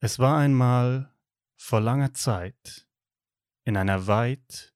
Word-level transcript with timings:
Es 0.00 0.20
war 0.20 0.38
einmal 0.38 1.12
vor 1.56 1.80
langer 1.80 2.14
Zeit 2.14 2.86
in 3.64 3.76
einer 3.76 4.06
weit, 4.06 4.72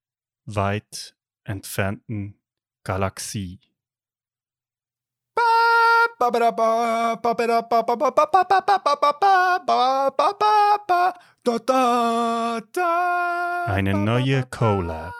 weit 0.46 1.14
entfernten 1.44 2.40
Galaxie. 2.82 3.60
Eine 13.66 13.94
neue 13.94 14.44
Collab. 14.46 15.14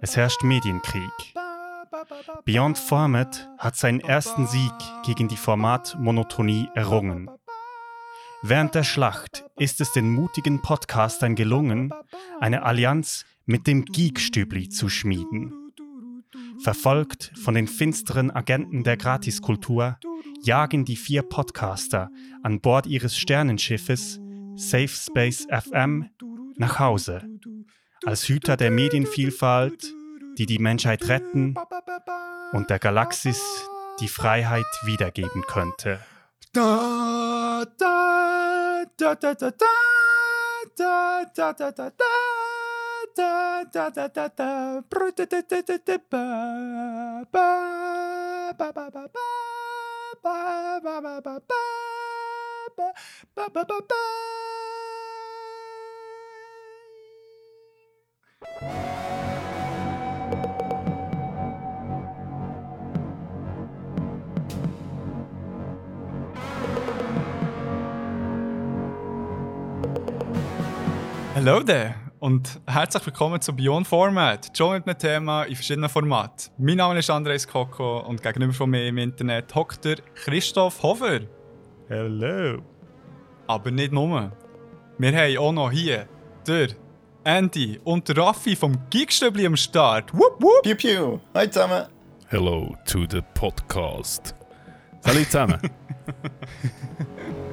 Es 0.00 0.16
herrscht 0.16 0.42
Medienkrieg. 0.42 1.34
Beyond 2.44 2.76
Format 2.76 3.48
hat 3.58 3.76
seinen 3.76 4.00
ersten 4.00 4.48
Sieg 4.48 4.74
gegen 5.04 5.28
die 5.28 5.36
Formatmonotonie 5.36 6.68
errungen. 6.74 7.30
Während 8.42 8.74
der 8.76 8.84
Schlacht 8.84 9.44
ist 9.56 9.80
es 9.80 9.92
den 9.92 10.10
mutigen 10.10 10.62
Podcastern 10.62 11.34
gelungen, 11.34 11.92
eine 12.38 12.62
Allianz 12.62 13.24
mit 13.46 13.66
dem 13.66 13.84
Geekstübli 13.84 14.68
zu 14.68 14.88
schmieden. 14.88 15.72
Verfolgt 16.62 17.32
von 17.42 17.54
den 17.54 17.66
finsteren 17.66 18.30
Agenten 18.30 18.84
der 18.84 18.96
Gratiskultur, 18.96 19.98
jagen 20.42 20.84
die 20.84 20.96
vier 20.96 21.22
Podcaster 21.22 22.10
an 22.42 22.60
Bord 22.60 22.86
ihres 22.86 23.16
Sternenschiffes 23.16 24.20
Safe 24.54 24.88
Space 24.88 25.46
FM 25.50 26.08
nach 26.56 26.78
Hause, 26.78 27.24
als 28.04 28.28
Hüter 28.28 28.56
der 28.56 28.70
Medienvielfalt, 28.70 29.92
die 30.36 30.46
die 30.46 30.60
Menschheit 30.60 31.08
retten 31.08 31.56
und 32.52 32.70
der 32.70 32.78
Galaxis 32.78 33.42
die 34.00 34.08
Freiheit 34.08 34.66
wiedergeben 34.84 35.42
könnte. 35.48 35.98
Da, 36.52 37.64
da, 37.78 38.27
da, 38.98 39.14
da, 39.14 39.34
da, 39.34 39.50
da, 40.76 40.76
da, 40.76 41.24
da, 41.52 41.70
da, 41.70 41.72
da. 41.72 41.90
Da, 43.16 43.64
da, 43.72 43.90
da, 43.90 44.08
da, 44.08 44.28
da. 44.28 44.82
Ba, 47.32 48.52
ba, 48.58 48.72
ba, 48.72 48.90
ba, 48.90 48.92
ba, 48.92 49.08
ba, 50.22 50.80
ba, 50.82 51.00
ba, 51.00 51.20
ba, 51.20 51.20
ba, 51.20 51.40
ba, 53.36 53.48
ba, 53.54 53.64
ba, 53.64 53.78
ba. 53.88 53.96
Hallo 71.40 71.62
there 71.62 71.94
und 72.18 72.60
herzlich 72.66 73.06
willkommen 73.06 73.40
zu 73.40 73.54
Beyond 73.54 73.86
Format, 73.86 74.50
schon 74.58 74.72
mit 74.72 74.88
einem 74.88 74.98
Thema 74.98 75.44
in 75.44 75.54
verschiedenen 75.54 75.88
Formaten. 75.88 76.52
Mein 76.58 76.78
Name 76.78 76.98
ist 76.98 77.10
Andres 77.10 77.46
Koko 77.46 78.00
und 78.00 78.20
gegenüber 78.20 78.52
von 78.52 78.68
mir 78.68 78.88
im 78.88 78.98
Internet 78.98 79.54
hockt 79.54 79.84
der 79.84 79.98
Christoph 80.16 80.82
Hofer. 80.82 81.20
Hallo. 81.88 82.60
Aber 83.46 83.70
nicht 83.70 83.92
nur. 83.92 84.32
Wir 84.98 85.12
haben 85.16 85.38
auch 85.38 85.52
noch 85.52 85.70
hier 85.70 86.08
der 86.44 86.70
Andy 87.22 87.78
und 87.84 88.08
der 88.08 88.16
Raffi 88.16 88.56
vom 88.56 88.76
Geekstübli 88.90 89.46
am 89.46 89.56
Start. 89.56 90.12
Wupp, 90.12 90.42
wupp. 90.42 90.64
Piu 90.64 90.74
piu. 90.74 91.20
Hi 91.36 91.48
zusammen. 91.48 91.86
Hello 92.26 92.74
to 92.84 93.06
the 93.08 93.22
podcast. 93.34 94.34
Salut 95.02 95.26
zusammen. 95.26 95.60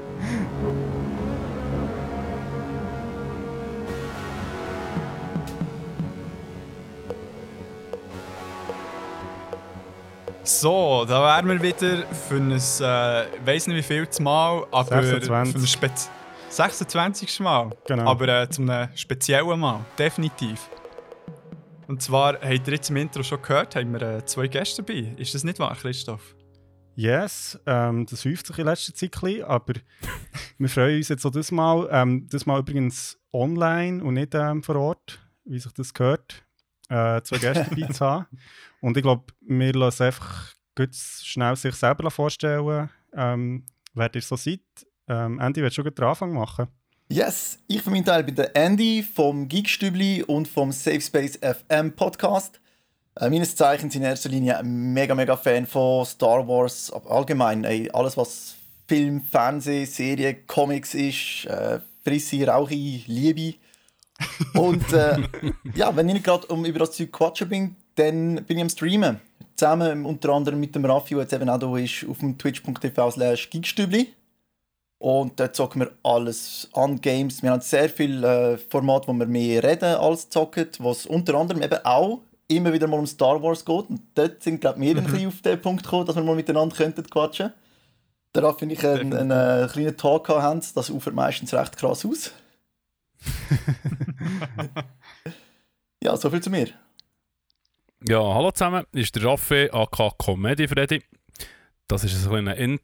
So, 10.45 11.05
da 11.07 11.23
wären 11.23 11.47
wir 11.47 11.59
wieder 11.59 12.05
für 12.05 12.35
ein, 12.35 12.51
äh, 12.51 13.45
weiß 13.47 13.65
nicht 13.65 13.77
wie 13.77 13.81
viel 13.81 14.07
Mal, 14.23 14.63
aber 14.71 15.01
26. 15.01 15.53
für 15.53 15.59
ein 15.59 15.67
Spez 15.67 16.11
26. 16.49 17.39
Mal. 17.39 17.71
Genau. 17.87 18.11
Aber 18.11 18.27
äh, 18.27 18.47
zum 18.47 18.69
einem 18.69 18.95
speziellen 18.95 19.59
Mal, 19.59 19.83
definitiv. 19.97 20.69
Und 21.87 22.03
zwar, 22.03 22.33
habt 22.33 22.67
ihr 22.67 22.73
jetzt 22.75 22.91
im 22.91 22.97
Intro 22.97 23.23
schon 23.23 23.41
gehört, 23.41 23.75
haben 23.75 23.91
wir 23.93 24.01
äh, 24.03 24.25
zwei 24.25 24.47
Gäste 24.47 24.83
dabei. 24.83 25.15
Ist 25.17 25.33
das 25.33 25.43
nicht 25.43 25.57
wahr, 25.57 25.75
Christoph? 25.75 26.35
Yes, 26.93 27.59
ähm, 27.65 28.05
das 28.05 28.23
häuft 28.23 28.45
sich 28.45 28.59
in 28.59 28.65
letzter 28.65 28.93
Zeit 28.93 29.15
ein 29.15 29.21
bisschen, 29.21 29.43
aber 29.45 29.73
wir 30.59 30.69
freuen 30.69 30.97
uns 30.97 31.09
jetzt 31.09 31.25
auch 31.25 31.31
das 31.31 31.51
Mal. 31.51 31.89
Ähm, 31.91 32.27
das 32.29 32.45
Mal 32.45 32.59
übrigens 32.59 33.17
online 33.33 34.03
und 34.03 34.13
nicht 34.13 34.35
ähm, 34.35 34.61
vor 34.61 34.75
Ort, 34.75 35.19
wie 35.43 35.57
sich 35.57 35.73
das 35.73 35.91
gehört, 35.91 36.45
äh, 36.89 37.19
zwei 37.23 37.39
Gäste 37.39 37.65
dabei 37.67 37.91
zu 37.91 38.05
haben. 38.05 38.27
Und 38.85 38.95
ich 38.97 39.01
glaube, 39.01 39.23
wir 39.41 39.73
lassen 39.73 40.03
einfach 40.03 40.53
schnell 41.23 41.55
sich 41.55 41.73
selber 41.73 42.11
vorstellen, 42.11 42.87
ähm, 43.15 43.65
wer 43.95 44.13
ihr 44.13 44.21
so 44.21 44.35
seid. 44.35 44.59
Ähm, 45.07 45.39
Andy, 45.39 45.63
willst 45.63 45.79
du 45.79 45.81
schon 45.81 45.91
den 45.91 46.05
Anfang 46.05 46.33
machen? 46.33 46.67
Yes, 47.09 47.57
ich 47.65 47.81
für 47.81 47.89
meinen 47.89 48.05
Teil 48.05 48.23
bin 48.23 48.35
der 48.35 48.55
Andy 48.55 49.01
vom 49.01 49.47
Geekstübli 49.47 50.21
und 50.21 50.47
vom 50.47 50.71
Safe 50.71 51.01
Space 51.01 51.39
FM 51.41 51.95
Podcast. 51.95 52.61
Äh, 53.15 53.31
meines 53.31 53.55
Zeichens 53.55 53.95
in 53.95 54.03
erster 54.03 54.29
Linie 54.29 54.59
ein 54.59 54.93
mega, 54.93 55.15
mega 55.15 55.35
Fan 55.35 55.65
von 55.65 56.05
Star 56.05 56.47
Wars, 56.47 56.93
aber 56.93 57.09
allgemein 57.09 57.63
ey, 57.63 57.89
alles, 57.91 58.15
was 58.15 58.53
Film, 58.87 59.23
Fernsehen, 59.23 59.87
Serie, 59.87 60.35
Comics 60.45 60.93
ist, 60.93 61.45
äh, 61.45 61.79
frisse, 62.03 62.45
rauche, 62.45 62.75
liebe. 62.75 63.57
Und 64.53 64.93
äh, 64.93 65.23
ja, 65.73 65.95
wenn 65.95 66.07
ich 66.07 66.13
nicht 66.13 66.25
gerade 66.25 66.45
um 66.45 66.65
über 66.65 66.77
das 66.77 66.91
Zeug 66.91 67.11
quatschen 67.11 67.49
bin, 67.49 67.75
dann 67.95 68.43
bin 68.45 68.57
ich 68.57 68.63
am 68.63 68.69
Streamen. 68.69 69.19
Zusammen 69.55 70.05
unter 70.05 70.33
anderem 70.33 70.59
mit 70.59 70.75
dem 70.75 70.85
Raffi, 70.85 71.13
der 71.13 71.23
jetzt 71.23 71.33
eben 71.33 71.49
auch 71.49 71.59
da 71.59 71.77
ist, 71.77 72.05
auf 72.09 72.19
dem 72.19 72.37
twitch.tv 72.37 73.11
slash 73.11 73.49
geekstübli. 73.49 74.13
Und 74.97 75.39
dort 75.39 75.55
zocken 75.55 75.81
wir 75.81 75.91
alles 76.03 76.69
an 76.73 76.99
Games. 76.99 77.43
Wir 77.43 77.51
haben 77.51 77.61
sehr 77.61 77.89
viele 77.89 78.53
äh, 78.53 78.57
Formate, 78.57 79.07
wo 79.07 79.13
wir 79.13 79.25
mehr 79.25 79.63
reden 79.63 79.95
als 79.95 80.29
zocken, 80.29 80.67
was 80.79 81.05
unter 81.05 81.35
anderem 81.35 81.61
eben 81.61 81.79
auch 81.83 82.21
immer 82.47 82.73
wieder 82.73 82.87
mal 82.87 82.99
um 82.99 83.07
Star 83.07 83.41
Wars 83.41 83.65
geht. 83.65 83.89
Und 83.89 84.01
dort 84.15 84.43
sind, 84.43 84.61
glaube 84.61 84.83
ich, 84.83 84.95
wir 84.95 85.01
ein 85.01 85.05
bisschen 85.05 85.27
auf 85.27 85.41
den 85.41 85.61
Punkt 85.61 85.83
gekommen, 85.83 86.05
dass 86.05 86.15
wir 86.15 86.23
mal 86.23 86.35
miteinander 86.35 86.75
könnten 86.75 87.03
quatschen. 87.09 87.53
Darauf 88.33 88.59
finde 88.59 88.75
ich 88.75 88.85
einen, 88.85 89.13
einen, 89.13 89.63
äh, 89.63 89.67
kleinen 89.67 89.95
Talk 89.95 90.27
haben. 90.29 90.61
Das 90.75 90.89
ufert 90.89 91.13
meistens 91.13 91.53
recht 91.53 91.77
krass 91.77 92.05
aus. 92.05 92.31
ja, 96.03 96.17
soviel 96.17 96.41
zu 96.41 96.49
mir. 96.49 96.67
Ja, 98.07 98.19
hallo 98.19 98.51
zusammen. 98.51 98.85
Ist 98.91 99.15
der 99.15 99.23
Raffi 99.23 99.69
AK 99.71 100.17
Comedy 100.17 100.67
Freddy. 100.67 101.01
Das 101.87 102.03
ist 102.03 102.27
ein 102.27 102.47
in 102.47 102.79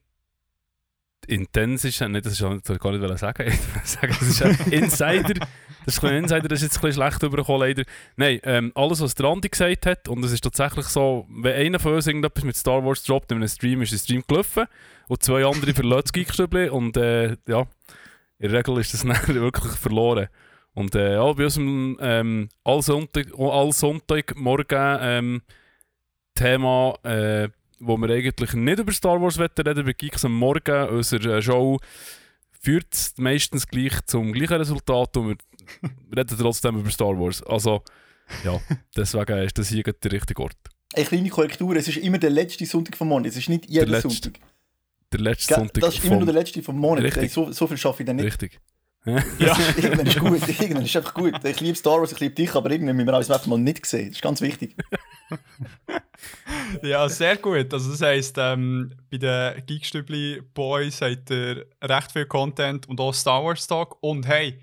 intensisch, 1.28 2.00
nicht, 2.00 2.26
das 2.26 2.34
ist, 2.34 2.42
gar 2.80 2.92
nicht 2.92 3.18
sagen. 3.18 3.46
Ich 3.84 3.90
sagen, 3.90 4.16
das 4.20 4.28
ist 4.28 4.42
ein 4.42 4.72
Insider. 4.72 5.48
Das 5.86 5.98
ist 5.98 6.04
ein 6.04 6.24
Insider, 6.24 6.48
das 6.48 6.62
ist 6.62 6.64
jetzt 6.64 6.78
ein 6.78 6.82
bisschen 6.82 7.04
schlecht 7.04 7.24
übergekommen, 7.24 7.62
leider. 7.62 7.84
Nein, 8.16 8.40
ähm, 8.44 8.72
alles, 8.76 9.02
was 9.02 9.16
der 9.16 9.28
Andi 9.28 9.50
gesagt 9.50 9.86
hat, 9.86 10.08
und 10.08 10.24
es 10.26 10.32
ist 10.32 10.44
tatsächlich 10.44 10.88
so, 10.88 11.28
wenn 11.30 11.54
einer 11.54 11.80
von 11.80 11.94
uns 11.94 12.08
irgendetwas 12.08 12.44
mit 12.44 12.56
Star 12.56 12.84
Wars 12.84 13.04
droppt 13.04 13.32
in 13.32 13.38
einem 13.38 13.48
Stream, 13.48 13.82
ist 13.82 13.92
der 13.92 13.98
Stream 13.98 14.24
gelaufen 14.28 14.66
und 15.08 15.24
zwei 15.24 15.46
andere 15.46 15.74
verlassen 15.74 16.26
das 16.28 16.72
und 16.72 16.98
äh, 16.98 17.38
ja, 17.48 17.68
in 18.40 18.50
der 18.50 18.54
Regel 18.54 18.80
ist 18.80 18.94
das 18.94 19.02
dann 19.06 19.28
wirklich 19.28 19.74
verloren. 19.74 20.28
Und 20.74 20.96
äh, 20.96 21.16
ja, 21.16 21.34
bei 21.34 21.44
unserem 21.44 21.98
ähm, 22.02 22.50
Allsonntag, 22.64 23.28
Allsonntagmorgen 23.38 24.98
ähm, 25.02 25.42
Thema, 26.34 26.96
äh, 27.04 27.50
wo 27.80 27.98
wir 27.98 28.10
eigentlich 28.10 28.54
nicht 28.54 28.80
über 28.80 28.92
Star 28.92 29.22
Wars 29.22 29.40
reden 29.40 29.66
wollen, 29.66 29.86
bei 29.86 29.94
Geeks 29.94 30.24
am 30.24 30.34
Morgen, 30.34 30.90
unsere 30.90 31.38
äh, 31.38 31.42
Show 31.42 31.80
führt 32.62 32.94
es 32.94 33.14
meistens 33.18 33.68
gleich 33.68 33.94
zum 34.06 34.32
gleichen 34.32 34.54
Resultat 34.54 35.18
und 35.18 35.30
wir 35.82 35.88
reden 36.18 36.38
trotzdem 36.38 36.80
über 36.80 36.90
Star 36.90 37.20
Wars. 37.20 37.44
Also, 37.44 37.84
ja, 38.46 38.60
deswegen 38.96 39.38
ist 39.40 39.58
das 39.58 39.70
hier 39.70 39.84
der 39.84 40.12
richtige 40.12 40.42
Ort. 40.42 40.58
Eine 40.94 41.06
kleine 41.06 41.30
Korrektur, 41.30 41.76
es 41.76 41.88
ist 41.88 41.98
immer 41.98 42.18
der 42.18 42.30
letzte 42.30 42.66
Sonntag 42.66 42.96
vom 42.96 43.10
Monat, 43.10 43.28
es 43.28 43.38
ist 43.38 43.50
nicht 43.50 43.66
jeder 43.68 44.00
Sonntag. 44.00 44.40
Der 45.12 45.20
letzte? 45.20 45.56
Sonntag 45.56 45.82
Das 45.82 45.96
ist 45.96 46.06
immer 46.06 46.18
nur 46.18 46.26
der 46.26 46.36
letzte 46.36 46.62
vom 46.64 46.78
Monat. 46.78 47.30
So, 47.30 47.52
so 47.52 47.68
viel 47.68 47.78
schaffe 47.78 48.04
ich 48.04 48.08
dann 48.08 48.18
nicht. 48.18 48.26
Richtig. 48.26 48.60
Ja. 49.40 49.58
irgendwann 49.78 50.06
ist 50.06 50.20
gut, 50.20 50.48
irgendwann 50.48 50.86
ist 50.86 50.96
einfach 50.96 51.14
gut. 51.14 51.34
Ich 51.44 51.60
liebe 51.60 51.76
Star 51.76 52.00
Wars, 52.00 52.12
ich 52.12 52.20
liebe 52.20 52.36
dich, 52.36 52.54
aber 52.54 52.70
irgendwann 52.70 52.96
müssen 52.96 53.08
wir 53.08 53.14
alles 53.16 53.32
einfach 53.32 53.48
mal 53.48 53.58
nicht 53.58 53.86
sehen. 53.86 54.10
Das 54.10 54.18
ist 54.18 54.22
ganz 54.22 54.42
wichtig. 54.42 54.76
ja, 56.84 57.10
sehr 57.10 57.38
gut. 57.38 57.74
Also 57.74 57.92
das 57.92 58.02
heisst, 58.02 58.36
ähm, 58.38 58.94
bei 59.10 59.18
den 59.18 59.66
Geekstübli 59.66 60.44
Boys 60.54 61.02
habt 61.02 61.32
ihr 61.32 61.66
recht 61.82 62.12
viel 62.12 62.26
Content 62.26 62.88
und 62.88 63.00
auch 63.00 63.14
Star 63.14 63.44
Wars 63.44 63.66
Talk. 63.66 63.98
Und 64.02 64.28
hey, 64.28 64.60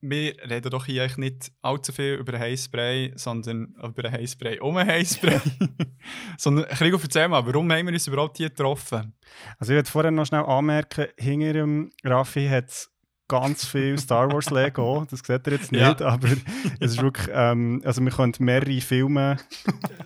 wir 0.00 0.34
reden 0.48 0.70
doch 0.70 0.86
hier 0.86 1.02
eigentlich 1.02 1.16
nicht 1.18 1.52
allzu 1.62 1.92
viel 1.92 2.14
über 2.14 2.38
Heißspray, 2.38 3.12
sondern 3.16 3.74
über 3.82 4.10
Heißspray 4.10 4.60
um 4.60 4.76
Heißspray. 4.76 5.40
sondern, 6.38 6.66
Krigo, 6.68 6.98
erzähl 7.02 7.28
mal, 7.28 7.44
warum 7.46 7.70
haben 7.70 7.86
wir 7.86 7.92
uns 7.92 8.06
überhaupt 8.06 8.38
hier 8.38 8.48
getroffen? 8.48 9.12
Also 9.58 9.72
ich 9.72 9.76
würde 9.76 9.90
vorher 9.90 10.10
noch 10.10 10.26
schnell 10.26 10.44
anmerken, 10.44 11.08
hinter 11.18 11.52
dem 11.52 11.92
Raffi 12.04 12.48
hat 12.48 12.68
es 12.68 12.90
ganz 13.30 13.64
viel 13.64 13.96
Star 13.98 14.30
Wars 14.32 14.50
Lego. 14.50 15.06
Das 15.08 15.20
seht 15.20 15.46
ihr 15.46 15.52
jetzt 15.54 15.70
nicht, 15.72 15.80
Ja. 15.80 15.96
aber 16.06 16.28
es 16.80 16.90
ist 16.92 17.00
wirklich, 17.02 17.28
ähm, 17.32 17.80
also 17.84 18.02
wir 18.04 18.10
können 18.10 18.32
mehrere 18.40 18.80
Filme 18.80 19.36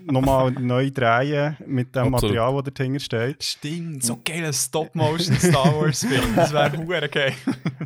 nochmal 0.04 0.50
neu 0.52 0.90
drehen 0.90 1.56
mit 1.66 1.94
dem 1.96 2.14
Absolut. 2.14 2.34
Material, 2.36 2.62
das 2.62 2.74
dahinter 2.74 3.00
steht. 3.00 3.42
Stimmt, 3.42 4.04
so 4.04 4.20
geiler 4.24 4.52
Stop-Motion 4.52 5.36
Star 5.38 5.74
Wars-Film. 5.74 6.36
Das 6.36 6.52
wäre 6.52 6.76
hure 6.76 7.08
geil. 7.08 7.32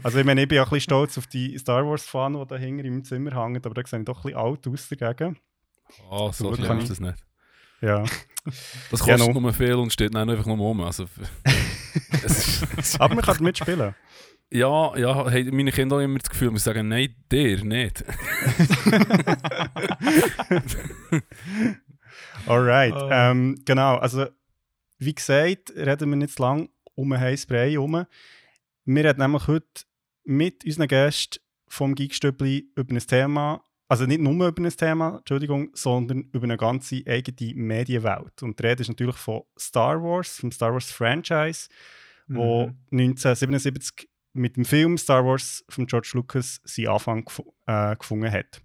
Also 0.03 0.19
ich 0.19 0.25
meine, 0.25 0.43
ich 0.43 0.49
bin 0.49 0.59
auch 0.59 0.65
ein 0.67 0.71
bisschen 0.71 0.81
stolz 0.81 1.17
auf 1.19 1.27
die 1.29 1.57
Star 1.59 1.87
Wars 1.87 2.05
Fahne, 2.05 2.39
die 2.41 2.47
da 2.49 2.57
hinter 2.57 2.85
im 2.85 3.05
Zimmer 3.05 3.31
hängt, 3.43 3.65
aber 3.65 3.75
da 3.81 3.87
sehe 3.89 4.01
ich 4.01 4.05
doch 4.05 4.19
ein 4.25 4.33
bisschen 4.33 4.39
alt 4.39 4.67
aus 4.67 4.89
dagegen. 4.89 5.37
Ah, 6.11 6.33
so 6.33 6.53
schlimm 6.55 6.67
kann 6.67 6.79
ist 6.79 6.83
ich- 6.85 6.89
das 6.91 7.01
nicht. 7.01 7.19
Ja. 7.81 8.03
Das 8.91 9.01
kostet 9.01 9.19
no. 9.35 9.41
nur 9.41 9.53
viel 9.53 9.75
und 9.75 9.93
steht 9.93 10.13
dann 10.13 10.29
einfach 10.29 10.47
nur 10.47 10.59
um. 10.59 10.81
Also, 10.81 11.05
Aber 12.99 13.15
man 13.15 13.25
kann 13.25 13.37
mitspielen. 13.41 13.95
Ja, 14.51 14.97
ja, 14.97 15.15
haben 15.15 15.57
meine 15.57 15.73
Kinder 15.73 15.97
auch 15.97 16.01
immer 16.01 16.19
das 16.19 16.31
Gefühl, 16.31 16.53
wir 16.53 16.59
sagen, 16.59 16.89
nein, 16.89 17.15
der 17.31 17.65
nicht. 17.65 18.05
Alright. 22.47 22.95
Oh. 22.95 23.09
Ähm, 23.11 23.63
genau, 23.65 23.97
also 23.97 24.27
wie 24.99 25.15
gesagt, 25.15 25.73
reden 25.77 26.11
wir 26.11 26.17
nicht 26.17 26.35
zu 26.35 26.43
lang 26.43 26.69
um 26.95 27.13
einen 27.13 27.23
heißen 27.23 27.47
Brei 27.49 27.71
herum. 27.71 28.07
Wir 28.85 29.05
reden 29.05 29.21
nämlich 29.21 29.47
heute 29.47 29.85
mit 30.25 30.65
unseren 30.65 30.89
Gästen 30.89 31.39
vom 31.69 31.95
Geekstübli 31.95 32.71
über 32.75 32.95
ein 32.95 32.99
Thema, 32.99 33.63
also 33.87 34.05
nicht 34.07 34.21
nur 34.21 34.49
über 34.49 34.63
ein 34.63 34.71
Thema, 34.71 35.19
Entschuldigung, 35.19 35.71
sondern 35.75 36.25
über 36.33 36.45
eine 36.45 36.57
ganze 36.57 37.03
eigene 37.07 37.55
Medienwelt. 37.55 38.43
Und 38.43 38.59
die 38.59 38.67
Rede 38.67 38.83
ist 38.83 38.89
natürlich 38.89 39.17
von 39.17 39.43
Star 39.59 40.03
Wars, 40.03 40.39
vom 40.39 40.51
Star 40.51 40.73
Wars 40.73 40.91
Franchise, 40.91 41.69
wo 42.27 42.67
Mhm. 42.67 42.77
1977 42.91 44.09
mit 44.39 44.57
dem 44.57 44.65
Film 44.65 44.97
Star 44.97 45.25
Wars 45.25 45.65
von 45.69 45.87
George 45.87 46.11
Lucas 46.15 46.61
seinen 46.65 46.89
Anfang 46.89 47.25
gefu 47.25 47.53
äh, 47.67 47.97
gefunden 47.97 48.31
hat. 48.31 48.63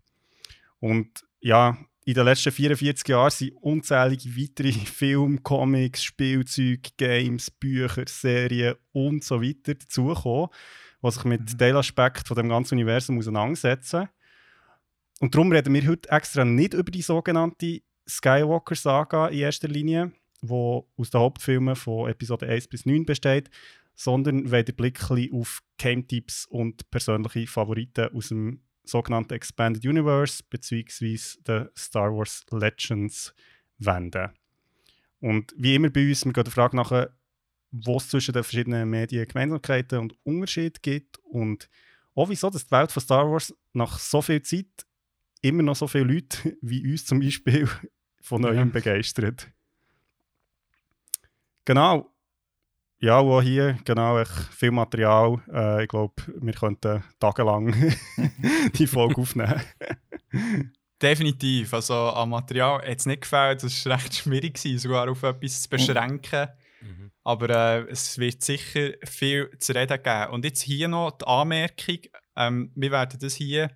Und 0.79 1.25
ja, 1.39 1.77
in 2.05 2.13
den 2.13 2.25
letzten 2.25 2.51
44 2.51 3.07
Jahren 3.07 3.31
sind 3.31 3.53
unzählige 3.61 4.29
weitere 4.37 4.71
Filme, 4.85 5.39
Comics, 5.39 6.03
Spielzeuge, 6.03 6.89
Games, 6.97 7.49
Bücher, 7.49 8.03
Serien 8.07 8.75
und 8.91 9.23
so 9.23 9.41
weiter 9.41 9.75
dazugekommen, 9.75 10.49
die 11.01 11.11
sich 11.11 11.23
mit 11.25 11.41
Mhm. 11.41 11.57
Teilaspekten 11.57 12.25
von 12.25 12.37
dem 12.37 12.49
ganzen 12.49 12.75
Universum 12.75 13.17
auseinandersetzen. 13.17 14.09
Und 15.19 15.33
darum 15.33 15.51
reden 15.51 15.73
wir 15.73 15.87
heute 15.87 16.09
extra 16.09 16.43
nicht 16.43 16.73
über 16.73 16.91
die 16.91 17.01
sogenannte 17.01 17.81
Skywalker-Saga 18.07 19.27
in 19.27 19.39
erster 19.39 19.69
Linie, 19.69 20.11
wo 20.41 20.89
aus 20.97 21.09
den 21.09 21.21
Hauptfilmen 21.21 21.75
von 21.75 22.09
Episode 22.09 22.47
1 22.47 22.67
bis 22.67 22.85
9 22.85 23.05
besteht, 23.05 23.49
sondern 23.95 24.51
wollen 24.51 24.65
den 24.65 24.75
Blick 24.75 24.99
auf 25.33 25.61
Game-Tipps 25.77 26.45
und 26.47 26.89
persönliche 26.89 27.47
Favoriten 27.47 28.09
aus 28.13 28.29
dem 28.29 28.61
sogenannten 28.83 29.33
Expanded 29.33 29.85
Universe 29.85 30.43
bzw. 30.49 31.17
den 31.47 31.69
Star 31.77 32.11
Wars 32.15 32.45
Legends 32.51 33.33
wenden. 33.77 34.29
Und 35.19 35.53
wie 35.57 35.75
immer 35.75 35.89
bei 35.89 36.07
uns, 36.09 36.25
wir 36.25 36.33
gehen 36.33 36.43
der 36.43 36.51
Frage 36.53 36.75
nach, 36.75 37.07
wo 37.71 37.97
es 37.97 38.09
zwischen 38.09 38.33
den 38.33 38.43
verschiedenen 38.43 38.89
Medien 38.89 39.27
Gemeinsamkeiten 39.27 39.99
und 39.99 40.15
Unterschiede 40.23 40.79
gibt 40.81 41.17
und 41.23 41.69
auch 42.15 42.29
wieso 42.29 42.49
dass 42.49 42.65
die 42.65 42.71
Welt 42.71 42.91
von 42.91 43.01
Star 43.01 43.31
Wars 43.31 43.53
nach 43.73 43.97
so 43.97 44.21
viel 44.21 44.41
Zeit 44.41 44.85
immer 45.41 45.63
noch 45.63 45.75
so 45.75 45.87
viele 45.87 46.03
Leute 46.03 46.57
wie 46.61 46.91
uns 46.91 47.05
zum 47.05 47.19
Beispiel 47.19 47.67
von 48.21 48.41
neuem 48.41 48.55
Ja. 48.55 48.65
begeistert. 48.65 49.49
Genau. 51.65 52.12
Ja, 53.03 53.19
und 53.19 53.31
auch 53.33 53.41
hier 53.41 53.77
genau 53.83 54.17
echt 54.17 54.31
viel 54.31 54.71
Material. 54.71 55.41
Äh, 55.51 55.83
ich 55.83 55.89
glaube, 55.89 56.13
wir 56.39 56.53
könnten 56.53 57.03
tagelang 57.19 57.75
die 58.75 58.87
Folge 58.87 59.19
aufnehmen. 59.19 59.61
Definitiv. 61.01 61.73
Also 61.73 61.95
am 61.95 62.29
Material 62.29 62.77
hat 62.77 62.99
es 62.99 63.05
nicht 63.05 63.23
gefällt. 63.23 63.61
Es 63.61 63.85
war 63.85 63.97
recht 63.97 64.15
schwierig, 64.15 64.53
gewesen, 64.53 64.79
sogar 64.79 65.11
auf 65.11 65.21
etwas 65.21 65.63
zu 65.63 65.69
beschränken. 65.69 66.47
Mhm. 66.79 67.11
Aber 67.25 67.49
äh, 67.49 67.91
es 67.91 68.17
wird 68.19 68.41
sicher 68.41 68.91
viel 69.03 69.49
zu 69.59 69.75
reden 69.75 70.01
geben. 70.01 70.31
Und 70.31 70.45
jetzt 70.45 70.61
hier 70.61 70.87
noch 70.87 71.11
die 71.11 71.25
Anmerkung: 71.27 71.99
ähm, 72.37 72.71
Wir 72.73 72.91
werden 72.91 73.19
das 73.19 73.35
hier 73.35 73.69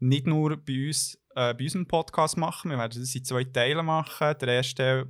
nicht 0.00 0.26
nur 0.26 0.56
bei 0.56 0.88
uns, 0.88 1.14
äh, 1.36 1.54
bei 1.54 1.62
unserem 1.62 1.86
Podcast 1.86 2.36
machen, 2.36 2.72
wir 2.72 2.78
werden 2.78 3.00
das 3.00 3.14
in 3.14 3.24
zwei 3.24 3.44
Teilen 3.44 3.86
machen. 3.86 4.34
Der 4.40 4.48
erste 4.48 4.74
Teil 4.74 5.06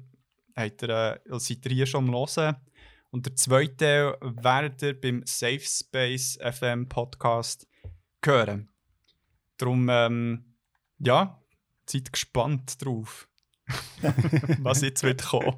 habt 0.57 0.83
ihr, 0.83 1.23
äh, 1.25 1.39
seid 1.39 1.65
ihr 1.65 1.73
hier 1.73 1.87
schon 1.87 2.07
am 2.07 2.15
Hören. 2.15 2.57
Und 3.12 3.26
der 3.26 3.37
zweite 3.37 3.76
Teil 3.76 4.17
werdet 4.23 4.81
ihr 4.81 4.99
beim 4.99 5.23
Safe 5.26 5.61
Space 5.61 6.38
FM 6.41 6.88
Podcast 6.88 7.69
hören. 8.25 8.70
Darum, 9.59 9.87
ähm, 9.91 10.56
ja, 10.99 11.38
seid 11.85 12.11
gespannt 12.11 12.82
drauf, 12.82 13.29
was 14.61 14.81
jetzt 14.81 15.03
wird 15.03 15.23
kommen. 15.26 15.55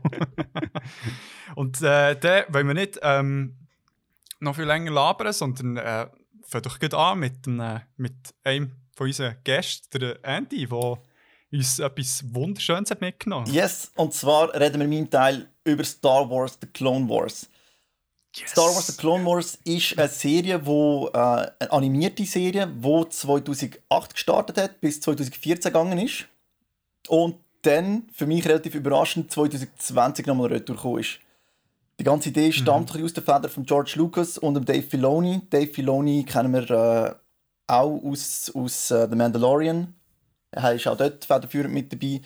Und 1.54 1.80
äh, 1.80 2.18
dann 2.18 2.44
wollen 2.48 2.66
wir 2.66 2.74
nicht 2.74 2.98
ähm, 3.02 3.56
noch 4.40 4.56
viel 4.56 4.64
länger 4.64 4.90
labern, 4.90 5.32
sondern 5.32 5.76
äh, 5.76 6.08
fangen 6.42 6.62
doch 6.64 6.80
gleich 6.80 6.92
an 6.92 7.20
mit, 7.20 7.46
einem, 7.46 7.82
mit 7.96 8.34
einem 8.42 8.72
von 8.96 9.06
unseren 9.06 9.36
Gästen, 9.44 10.00
der 10.00 10.24
Andy, 10.24 10.66
der 10.66 10.98
uns 11.52 11.78
etwas 11.78 12.34
Wunderschönes 12.34 12.90
hat 12.90 13.00
mitgenommen 13.00 13.46
Yes, 13.46 13.92
und 13.94 14.12
zwar 14.12 14.52
reden 14.54 14.80
wir 14.80 14.86
in 14.86 14.90
meinem 14.90 15.10
Teil 15.10 15.53
über 15.64 15.84
Star 15.84 16.28
Wars 16.30 16.58
The 16.60 16.66
Clone 16.66 17.08
Wars. 17.08 17.48
Yes. 18.36 18.50
Star 18.50 18.74
Wars 18.74 18.86
The 18.88 18.96
Clone 18.96 19.24
Wars 19.24 19.58
ist 19.64 19.98
eine 19.98 20.08
Serie, 20.08 20.66
wo, 20.66 21.08
äh, 21.12 21.18
eine 21.18 21.72
animierte 21.72 22.24
Serie, 22.24 22.66
die 22.66 23.08
2008 23.08 24.14
gestartet 24.14 24.58
hat, 24.58 24.80
bis 24.80 25.00
2014 25.00 25.72
gegangen 25.72 25.98
ist. 25.98 26.26
Und 27.08 27.36
dann, 27.62 28.08
für 28.12 28.26
mich 28.26 28.44
relativ 28.46 28.74
überraschend, 28.74 29.30
2020 29.30 30.26
nochmal 30.26 30.48
retour 30.48 30.76
gekommen 30.76 31.00
ist. 31.00 31.20
Die 31.98 32.04
ganze 32.04 32.30
Idee 32.30 32.50
stammt 32.50 32.90
ein 32.90 32.92
bisschen 32.92 33.04
aus 33.04 33.12
den 33.12 33.24
Federn 33.24 33.50
von 33.50 33.64
George 33.64 33.92
Lucas 33.96 34.36
und 34.36 34.54
dem 34.54 34.64
Dave 34.64 34.82
Filoni. 34.82 35.42
Dave 35.48 35.72
Filoni 35.72 36.24
kennen 36.24 36.52
wir 36.52 36.70
äh, 36.70 37.14
auch 37.68 38.02
aus, 38.02 38.50
aus 38.54 38.90
äh, 38.90 39.08
The 39.08 39.16
Mandalorian. 39.16 39.94
Er 40.50 40.74
ist 40.74 40.86
auch 40.88 40.96
dort 40.96 41.24
federführend 41.24 41.72
mit 41.72 41.92
dabei. 41.92 42.20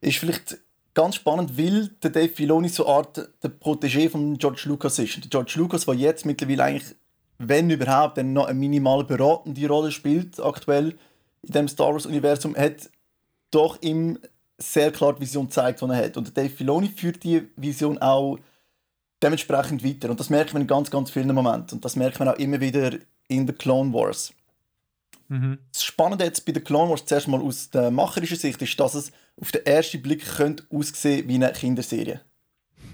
Ist 0.00 0.18
vielleicht 0.18 0.58
ganz 0.98 1.14
spannend, 1.14 1.56
weil 1.56 1.90
der 2.02 2.10
Dave 2.10 2.28
Filoni 2.28 2.68
so 2.68 2.84
Art 2.88 3.18
der 3.40 3.50
Protégé 3.50 4.10
von 4.10 4.36
George 4.36 4.62
Lucas 4.64 4.98
ist. 4.98 5.22
Der 5.22 5.30
George 5.30 5.52
Lucas, 5.54 5.86
der 5.86 5.94
jetzt 5.94 6.26
mittlerweile 6.26 6.64
eigentlich, 6.64 6.96
wenn 7.38 7.70
überhaupt, 7.70 8.18
dann 8.18 8.32
noch 8.32 8.46
eine 8.46 8.58
minimal 8.58 9.04
beratende 9.04 9.68
Rolle 9.68 9.92
spielt, 9.92 10.40
aktuell 10.40 10.96
in 11.42 11.52
dem 11.52 11.68
Star 11.68 11.92
Wars-Universum, 11.92 12.56
hat 12.56 12.90
doch 13.52 13.80
ihm 13.80 14.18
sehr 14.58 14.90
klar 14.90 15.14
die 15.14 15.20
Vision 15.20 15.46
gezeigt, 15.46 15.80
die 15.82 15.84
er 15.84 15.96
hat. 16.04 16.16
Und 16.16 16.36
der 16.36 16.42
Dave 16.42 16.52
Filoni 16.52 16.88
führt 16.88 17.22
die 17.22 17.46
Vision 17.54 17.98
auch 17.98 18.40
dementsprechend 19.22 19.84
weiter. 19.84 20.10
Und 20.10 20.18
das 20.18 20.30
merkt 20.30 20.52
man 20.52 20.62
in 20.62 20.68
ganz, 20.68 20.90
ganz 20.90 21.12
vielen 21.12 21.32
Momenten. 21.32 21.76
Und 21.76 21.84
das 21.84 21.94
merkt 21.94 22.18
man 22.18 22.28
auch 22.28 22.38
immer 22.38 22.60
wieder 22.60 22.90
in 23.28 23.46
The 23.46 23.52
Clone 23.52 23.92
Wars. 23.92 24.32
Mhm. 25.28 25.58
Das 25.72 25.84
Spannende 25.84 26.24
jetzt 26.24 26.44
bei 26.46 26.52
den 26.52 26.64
Clone 26.64 26.90
Wars 26.90 27.04
zuerst 27.04 27.28
mal 27.28 27.40
aus 27.40 27.70
der 27.70 27.90
macherischen 27.90 28.38
Sicht 28.38 28.60
ist, 28.62 28.80
dass 28.80 28.94
es 28.94 29.12
auf 29.40 29.52
den 29.52 29.64
ersten 29.66 30.00
Blick 30.02 30.24
könnte 30.24 30.66
aussehen 30.70 31.28
wie 31.28 31.34
eine 31.34 31.52
Kinderserie. 31.52 32.20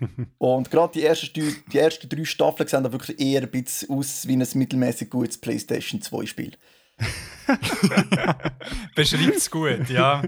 Und 0.38 0.70
gerade 0.70 0.92
die 0.94 1.04
ersten, 1.04 1.32
drei- 1.32 1.54
die 1.72 1.78
ersten 1.78 2.08
drei 2.08 2.24
Staffeln 2.24 2.68
sehen 2.68 2.82
da 2.82 2.90
wirklich 2.92 3.20
eher 3.20 3.42
ein 3.42 3.50
bisschen 3.50 3.90
aus 3.90 4.26
wie 4.26 4.36
ein 4.36 4.46
mittelmäßig 4.54 5.08
gutes 5.10 5.38
PlayStation 5.38 6.02
2 6.02 6.26
Spiel. 6.26 6.56
Beschreibt 8.94 9.36
es 9.36 9.50
gut, 9.50 9.88
ja. 9.88 10.22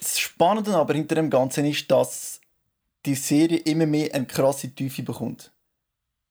Das 0.00 0.18
Spannende 0.18 0.74
aber 0.76 0.94
hinter 0.94 1.16
dem 1.16 1.30
Ganzen 1.30 1.64
ist, 1.64 1.90
dass 1.90 2.40
die 3.06 3.14
Serie 3.14 3.58
immer 3.58 3.86
mehr 3.86 4.14
eine 4.14 4.26
krasse 4.26 4.70
Tiefe 4.74 5.02
bekommt. 5.02 5.52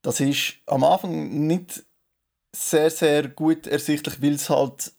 Das 0.01 0.19
ist 0.19 0.55
am 0.65 0.83
Anfang 0.83 1.47
nicht 1.47 1.83
sehr, 2.57 2.89
sehr 2.89 3.27
gut 3.29 3.67
ersichtlich, 3.67 4.21
weil 4.21 4.33
es 4.33 4.49
halt 4.49 4.91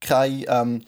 keine, 0.00 0.46
ähm, 0.48 0.82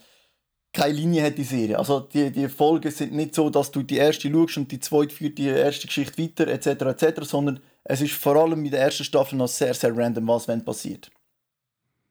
keine 0.73 0.95
Linie 0.95 1.25
hat, 1.25 1.39
die 1.39 1.45
Serie. 1.45 1.79
Also 1.79 2.01
die, 2.01 2.31
die 2.31 2.49
Folgen 2.49 2.91
sind 2.91 3.13
nicht 3.13 3.35
so, 3.35 3.51
dass 3.51 3.71
du 3.71 3.83
die 3.83 3.97
erste 3.97 4.31
schaust 4.31 4.59
und 4.59 4.71
die 4.71 4.81
zweite 4.81 5.15
führt 5.15 5.39
die 5.39 5.47
erste 5.47 5.87
Geschichte 5.87 6.23
weiter, 6.23 6.47
etc., 6.49 6.67
etc., 7.03 7.23
sondern 7.23 7.61
es 7.85 8.01
ist 8.01 8.13
vor 8.13 8.37
allem 8.37 8.65
in 8.65 8.71
der 8.71 8.81
ersten 8.81 9.05
Staffel 9.05 9.37
noch 9.37 9.49
sehr, 9.49 9.73
sehr 9.73 9.97
random, 9.97 10.29
was 10.29 10.47
wenn 10.47 10.65
passiert. 10.65 11.11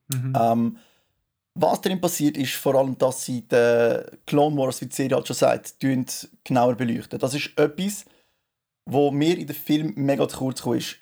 Mhm. 0.08 0.34
Ähm, 0.36 0.78
was 1.54 1.82
darin 1.82 2.02
passiert, 2.02 2.38
ist 2.38 2.54
vor 2.54 2.76
allem, 2.76 2.98
dass 2.98 3.26
sie 3.26 3.42
die 3.42 4.02
Clone 4.26 4.56
Wars, 4.58 4.82
wie 4.82 4.86
die 4.86 4.96
Serie 4.96 5.16
halt 5.16 5.28
schon 5.28 5.36
sagt, 5.36 5.76
genauer 6.44 6.76
beleuchten. 6.76 7.20
Das 7.20 7.34
ist 7.34 7.52
etwas, 7.58 8.06
wo 8.86 9.12
mir 9.12 9.38
in 9.38 9.48
dem 9.48 9.56
Film 9.56 9.94
mega 9.96 10.28
zu 10.28 10.38
kurz 10.38 10.66
ist. 10.66 10.98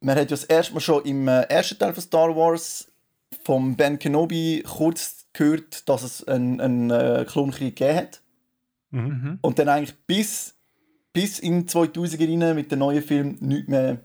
Man 0.00 0.16
hat 0.16 0.30
ja 0.30 0.36
das 0.36 0.44
erste 0.44 0.74
Mal 0.74 0.80
schon 0.80 1.04
im 1.04 1.26
äh, 1.28 1.42
ersten 1.42 1.78
Teil 1.78 1.94
von 1.94 2.02
Star 2.02 2.36
Wars 2.36 2.88
vom 3.44 3.76
Ben 3.76 3.98
Kenobi 3.98 4.62
kurz 4.66 5.26
gehört, 5.32 5.88
dass 5.88 6.02
es 6.02 6.26
einen, 6.26 6.60
einen 6.60 6.90
äh, 6.90 7.24
Klonkrieg 7.28 7.76
gegeben 7.76 7.98
hat. 7.98 8.22
Mhm. 8.90 9.38
Und 9.40 9.58
dann 9.58 9.68
eigentlich 9.68 9.96
bis, 10.06 10.54
bis 11.12 11.38
in 11.38 11.66
die 11.66 11.72
2000er 11.72 12.42
rein 12.42 12.54
mit 12.54 12.70
den 12.70 12.78
neuen 12.78 13.02
Filmen 13.02 13.36
nichts 13.40 13.68
mehr 13.68 13.98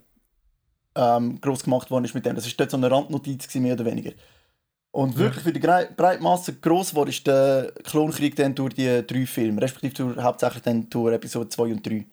ähm, 0.95 1.39
groß 1.39 1.63
gemacht 1.63 1.91
worden 1.91 2.05
ist 2.05 2.13
mit 2.13 2.25
dem. 2.25 2.35
Das 2.35 2.45
war 2.45 2.53
dort 2.57 2.71
so 2.71 2.77
eine 2.77 2.91
Randnotiz, 2.91 3.47
gewesen, 3.47 3.63
mehr 3.63 3.73
oder 3.73 3.85
weniger. 3.85 4.11
Und 4.91 5.17
wirklich 5.17 5.43
für 5.43 5.53
die 5.53 5.61
Grei- 5.61 5.85
breite 5.85 6.21
Masse 6.21 6.53
gross 6.53 6.89
geworden 6.89 7.11
ist 7.11 7.25
der 7.25 7.71
Klonkrieg 7.83 8.35
dann 8.35 8.53
durch 8.53 8.73
die 8.73 9.05
drei 9.07 9.25
Filme, 9.25 9.61
respektive 9.61 9.93
durch, 9.93 10.17
hauptsächlich 10.17 10.63
dann 10.63 10.89
durch 10.89 11.13
Episode 11.13 11.47
2 11.47 11.63
und 11.63 11.87
3. 11.87 11.93
Mhm. 11.93 12.07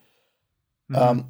Ähm, 0.95 1.25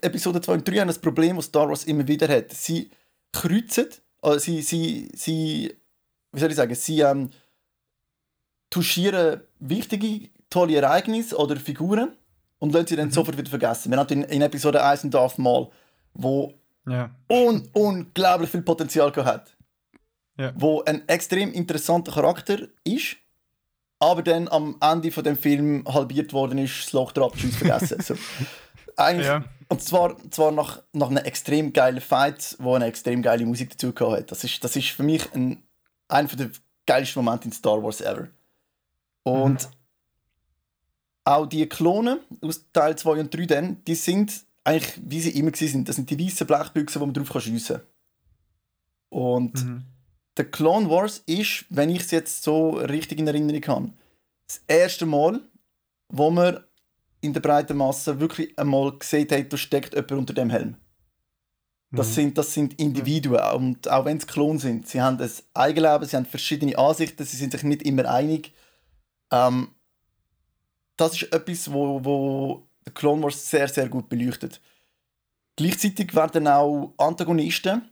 Episode 0.00 0.40
2 0.40 0.52
und 0.54 0.68
3 0.68 0.78
haben 0.80 0.88
das 0.88 0.98
Problem, 0.98 1.36
das 1.36 1.46
Star 1.46 1.68
Wars 1.68 1.84
immer 1.84 2.06
wieder 2.06 2.28
hat. 2.28 2.52
Sie 2.52 2.90
kreuzen, 3.32 3.86
also 4.22 4.38
sie, 4.38 4.62
sie, 4.62 5.08
sie, 5.14 5.74
wie 6.32 6.40
soll 6.40 6.50
ich 6.50 6.56
sagen, 6.56 6.74
sie 6.74 7.00
ähm, 7.00 7.30
touchieren 8.70 9.40
wichtige, 9.58 10.28
tolle 10.50 10.76
Ereignisse 10.76 11.36
oder 11.36 11.56
Figuren 11.56 12.12
und 12.58 12.72
lassen 12.72 12.86
sie 12.88 12.96
dann 12.96 13.10
sofort 13.10 13.36
wieder 13.38 13.50
vergessen. 13.50 13.90
Wir 13.90 13.98
hatten 13.98 14.22
in, 14.24 14.28
in 14.28 14.42
Episode 14.42 14.82
1 14.84 15.02
einen 15.02 15.10
Darth 15.10 15.38
Maul, 15.38 15.68
wo 16.14 16.54
Ja. 16.86 17.10
un 17.30 17.68
unglaublich 17.72 18.50
viel 18.50 18.62
Potenzial 18.62 19.10
gehabt 19.12 19.50
hat. 19.50 19.56
Ja. 20.36 20.52
Wo 20.56 20.82
ein 20.84 21.06
extrem 21.08 21.52
interessanter 21.52 22.12
Charakter 22.12 22.68
ist, 22.84 23.16
aber 23.98 24.22
dann 24.22 24.46
am 24.48 24.76
Ende 24.80 25.10
von 25.10 25.24
dem 25.24 25.36
Film 25.36 25.84
halbiert 25.88 26.32
worden 26.32 26.58
ist, 26.58 26.84
das 26.84 26.92
Loch 26.92 27.10
drauf, 27.12 27.32
tschüss, 27.36 27.56
vergessen. 27.56 28.00
so. 28.00 28.14
Eigentlich, 28.96 29.26
Ja. 29.26 29.44
Und 29.68 29.82
zwar, 29.82 30.16
zwar 30.30 30.50
nach, 30.50 30.82
nach 30.92 31.08
einem 31.10 31.24
extrem 31.24 31.72
geilen 31.72 32.00
Fight, 32.00 32.56
wo 32.58 32.74
eine 32.74 32.86
extrem 32.86 33.22
geile 33.22 33.44
Musik 33.44 33.76
dazu 33.76 33.92
hat. 34.10 34.30
Das 34.30 34.42
ist, 34.44 34.62
das 34.64 34.76
ist 34.76 34.88
für 34.88 35.02
mich 35.02 35.30
ein, 35.34 35.62
einer 36.08 36.28
der 36.28 36.50
geilsten 36.86 37.22
Momente 37.22 37.46
in 37.46 37.52
Star 37.52 37.82
Wars 37.82 38.00
ever. 38.00 38.28
Und 39.24 39.68
auch 41.24 41.44
die 41.46 41.68
Klone 41.68 42.20
aus 42.40 42.64
Teil 42.72 42.96
2 42.96 43.20
und 43.20 43.34
3 43.34 43.44
dann, 43.46 43.84
die 43.84 43.94
sind 43.94 44.42
eigentlich, 44.64 44.98
wie 45.04 45.20
sie 45.20 45.38
immer 45.38 45.54
sind. 45.54 45.86
Das 45.88 45.96
sind 45.96 46.08
die 46.08 46.18
weißen 46.18 46.46
Blechbüchsen, 46.46 47.00
wo 47.00 47.06
man 47.06 47.14
drauf 47.14 47.42
schiessen 47.42 47.76
kann. 47.76 47.86
Und 49.10 49.64
Mhm. 49.64 49.82
der 50.36 50.50
Clone 50.50 50.88
Wars 50.88 51.22
ist, 51.26 51.66
wenn 51.68 51.90
ich 51.90 52.00
es 52.00 52.10
jetzt 52.10 52.42
so 52.42 52.70
richtig 52.70 53.18
in 53.18 53.26
Erinnerung 53.26 53.66
habe, 53.66 53.92
das 54.46 54.62
erste 54.66 55.04
Mal, 55.04 55.40
wo 56.08 56.30
man 56.30 56.64
in 57.20 57.32
der 57.32 57.40
breiten 57.40 57.76
Masse 57.76 58.20
wirklich 58.20 58.58
einmal 58.58 58.96
gesehen 58.98 59.28
hat, 59.30 59.52
da 59.52 59.56
steckt 59.56 59.94
jemand 59.94 60.12
unter 60.12 60.34
dem 60.34 60.50
Helm. 60.50 60.76
Das, 61.90 62.08
Mhm. 62.08 62.12
sind, 62.12 62.38
das 62.38 62.52
sind 62.52 62.78
Individuen 62.78 63.40
und 63.54 63.88
auch 63.88 64.04
wenn 64.04 64.18
es 64.18 64.26
Klone 64.26 64.58
sind, 64.58 64.86
sie 64.86 65.00
haben 65.00 65.18
ein 65.20 65.30
Eigenleben, 65.54 66.06
sie 66.06 66.16
haben 66.16 66.26
verschiedene 66.26 66.76
Ansichten, 66.76 67.24
sie 67.24 67.36
sind 67.38 67.52
sich 67.52 67.62
nicht 67.62 67.82
immer 67.82 68.04
einig. 68.08 68.52
Ähm, 69.32 69.68
das 70.96 71.14
ist 71.14 71.32
etwas, 71.32 71.72
wo, 71.72 72.04
wo 72.04 72.68
der 72.84 72.92
Clone 72.92 73.22
Wars 73.22 73.48
sehr, 73.50 73.68
sehr 73.68 73.88
gut 73.88 74.08
beleuchtet. 74.08 74.60
Gleichzeitig 75.56 76.14
werden 76.14 76.46
auch 76.46 76.92
Antagonisten 76.98 77.88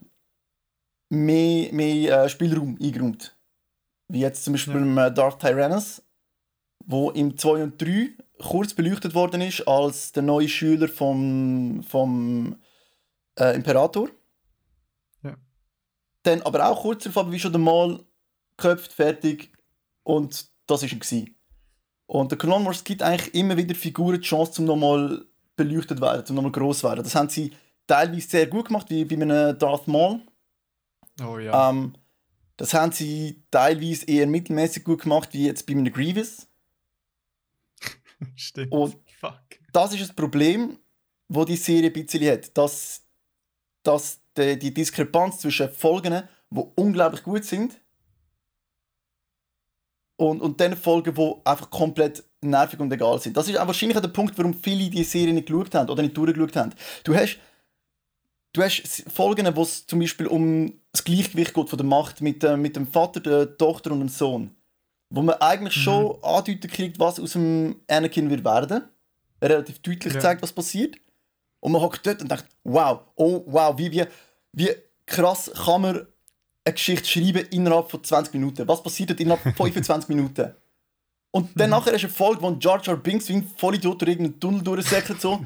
mehr, 1.09 1.73
mehr 1.73 2.23
äh, 2.25 2.29
Spielraum 2.29 2.77
eingeräumt. 2.81 3.35
Wie 4.09 4.19
jetzt 4.19 4.43
zum 4.43 4.53
Beispiel 4.53 4.85
Ja. 4.95 5.07
äh, 5.07 5.13
Darth 5.13 5.39
Tyrannus, 5.39 6.03
wo 6.85 7.09
im 7.11 7.37
2 7.37 7.63
und 7.63 7.81
3 7.81 8.11
kurz 8.39 8.73
beleuchtet 8.73 9.13
worden 9.15 9.41
ist 9.41 9.67
als 9.67 10.11
der 10.11 10.23
neue 10.23 10.47
Schüler 10.47 10.87
vom, 10.87 11.83
vom 11.83 12.57
äh, 13.39 13.55
Imperator. 13.55 14.09
Ja. 15.23 15.35
Dann 16.23 16.41
aber 16.43 16.69
auch 16.69 16.81
kurz 16.81 17.03
darauf, 17.03 17.31
wie 17.31 17.39
schon 17.39 17.55
einmal 17.55 18.03
geköpft, 18.57 18.93
fertig 18.93 19.51
und 20.03 20.49
das 20.67 20.83
war 20.83 20.89
er. 20.89 21.25
Und 22.07 22.31
der 22.31 22.37
Clone 22.37 22.65
Wars 22.65 22.83
gibt 22.83 23.03
eigentlich 23.03 23.33
immer 23.33 23.57
wieder 23.57 23.75
Figuren 23.75 24.21
die 24.21 24.27
Chance, 24.27 24.53
zum 24.53 24.65
nochmal 24.65 25.25
beleuchtet 25.55 25.99
werden, 25.99 26.25
zum 26.25 26.35
nochmal 26.35 26.51
groß 26.51 26.83
werden. 26.83 27.03
Das 27.03 27.15
haben 27.15 27.29
sie 27.29 27.51
teilweise 27.85 28.27
sehr 28.27 28.47
gut 28.47 28.67
gemacht, 28.67 28.89
wie 28.89 29.03
bei 29.03 29.15
einem 29.15 29.57
Darth 29.57 29.87
Maul. 29.87 30.21
Oh 31.21 31.37
ja. 31.37 31.69
Ähm, 31.69 31.93
das 32.55 32.73
haben 32.73 32.91
sie 32.91 33.43
teilweise 33.51 34.05
eher 34.05 34.27
mittelmäßig 34.27 34.83
gut 34.83 35.01
gemacht, 35.01 35.29
wie 35.33 35.45
jetzt 35.45 35.65
bei 35.67 35.73
einem 35.73 35.91
Grievous. 35.91 36.46
Stimmt. 38.35 38.71
und- 38.71 38.97
Fuck. 39.19 39.39
Das 39.73 39.93
ist 39.93 40.01
das 40.01 40.13
Problem, 40.13 40.77
wo 41.27 41.43
die 41.43 41.55
Serie 41.55 41.89
ein 41.89 41.93
bisschen 41.93 42.23
hat. 42.29 42.55
Dass, 42.57 43.03
dass 43.83 44.21
die, 44.37 44.57
die 44.57 44.73
Diskrepanz 44.73 45.39
zwischen 45.39 45.69
Folgen, 45.71 46.23
die 46.49 46.63
unglaublich 46.75 47.23
gut 47.23 47.43
sind, 47.43 47.79
und, 50.17 50.41
und 50.41 50.59
den 50.59 50.75
Folgen, 50.75 51.13
die 51.13 51.33
einfach 51.45 51.69
komplett 51.69 52.23
nervig 52.41 52.79
und 52.79 52.91
egal 52.91 53.19
sind. 53.19 53.37
Das 53.37 53.47
ist 53.47 53.57
auch 53.57 53.67
wahrscheinlich 53.67 53.97
auch 53.97 54.01
der 54.01 54.09
Punkt, 54.09 54.37
warum 54.37 54.53
viele 54.53 54.89
die 54.89 55.03
Serie 55.03 55.33
nicht 55.33 55.47
geschaut 55.47 55.75
haben 55.75 55.89
oder 55.89 56.01
nicht 56.01 56.17
durchgeschaut 56.17 56.55
haben. 56.55 56.73
Du 57.03 57.15
hast, 57.15 57.37
du 58.53 58.63
hast 58.63 59.03
Folgen, 59.11 59.55
wo 59.55 59.61
es 59.61 59.85
zum 59.85 59.99
Beispiel 59.99 60.27
um 60.27 60.73
das 60.91 61.03
Gleichgewicht 61.03 61.53
geht 61.53 61.69
von 61.69 61.77
der 61.77 61.85
Macht 61.85 62.21
mit, 62.21 62.43
äh, 62.43 62.57
mit 62.57 62.75
dem 62.75 62.87
Vater, 62.87 63.19
der 63.19 63.57
Tochter 63.57 63.91
und 63.91 63.99
dem 63.99 64.09
Sohn. 64.09 64.55
Wo 65.09 65.21
man 65.21 65.35
eigentlich 65.35 65.73
schon 65.73 66.21
andeuten 66.23 66.69
kriegt, 66.69 66.99
was 66.99 67.19
aus 67.19 67.33
dem 67.33 67.79
Anakin 67.87 68.29
wird 68.29 68.43
werden. 68.43 68.83
Relativ 69.41 69.79
deutlich 69.79 70.13
Ja. 70.13 70.19
zeigt, 70.19 70.41
was 70.41 70.51
passiert. 70.51 70.95
Und 71.59 71.71
man 71.71 71.81
hockt 71.81 72.05
dort 72.05 72.21
und 72.21 72.29
denkt, 72.29 72.45
wow, 72.63 72.99
oh 73.15 73.43
wow, 73.45 73.77
wie, 73.77 73.91
wie, 73.91 74.05
wie 74.53 74.69
krass 75.05 75.49
kann 75.65 75.81
man 75.81 76.07
eine 76.65 76.73
Geschichte 76.73 77.07
schreiben 77.07 77.45
innerhalb 77.51 77.89
von 77.89 78.03
20 78.03 78.33
Minuten? 78.33 78.67
Was 78.67 78.83
passiert 78.83 79.09
dort 79.11 79.19
innerhalb 79.19 79.41
von 79.41 79.53
25 79.55 80.09
Minuten? 80.09 80.53
Und 81.31 81.49
dann 81.59 81.69
nachher 81.69 81.93
ist 81.93 82.03
eine 82.03 82.11
Folge, 82.13 82.41
wo 82.41 82.51
Jar 82.59 82.81
Jar 82.81 82.97
Binks 82.97 83.29
wie 83.29 83.33
ein 83.33 83.47
Vollidiot 83.57 84.01
durch 84.01 84.09
irgendeinen 84.11 84.39
Tunnel 84.39 84.61
durchsäckelt 84.63 85.21
so. 85.21 85.41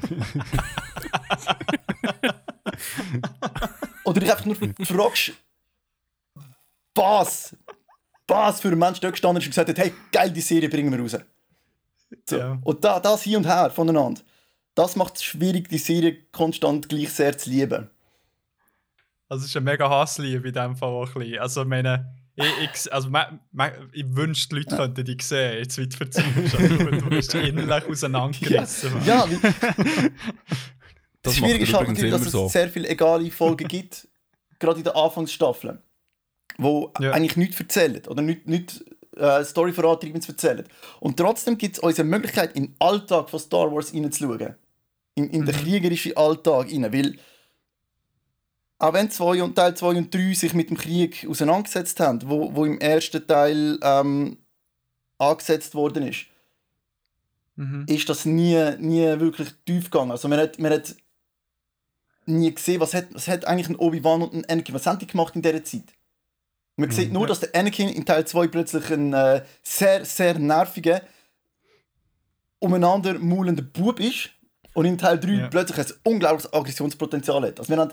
Oder 4.04 4.20
dich 4.20 4.30
einfach 4.30 4.44
nur 4.46 4.56
fragst, 4.84 5.32
was, 6.94 7.56
was 8.26 8.60
für 8.60 8.68
ein 8.68 8.78
Mensch 8.78 9.00
dort 9.00 9.12
gestanden 9.14 9.40
ist 9.40 9.46
und 9.46 9.50
gesagt 9.50 9.68
hat, 9.68 9.78
hey, 9.78 9.92
geil, 10.10 10.30
die 10.30 10.40
Serie 10.40 10.68
bringen 10.68 10.92
wir 10.92 11.00
raus. 11.00 11.16
So. 12.28 12.36
Ja. 12.38 12.58
Und 12.62 12.84
da, 12.84 13.00
das 13.00 13.22
hier 13.22 13.38
und 13.38 13.46
her 13.46 13.70
voneinander, 13.70 14.20
das 14.74 14.96
macht 14.96 15.16
es 15.16 15.24
schwierig, 15.24 15.68
die 15.68 15.78
Serie 15.78 16.16
konstant 16.32 16.88
gleich 16.88 17.10
sehr 17.10 17.36
zu 17.36 17.50
lieben. 17.50 17.90
Also 19.28 19.44
es 19.44 19.50
ist 19.50 19.56
eine 19.56 19.64
mega 19.64 19.88
Hassliebe 19.88 20.48
in 20.48 20.54
dem 20.54 20.76
Fall 20.76 20.90
auch 20.90 21.14
ein 21.14 21.20
bisschen. 21.20 21.38
Also 21.38 21.62
ich 21.62 21.68
meine, 21.68 22.14
ich, 22.34 22.44
ich, 22.84 22.92
also, 22.92 23.10
ma, 23.10 23.38
ma, 23.50 23.70
ich 23.92 24.04
wünschte, 24.16 24.54
die 24.54 24.62
Leute 24.62 24.76
könnten 24.76 25.04
dich 25.04 25.22
sehen, 25.22 25.58
jetzt 25.58 25.78
erzählst. 25.78 26.22
Also, 26.54 26.58
du, 26.58 26.90
du 26.90 27.04
bist 27.10 27.34
innerlich 27.34 27.86
auseinandergerissen. 27.86 28.92
Mann. 28.94 29.06
Ja, 29.06 29.26
wie, 29.30 29.36
Das 31.22 31.34
das 31.34 31.40
macht 31.40 31.50
Schwierige 31.50 31.64
er 31.64 31.68
ist 31.68 31.88
halt 32.02 32.12
dass 32.12 32.20
es 32.22 32.32
so. 32.32 32.48
sehr 32.48 32.68
viele 32.68 32.88
egale 32.88 33.30
Folgen 33.30 33.68
gibt, 33.68 34.08
gerade 34.58 34.78
in 34.78 34.84
den 34.84 34.94
Anfangsstaffeln, 34.94 35.78
wo 36.58 36.92
Ja. 37.00 37.12
eigentlich 37.12 37.36
nichts 37.36 37.60
erzählen 37.60 38.02
oder 38.08 38.22
nicht, 38.22 38.46
nicht 38.46 38.84
äh, 39.16 39.44
Story 39.44 39.72
vorantreibendes 39.72 40.28
erzählen. 40.28 40.64
Und 41.00 41.16
trotzdem 41.18 41.58
gibt 41.58 41.76
es 41.76 41.82
uns 41.82 41.98
eine 42.00 42.08
Möglichkeit, 42.08 42.56
in 42.56 42.66
den 42.66 42.76
Alltag 42.78 43.28
von 43.30 43.38
Star 43.40 43.70
Wars 43.72 43.92
reinzuschauen. 43.92 44.54
In, 45.14 45.28
in 45.30 45.44
den 45.44 45.54
kriegerischen 45.54 46.16
Alltag 46.16 46.72
rein, 46.72 46.90
weil 46.92 47.18
auch 48.78 48.94
wenn 48.94 49.10
zwei 49.10 49.42
und 49.42 49.54
Teil 49.54 49.76
2 49.76 49.86
und 49.98 50.12
3 50.14 50.34
sich 50.34 50.54
mit 50.54 50.70
dem 50.70 50.76
Krieg 50.76 51.24
auseinandergesetzt 51.28 52.00
haben, 52.00 52.20
wo, 52.28 52.52
wo 52.54 52.64
im 52.64 52.80
ersten 52.80 53.24
Teil 53.26 53.78
ähm, 53.82 54.38
angesetzt 55.18 55.74
worden 55.74 56.06
ist, 56.08 56.26
Mhm. 57.54 57.84
ist 57.86 58.08
das 58.08 58.24
nie, 58.24 58.58
nie 58.78 59.02
wirklich 59.20 59.50
tief 59.66 59.84
gegangen. 59.90 60.10
Also 60.10 60.26
man 60.26 60.38
hat, 60.40 60.58
man 60.58 60.72
hat 60.72 60.96
nie 62.24 62.52
gesehen, 62.54 62.80
was 62.80 62.94
hat, 62.94 63.12
was 63.12 63.28
hat 63.28 63.44
eigentlich 63.46 63.68
ein 63.68 63.76
Obi-Wan 63.76 64.22
und 64.22 64.34
ein 64.34 64.44
Anakin, 64.48 64.74
was 64.74 64.86
haben 64.86 64.98
die 64.98 65.06
gemacht 65.06 65.36
in 65.36 65.42
dieser 65.42 65.62
Zeit? 65.62 65.84
Man 66.76 66.90
sieht 66.90 67.12
nur, 67.12 67.26
dass 67.26 67.40
der 67.40 67.54
Anakin 67.54 67.88
in 67.90 68.04
Teil 68.06 68.26
2 68.26 68.46
plötzlich 68.48 68.90
ein 68.90 69.12
äh, 69.12 69.42
sehr, 69.62 70.04
sehr 70.04 70.38
nerviger, 70.38 71.02
umeinander 72.60 73.18
maulender 73.18 73.62
Bub 73.62 74.00
ist 74.00 74.30
und 74.74 74.84
in 74.86 74.96
Teil 74.98 75.18
3 75.18 75.28
Ja. 75.32 75.48
plötzlich 75.48 75.78
ein 75.86 75.92
unglaubliches 76.04 76.52
Aggressionspotenzial 76.52 77.42
hat. 77.42 77.58
Also 77.60 77.68
wir 77.72 77.78
haben, 77.78 77.92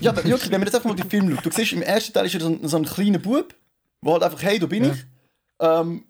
ja, 0.00 0.10
aber 0.10 0.24
wirklich, 0.24 0.50
wenn 0.50 0.60
man 0.60 0.66
jetzt 0.66 0.74
einfach 0.74 0.88
mal 0.88 0.96
den 0.96 1.08
Film 1.10 1.30
schaut, 1.34 1.44
du 1.46 1.50
siehst, 1.50 1.72
im 1.72 1.82
ersten 1.82 2.12
Teil 2.12 2.26
ist 2.26 2.34
er 2.34 2.40
so 2.40 2.48
ein, 2.48 2.66
so 2.68 2.76
ein 2.76 2.84
kleiner 2.84 3.18
Bub, 3.18 3.54
der 4.04 4.12
halt 4.12 4.22
einfach, 4.24 4.42
hey, 4.42 4.58
da 4.58 4.66
bin 4.66 4.84
Ja. 4.84 4.92
ich. 4.92 5.04
Ähm, 5.60 6.04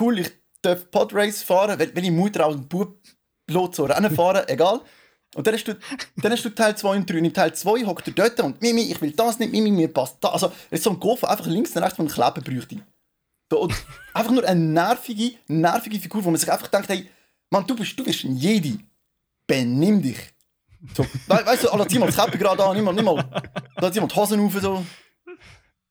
cool, 0.00 0.18
ich 0.20 0.30
darf 0.62 0.90
Podrace 0.90 1.42
fahren, 1.42 1.78
wenn, 1.78 1.94
wenn 1.94 2.04
ich 2.04 2.10
Mutter 2.10 2.46
auch 2.46 2.52
einen 2.52 2.66
Bub 2.68 2.96
lässt, 3.48 3.74
so 3.74 3.84
Rennen 3.84 4.14
fahren, 4.14 4.44
egal. 4.48 4.80
Und 5.34 5.46
dann 5.46 5.54
hast 5.54 5.64
du, 5.64 5.76
dann 6.16 6.32
hast 6.32 6.44
du 6.44 6.50
Teil 6.50 6.76
2 6.76 6.96
und 6.96 7.10
3. 7.10 7.18
Und 7.18 7.24
in 7.26 7.34
Teil 7.34 7.54
2 7.54 7.84
hockt 7.84 8.06
er 8.08 8.14
dort 8.14 8.40
und 8.40 8.60
Mimi, 8.62 8.82
ich 8.82 9.00
will 9.00 9.12
das 9.12 9.38
nicht, 9.38 9.52
Mimi, 9.52 9.70
mir 9.70 9.92
passt 9.92 10.16
das. 10.20 10.32
Also, 10.32 10.46
er 10.70 10.76
ist 10.78 10.84
so 10.84 10.90
ein 10.90 10.98
Golf, 11.00 11.22
einfach 11.24 11.46
links 11.46 11.76
und 11.76 11.82
rechts 11.82 11.96
von 11.96 12.06
einem 12.08 12.14
Kleben 12.14 12.44
bräuchte. 12.56 12.76
Und 13.56 13.74
einfach 14.14 14.32
nur 14.32 14.44
eine 14.44 14.60
nervige, 14.60 15.32
nervige 15.48 15.98
Figur, 16.00 16.24
wo 16.24 16.30
man 16.30 16.38
sich 16.40 16.50
einfach 16.50 16.68
denkt, 16.68 16.88
hey, 16.88 17.08
Mann, 17.50 17.66
du 17.66 17.76
bist, 17.76 17.98
du 17.98 18.04
bist 18.04 18.24
ein 18.24 18.36
Jedi. 18.36 18.78
Benimm 19.46 20.02
dich. 20.02 20.18
So, 20.94 21.02
we 21.04 21.46
weißt 21.46 21.64
du, 21.64 21.70
alle 21.70 21.86
zieh 21.88 21.98
mal 21.98 22.06
das 22.06 22.16
Käppchen 22.16 22.38
gerade 22.38 22.64
an, 22.64 22.76
nimm 22.76 22.84
mal, 22.84 22.92
nimm 22.94 23.04
mal. 23.04 23.42
Da 23.76 23.90
zieh 23.92 24.00
mal 24.00 24.06
die 24.06 24.14
Hosen 24.14 24.40
auf, 24.40 24.52
so. 24.60 24.84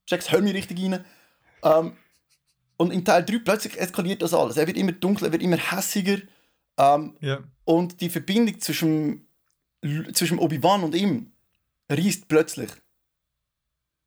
checkst 0.08 0.32
hör 0.32 0.40
mich 0.40 0.54
richtig 0.54 0.78
rein. 0.82 1.04
Ähm, 1.62 1.92
und 2.76 2.92
in 2.92 3.04
Teil 3.04 3.24
3 3.24 3.40
plötzlich 3.40 3.78
eskaliert 3.78 4.22
das 4.22 4.32
alles. 4.34 4.56
Er 4.56 4.66
wird 4.66 4.76
immer 4.78 4.92
dunkler, 4.92 5.28
er 5.28 5.32
wird 5.32 5.42
immer 5.42 5.56
hässiger. 5.58 6.18
Ähm, 6.78 7.16
Ja. 7.20 7.40
und 7.64 8.00
die 8.00 8.08
Verbindung 8.08 8.60
zwischen, 8.60 9.27
zwischen 10.12 10.38
Obi-Wan 10.38 10.82
und 10.84 10.94
ihm 10.94 11.32
reißt 11.90 12.28
plötzlich. 12.28 12.70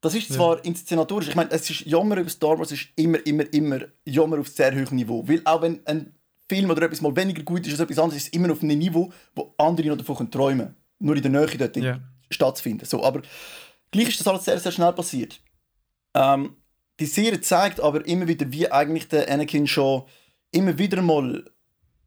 Das 0.02 0.16
ist 0.16 0.30
Ja. 0.30 0.36
zwar 0.36 0.66
inszenatorisch, 0.66 1.28
ich 1.30 1.36
meine, 1.36 1.52
es 1.52 1.70
ist 1.70 1.82
Jammer 1.82 2.18
über 2.18 2.30
Star 2.30 2.58
Wars 2.58 2.72
ist 2.72 2.88
immer, 2.96 3.24
immer, 3.26 3.52
immer 3.54 3.82
Jammer 4.04 4.40
auf 4.40 4.48
sehr 4.48 4.74
hohem 4.74 4.96
Niveau. 4.96 5.28
Weil 5.28 5.42
auch 5.46 5.62
wenn 5.62 5.86
ein 5.86 6.16
Film 6.50 6.70
oder 6.72 6.82
etwas 6.84 7.02
mal 7.02 7.16
weniger 7.16 7.44
gut 7.44 7.66
ist 7.68 7.74
als 7.74 7.82
etwas 7.82 8.00
anderes, 8.00 8.18
ist 8.24 8.28
es 8.28 8.34
immer 8.34 8.52
auf 8.52 8.64
einem 8.64 8.78
Niveau, 8.80 9.12
wo 9.36 9.54
andere 9.58 9.88
noch 9.90 9.98
davon 9.98 10.30
träumen 10.30 10.60
können. 10.68 10.76
Nur 11.00 11.16
in 11.16 11.22
der 11.22 11.32
Nähe 11.32 11.58
dort 11.58 11.78
Ja. 11.78 12.00
stattfinden. 12.30 12.86
So, 12.86 13.04
aber 13.04 13.22
gleich 13.92 14.10
ist 14.10 14.20
das 14.20 14.28
alles 14.28 14.46
sehr, 14.46 14.60
sehr 14.60 14.72
schnell 14.72 14.92
passiert. 14.94 15.40
Ähm, 16.14 16.56
die 17.00 17.06
Serie 17.06 17.40
zeigt 17.42 17.80
aber 17.80 18.06
immer 18.06 18.28
wieder, 18.28 18.52
wie 18.52 18.72
eigentlich 18.72 19.08
der 19.08 19.32
Anakin 19.32 19.66
schon 19.68 20.04
immer 20.52 20.78
wieder 20.78 21.02
mal 21.02 21.50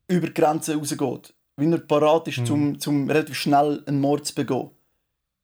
über 0.09 0.28
Grenzen 0.30 0.78
rausgeht. 0.78 1.33
Wie 1.56 1.70
er 1.70 1.78
parat 1.78 2.26
ist, 2.28 2.38
Mhm. 2.38 2.46
zum, 2.46 2.80
zum 2.80 3.08
relativ 3.11 3.37
schnell 3.37 3.82
einen 3.87 4.00
Mord 4.00 4.26
zu 4.26 4.34
begehen. 4.34 4.70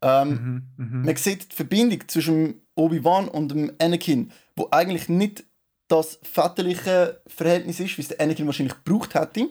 Ähm, 0.03 0.65
Mhm. 0.77 0.85
Mhm. 0.85 1.03
man 1.05 1.17
sieht 1.17 1.53
die 1.53 1.57
Verbindung 1.57 2.01
zwischen 2.09 2.61
Obi-Wan 2.75 3.29
und 3.29 3.51
dem 3.51 3.73
Anakin, 3.79 4.33
wo 4.57 4.69
eigentlich 4.71 5.09
nicht 5.09 5.45
das 5.89 6.19
väterliche 6.23 7.21
Verhältnis 7.27 7.81
ist, 7.81 7.97
wie 7.99 8.03
es 8.03 8.09
der 8.09 8.21
Anakin 8.21 8.47
wahrscheinlich 8.47 8.77
gebraucht 8.83 9.15
hätte. 9.15 9.49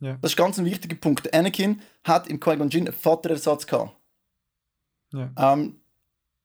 Ja. 0.00 0.18
Das 0.20 0.32
ist 0.32 0.36
ganz 0.36 0.58
ein 0.58 0.64
wichtiger 0.64 0.96
Punkt. 0.96 1.24
Der 1.26 1.34
Anakin 1.34 1.80
hat 2.04 2.26
im 2.28 2.40
Qui-Gon 2.40 2.68
Jinn 2.70 2.88
einen 2.88 2.96
Vaterersatz 2.96 3.66
gehabt. 3.66 3.92
Ja. 5.12 5.30
Ähm, 5.54 5.76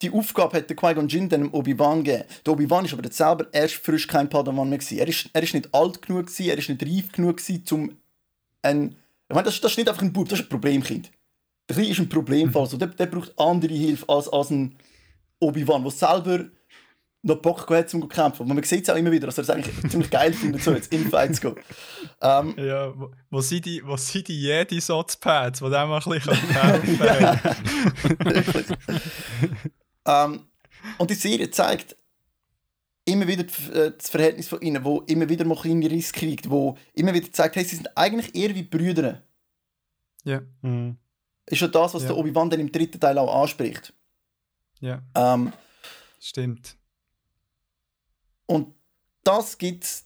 die 0.02 0.12
Aufgabe 0.12 0.58
hat 0.58 0.70
der 0.70 0.78
Qui-Gon 0.78 1.08
Jinn 1.08 1.28
dann 1.30 1.42
dem 1.42 1.54
Obi-Wan 1.54 2.04
gegeben. 2.04 2.24
Der 2.46 2.54
Obi-Wan 2.54 2.86
ist 2.86 2.94
aber 2.94 3.04
jetzt 3.04 3.18
selber 3.18 3.48
erst 3.52 3.76
frisch 3.76 4.08
kein 4.08 4.30
Padawan 4.30 4.70
mehr 4.70 4.78
gewesen. 4.80 4.98
Er 5.00 5.08
ist, 5.08 5.30
er 5.34 5.44
ist 5.44 5.54
nicht 5.54 5.74
alt 5.74 6.02
genug 6.02 6.28
gewesen, 6.28 6.50
er 6.50 6.58
ist 6.58 6.70
nicht 6.70 6.84
reif 6.84 7.12
genug 7.12 7.38
gewesen, 7.38 7.64
um 7.72 7.98
ein... 8.62 8.96
Ich 9.30 9.36
meine, 9.36 9.46
das, 9.46 9.62
das 9.62 9.72
ist 9.72 9.78
nicht 9.78 9.90
einfach 9.90 10.02
ein 10.02 10.12
Bub, 10.12 10.28
das 10.28 10.40
ist 10.40 10.46
ein 10.46 10.50
Problemkind. 10.50 11.10
Der 11.70 11.76
Kleine 11.76 11.92
ist 11.92 12.00
ein 12.00 12.10
Problemfall. 12.10 12.66
So, 12.66 12.78
der, 12.78 12.90
der 12.90 13.06
braucht 13.06 13.38
andere 13.40 13.74
Hilfe 13.74 14.08
als, 14.10 14.28
als 14.28 14.50
ein 14.50 14.78
Obi-Wan, 15.40 15.84
der 15.84 15.92
selber 15.92 16.46
noch 17.24 17.38
Bock 17.38 17.70
hat, 17.70 17.90
zum 17.90 18.02
zu 18.02 18.08
kämpfen. 18.08 18.42
Und 18.42 18.54
man 18.54 18.64
sieht 18.64 18.84
es 18.84 18.90
auch 18.90 18.96
immer 18.96 19.12
wieder, 19.12 19.28
dass 19.28 19.38
er 19.38 19.44
es 19.44 19.50
eigentlich 19.50 19.76
ziemlich 19.90 20.10
geil 20.10 20.34
findet, 20.34 20.64
so 20.64 20.74
jetzt 20.74 20.92
in 20.92 21.10
Fight 21.10 21.36
zu 21.36 21.54
gehen. 21.54 21.64
Ähm, 22.22 22.56
Ja, 22.58 22.92
wo, 22.98 23.12
wo 23.30 23.42
sind 23.42 23.66
die, 23.66 23.86
wo 23.86 23.96
sind 23.96 24.28
die 24.28 24.42
Jedi-Sotzpads, 24.42 25.60
die 25.60 25.66
dem 25.66 25.92
ein 25.92 26.00
bisschen 26.00 26.34
helfen 26.34 26.98
können? 26.98 27.40
Ähm, 30.04 30.48
und 30.98 31.12
die 31.12 31.16
Serie 31.16 31.52
zeigt 31.52 31.96
immer 33.12 33.28
wieder 33.28 33.44
äh, 33.74 33.92
das 33.98 34.10
Verhältnis 34.10 34.48
von 34.48 34.62
ihnen, 34.62 34.84
wo 34.84 35.02
immer 35.02 35.28
wieder 35.30 35.46
mal 35.46 35.58
kleine 35.60 35.90
Risse 35.90 36.14
kriegt, 36.14 36.50
wo 36.50 36.78
immer 36.94 37.14
wieder 37.14 37.32
zeigt, 37.32 37.56
hey, 37.56 37.64
sie 37.66 37.76
sind 37.76 37.96
eigentlich 37.98 38.34
eher 38.36 38.54
wie 38.56 38.64
Brüder. 38.64 39.24
Ja, 40.24 40.42
Mhm. 40.62 40.98
Ist 41.48 41.62
ja 41.62 41.68
das, 41.68 41.94
was 41.94 42.04
Ja. 42.04 42.10
der 42.10 42.18
Obi-Wan 42.18 42.50
dann 42.50 42.60
im 42.60 42.72
dritten 42.72 43.00
Teil 43.00 43.18
auch 43.18 43.42
anspricht. 43.42 43.94
ja, 44.80 45.02
Ähm, 45.16 45.52
stimmt. 46.20 46.76
und 48.46 48.74
das 49.24 49.58
gibt, 49.58 50.04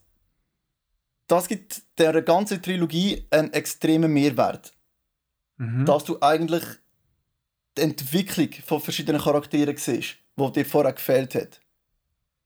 das 1.27 1.47
gibt 1.47 1.81
der 1.97 2.21
ganzen 2.21 2.62
Trilogie 2.62 3.25
einen 3.31 3.53
extremen 3.53 4.12
Mehrwert. 4.13 4.74
Mhm. 5.57 5.85
dass 5.85 6.03
du 6.03 6.17
eigentlich 6.21 6.63
die 7.77 7.81
Entwicklung 7.83 8.51
von 8.65 8.81
verschiedenen 8.81 9.21
Charakteren 9.21 9.77
siehst, 9.77 10.17
die 10.38 10.51
dir 10.51 10.65
vorher 10.65 10.91
gefehlt 10.91 11.33
hat. 11.33 11.62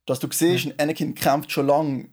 Dass 0.10 0.20
du 0.20 0.28
siehst, 0.32 0.66
ein 0.66 0.80
Anakin 0.80 1.14
kämpft 1.14 1.52
schon 1.52 1.68
lange 1.68 2.10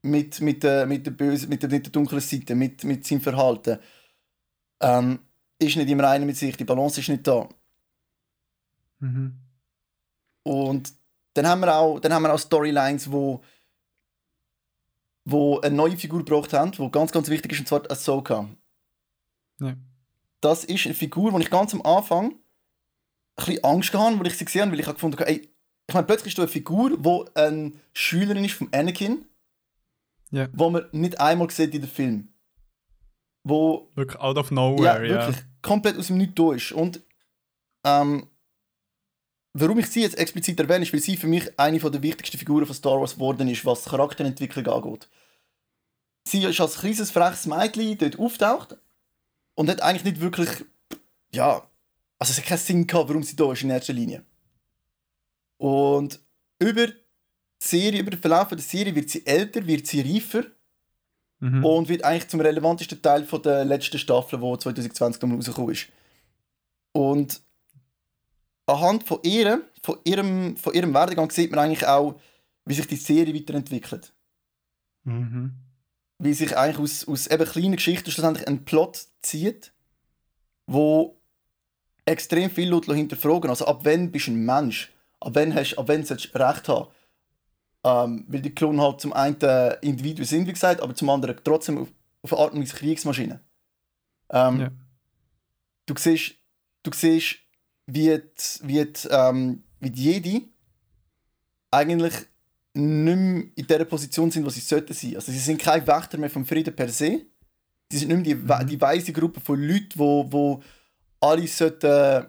mit, 0.00 0.40
mit, 0.40 0.62
der, 0.62 0.86
mit, 0.86 1.04
der 1.04 1.10
bösen, 1.10 1.50
mit, 1.50 1.62
der, 1.62 1.68
mit 1.68 1.84
der 1.84 1.92
dunklen 1.92 2.22
Seite, 2.22 2.54
mit, 2.54 2.84
mit 2.84 3.06
seinem 3.06 3.20
Verhalten. 3.20 3.78
Ähm, 4.80 5.18
ist 5.58 5.76
nicht 5.76 5.90
im 5.90 6.00
Reinen 6.00 6.24
mit 6.24 6.38
sich, 6.38 6.56
die 6.56 6.64
Balance 6.64 6.98
ist 6.98 7.10
nicht 7.10 7.26
da. 7.26 7.46
Mhm. 9.00 9.34
Und 10.42 10.94
dann 11.34 11.46
haben 11.46 11.60
wir 11.60 11.76
auch, 11.76 12.00
dann 12.00 12.14
haben 12.14 12.22
wir 12.22 12.32
auch 12.32 12.38
Storylines, 12.38 13.12
wo, 13.12 13.44
wo 15.26 15.60
eine 15.60 15.76
neue 15.76 15.98
Figur 15.98 16.20
gebraucht 16.20 16.54
haben, 16.54 16.72
die 16.72 16.90
ganz, 16.90 17.12
ganz 17.12 17.28
wichtig 17.28 17.52
ist, 17.52 17.58
und 17.58 17.68
zwar 17.68 17.90
Ahsoka. 17.90 18.48
Ja. 19.60 19.76
Das 20.40 20.64
ist 20.64 20.86
eine 20.86 20.94
Figur, 20.94 21.30
die 21.32 21.42
ich 21.42 21.50
ganz 21.50 21.74
am 21.74 21.82
Anfang 21.82 22.30
ein 22.30 22.36
bisschen 23.36 23.64
Angst 23.64 23.92
hatte, 23.92 24.18
als 24.18 24.28
ich 24.28 24.38
sie 24.38 24.44
gesehen 24.46 24.62
habe, 24.62 24.72
weil 24.72 24.80
ich 24.80 24.86
habe 24.86 24.94
gefunden 24.94 25.18
habe, 25.18 25.28
ey, 25.28 25.52
ich 25.88 25.94
meine, 25.94 26.06
plötzlich 26.06 26.32
ist 26.32 26.38
da 26.38 26.42
eine 26.42 26.50
Figur, 26.52 26.96
die 26.98 27.36
eine 27.36 27.72
Schülerin 27.94 28.44
ist 28.44 28.54
von 28.54 28.68
Anakin, 28.72 29.24
Ja. 30.30 30.48
wo 30.52 30.68
man 30.70 30.84
nicht 30.92 31.18
einmal 31.18 31.50
sieht 31.50 31.74
in 31.74 31.80
den 31.80 31.90
Film. 31.90 32.28
Wo 33.42 33.88
Wirklich 33.94 34.20
out 34.20 34.36
of 34.36 34.50
nowhere, 34.50 35.06
ja. 35.06 35.26
wirklich 35.26 35.44
komplett 35.62 35.96
aus 35.96 36.08
dem 36.08 36.18
Nichts 36.18 36.34
da 36.34 36.52
ist. 36.52 36.72
Und 36.72 37.00
ähm, 37.84 38.26
warum 39.54 39.78
ich 39.78 39.86
sie 39.86 40.02
jetzt 40.02 40.18
explizit 40.18 40.60
erwähne, 40.60 40.84
ist, 40.84 40.92
weil 40.92 41.00
sie 41.00 41.16
für 41.16 41.26
mich 41.26 41.58
eine 41.58 41.78
der 41.78 42.02
wichtigsten 42.02 42.36
Figuren 42.36 42.66
von 42.66 42.74
Star 42.74 43.00
Wars 43.00 43.14
geworden 43.14 43.48
ist, 43.48 43.64
was 43.64 43.84
Charakterentwicklung 43.86 44.66
angeht. 44.66 45.08
Sie 46.26 46.44
ist 46.44 46.60
als 46.60 46.80
kleines, 46.80 47.10
freches 47.10 47.46
Mädchen 47.46 47.96
dort 47.96 48.18
auftaucht 48.18 48.76
und 49.54 49.70
hat 49.70 49.80
eigentlich 49.80 50.04
nicht 50.04 50.20
wirklich, 50.20 50.50
ja, 51.32 51.62
also 52.18 52.32
es 52.32 52.36
hat 52.38 52.44
keinen 52.44 52.58
Sinn 52.58 52.86
gehabt, 52.86 53.08
warum 53.08 53.22
sie 53.22 53.36
da 53.36 53.50
ist 53.52 53.62
in 53.62 53.70
erster 53.70 53.94
Linie. 53.94 54.22
Und 55.58 56.20
über 56.58 56.86
die 56.86 56.94
Serie, 57.62 58.00
über 58.00 58.10
den 58.10 58.20
Verlauf 58.20 58.48
der 58.48 58.58
Serie 58.58 58.94
wird 58.94 59.10
sie 59.10 59.26
älter, 59.26 59.66
wird 59.66 59.86
sie 59.86 60.00
reifer 60.00 60.44
Mhm. 61.40 61.64
und 61.64 61.88
wird 61.88 62.02
eigentlich 62.04 62.28
zum 62.28 62.40
relevantesten 62.40 63.00
Teil 63.00 63.24
von 63.24 63.42
der 63.42 63.64
letzten 63.64 63.98
Staffel, 63.98 64.40
die 64.40 64.58
2020 64.58 65.22
nochmal 65.22 65.36
rausgekommen 65.36 65.72
ist. 65.72 65.86
Und 66.92 67.40
anhand 68.66 69.04
von 69.04 69.20
ihr, 69.22 69.62
von 69.82 69.98
ihrem, 70.04 70.56
von 70.56 70.74
ihrem 70.74 70.92
Werdegang 70.92 71.30
sieht 71.30 71.50
man 71.52 71.60
eigentlich 71.60 71.86
auch, 71.86 72.20
wie 72.64 72.74
sich 72.74 72.86
die 72.86 72.96
Serie 72.96 73.34
weiterentwickelt. 73.34 74.12
Mhm. 75.04 75.54
Wie 76.18 76.34
sich 76.34 76.56
eigentlich 76.56 76.78
aus, 76.78 77.06
aus 77.06 77.28
eben 77.28 77.48
kleinen 77.48 77.76
Geschichten 77.76 78.10
schlussendlich 78.10 78.48
ein 78.48 78.64
Plot 78.64 79.06
zieht, 79.22 79.72
wo 80.66 81.20
extrem 82.04 82.50
viel 82.50 82.68
Leute 82.68 82.94
hinterfragen. 82.94 83.48
Also 83.48 83.66
ab 83.66 83.80
wann 83.84 84.10
bist 84.10 84.26
du 84.26 84.32
ein 84.32 84.44
Mensch? 84.44 84.90
Ab 85.20 85.32
wann, 85.34 85.54
hast, 85.54 85.76
ab 85.76 85.88
wann 85.88 86.04
sollst 86.04 86.34
du 86.34 86.38
Recht 86.38 86.68
haben? 86.68 86.88
Ähm, 87.84 88.24
weil 88.28 88.40
die 88.42 88.54
Klonen 88.54 88.80
halt 88.80 89.00
zum 89.00 89.12
einen 89.12 89.36
Individuen 89.82 90.26
sind, 90.26 90.46
wie 90.46 90.52
gesagt, 90.52 90.80
aber 90.80 90.94
zum 90.94 91.10
anderen 91.10 91.36
trotzdem 91.42 91.78
auf, 91.78 91.88
auf 92.22 92.32
eine 92.32 92.42
Art 92.42 92.52
und 92.52 92.60
Weise 92.62 92.76
Kriegsmaschinen. 92.76 93.40
Ähm, 94.30 94.60
Ja. 94.60 94.70
Du 95.86 95.94
siehst, 95.96 96.34
du 96.82 96.90
siehst 96.92 97.36
wie, 97.86 98.18
die, 98.18 98.20
wie, 98.62 98.84
die, 98.84 99.08
ähm, 99.10 99.64
wie 99.80 99.90
die 99.90 100.04
Jedi 100.04 100.52
eigentlich 101.70 102.14
nicht 102.74 103.16
mehr 103.16 103.44
in 103.54 103.66
der 103.66 103.84
Position 103.86 104.30
sind, 104.30 104.44
wo 104.44 104.50
sie 104.50 104.60
sollten 104.60 104.92
sein. 104.92 105.16
Also 105.16 105.32
sie 105.32 105.38
sind 105.38 105.60
kein 105.60 105.86
Wächter 105.86 106.18
mehr 106.18 106.30
vom 106.30 106.44
Frieden 106.44 106.76
per 106.76 106.88
se. 106.90 107.24
Sie 107.90 107.98
sind 107.98 108.08
nicht 108.08 108.26
mehr 108.26 108.36
die, 108.36 108.48
we- 108.48 108.66
die 108.66 108.80
weise 108.80 109.12
Gruppe 109.12 109.40
von 109.40 109.62
Leuten, 109.62 109.90
wo, 109.94 110.30
wo 110.30 110.62
alle 111.20 111.46
sollten... 111.46 112.26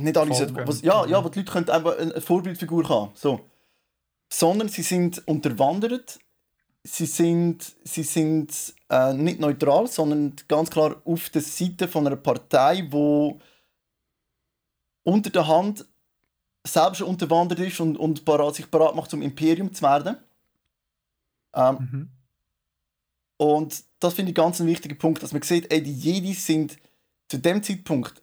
Nicht 0.00 0.16
alle 0.16 0.34
sollten... 0.34 0.56
Was, 0.66 0.82
ja, 0.82 1.06
ja, 1.06 1.22
wo 1.24 1.28
die 1.28 1.40
Leute 1.40 1.52
können 1.52 1.68
einfach 1.70 1.98
eine 1.98 2.20
Vorbildfigur 2.20 2.88
haben. 2.88 3.12
So. 3.14 3.40
Sondern 4.32 4.68
sie 4.68 4.82
sind 4.82 5.26
unterwandert. 5.26 6.18
Sie 6.82 7.06
sind, 7.06 7.76
sie 7.84 8.02
sind 8.04 8.74
äh, 8.88 9.12
nicht 9.12 9.38
neutral, 9.38 9.86
sondern 9.86 10.34
ganz 10.48 10.70
klar 10.70 11.02
auf 11.04 11.28
der 11.28 11.42
Seite 11.42 11.88
von 11.88 12.06
einer 12.06 12.16
Partei, 12.16 12.86
wo 12.90 13.38
unter 15.02 15.30
der 15.30 15.46
Hand 15.46 15.84
selbst 16.66 16.98
schon 16.98 17.08
unterwandert 17.08 17.58
ist 17.58 17.80
und, 17.80 17.96
und 17.96 18.24
parat, 18.24 18.54
sich 18.54 18.70
parat 18.70 18.94
macht, 18.94 19.10
zum 19.10 19.22
Imperium 19.22 19.72
zu 19.72 19.82
werden. 19.82 20.16
Ähm, 21.54 21.76
Mhm. 21.80 22.08
und 23.38 23.84
das 23.98 24.14
finde 24.14 24.30
ich 24.30 24.36
ganz 24.36 24.60
ein 24.60 24.66
wichtiger 24.66 24.94
Punkt, 24.94 25.22
dass 25.22 25.32
man 25.32 25.42
sieht, 25.42 25.72
ey, 25.72 25.82
die 25.82 25.92
Jedi 25.92 26.32
sind 26.32 26.78
zu 27.28 27.38
dem 27.38 27.62
Zeitpunkt 27.62 28.22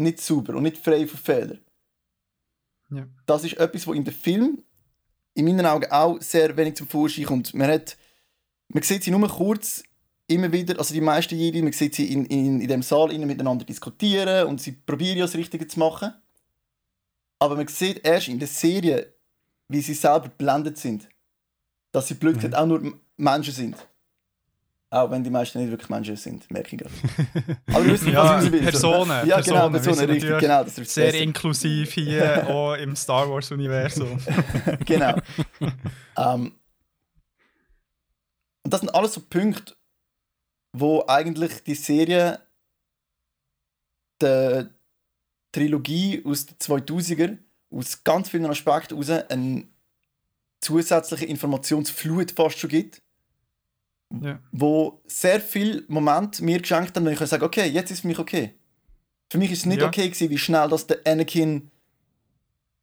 nicht 0.00 0.20
sauber 0.20 0.54
und 0.56 0.64
nicht 0.64 0.78
frei 0.78 1.06
von 1.06 1.18
Fehlern. 1.18 1.60
Ja. 2.90 3.06
Das 3.26 3.44
ist 3.44 3.56
etwas, 3.58 3.86
wo 3.86 3.92
in 3.92 4.04
dem 4.04 4.14
Film 4.14 4.62
in 5.34 5.44
meinen 5.44 5.66
Augen 5.66 5.90
auch 5.90 6.20
sehr 6.20 6.56
wenig 6.56 6.76
zum 6.76 6.88
Vorschein 6.88 7.24
kommt. 7.24 7.54
Man, 7.54 7.70
hat, 7.70 7.96
man 8.68 8.82
sieht 8.82 9.04
sie 9.04 9.10
nur 9.10 9.28
kurz 9.28 9.82
immer 10.26 10.52
wieder, 10.52 10.78
also 10.78 10.94
die 10.94 11.00
meisten 11.00 11.36
Jedi, 11.36 11.62
man 11.62 11.72
sieht 11.72 11.94
sie 11.94 12.12
in, 12.12 12.24
in, 12.26 12.60
in 12.60 12.68
dem 12.68 12.82
Saal 12.82 13.12
innen 13.12 13.26
miteinander 13.26 13.64
diskutieren 13.64 14.46
und 14.46 14.60
sie 14.60 14.72
probieren 14.72 15.18
ja 15.18 15.24
das 15.24 15.34
Richtige 15.34 15.66
zu 15.66 15.78
machen. 15.78 16.12
Aber 17.38 17.56
man 17.56 17.68
sieht 17.68 18.04
erst 18.04 18.28
in 18.28 18.38
der 18.38 18.48
Serie, 18.48 19.14
wie 19.68 19.80
sie 19.80 19.94
selber 19.94 20.28
blendet 20.28 20.78
sind. 20.78 21.08
Dass 21.92 22.08
sie 22.08 22.14
blöd 22.14 22.36
gesagt 22.36 22.54
auch 22.54 22.66
nur 22.66 23.00
Menschen 23.16 23.54
sind. 23.54 23.76
Auch 24.92 25.08
wenn 25.08 25.22
die 25.22 25.30
meisten 25.30 25.60
nicht 25.60 25.70
wirklich 25.70 25.88
Menschen 25.88 26.16
sind, 26.16 26.50
merke 26.50 26.74
ich 26.74 26.82
gerade. 26.82 26.94
Aber 27.68 27.84
wir 27.84 27.92
wissen, 27.92 28.12
Ja, 28.12 28.24
was 28.24 28.44
ich 28.44 28.46
raus 28.48 28.52
will. 28.52 28.62
Personen, 28.62 29.28
Ja, 29.28 29.40
genau, 29.40 29.70
Personen, 29.70 29.72
wir 29.74 29.80
Personen, 29.80 30.10
richtig, 30.10 30.38
genau. 30.40 30.64
Das 30.64 30.78
ist 30.78 30.94
Sehr 30.94 31.06
besser. 31.06 31.18
inklusiv 31.22 31.92
hier, 31.92 32.46
auch 32.50 32.74
im 32.74 32.96
Star 32.96 33.30
Wars-Universum. 33.30 34.18
genau. 34.84 35.16
ähm, 36.16 36.52
und 38.64 38.74
das 38.74 38.80
sind 38.80 38.92
alles 38.92 39.14
so 39.14 39.20
Punkte, 39.20 39.74
wo 40.72 41.04
eigentlich 41.06 41.62
die 41.62 41.76
Serie 41.76 42.40
der 44.20 44.70
Trilogie 45.52 46.22
aus 46.24 46.46
den 46.46 46.56
2000er 46.58 47.38
aus 47.70 48.02
ganz 48.02 48.28
vielen 48.28 48.46
Aspekten 48.46 49.00
heraus 49.00 49.30
eine 49.30 49.68
zusätzliche 50.60 51.26
Informationsflut 51.26 52.32
fast 52.32 52.58
schon 52.58 52.70
gibt, 52.70 53.02
Ja. 54.12 54.40
wo 54.50 55.00
sehr 55.06 55.40
viel 55.40 55.84
Moment 55.86 56.40
mir 56.40 56.58
geschenkt 56.58 56.96
haben, 56.96 57.04
wenn 57.06 57.12
ich 57.12 57.20
sagen, 57.20 57.44
okay, 57.44 57.66
jetzt 57.68 57.90
ist 57.90 57.98
es 57.98 58.00
für 58.00 58.08
mich 58.08 58.18
okay. 58.18 58.54
Für 59.30 59.38
mich 59.38 59.52
ist 59.52 59.60
es 59.60 59.66
nicht 59.66 59.80
Ja. 59.80 59.86
okay 59.86 60.08
gewesen, 60.08 60.30
wie 60.30 60.38
schnell 60.38 60.68
das 60.68 60.86
der 60.86 60.98
Anakin 61.06 61.70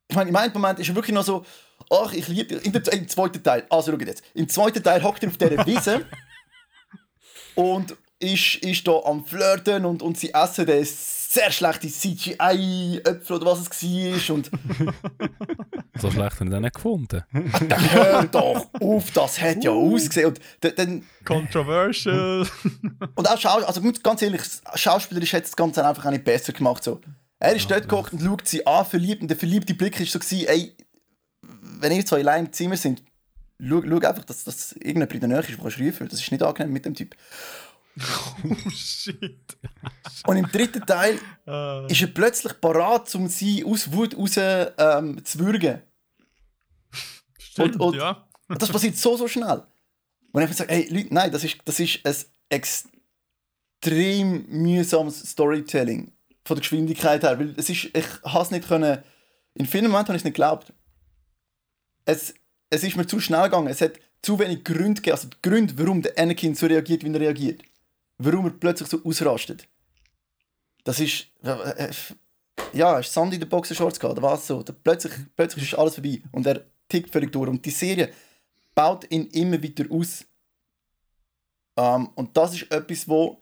ich 0.09 0.15
meine, 0.15 0.29
im 0.29 0.35
einen 0.35 0.53
Moment 0.53 0.79
ist 0.79 0.87
er 0.89 0.95
wirklich 0.95 1.13
noch 1.13 1.25
so, 1.25 1.45
ach, 1.89 2.13
ich 2.13 2.27
liebe 2.27 2.55
in 2.55 2.71
der, 2.71 2.93
im 2.93 3.07
zweiten 3.07 3.43
Teil, 3.43 3.65
also 3.69 3.91
schau 3.91 3.97
jetzt, 3.97 4.23
im 4.33 4.47
zweiten 4.47 4.81
Teil 4.81 5.03
hockt 5.03 5.23
er 5.23 5.29
auf 5.29 5.37
dieser 5.37 5.65
Wiese 5.65 6.05
und 7.55 7.95
ist, 8.19 8.55
ist 8.55 8.87
da 8.87 8.99
am 9.05 9.25
Flirten 9.25 9.85
und, 9.85 10.01
und 10.01 10.17
sie 10.17 10.33
essen 10.33 10.65
den 10.65 10.83
sehr 10.85 11.51
schlechte 11.51 11.87
CGI-Äpfel 11.87 13.35
oder 13.35 13.45
was 13.51 13.59
es 13.69 13.83
war 13.83 14.35
und 14.35 14.49
So 15.99 16.11
schlecht 16.11 16.35
habe 16.39 16.45
ich 16.45 16.51
den 16.51 16.61
nicht 16.61 16.75
gefunden. 16.75 17.23
dann 17.67 17.91
hör 17.91 18.23
doch 18.25 18.67
auf, 18.79 19.11
das 19.11 19.39
hat 19.41 19.63
ja 19.63 19.71
ausgesehen 19.71 20.27
und 20.27 20.39
dann- 20.61 20.73
dann 20.75 21.03
Controversial. 21.25 22.47
Und 23.15 23.29
auch 23.29 23.39
Schau 23.39 23.57
also 23.63 23.81
ganz 24.03 24.21
ehrlich, 24.21 24.41
schauspielerisch 24.75 25.33
hat 25.33 25.43
das 25.43 25.55
Ganze 25.55 25.85
einfach 25.85 26.05
auch 26.05 26.11
nicht 26.11 26.23
besser 26.23 26.53
gemacht. 26.53 26.83
So. 26.83 27.01
Er 27.39 27.55
ist 27.55 27.69
dort 27.69 27.83
gekocht 27.83 28.13
und 28.13 28.21
schaut 28.21 28.47
sie 28.47 28.65
an, 28.65 28.85
verliebt, 28.85 29.21
und 29.21 29.27
der 29.27 29.37
verliebte 29.37 29.73
Blick 29.73 29.99
ist 29.99 30.11
so 30.11 30.19
gewesen, 30.19 30.47
ey, 30.47 30.75
wenn 31.79 31.91
ihr 31.91 32.05
zwei 32.05 32.19
allein 32.19 32.45
im 32.45 32.53
Zimmer 32.53 32.77
sind, 32.77 33.03
schau, 33.59 33.81
schau 33.83 33.95
einfach, 33.97 34.25
dass, 34.25 34.43
dass 34.43 34.71
irgendjemand 34.73 35.13
in 35.13 35.19
der 35.19 35.29
Nähe 35.29 35.39
ist, 35.39 35.49
der 35.63 35.69
schrie 35.71 35.91
fühlt. 35.91 36.11
Das 36.13 36.21
ist 36.21 36.31
nicht 36.31 36.43
angenehm 36.43 36.73
mit 36.73 36.85
dem 36.85 36.95
Typ. 36.95 37.15
oh 38.43 38.69
shit. 38.69 39.57
Und 40.25 40.37
im 40.37 40.45
dritten 40.51 40.85
Teil 40.85 41.19
Äh, 41.47 41.91
ist 41.91 42.01
er 42.01 42.07
plötzlich 42.07 42.59
parat, 42.59 43.13
um 43.15 43.27
sie 43.27 43.63
aus 43.65 43.91
Wut 43.91 44.15
raus 44.17 44.35
ähm, 44.37 45.23
zu 45.23 45.39
würgen. 45.39 45.81
stimmt, 47.39 47.79
und- 47.79 47.95
ja. 47.95 48.27
Und 48.49 48.61
das 48.61 48.69
passiert 48.71 48.95
so, 48.97 49.17
so 49.17 49.27
schnell. 49.27 49.63
Und 50.31 50.41
ich 50.43 50.53
sage, 50.55 50.73
hey, 50.73 50.87
Leute, 50.89 51.13
nein, 51.13 51.31
das 51.31 51.43
ist, 51.43 51.57
das 51.65 51.79
ist 51.79 51.99
ein 52.05 52.15
extrem 52.49 54.45
mühsames 54.49 55.19
Storytelling 55.31 56.11
von 56.45 56.55
der 56.55 56.61
Geschwindigkeit 56.61 57.23
her. 57.23 57.37
Weil 57.39 57.53
es 57.57 57.69
ist, 57.69 57.85
ich 57.93 58.05
habe 58.23 58.43
es 58.43 58.51
nicht 58.51 58.67
können, 58.67 59.03
in 59.55 59.65
vielen 59.65 59.85
Momenten 59.91 60.09
habe 60.09 60.15
ich 60.17 60.21
es 60.21 60.25
nicht 60.25 60.35
geglaubt. 60.35 60.71
Es, 62.05 62.33
es 62.69 62.83
ist 62.83 62.95
mir 62.95 63.05
zu 63.07 63.19
schnell 63.19 63.43
gegangen. 63.43 63.67
Es 63.67 63.81
hat 63.81 63.93
zu 64.21 64.39
wenig 64.39 64.63
Gründe 64.63 65.01
gegeben, 65.01 65.15
also 65.17 65.27
die 65.29 65.37
Gründe, 65.41 65.73
warum 65.77 66.01
der 66.01 66.17
Anakin 66.17 66.55
so 66.55 66.67
reagiert, 66.67 67.03
wie 67.03 67.11
er 67.13 67.19
reagiert. 67.19 67.61
Warum 68.17 68.45
er 68.45 68.51
plötzlich 68.51 68.89
so 68.89 69.03
ausrastet. 69.03 69.67
Das 70.83 70.99
ist, 70.99 71.27
äh, 71.43 71.85
äh, 71.85 71.93
ja, 72.73 72.97
du 72.97 73.03
Sand 73.03 73.33
in 73.33 73.39
den 73.39 73.49
Boxershorts 73.49 73.99
gehabt, 73.99 74.17
oder 74.17 74.27
was 74.27 74.47
so? 74.47 74.63
Plötzlich, 74.83 75.13
plötzlich 75.35 75.71
ist 75.71 75.77
alles 75.77 75.95
vorbei 75.95 76.21
und 76.31 76.45
er 76.47 76.65
tickt 76.87 77.11
völlig 77.11 77.31
durch. 77.31 77.49
Und 77.49 77.65
die 77.65 77.71
Serie 77.71 78.11
baut 78.73 79.09
ihn 79.11 79.27
immer 79.27 79.61
wieder 79.61 79.85
aus. 79.91 80.25
Ähm, 81.77 82.09
und 82.15 82.35
das 82.35 82.53
ist 82.53 82.71
etwas, 82.71 83.07
wo 83.07 83.41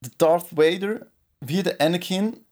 der 0.00 0.12
Darth 0.18 0.56
Vader, 0.56 1.06
wie 1.40 1.62
der 1.62 1.80
Anakin, 1.80 2.44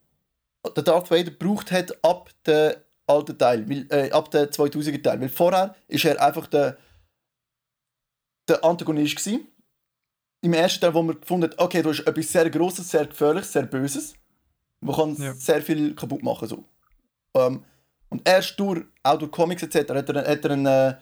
der 0.77 0.83
Darth 0.83 1.11
Vader 1.11 1.31
braucht 1.31 1.73
hat 1.73 1.93
ab 2.05 2.31
dem 2.47 2.75
alten 3.07 3.37
Teil, 3.37 3.69
weil, 3.69 3.87
äh, 3.91 4.11
ab 4.11 4.31
dem 4.31 4.49
2000er 4.51 5.03
Teil. 5.03 5.21
Weil 5.21 5.29
vorher 5.29 5.75
ist 5.89 6.05
er 6.05 6.23
einfach 6.23 6.47
der, 6.47 6.79
der 8.49 8.65
Antagonist 8.65 9.17
gewesen. 9.17 9.49
Im 10.43 10.53
ersten 10.55 10.81
Teil, 10.81 10.95
wo 10.95 11.03
man 11.03 11.21
gefunden 11.21 11.51
hat, 11.51 11.59
okay, 11.59 11.83
du 11.83 11.91
hast 11.91 12.01
etwas 12.01 12.33
sehr 12.33 12.49
Grosses, 12.51 12.91
sehr 12.91 13.07
Gefährliches, 13.07 13.53
sehr 13.53 13.67
Böses. 13.67 14.15
Man 14.81 14.97
kann 14.97 15.17
Ja. 15.17 15.35
sehr 15.35 15.61
viel 15.63 15.95
kaputt 15.95 16.23
machen. 16.23 16.49
So. 16.49 16.65
Ähm, 17.35 17.65
und 18.09 18.27
erst 18.27 18.59
durch, 18.59 18.83
auch 19.03 19.19
durch 19.19 19.31
Comics 19.31 19.63
etc. 19.63 19.91
hat 19.91 20.09
er, 20.09 20.27
hat 20.27 20.45
er, 20.45 20.51
ein, 20.53 20.67
äh, 20.67 20.95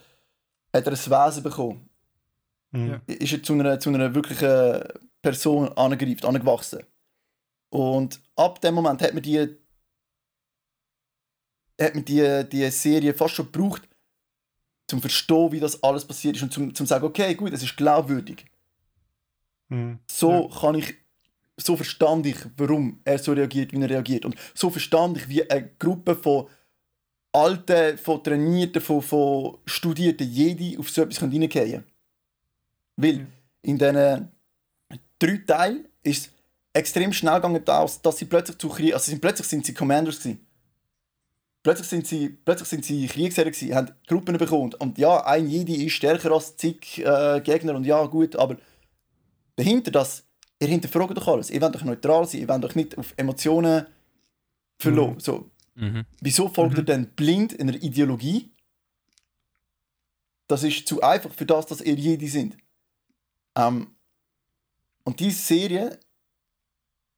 hat 0.74 0.86
er 0.86 0.92
ein 0.92 0.92
Wesen 0.92 1.42
bekommen. 1.42 1.88
Mhm. 2.72 2.88
Ja. 2.88 3.00
Ist 3.06 3.32
er 3.32 3.42
zu 3.42 3.52
einer, 3.54 3.78
zu 3.78 3.90
einer 3.90 4.14
wirklichen 4.14 4.82
Person 5.22 5.68
angegriffen, 5.72 6.26
angewachsen. 6.26 6.82
Und 7.70 8.20
ab 8.34 8.60
dem 8.60 8.74
Moment 8.74 9.00
hat 9.02 9.14
man 9.14 9.22
die, 9.22 9.38
hat 11.80 11.94
man 11.94 12.04
die, 12.04 12.44
die 12.50 12.70
Serie 12.70 13.14
fast 13.14 13.34
schon 13.34 13.50
gebraucht, 13.52 13.88
zum 14.88 15.00
verstehen, 15.00 15.52
wie 15.52 15.60
das 15.60 15.82
alles 15.82 16.04
passiert 16.04 16.36
ist 16.36 16.42
und 16.42 16.52
zum, 16.52 16.74
zum 16.74 16.86
sagen, 16.86 17.04
okay, 17.04 17.34
gut, 17.34 17.52
es 17.52 17.62
ist 17.62 17.76
glaubwürdig. 17.76 18.46
Mhm. 19.68 19.98
So 20.10 20.48
kann 20.48 20.76
ich, 20.76 20.94
so 21.56 21.76
verstand 21.76 22.26
ich, 22.26 22.36
warum 22.56 23.00
er 23.04 23.18
so 23.18 23.32
reagiert, 23.32 23.72
wie 23.72 23.80
er 23.80 23.90
reagiert. 23.90 24.24
Und 24.24 24.36
so 24.54 24.70
verstand 24.70 25.18
ich, 25.18 25.28
wie 25.28 25.48
eine 25.50 25.70
Gruppe 25.78 26.14
von 26.14 26.46
alten, 27.32 27.98
von 27.98 28.22
trainierten, 28.22 28.82
von, 28.82 29.02
von 29.02 29.58
studierten 29.66 30.28
Jedi 30.28 30.78
auf 30.78 30.90
so 30.90 31.02
etwas 31.02 31.22
reingehen 31.22 31.48
können. 31.48 31.84
Weil 32.96 33.26
in 33.62 33.78
diesen 33.78 34.28
drei 35.18 35.36
Teilen 35.46 35.88
ist 36.02 36.26
es 36.26 36.32
extrem 36.72 37.12
schnell 37.12 37.34
gegangen, 37.34 37.64
dass, 37.64 38.00
dass 38.00 38.18
sie 38.18 38.24
plötzlich 38.24 38.58
zu 38.58 38.68
Krieg, 38.68 38.92
also 38.92 39.04
sie 39.04 39.10
sind, 39.12 39.20
plötzlich 39.20 39.46
sind 39.46 39.66
sie 39.66 39.74
Commanders 39.74 40.18
gewesen. 40.18 40.44
Plötzlich 41.62 41.88
sind 41.88 42.06
sie, 42.06 42.28
plötzlich 42.28 42.68
sind 42.68 42.84
sie 42.84 43.06
Kriegsherren 43.06 43.52
gewesen, 43.52 43.74
haben 43.74 43.90
Gruppen 44.06 44.38
bekommen. 44.38 44.74
Und 44.74 44.96
ja, 44.96 45.24
ein 45.26 45.48
Jedi 45.48 45.84
ist 45.84 45.92
stärker 45.92 46.32
als 46.32 46.56
zig 46.56 46.98
äh, 46.98 47.40
Gegner 47.40 47.74
und 47.74 47.84
ja, 47.84 48.04
gut, 48.06 48.36
aber 48.36 48.56
dahinter 49.58 49.90
das, 49.90 50.24
ihr 50.60 50.68
hinterfragt 50.68 51.16
doch 51.16 51.28
alles. 51.28 51.50
Ihr 51.50 51.60
wollt 51.60 51.74
doch 51.74 51.84
neutral 51.84 52.26
sein, 52.26 52.40
ihr 52.40 52.48
wollt 52.48 52.64
doch 52.64 52.74
nicht 52.74 52.96
auf 52.96 53.12
Emotionen 53.16 53.86
verloren. 54.78 55.18
So, 55.20 55.50
Mhm. 55.74 56.04
wieso 56.20 56.48
folgt 56.48 56.76
ihr 56.78 56.84
denn 56.84 57.08
blind 57.14 57.58
einer 57.60 57.74
Ideologie? 57.74 58.50
Das 60.48 60.62
ist 60.62 60.88
zu 60.88 61.02
einfach 61.02 61.32
für 61.32 61.46
das, 61.46 61.66
dass 61.66 61.80
ihr 61.80 61.94
Jedi 61.94 62.26
sind. 62.28 62.56
Ähm, 63.54 63.94
und 65.04 65.20
diese 65.20 65.38
Serie 65.40 66.00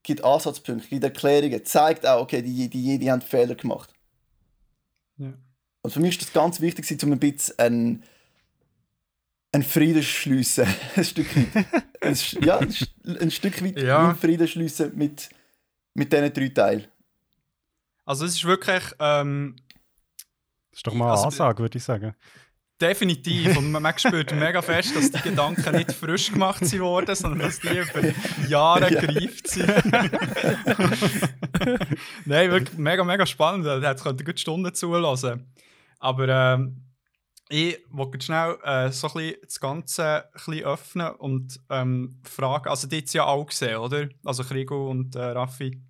gibt 0.02 0.24
Ansatzpunkte, 0.24 0.88
gibt 0.88 1.04
Erklärungen, 1.04 1.64
zeigt 1.64 2.06
auch, 2.06 2.22
okay, 2.22 2.42
die, 2.42 2.68
die 2.68 2.84
Jedi 2.84 3.06
haben 3.06 3.22
Fehler 3.22 3.54
gemacht. 3.54 3.92
Ja. 5.16 5.32
Und 5.82 5.90
für 5.92 6.00
mich 6.00 6.12
ist 6.18 6.22
das 6.22 6.32
ganz 6.32 6.60
wichtig, 6.60 7.02
um 7.02 7.12
ein 7.12 7.18
bisschen 7.18 7.58
einen, 7.58 8.04
einen 9.52 9.62
Frieden 9.64 10.02
schliessen. 10.02 10.66
ein 10.96 11.04
Stück 11.04 11.26
weit. 11.36 11.66
ein, 12.00 12.16
ja, 12.42 12.58
ein, 12.58 12.74
ein 13.20 13.30
Stück 13.30 13.62
weit 13.64 13.78
Ja. 13.80 14.14
Frieden 14.14 14.46
schliessen 14.48 14.92
mit, 14.96 15.28
mit 15.94 16.12
diesen 16.12 16.32
drei 16.32 16.48
Teilen. 16.48 16.86
Also 18.04 18.24
es 18.24 18.34
ist 18.34 18.44
wirklich 18.44 18.82
ähm, 18.98 19.56
Das 20.70 20.78
ist 20.78 20.86
doch 20.86 20.94
mal 20.94 21.04
eine 21.06 21.12
Also, 21.12 21.24
Ansage, 21.26 21.58
würde 21.62 21.78
ich 21.78 21.84
sagen. 21.84 22.14
definitiv 22.80 23.56
und 23.56 23.70
man, 23.72 23.82
man 23.82 23.98
spürt 23.98 24.32
mega 24.34 24.62
fest, 24.62 24.96
dass 24.96 25.10
die 25.10 25.20
Gedanken 25.20 25.76
nicht 25.76 25.92
frisch 25.92 26.32
gemacht 26.32 26.64
sind 26.64 26.80
worden, 26.80 27.14
sondern 27.14 27.40
dass 27.40 27.58
die 27.60 27.68
über 27.76 28.00
Jahre 28.48 28.92
Ja. 28.92 29.00
gereift 29.00 29.48
sind. 29.48 29.66
Nein, 32.24 32.50
wirklich 32.50 32.78
mega, 32.78 33.04
mega 33.04 33.26
spannend. 33.26 33.66
Da 33.66 33.80
hätte 33.80 34.14
ich 34.18 34.24
gut 34.24 34.40
Stunden 34.40 34.72
zulassen. 34.74 35.46
Aber 35.98 36.28
ähm, 36.28 36.82
ich 37.50 37.78
wollte 37.90 38.24
schnell 38.24 38.56
äh, 38.64 38.90
so 38.90 39.08
ein 39.08 39.12
bisschen 39.14 39.36
das 39.44 39.60
Ganze 39.60 40.24
ein 40.24 40.30
bisschen 40.32 40.64
öffnen 40.64 41.10
und 41.16 41.60
ähm, 41.68 42.20
fragen, 42.22 42.68
also 42.68 42.86
die 42.88 42.96
jetzt 42.98 43.12
ja 43.12 43.24
auch 43.26 43.44
gesehen, 43.46 43.76
oder? 43.76 44.08
Also 44.24 44.44
Krigo 44.44 44.88
und 44.90 45.14
äh, 45.16 45.18
Raffi. 45.20 45.82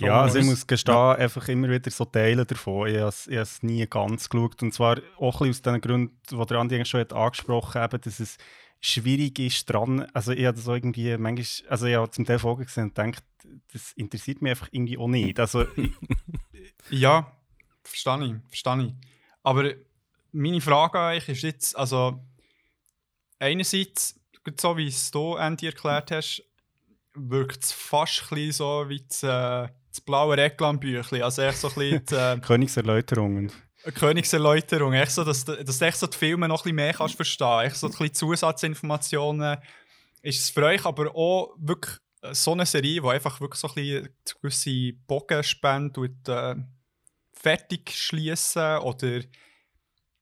Ja, 0.00 0.22
also 0.22 0.38
ich 0.38 0.44
muss 0.46 0.66
gestehen, 0.66 0.94
einfach 0.96 1.46
immer 1.48 1.68
wieder 1.68 1.90
so 1.90 2.04
Teile 2.04 2.46
davon. 2.46 2.88
Ich 2.88 2.96
habe 2.98 3.08
es- 3.42 3.62
nie 3.62 3.86
ganz 3.86 4.28
geschaut. 4.28 4.62
Und 4.62 4.72
zwar 4.72 4.98
auch 5.18 5.40
ein 5.40 5.48
bisschen 5.48 5.50
aus 5.50 5.62
den 5.74 5.80
Gründen, 5.80 6.20
die 6.30 6.46
der 6.46 6.58
Andi 6.58 6.84
schon 6.84 7.00
hat 7.00 7.12
angesprochen 7.12 7.80
hat, 7.80 8.06
dass 8.06 8.18
es 8.20 8.38
schwierig 8.80 9.38
ist 9.40 9.66
dran. 9.66 10.06
Also 10.14 10.32
ich 10.32 10.46
habe 10.46 10.56
das 10.56 10.68
auch 10.68 10.74
irgendwie 10.74 11.16
manchmal, 11.18 11.70
also 11.70 11.86
ich 11.86 11.96
habe 11.96 12.10
zum 12.10 12.24
Teil 12.24 12.38
Folgen 12.38 12.64
gesehen 12.64 12.84
und 12.84 12.94
gedacht, 12.94 13.24
das 13.72 13.92
interessiert 13.92 14.40
mich 14.40 14.50
einfach 14.50 14.68
irgendwie 14.72 14.96
auch 14.98 15.08
nicht. 15.08 15.38
Also 15.38 15.66
Ja, 16.90 17.30
verstehe 17.82 18.24
ich, 18.24 18.48
verstehe 18.48 18.86
ich. 18.86 18.94
Aber 19.42 19.72
meine 20.32 20.60
Frage 20.60 20.98
an 20.98 21.16
euch 21.16 21.28
ist 21.28 21.42
jetzt, 21.42 21.76
also 21.76 22.22
einerseits, 23.38 24.18
so 24.60 24.76
wie 24.76 24.88
es 24.88 25.10
du, 25.10 25.36
Andy, 25.36 25.66
erklärt 25.66 26.10
hast, 26.10 26.42
wirkt 27.14 27.64
es 27.64 27.72
fast 27.72 28.30
ein 28.32 28.52
so 28.52 28.88
wie 28.88 29.02
das, 29.06 29.22
äh, 29.22 29.68
das 29.90 30.00
blaue 30.04 30.36
Reklambüchlein. 30.36 31.22
Also 31.22 31.42
echt 31.42 31.58
so 31.58 31.68
ein 31.68 31.74
bisschen 31.74 32.06
die 32.06 32.14
äh, 32.14 32.38
Königserläuterungen. 32.46 33.50
Königserläuterung. 33.94 34.92
Echt 34.92 35.12
so, 35.12 35.24
dass, 35.24 35.44
du- 35.44 35.62
dass 35.64 35.78
du 35.78 35.84
echt 35.84 35.98
so 35.98 36.06
die 36.06 36.16
Filme 36.16 36.46
noch 36.48 36.60
ein 36.60 36.62
bisschen 36.64 36.76
mehr 36.76 36.92
kannst 36.94 37.16
verstehen. 37.16 37.60
Echt 37.60 37.76
so 37.76 37.86
ein 37.86 37.90
bisschen 37.92 38.14
Zusatzinformationen 38.14 39.58
ist 40.22 40.40
es 40.40 40.50
für 40.50 40.64
euch 40.64 40.84
aber 40.84 41.14
auch 41.14 41.54
wirklich 41.58 41.96
so 42.32 42.52
eine 42.52 42.66
Serie, 42.66 43.00
die 43.00 43.08
einfach 43.08 43.40
wirklich 43.40 43.60
so 43.60 43.68
ein 43.68 43.74
bisschen 43.74 44.08
gewisse 44.42 44.92
Bogen 45.06 45.42
spendet 45.44 45.96
und 45.98 46.28
äh, 46.28 46.56
fertig 47.32 47.90
schließen 47.94 48.78
oder 48.78 49.20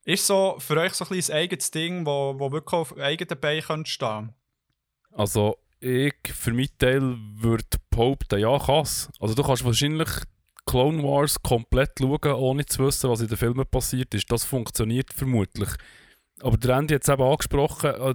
ist 0.06 0.26
so 0.26 0.56
für 0.58 0.78
euch 0.78 0.94
so 0.94 1.04
ein, 1.04 1.18
ein 1.18 1.30
eigenes 1.32 1.70
Ding, 1.70 2.06
wo, 2.06 2.34
wo 2.38 2.50
wirklich 2.52 2.72
auf 2.72 2.96
eigenen 2.96 3.38
Beinen 3.38 3.84
stehen 3.84 4.32
Also 5.12 5.58
ich 5.80 6.14
für 6.32 6.52
meinen 6.52 6.78
Teil 6.78 7.16
würde 7.34 7.64
behaupten, 7.90 8.38
ja, 8.38 8.56
krass. 8.58 9.10
Also 9.20 9.34
du 9.34 9.42
kannst 9.42 9.64
wahrscheinlich 9.64 10.08
Clone 10.64 11.02
Wars 11.02 11.42
komplett 11.42 11.92
schauen, 11.98 12.32
ohne 12.32 12.64
zu 12.66 12.86
wissen, 12.86 13.10
was 13.10 13.20
in 13.20 13.28
den 13.28 13.36
Filmen 13.36 13.66
passiert 13.66 14.14
ist. 14.14 14.30
Das 14.30 14.44
funktioniert 14.44 15.12
vermutlich. 15.12 15.68
Aber 16.40 16.56
der 16.56 16.76
Andy 16.76 16.94
hat 16.94 17.02
es 17.02 17.08
eben 17.08 17.22
angesprochen, 17.22 17.90
äh, 17.90 18.14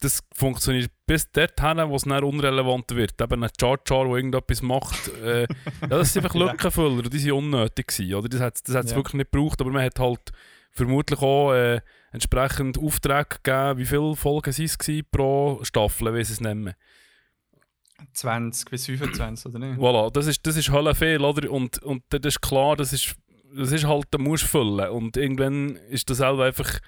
das 0.00 0.22
funktioniert 0.32 0.92
bis 1.06 1.30
dorthin, 1.32 1.88
wo 1.88 1.96
es 1.96 2.02
dann 2.02 2.22
unrelevant 2.22 2.94
wird. 2.94 3.20
Eben 3.20 3.42
ein 3.42 3.50
Char 3.58 3.78
Char, 3.86 4.04
der 4.04 4.16
irgendetwas 4.16 4.62
macht. 4.62 5.08
Äh, 5.22 5.42
ja, 5.82 5.88
das 5.88 6.12
sind 6.12 6.24
einfach 6.24 6.38
Lückenfüller 6.38 7.02
die 7.02 7.18
sind 7.18 7.32
unnötig 7.32 7.88
gewesen, 7.88 8.14
oder? 8.14 8.28
Das 8.28 8.40
hat 8.40 8.56
es 8.56 8.62
das 8.62 8.90
ja. 8.90 8.96
wirklich 8.96 9.14
nicht 9.14 9.32
gebraucht, 9.32 9.60
aber 9.60 9.70
man 9.70 9.82
hat 9.82 9.98
halt 9.98 10.32
vermutlich 10.70 11.20
auch 11.20 11.52
äh, 11.52 11.80
entsprechend 12.12 12.78
Aufträge 12.78 13.36
gegeben. 13.42 13.78
Wie 13.78 13.86
viele 13.86 14.16
Folgen 14.16 14.52
waren 14.52 14.64
es 14.64 15.02
pro 15.10 15.60
Staffel, 15.62 16.14
wie 16.14 16.24
sie 16.24 16.34
es 16.34 16.40
nennen? 16.40 16.74
20 18.12 18.70
bis 18.70 18.86
25, 18.86 19.46
oder 19.46 19.58
nicht? 19.58 19.78
Voilà, 19.78 20.10
das 20.10 20.26
ist, 20.26 20.46
das 20.46 20.56
ist 20.56 20.70
Hölle 20.70 20.94
viel, 20.94 21.20
oder? 21.20 21.50
Und, 21.50 21.82
und 21.82 22.02
das 22.10 22.20
ist 22.24 22.40
klar, 22.40 22.76
das 22.76 22.92
ist, 22.92 23.16
das 23.54 23.72
ist 23.72 23.86
halt, 23.86 24.06
da 24.10 24.18
musst 24.18 24.44
du 24.44 24.48
füllen. 24.48 24.90
Und 24.90 25.16
irgendwann 25.16 25.76
ist 25.90 26.08
das 26.08 26.18
selber 26.18 26.44
einfach 26.44 26.78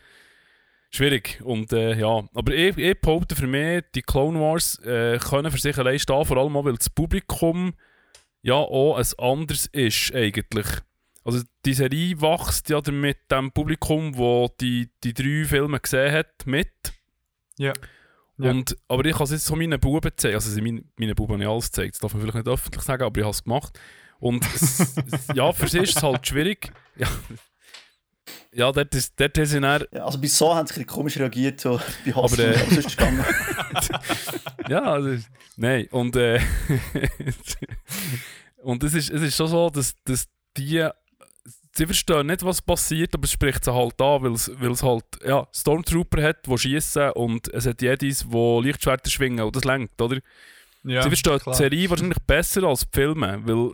schwierig. 0.90 1.40
Und 1.42 1.72
äh, 1.72 1.98
ja, 1.98 2.24
aber 2.34 2.54
ich, 2.54 2.76
ich 2.76 3.00
behaupte 3.00 3.34
für 3.34 3.46
mich, 3.46 3.84
die 3.94 4.02
Clone 4.02 4.38
Wars 4.38 4.78
äh, 4.84 5.18
können 5.18 5.50
für 5.50 5.58
sich 5.58 5.76
allein 5.78 5.98
stehen, 5.98 6.24
vor 6.24 6.36
allem 6.36 6.56
auch, 6.56 6.64
weil 6.64 6.76
das 6.76 6.90
Publikum 6.90 7.74
ja 8.42 8.54
auch 8.54 8.96
ein 8.96 9.06
anderes 9.18 9.66
ist 9.66 10.14
eigentlich. 10.14 10.66
Also 11.24 11.42
die 11.64 11.74
Serie 11.74 12.20
wächst 12.20 12.70
ja 12.70 12.80
mit 12.90 13.30
dem 13.30 13.52
Publikum, 13.52 14.12
das 14.12 14.56
die, 14.60 14.90
die 15.04 15.12
drei 15.12 15.44
Filme 15.44 15.78
gesehen 15.80 16.12
hat, 16.12 16.46
mit. 16.46 16.70
Ja. 17.58 17.72
Und, 18.38 18.76
aber 18.88 19.04
ich 19.04 19.14
habe 19.14 19.24
es 19.24 19.32
jetzt 19.32 19.44
so 19.44 19.54
meinen 19.54 19.78
Buben 19.78 20.00
gezeigt. 20.00 20.34
Also 20.34 20.60
meine, 20.62 20.82
meine 20.96 21.14
Buben 21.14 21.34
habe 21.34 21.42
ich 21.42 21.48
alles 21.48 21.66
gezeigt. 21.66 21.94
Das 21.94 22.00
darf 22.00 22.14
man 22.14 22.22
vielleicht 22.22 22.36
nicht 22.36 22.48
öffentlich 22.48 22.82
sagen, 22.82 23.02
aber 23.02 23.18
ich 23.18 23.24
habe 23.24 23.32
es 23.32 23.44
gemacht. 23.44 23.78
Und 24.18 24.44
es, 24.54 24.94
ja, 25.34 25.52
für 25.52 25.68
sie 25.68 25.80
ist 25.80 25.96
es 25.96 26.02
halt 26.02 26.26
schwierig. 26.26 26.72
Ja, 26.96 27.06
ja 28.52 28.72
dort 28.72 28.94
ist, 28.94 29.18
dort 29.18 29.36
ist 29.36 29.50
sie 29.50 29.60
dann... 29.60 29.84
Ja, 29.92 30.04
also 30.06 30.18
bis 30.18 30.36
so 30.36 30.54
haben 30.54 30.66
sie 30.66 30.84
komisch 30.84 31.18
reagiert, 31.18 31.60
so 31.60 31.80
bei 32.04 32.12
Hass 32.12 32.32
aber, 32.32 32.44
äh, 32.44 32.58
sonst 32.70 32.96
gegangen. 32.96 33.24
ja, 34.68 34.82
also, 34.82 35.22
nein. 35.56 35.86
Und, 35.90 36.16
äh, 36.16 36.40
und 38.62 38.82
es 38.84 38.94
ist, 38.94 39.10
es 39.10 39.22
ist 39.22 39.36
schon 39.36 39.48
so, 39.48 39.68
dass, 39.70 39.94
dass 40.04 40.26
die 40.56 40.88
sie 41.72 41.86
verstehen 41.86 42.26
nicht, 42.26 42.44
was 42.44 42.62
passiert, 42.62 43.14
aber 43.14 43.24
es 43.24 43.32
spricht 43.32 43.64
sie 43.64 43.72
halt 43.72 44.00
an, 44.00 44.22
weil 44.22 44.32
es 44.32 44.82
halt 44.82 45.04
ja, 45.24 45.46
Stormtrooper 45.54 46.22
hat, 46.22 46.46
die 46.46 46.58
schießen 46.58 47.12
und 47.12 47.48
es 47.52 47.66
hat 47.66 47.82
Jedis, 47.82 48.26
die 48.28 48.60
Lichtschwerter 48.62 49.10
schwingen 49.10 49.44
und 49.44 49.56
das 49.56 49.64
lenkt, 49.64 50.00
oder? 50.00 50.18
Ja, 50.82 51.02
sie 51.02 51.08
verstehen 51.08 51.38
klar. 51.38 51.54
die 51.54 51.58
Serie 51.58 51.90
wahrscheinlich 51.90 52.18
besser 52.26 52.64
als 52.64 52.80
die 52.80 52.98
Filme, 52.98 53.40
weil 53.44 53.72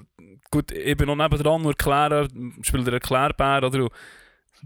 gut, 0.50 0.72
ich 0.72 0.96
bin 0.96 1.06
noch 1.06 1.16
nebendran 1.16 1.62
nur 1.62 1.72
erklären, 1.72 2.54
spielt 2.62 2.86
der 2.86 2.94
Erklärbär, 2.94 3.62
oder? 3.64 3.88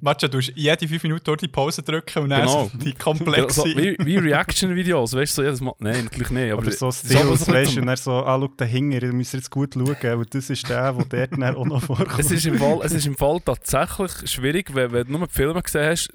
Warte, 0.01 0.29
du 0.29 0.39
musst 0.39 0.53
jede 0.55 0.89
5 0.89 1.03
Minuten 1.03 1.25
durch 1.25 1.39
die 1.39 1.49
Pause 1.49 1.83
drücken 1.83 2.23
und 2.23 2.31
dann 2.31 2.43
genau. 2.43 2.71
die 2.75 2.93
komplexe... 2.95 3.63
Also, 3.63 3.67
wie, 3.67 3.97
wie 3.99 4.17
Reaction-Videos, 4.17 5.15
weißt 5.15 5.33
du, 5.33 5.43
so 5.43 5.45
jedes 5.45 5.61
Mal... 5.61 5.75
Nein, 5.79 6.05
natürlich 6.05 6.31
nicht. 6.31 6.53
Aber, 6.53 6.63
aber 6.63 6.71
so 6.71 6.91
Stills, 6.91 7.45
so, 7.45 7.53
weißt 7.53 7.77
du, 7.77 7.81
und 7.83 7.89
er 7.89 7.97
so, 7.97 8.13
ah, 8.13 8.39
schau, 8.41 8.49
da 8.57 8.65
hinten, 8.65 9.01
du 9.01 9.13
musst 9.13 9.35
jetzt 9.35 9.51
gut 9.51 9.75
schauen, 9.75 10.15
und 10.19 10.35
das 10.35 10.51
ist 10.51 10.69
der, 10.69 10.93
der 10.93 11.27
dort 11.27 11.57
auch 11.57 11.67
noch 11.67 11.83
vorkommt. 11.83 12.19
Es 12.21 12.31
ist, 12.31 12.47
im 12.47 12.59
Fall, 12.59 12.81
es 12.83 12.93
ist 12.93 13.07
im 13.07 13.17
Fall 13.17 13.41
tatsächlich 13.41 14.31
schwierig, 14.31 14.75
wenn, 14.75 14.93
wenn 14.93 15.07
du 15.07 15.19
nur 15.19 15.27
die 15.27 15.35
Filme 15.35 15.61
gesehen 15.61 15.91
hast, 15.91 16.11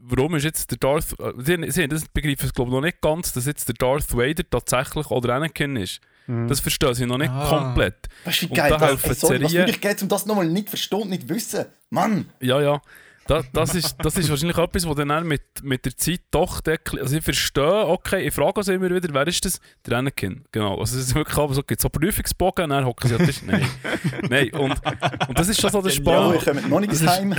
warum 0.00 0.34
ist 0.36 0.44
jetzt 0.44 0.70
der 0.70 0.78
Darth... 0.78 1.14
Sie, 1.38 1.70
sie 1.70 1.88
das 1.88 2.08
begreifen 2.08 2.50
glaube 2.54 2.70
ich 2.70 2.74
noch 2.74 2.80
nicht 2.80 3.00
ganz, 3.00 3.32
dass 3.32 3.46
jetzt 3.46 3.68
der 3.68 3.74
Darth 3.74 4.16
Vader 4.16 4.48
tatsächlich 4.48 5.10
oder 5.10 5.34
Anakin 5.34 5.76
ist. 5.76 6.00
Mhm. 6.26 6.46
Das 6.46 6.60
verstehen 6.60 6.94
sie 6.94 7.06
noch 7.06 7.18
nicht 7.18 7.30
ah. 7.30 7.48
komplett. 7.48 8.08
Weißt 8.24 8.42
du, 8.42 8.50
wie 8.50 8.54
geil 8.54 8.76
das 8.78 9.04
ist? 9.04 9.22
Was 9.22 9.52
wirklich 9.52 9.80
geht, 9.80 10.02
um 10.02 10.08
das 10.08 10.26
nochmal 10.26 10.46
nicht 10.46 10.68
verstehen 10.68 11.02
und 11.02 11.10
nicht 11.10 11.28
wissen. 11.28 11.66
Mann! 11.90 12.28
Ja, 12.40 12.60
ja. 12.60 12.80
Das, 13.28 13.44
das, 13.52 13.74
ist, 13.74 13.96
das 14.02 14.16
ist 14.16 14.30
wahrscheinlich 14.30 14.56
etwas, 14.56 14.88
was 14.88 14.96
dann 14.96 15.26
mit, 15.26 15.42
mit 15.62 15.84
der 15.84 15.94
Zeit 15.94 16.22
doch. 16.30 16.62
Also 16.98 17.14
ich 17.14 17.22
verstehe, 17.22 17.86
okay, 17.86 18.26
ich 18.26 18.32
frage 18.32 18.60
uns 18.60 18.68
immer 18.68 18.90
wieder, 18.90 19.06
wer 19.12 19.26
ist 19.26 19.44
das? 19.44 19.60
Der 19.84 19.98
Anakin, 19.98 20.46
genau. 20.50 20.78
Also 20.80 20.96
es 20.96 21.08
ist 21.08 21.14
wirklich 21.14 21.36
aber 21.36 21.52
so, 21.52 21.62
gibt 21.62 21.78
so 21.78 21.90
Prüfungsbogen, 21.90 22.70
dann 22.70 22.86
hocken 22.86 23.06
sie 23.06 23.16
an 23.16 23.26
Tisch. 23.26 23.42
Nein. 23.42 23.68
Nein, 24.30 24.50
und, 24.52 24.80
und 25.28 25.38
das 25.38 25.46
ist 25.46 25.60
schon 25.60 25.70
so 25.70 25.82
der 25.82 25.90
Spannende. 25.90 26.36
Ja, 26.36 26.40
ich 26.40 26.44
komme 26.46 26.62
noch 26.62 26.80
nicht 26.80 27.06
heim. 27.06 27.34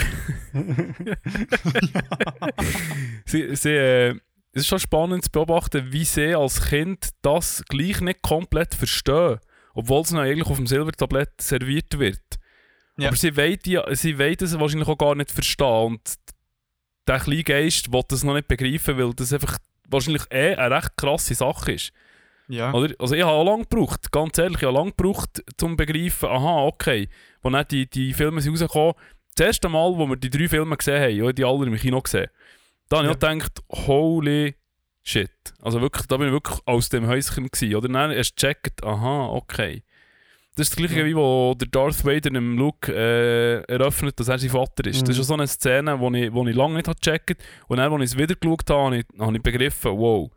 sie, 3.26 3.56
sie, 3.56 3.70
äh, 3.72 4.10
es 4.52 4.62
ist 4.62 4.68
schon 4.68 4.80
spannend 4.80 5.24
zu 5.24 5.32
beobachten, 5.32 5.92
wie 5.92 6.06
sie 6.06 6.36
als 6.36 6.68
Kind 6.68 7.10
das 7.24 7.64
gleich 7.68 8.00
nicht 8.02 8.22
komplett 8.22 8.76
verstehen, 8.76 9.40
obwohl 9.74 10.02
es 10.02 10.14
eigentlich 10.14 10.48
auf 10.48 10.58
dem 10.58 10.68
Silbertablett 10.68 11.42
serviert 11.42 11.98
wird. 11.98 12.39
Ja. 13.00 13.08
Aber 13.08 13.18
sie 13.18 13.36
wollen, 13.36 13.58
die, 13.66 13.80
sie 13.92 14.20
wollen 14.20 14.36
das 14.38 14.60
wahrscheinlich 14.60 14.88
auch 14.88 14.98
gar 14.98 15.16
nicht 15.16 15.32
verstehen. 15.32 15.86
Und 15.86 16.02
der 17.08 17.20
kleine 17.20 17.44
Geist 17.44 17.92
will 17.92 18.04
das 18.08 18.24
noch 18.24 18.34
nicht 18.34 18.48
begreifen, 18.48 18.98
weil 18.98 19.14
das 19.14 19.34
einfach 19.34 19.58
wahrscheinlich 19.88 20.24
eh 20.32 20.56
eine 20.56 20.76
recht 20.76 20.96
krasse 20.98 21.34
Sache 21.36 21.74
ist. 21.74 21.92
Ja. 22.48 22.74
Oder? 22.74 22.94
Also 23.00 23.16
ich 23.16 23.22
habe 23.22 23.32
auch 23.32 23.46
lange 23.46 23.66
gebraucht, 23.66 24.12
ganz 24.12 24.38
ehrlich, 24.38 24.58
ich 24.58 24.64
habe 24.64 24.78
lange 24.78 24.92
gebraucht, 24.92 25.44
um 25.62 25.72
zu 25.72 25.76
begreifen, 25.76 26.30
aha, 26.30 26.64
okay, 26.64 27.08
als 27.44 27.54
dann 27.54 27.66
die, 27.70 27.88
die 27.88 28.14
Filme 28.14 28.42
sind 28.42 28.54
rausgekommen, 28.54 28.96
das 29.36 29.48
erste 29.48 29.70
Mal, 29.70 29.96
wo 29.96 30.08
wir 30.08 30.16
die 30.16 30.32
drei 30.32 30.48
Filme 30.48 30.76
gesehen 30.76 31.02
haben, 31.02 31.36
die 31.36 31.46
alle 31.46 31.68
im 31.68 31.76
Kino 31.76 32.02
gesehen, 32.02 32.28
da 32.90 32.98
habe 32.98 33.08
ich 33.08 33.14
gedacht, 33.14 33.60
holy 33.70 34.56
shit. 35.04 35.32
Also 35.62 35.80
wirklich, 35.80 36.08
da 36.08 36.18
bin 36.18 36.28
ich 36.28 36.34
wirklich 36.34 36.60
aus 36.66 36.90
dem 36.90 37.08
Häuschen 37.08 37.48
gewesen. 37.48 37.76
Oder 37.76 37.88
dann 37.88 38.12
erst 38.12 38.36
gecheckt, 38.36 38.84
aha, 38.84 39.28
okay. 39.28 39.84
Das 40.60 40.68
ist 40.68 40.78
das 40.78 40.88
gleiche, 40.88 41.06
wie 41.06 41.16
wo 41.16 41.56
der 41.58 41.70
Darth 41.70 42.04
Vader 42.04 42.36
im 42.36 42.58
Luke 42.58 42.94
äh, 42.94 43.62
eröffnet, 43.72 44.20
dass 44.20 44.28
er 44.28 44.38
sein 44.38 44.50
Vater 44.50 44.86
ist. 44.88 45.02
Mhm. 45.02 45.06
Das 45.06 45.18
ist 45.18 45.28
so 45.28 45.34
eine 45.34 45.48
Szene, 45.48 45.98
die 45.98 46.26
ich, 46.26 46.34
wo 46.34 46.46
ich 46.46 46.54
lange 46.54 46.76
nicht 46.76 46.86
gecheckt 46.86 47.30
habe. 47.30 47.40
Und 47.70 47.78
dann, 47.78 47.94
als 47.94 48.04
ich 48.04 48.12
es 48.12 48.18
wieder 48.18 48.36
geschaut 48.36 48.70
habe, 48.70 48.84
habe 48.84 48.98
ich, 48.98 49.06
habe 49.18 49.38
ich 49.38 49.42
begriffen, 49.42 49.92
wow. 49.98 50.30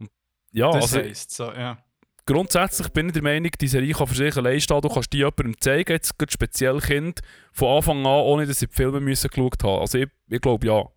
Und 0.00 0.10
ja, 0.50 0.72
das 0.72 0.92
also, 0.92 0.98
heisst 0.98 1.30
so, 1.30 1.52
ja. 1.52 1.78
Grundsätzlich 2.26 2.88
bin 2.88 3.06
ich 3.06 3.12
der 3.12 3.22
Meinung, 3.22 3.52
die 3.60 3.68
Serie 3.68 3.94
kann 3.94 4.08
für 4.08 4.16
sich 4.16 4.36
allein 4.36 4.60
stehen. 4.60 4.80
Du 4.80 4.88
kannst 4.88 5.12
die 5.12 5.18
jemandem 5.18 5.54
zeigen, 5.60 5.92
jetzt 5.92 6.12
speziell 6.28 6.80
Kind, 6.80 7.20
von 7.52 7.76
Anfang 7.76 7.98
an, 7.98 8.06
ohne 8.06 8.46
dass 8.46 8.58
sie 8.58 8.66
die 8.66 8.74
Filme 8.74 8.98
müssen 8.98 9.30
geschaut 9.30 9.62
haben. 9.62 9.80
Also 9.80 9.98
ich, 9.98 10.08
ich 10.28 10.40
glaube, 10.40 10.66
ja. 10.66 10.88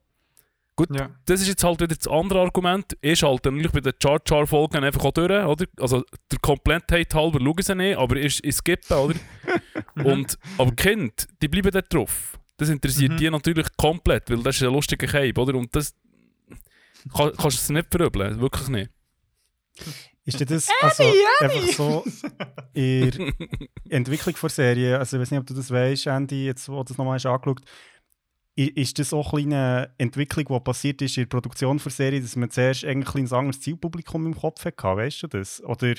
Gut, 0.78 0.90
ja. 0.94 1.10
das 1.26 1.42
ist 1.42 1.48
jetzt 1.48 1.64
halt 1.64 1.80
wieder 1.80 1.96
das 1.96 2.08
andere 2.08 2.42
Argument. 2.42 2.98
Ich 3.00 3.20
schalte 3.20 3.50
natürlich 3.50 3.72
bei 3.72 3.80
den 3.80 3.94
Char 4.02 4.20
Char 4.28 4.46
Folgen 4.46 4.84
einfach 4.84 5.06
auch 5.06 5.14
durch, 5.14 5.32
oder? 5.32 5.66
Also 5.80 6.04
der 6.30 6.40
Komplettheit 6.40 7.14
halber 7.14 7.40
schauen 7.40 7.62
sie 7.62 7.76
nicht, 7.76 7.98
aber 7.98 8.18
ich, 8.18 8.44
ich 8.44 8.56
skippe, 8.56 8.94
oder? 8.94 9.16
Und, 10.04 10.38
aber 10.58 10.76
Kind, 10.76 11.28
die 11.42 11.48
bleiben 11.48 11.72
dort 11.72 11.94
drauf. 11.94 12.38
Das 12.58 12.70
interessiert 12.70 13.14
mhm. 13.14 13.18
die 13.18 13.30
natürlich 13.30 13.68
komplett, 13.78 14.30
weil 14.30 14.44
das 14.44 14.58
ist 14.58 14.64
ein 14.64 14.74
lustiger 14.74 15.08
Cape, 15.08 15.40
oder? 15.40 15.56
Und 15.56 15.74
das 15.74 15.94
kann, 17.16 17.32
kannst 17.38 17.58
du 17.58 17.62
es 17.62 17.70
nicht 17.70 17.88
verübeln, 17.90 18.42
wirklich 18.42 18.68
nicht. 18.68 18.92
Ist 20.26 20.42
das 20.42 20.68
also 20.82 21.04
einfach 21.40 21.68
so 21.74 22.04
in 22.74 23.12
der 23.12 23.34
Entwicklung 23.90 24.36
der 24.42 24.50
Serie, 24.50 24.98
also 24.98 25.18
ich 25.18 25.22
weiß 25.22 25.32
nicht, 25.32 25.40
ob 25.40 25.46
du 25.46 25.54
das 25.54 25.70
weißt, 25.70 26.08
Andy, 26.08 26.48
jetzt 26.48 26.68
wo 26.68 26.78
du 26.78 26.86
das 26.86 26.98
nochmal 26.98 27.14
angeschaut 27.14 27.46
hast, 27.46 27.95
ist 28.56 29.00
das 29.00 29.14
auch 29.14 29.34
eine 29.34 29.94
Entwicklung, 29.98 30.46
die 30.46 30.60
passiert 30.62 31.02
ist 31.02 31.18
in 31.18 31.24
der 31.24 31.30
Produktion 31.30 31.78
der 31.78 31.92
Serie, 31.92 32.22
dass 32.22 32.36
man 32.36 32.50
zuerst 32.50 32.86
eigentlich 32.86 33.16
ein 33.16 33.38
anderes 33.38 33.62
Zielpublikum 33.62 34.26
im 34.26 34.36
Kopf 34.36 34.64
hatte, 34.64 34.84
weißt 34.84 35.24
du 35.24 35.28
das? 35.28 35.62
Oder, 35.64 35.96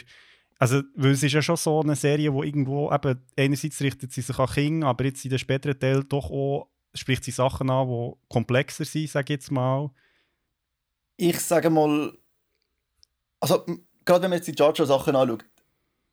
also, 0.59 0.83
weil 0.95 1.11
es 1.11 1.23
ist 1.23 1.33
ja 1.33 1.42
schon 1.42 1.57
so 1.57 1.81
eine 1.81 1.97
Serie, 1.97 2.33
wo 2.33 2.42
irgendwo 2.42 2.90
eben, 2.90 3.21
einerseits 3.37 3.81
richtet 3.83 4.12
sie 4.12 4.23
sich 4.23 4.38
an 4.38 4.49
Kinder, 4.49 4.87
aber 4.87 5.05
jetzt 5.05 5.25
in 5.25 5.31
den 5.31 5.38
späteren 5.38 5.79
Teil 5.79 6.05
doch 6.05 6.31
auch 6.31 6.69
spricht 6.95 7.25
sie 7.25 7.31
Sachen 7.31 7.71
an, 7.71 7.88
die 7.88 8.12
komplexer 8.29 8.85
sind, 8.85 9.11
sage 9.11 9.35
ich 9.35 9.40
jetzt 9.40 9.51
mal. 9.51 9.90
Ich 11.19 11.40
sage 11.40 11.71
mal, 11.71 12.16
also 13.40 13.64
gerade 14.05 14.23
wenn 14.23 14.31
man 14.31 14.38
jetzt 14.38 14.49
die 14.49 14.55
Jar-Jar-Sachen 14.57 15.14
anschaut, 15.14 15.45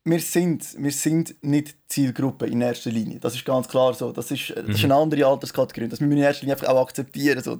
wir 0.06 0.20
sind, 0.20 0.76
wir 0.76 0.92
sind 0.92 1.42
nicht 1.42 1.76
Zielgruppe 1.88 2.46
in 2.46 2.60
erster 2.60 2.90
Linie. 2.90 3.18
Das 3.20 3.34
ist 3.34 3.44
ganz 3.44 3.68
klar 3.68 3.94
so. 3.94 4.12
Das 4.12 4.30
ist, 4.30 4.50
das 4.50 4.68
ist 4.68 4.78
mhm. 4.78 4.92
eine 4.92 4.94
andere 4.96 5.26
Alterskategorie. 5.26 5.88
Das 5.88 6.00
müssen 6.00 6.10
wir 6.10 6.18
in 6.18 6.24
erster 6.24 6.42
Linie 6.42 6.54
einfach 6.56 6.68
auch 6.68 6.82
akzeptieren, 6.82 7.42
so, 7.42 7.58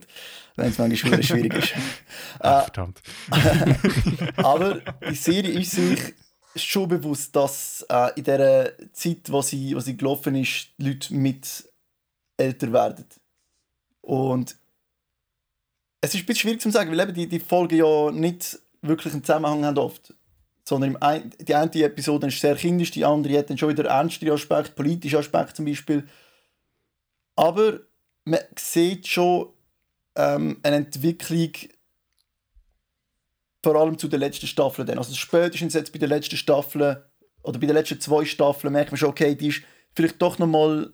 wenn 0.56 0.68
es 0.68 0.78
manchmal 0.78 1.22
schwierig 1.22 1.54
ist. 1.54 1.72
Ach, 2.40 2.60
äh, 2.60 2.64
verdammt. 2.64 3.00
aber 4.36 4.80
die 5.08 5.14
Serie 5.14 5.58
ist 5.58 5.70
sich 5.70 6.14
schon 6.54 6.88
bewusst, 6.88 7.34
dass 7.34 7.84
äh, 7.88 8.10
in 8.16 8.24
der 8.24 8.72
Zeit, 8.92 9.30
wo 9.30 9.40
sie, 9.40 9.74
wo 9.74 9.80
sie 9.80 9.96
gelaufen 9.96 10.34
ist, 10.34 10.68
die 10.78 10.88
Leute 10.88 11.14
mit 11.14 11.64
älter 12.36 12.72
werden. 12.72 13.06
Und 14.02 14.56
es 16.02 16.14
ist 16.14 16.20
ein 16.20 16.26
bisschen 16.26 16.40
schwierig 16.42 16.60
zu 16.60 16.70
sagen, 16.70 16.90
weil 16.90 17.00
eben 17.00 17.14
die, 17.14 17.26
die 17.26 17.40
folgen 17.40 17.78
ja 17.78 18.10
nicht 18.10 18.58
wirklich 18.82 19.14
einen 19.14 19.24
Zusammenhang 19.24 19.64
haben 19.64 19.78
oft. 19.78 20.12
Sondern 20.66 20.90
im 20.90 21.02
ein, 21.02 21.30
die 21.38 21.54
eine 21.54 21.70
Episode 21.70 22.28
ist 22.28 22.40
sehr 22.40 22.56
kindisch, 22.56 22.90
die 22.90 23.04
andere 23.04 23.38
hat 23.38 23.50
dann 23.50 23.58
schon 23.58 23.68
wieder 23.68 23.84
ernstere 23.84 24.32
Aspekte, 24.32 24.72
politische 24.72 25.18
Aspekte 25.18 25.54
zum 25.54 25.66
Beispiel. 25.66 26.08
Aber 27.36 27.80
man 28.24 28.40
sieht 28.58 29.06
schon 29.06 29.48
ähm, 30.16 30.60
eine 30.62 30.76
Entwicklung 30.76 31.52
vor 33.62 33.76
allem 33.76 33.98
zu 33.98 34.08
den 34.08 34.20
letzten 34.20 34.46
Staffeln. 34.46 34.86
Dann. 34.86 34.98
Also 34.98 35.14
spätestens 35.14 35.74
jetzt 35.74 35.92
bei 35.92 35.98
den 35.98 36.08
letzten 36.08 36.36
Staffeln 36.36 36.96
oder 37.42 37.58
bei 37.58 37.66
den 37.66 37.76
letzten 37.76 38.00
zwei 38.00 38.24
Staffeln 38.24 38.72
merkt 38.72 38.90
man 38.90 38.98
schon, 38.98 39.10
okay, 39.10 39.34
die 39.34 39.48
ist 39.48 39.62
vielleicht 39.94 40.20
doch 40.20 40.38
nochmal 40.38 40.92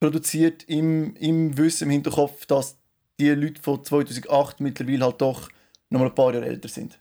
produziert 0.00 0.64
im, 0.64 1.14
im 1.16 1.56
Wissen, 1.56 1.84
im 1.84 1.90
Hinterkopf, 1.90 2.46
dass 2.46 2.78
die 3.18 3.30
Leute 3.30 3.62
von 3.62 3.84
2008 3.84 4.60
mittlerweile 4.60 5.04
halt 5.04 5.20
doch 5.20 5.48
nochmal 5.90 6.08
ein 6.08 6.14
paar 6.14 6.34
Jahre 6.34 6.46
älter 6.46 6.68
sind. 6.68 6.98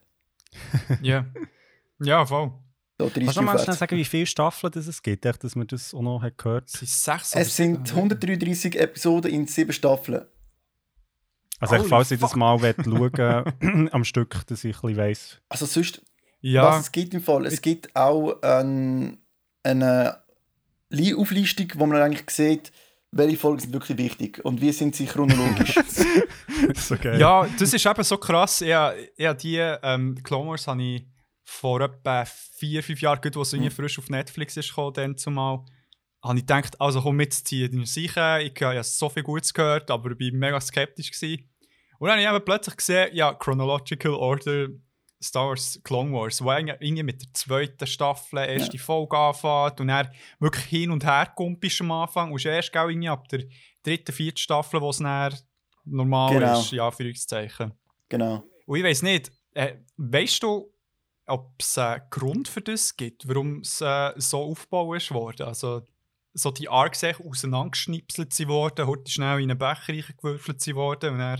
Ja. 1.01 1.25
Ja, 2.02 2.26
voll. 2.26 2.52
So 3.00 3.06
Kannst 3.10 3.16
du 3.16 3.20
30 3.22 3.36
noch 3.38 3.44
mal 3.44 3.60
schnell 3.60 3.76
sagen, 3.76 3.98
wie 3.98 4.06
viele 4.06 4.26
Staffeln 4.28 4.72
das 4.72 4.86
es 4.88 5.02
gibt, 5.02 5.26
echt, 5.26 5.44
dass 5.44 5.56
man 5.56 5.66
das 5.68 5.94
auch 5.94 6.02
noch 6.02 6.22
hat 6.22 6.38
gehört 6.38 6.70
oder 6.72 6.84
Es 6.84 7.56
sind 7.56 7.88
sieben. 7.88 7.98
133 7.98 8.80
Episoden 8.80 9.32
in 9.32 9.48
sieben 9.48 9.74
Staffeln. 9.74 10.26
Also, 11.60 11.78
Holy 11.78 11.90
falls 11.90 12.12
ich 12.12 12.20
das 12.20 12.36
mal 12.36 12.60
schauen 12.60 13.90
am 13.92 14.04
Stück, 14.04 14.46
dass 14.48 14.64
ich 14.64 14.76
ein 14.78 14.82
bisschen 14.82 14.98
weiss. 14.98 15.42
Also 15.50 15.66
sonst, 15.66 16.02
Ja, 16.42 16.64
was 16.64 16.82
es 16.86 16.92
gibt 16.92 17.14
im 17.14 17.22
Fall, 17.22 17.46
es 17.46 17.62
gibt 17.62 17.96
auch 17.96 18.42
ein, 18.42 19.20
eine 19.64 20.18
Li- 20.90 21.14
Auflistung, 21.16 21.68
wo 21.76 21.86
man 21.86 22.02
eigentlich 22.02 22.30
sieht, 22.32 22.72
welche 23.12 23.38
Folgen 23.38 23.60
sind 23.60 23.74
wirklich 23.74 23.98
wichtig 23.98 24.44
und 24.44 24.62
wie 24.62 24.72
sind 24.72 24.96
sie 24.96 25.06
chronologisch. 25.06 25.76
geil. 27.02 27.20
ja, 27.20 27.48
das 27.60 27.74
ist 27.74 27.86
eben 27.86 28.04
so 28.04 28.18
krass. 28.18 28.62
Ja, 28.62 28.94
ja 29.18 29.34
die 29.34 29.58
ähm, 29.58 30.18
Clone 30.24 30.50
Wars 30.52 30.68
habe 30.68 30.82
ich 30.82 31.06
vor 31.43 31.82
etwa 31.82 32.25
vier, 32.25 32.84
fünf 32.84 33.01
Jahren, 33.01 33.21
gut, 33.21 33.36
wo 33.36 33.41
es 33.41 33.54
irgendwie 33.54 33.71
frisch 33.71 33.99
auf 33.99 34.10
Netflix 34.10 34.58
ist 34.58 34.69
gekommen, 34.69 34.93
dann 34.93 35.17
zumal, 35.17 35.63
habe 36.23 36.38
ich 36.38 36.43
gedacht, 36.45 36.80
also 36.80 37.01
komm 37.01 37.15
mitziehen. 37.17 37.86
Sicher, 37.86 38.39
ich 38.41 38.54
habe 38.62 38.75
ja 38.75 38.84
so 38.84 39.10
viel 39.10 39.23
Gutes 39.23 39.54
gehört, 39.54 39.89
aber 39.89 40.12
ich 40.12 40.34
war 40.34 40.39
mega 40.39 40.62
skeptisch. 40.62 41.12
Gewesen. 41.12 41.49
Und 41.99 42.08
dann 42.08 42.17
habe 42.17 42.21
ich 42.23 42.36
eben 42.36 42.45
plötzlich 42.45 42.77
gesehen, 42.77 43.10
ja, 43.13 43.34
Chronological 43.34 44.13
Order 44.13 44.67
Star 45.23 45.49
Wars 45.49 45.80
Clone 45.84 46.12
Wars, 46.13 46.43
wo 46.43 46.51
irgendwie 46.51 47.04
mit 47.04 47.21
der 47.21 47.34
zweiten 47.34 47.86
Staffel 47.86 48.39
erst 48.39 48.73
die 48.73 48.80
Folge 48.80 49.15
anfängt 49.15 49.80
und 49.80 49.88
dann 49.88 50.10
wirklich 50.39 50.65
hin 50.65 50.89
und 50.89 51.06
her 51.06 51.32
kumpelst 51.36 51.82
am 51.82 51.91
Anfang 51.91 52.32
und 52.32 52.43
erst 52.43 52.73
gell, 52.73 52.89
irgendwie 52.89 53.10
ab 53.10 53.27
der 53.30 53.43
dritten, 53.84 54.12
vierten 54.12 54.38
Staffel, 54.38 54.82
wo 54.82 54.89
es 54.89 54.97
dann 54.97 55.36
normal 55.86 56.34
Genau. 56.34 56.60
ist, 56.60 56.71
ja, 56.71 56.89
für 56.89 57.13
Zeichen. 57.13 57.73
genau. 58.10 58.43
Und 58.65 58.77
ich 58.77 58.84
weiß 58.84 59.01
nicht, 59.04 59.32
äh, 59.54 59.75
weißt 59.97 60.41
du, 60.43 60.73
ob 61.32 61.54
es 61.60 61.78
einen 61.78 62.02
Grund 62.10 62.48
für 62.48 62.62
das 62.62 62.96
gibt, 62.98 63.28
warum 63.28 63.62
es 63.62 63.82
äh, 63.82 64.12
so 64.17 64.44
aufgebaut 64.44 64.98
ist 64.98 65.12
worden? 65.12 65.48
Also, 65.48 65.86
so 66.34 66.52
die 66.52 66.70
Arcs 66.70 67.04
auseinandergeschnipselt 67.04 68.34
sie 68.34 68.48
worden, 68.48 68.88
heute 68.88 69.12
schnell 69.12 69.41
in 69.41 69.50
einen 69.52 69.58
Becher 69.60 69.89
reingewürfelt 69.89 70.62
sie 70.62 70.76
worden 70.76 71.15
und 71.15 71.20
er 71.20 71.39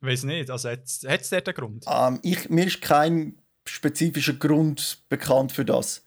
weiß 0.00 0.24
nicht, 0.24 0.50
also 0.50 0.68
hat 0.68 0.82
es 0.84 1.00
dort 1.30 1.48
einen 1.48 1.54
Grund? 1.56 1.84
Ähm, 1.88 2.20
ich, 2.22 2.48
mir 2.50 2.66
ist 2.66 2.82
kein 2.82 3.38
spezifischer 3.66 4.34
Grund 4.34 5.04
bekannt 5.08 5.52
für 5.52 5.64
das. 5.64 6.06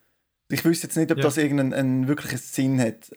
Ich 0.49 0.63
wüsste 0.63 0.87
jetzt 0.87 0.95
nicht, 0.97 1.11
ob 1.11 1.17
Ja. 1.17 1.23
das 1.23 1.37
irgendeinen 1.37 1.73
einen 1.73 2.07
wirklichen 2.07 2.37
Sinn 2.37 2.79
hat. 2.79 3.11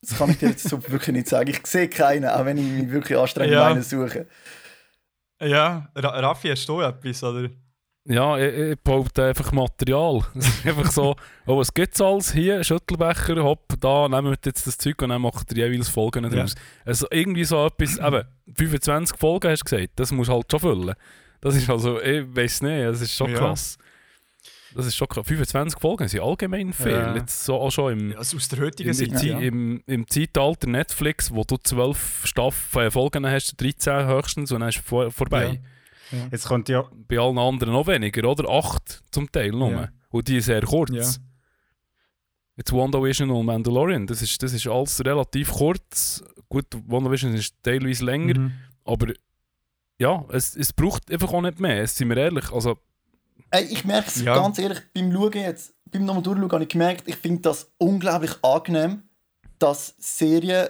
Das 0.00 0.18
kann 0.18 0.30
ich 0.30 0.38
dir 0.38 0.48
jetzt 0.50 0.68
so 0.68 0.82
wirklich 0.90 1.14
nicht 1.14 1.28
sagen. 1.28 1.50
Ich 1.50 1.66
sehe 1.66 1.88
keinen, 1.88 2.24
auch 2.28 2.44
wenn 2.44 2.58
ich 2.58 2.64
mich 2.64 2.90
wirklich 2.90 3.18
anstrengend 3.18 3.52
Ja. 3.54 3.80
suche. 3.82 4.26
Ja, 5.40 5.90
Ra 5.94 6.08
Raffi, 6.20 6.48
hast 6.48 6.66
du 6.68 6.80
etwas, 6.80 7.22
oder? 7.22 7.50
Ja, 8.08 8.38
ich, 8.38 8.54
ich 8.72 8.78
behaupte 8.80 9.24
einfach 9.24 9.50
Material. 9.52 10.20
Es 10.36 10.46
ist 10.48 10.66
einfach 10.66 10.90
so, 10.92 11.16
oh, 11.46 11.58
was 11.58 11.74
gibt's 11.74 12.00
alles? 12.00 12.32
Hier, 12.32 12.62
Schüttelbecher, 12.62 13.42
hopp, 13.42 13.74
da, 13.80 14.08
nehmen 14.08 14.30
wir 14.30 14.38
jetzt 14.44 14.66
das 14.66 14.78
Zeug 14.78 15.02
und 15.02 15.08
dann 15.08 15.22
macht 15.22 15.52
ihr 15.52 15.66
jeweils 15.68 15.88
Folgen 15.88 16.24
Ja. 16.24 16.30
daraus. 16.30 16.54
Also 16.84 17.06
irgendwie 17.10 17.44
so 17.44 17.66
etwas, 17.66 17.98
eben, 17.98 18.22
25 18.54 19.18
Folgen 19.18 19.50
hast 19.50 19.60
du 19.60 19.64
gesagt, 19.76 19.90
das 19.96 20.12
musst 20.12 20.28
du 20.30 20.34
halt 20.34 20.46
schon 20.50 20.60
füllen. 20.60 20.94
Das 21.40 21.56
ist 21.56 21.68
also, 21.68 22.00
ich 22.00 22.24
weiß 22.34 22.62
nicht, 22.62 22.84
das 22.86 23.00
ist 23.00 23.12
schon 23.12 23.30
Ja. 23.30 23.38
krass. 23.38 23.76
Das 24.74 24.86
ist 24.86 24.94
schon 24.94 25.08
krass. 25.08 25.26
25 25.26 25.80
Folgen 25.80 26.06
sind 26.06 26.20
allgemein 26.20 26.72
viel. 26.72 26.92
Ja. 26.92 27.14
Jetzt 27.16 27.44
so 27.44 27.54
auch 27.56 27.70
schon 27.70 27.92
im, 28.10 28.16
Also 28.16 28.36
aus 28.36 28.46
der 28.48 28.60
heutigen 28.60 28.90
im, 28.90 28.94
Seite, 28.94 29.28
im, 29.28 29.40
im, 29.40 29.82
im 29.86 30.08
Zeitalter 30.08 30.68
Netflix, 30.68 31.32
wo 31.32 31.44
du 31.44 31.56
12 31.56 32.22
Staff 32.24 32.74
äh, 32.76 32.90
Folgen 32.90 33.26
hast, 33.26 33.60
13 33.60 34.06
höchstens 34.06 34.52
und 34.52 34.60
dann 34.60 34.68
ist 34.68 34.78
vor, 34.78 35.10
vorbei. 35.10 35.60
Jetzt 36.30 36.46
könnte 36.48 36.72
ja. 36.72 36.84
Bei 37.08 37.18
allen 37.18 37.38
anderen 37.38 37.72
noch 37.72 37.86
weniger, 37.86 38.28
oder? 38.28 38.48
Acht 38.48 39.02
zum 39.10 39.30
Teil 39.30 39.50
nur. 39.50 39.70
Ja. 39.70 39.88
Und 40.10 40.28
die 40.28 40.40
sehr 40.40 40.62
kurz. 40.62 40.90
Ja. 40.92 41.04
Jetzt 42.56 42.72
WandaVision 42.72 43.30
und 43.30 43.44
Mandalorian, 43.46 44.06
das 44.06 44.22
ist, 44.22 44.42
das 44.42 44.52
ist 44.54 44.66
alles 44.66 45.04
relativ 45.04 45.52
kurz. 45.52 46.24
Gut, 46.48 46.66
WandaVision 46.86 47.34
ist 47.34 47.54
teilweise 47.62 48.04
länger, 48.04 48.38
Mhm. 48.38 48.52
aber 48.84 49.12
ja, 49.98 50.24
es, 50.30 50.56
es 50.56 50.72
braucht 50.72 51.10
einfach 51.10 51.32
auch 51.32 51.42
nicht 51.42 51.60
mehr, 51.60 51.86
sind 51.86 52.08
wir 52.08 52.16
ehrlich. 52.16 52.50
Also, 52.52 52.78
Ey, 53.50 53.64
ich 53.64 53.84
merke 53.84 54.08
es 54.08 54.22
Ja. 54.22 54.34
ganz 54.34 54.58
ehrlich, 54.58 54.80
beim 54.94 55.12
Schauen 55.12 55.32
jetzt, 55.34 55.74
beim 55.90 56.04
nochmal 56.04 56.22
durchschauen, 56.22 56.50
habe 56.50 56.62
ich 56.64 56.68
gemerkt, 56.70 57.06
ich 57.08 57.16
finde 57.16 57.42
das 57.42 57.70
unglaublich 57.78 58.32
angenehm, 58.42 59.02
dass 59.58 59.94
Serien 59.98 60.68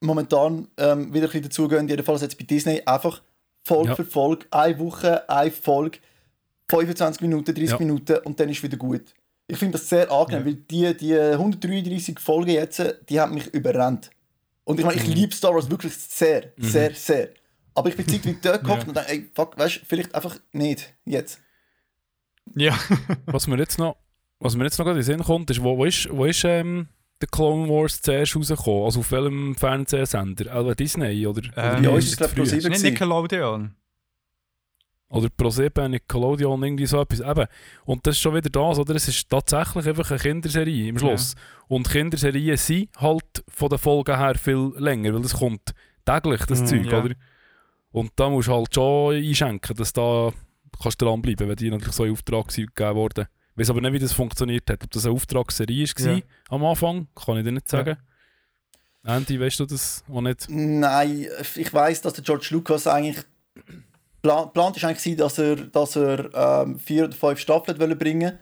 momentan 0.00 0.68
ähm, 0.76 1.12
wieder 1.14 1.24
ein 1.26 1.30
bisschen 1.30 1.42
dazugehen, 1.44 1.88
jedenfalls 1.88 2.20
jetzt 2.22 2.38
bei 2.38 2.44
Disney, 2.44 2.82
einfach 2.84 3.22
Folge 3.66 3.88
Ja. 3.90 3.94
für 3.96 4.04
Folge, 4.04 4.46
eine 4.50 4.78
Woche, 4.78 5.28
eine 5.28 5.50
Folge, 5.50 5.98
25 6.68 7.20
Minuten, 7.22 7.54
30 7.54 7.70
Ja. 7.70 7.78
Minuten 7.78 8.18
und 8.24 8.38
dann 8.38 8.48
ist 8.48 8.62
wieder 8.62 8.76
gut. 8.76 9.12
Ich 9.48 9.56
finde 9.58 9.78
das 9.78 9.88
sehr 9.88 10.10
angenehm, 10.10 10.40
Ja. 10.40 10.46
weil 10.46 10.54
die, 10.54 10.96
die 10.96 11.14
133 11.36 12.18
Folgen 12.20 12.50
jetzt, 12.50 12.82
die 13.08 13.20
haben 13.20 13.34
mich 13.34 13.46
überrannt. 13.54 14.10
Und 14.64 14.78
ich 14.80 14.86
meine, 14.86 15.00
ich 15.00 15.06
Mhm. 15.08 15.14
liebe 15.14 15.34
Star 15.34 15.54
Wars 15.54 15.70
wirklich 15.70 15.94
sehr, 15.96 16.52
sehr, 16.56 16.92
sehr. 16.94 17.28
Aber 17.74 17.88
ich 17.88 17.96
bin 17.96 18.08
zeitlich 18.08 18.36
dort 18.42 18.62
gehockt 18.64 18.82
Ja. 18.82 18.88
und 18.88 18.94
dachte, 18.96 19.12
ey, 19.12 19.28
fuck, 19.34 19.56
weißt 19.58 19.76
du, 19.76 19.80
vielleicht 19.86 20.14
einfach 20.14 20.36
nicht, 20.52 20.92
jetzt. 21.04 21.40
Ja. 22.54 22.76
was 23.26 23.46
mir 23.46 23.58
jetzt 23.58 23.78
noch, 23.78 23.96
was 24.40 24.54
mir 24.56 24.64
jetzt 24.64 24.78
noch 24.78 24.84
gerade 24.86 24.98
in 25.00 25.04
den 25.06 25.18
Sinn 25.18 25.22
kommt, 25.24 25.50
ist, 25.50 25.62
wo, 25.62 25.76
wo 25.76 25.84
ist, 25.84 26.08
wo 26.10 26.24
ist 26.24 26.42
ähm, 26.44 26.88
der 27.20 27.28
Clone 27.28 27.68
Wars 27.68 28.00
zuerst 28.02 28.36
rausgekommen? 28.36 28.84
Also 28.84 29.00
auf 29.00 29.10
welchem 29.12 29.54
Fernsehsender? 29.54 30.52
Also 30.52 30.74
Disney 30.74 31.26
oder? 31.26 31.42
Ähm, 31.56 31.84
Ja, 31.84 31.92
wie 31.94 31.98
ist 31.98 32.08
es, 32.10 32.16
das 32.16 32.34
glaub 32.34 32.46
ich. 32.46 32.52
Nicht. 32.64 32.82
Nickelodeon. 32.82 33.74
Oder 35.08 35.28
ProSieben, 35.28 35.92
Nickelodeon, 35.92 36.62
irgendwie 36.64 36.86
so 36.86 37.00
etwas. 37.00 37.20
Eben. 37.20 37.46
Und 37.84 38.04
das 38.06 38.16
ist 38.16 38.20
schon 38.20 38.34
wieder 38.34 38.50
das, 38.50 38.78
oder? 38.78 38.94
Es 38.96 39.06
ist 39.06 39.30
tatsächlich 39.30 39.86
einfach 39.86 40.10
eine 40.10 40.18
Kinderserie 40.18 40.88
im 40.88 40.98
Schluss. 40.98 41.36
Und 41.68 41.88
Kinderserien 41.88 42.56
sind 42.56 42.88
halt 42.98 43.44
von 43.48 43.68
den 43.68 43.78
Folgen 43.78 44.16
her 44.16 44.34
viel 44.34 44.72
länger, 44.76 45.14
weil 45.14 45.20
es 45.24 45.34
kommt 45.34 45.72
täglich, 46.04 46.44
das 46.46 46.60
Mhm, 46.62 46.66
Zeug, 46.66 46.86
ja. 46.90 47.02
oder? 47.04 47.14
Und 47.92 48.10
da 48.16 48.28
musst 48.28 48.48
du 48.48 48.52
halt 48.52 48.74
schon 48.74 49.14
einschenken, 49.14 49.76
dass 49.76 49.92
da 49.92 50.32
kannst 50.82 51.00
du 51.00 51.06
dranbleiben, 51.06 51.48
wenn 51.48 51.56
die 51.56 51.70
natürlich 51.70 51.94
so 51.94 52.04
in 52.04 52.12
Auftrag 52.12 52.48
gegeben 52.48 52.94
worden. 52.96 53.26
Ich 53.56 53.60
weiß 53.60 53.70
aber 53.70 53.80
nicht, 53.80 53.92
wie 53.94 53.98
das 53.98 54.12
funktioniert 54.12 54.68
hat. 54.68 54.84
Ob 54.84 54.90
das 54.90 55.06
eine 55.06 55.14
Auftragsserie 55.14 55.86
war 55.86 56.12
Ja. 56.16 56.20
am 56.50 56.64
Anfang, 56.64 57.08
kann 57.14 57.38
ich 57.38 57.44
dir 57.44 57.52
nicht 57.52 57.72
Ja. 57.72 57.78
sagen. 57.78 57.96
Andy, 59.02 59.40
weißt 59.40 59.60
du 59.60 59.66
das 59.66 60.04
auch 60.12 60.20
nicht? 60.20 60.46
Nein, 60.50 61.26
ich 61.54 61.72
weiß, 61.72 62.02
dass 62.02 62.12
der 62.14 62.24
George 62.24 62.48
Lucas 62.50 62.86
eigentlich 62.86 63.24
plan 64.20 64.52
plant 64.52 64.76
ist 64.76 64.84
eigentlich 64.84 64.98
gewesen, 64.98 65.16
dass 65.18 65.38
er, 65.38 65.56
dass 65.56 65.96
er 65.96 66.34
ähm, 66.64 66.78
vier 66.78 67.04
oder 67.04 67.14
fünf 67.14 67.38
Staffeln 67.38 67.78
wollte 67.78 67.96
bringen, 67.96 68.38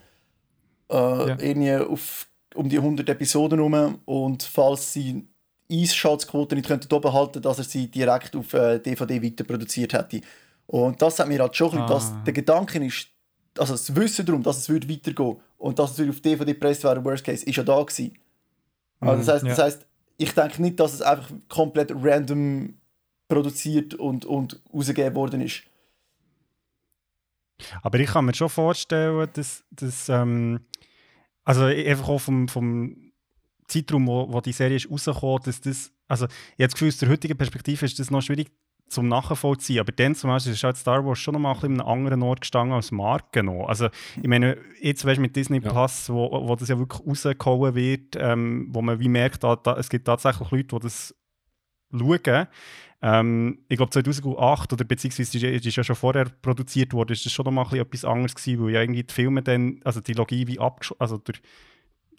äh, 0.90 0.94
Ja. 0.96 1.26
irgendwie 1.38 1.74
auf 1.76 2.26
um 2.54 2.68
die 2.68 2.78
100 2.80 3.08
Episoden 3.08 3.58
rum 3.60 3.98
und 4.06 4.42
falls 4.42 4.92
sie 4.92 5.26
Einschaltquote 5.70 6.54
nicht 6.54 6.66
könnten 6.68 6.92
oben 6.94 7.12
halten, 7.12 7.42
dass 7.42 7.58
er 7.58 7.64
sie 7.64 7.88
direkt 7.90 8.34
auf 8.36 8.52
äh, 8.54 8.78
DVD 8.78 9.22
weiter 9.22 9.44
produziert 9.44 9.92
hätte. 9.92 10.20
Und 10.66 11.00
das 11.02 11.18
hat 11.18 11.28
mir 11.28 11.40
halt 11.40 11.54
schon, 11.56 11.76
Ah. 11.78 11.86
dass 11.86 12.12
der 12.24 12.32
Gedanke 12.32 12.78
ist, 12.84 13.08
also 13.58 13.72
das 13.74 13.94
Wissen 13.94 14.26
darum, 14.26 14.42
dass 14.42 14.58
es 14.58 14.68
würde 14.68 14.88
weitergehen 14.88 15.36
und 15.58 15.78
dass 15.78 15.98
es 15.98 16.08
auf 16.08 16.20
DVD 16.20 16.52
gepresst 16.52 16.84
werden, 16.84 17.04
Worst 17.04 17.24
Case, 17.24 17.44
ist 17.44 17.56
ja 17.56 17.62
da 17.62 17.82
gewesen. 17.82 18.16
Also 19.00 19.18
das, 19.18 19.28
heißt, 19.28 19.44
ja. 19.44 19.50
das 19.50 19.58
heißt, 19.58 19.86
ich 20.16 20.32
denke 20.32 20.62
nicht, 20.62 20.80
dass 20.80 20.94
es 20.94 21.02
einfach 21.02 21.30
komplett 21.48 21.92
random 21.94 22.74
produziert 23.28 23.94
und, 23.94 24.24
und 24.24 24.60
rausgegeben 24.72 25.14
worden 25.14 25.40
ist. 25.40 25.62
Aber 27.82 27.98
ich 27.98 28.08
kann 28.08 28.24
mir 28.24 28.34
schon 28.34 28.48
vorstellen, 28.48 29.28
dass, 29.32 29.64
dass 29.70 30.08
ähm, 30.08 30.60
also 31.44 31.64
einfach 31.64 32.08
auch 32.08 32.18
vom, 32.18 32.48
vom 32.48 33.12
Zeitraum, 33.68 34.06
wo, 34.06 34.32
wo 34.32 34.40
die 34.40 34.52
Serie 34.52 34.76
ist 34.76 34.90
rausgekommen, 34.90 35.42
dass 35.44 35.60
das, 35.60 35.92
also 36.08 36.26
ich 36.26 36.32
habe 36.32 36.66
das 36.66 36.72
Gefühl, 36.72 36.88
aus 36.88 36.98
der 36.98 37.08
heutigen 37.08 37.36
Perspektive 37.36 37.86
ist 37.86 37.98
das 37.98 38.10
noch 38.10 38.22
schwierig 38.22 38.50
zum 38.94 39.08
Nachvollziehen, 39.08 39.80
aber 39.80 39.92
dann 39.92 40.14
zum 40.14 40.30
Beispiel 40.30 40.52
ist 40.52 40.64
halt 40.64 40.76
Star 40.76 41.04
Wars 41.04 41.18
schon 41.18 41.34
noch 41.34 41.40
mal 41.40 41.50
ein 41.50 41.60
bisschen 41.60 41.80
an 41.80 41.86
einem 41.86 42.04
anderen 42.04 42.22
Ort 42.22 42.40
gestanden 42.40 42.74
als 42.74 42.92
Marke 42.92 43.42
noch. 43.42 43.66
Also 43.66 43.88
ich 44.16 44.28
meine, 44.28 44.56
jetzt 44.80 45.04
weißt 45.04 45.18
du 45.18 45.22
mit 45.22 45.36
Disney 45.36 45.60
Ja. 45.60 45.70
Plus, 45.70 46.08
wo, 46.08 46.30
wo 46.48 46.56
das 46.56 46.68
ja 46.68 46.78
wirklich 46.78 47.06
rausgehauen 47.06 47.74
wird, 47.74 48.16
ähm, 48.16 48.68
wo 48.70 48.82
man 48.82 49.00
wie 49.00 49.08
merkt, 49.08 49.44
da, 49.44 49.56
da, 49.56 49.76
es 49.76 49.88
gibt 49.88 50.06
tatsächlich 50.06 50.50
Leute, 50.50 50.76
die 50.76 50.82
das 50.82 51.14
schauen. 51.90 52.46
Ähm, 53.02 53.58
ich 53.68 53.76
glaube 53.76 53.90
2008 53.90 54.72
oder 54.72 54.84
beziehungsweise 54.84 55.36
ist, 55.36 55.44
ist, 55.44 55.66
ist 55.66 55.76
ja 55.76 55.84
schon 55.84 55.96
vorher 55.96 56.26
produziert 56.40 56.92
worden, 56.94 57.12
ist 57.12 57.26
das 57.26 57.32
schon 57.32 57.44
noch 57.44 57.52
mal 57.52 57.66
etwas 57.76 58.04
anderes 58.04 58.34
gewesen, 58.34 58.64
weil 58.64 58.72
ja 58.72 58.80
irgendwie 58.80 59.02
die 59.02 59.12
Filme 59.12 59.42
dann, 59.42 59.80
also 59.84 60.00
die 60.00 60.12
Trilogie 60.12 60.46
wie 60.46 60.58
abgeschlossen, 60.58 61.00
also 61.00 61.18
der, 61.18 61.34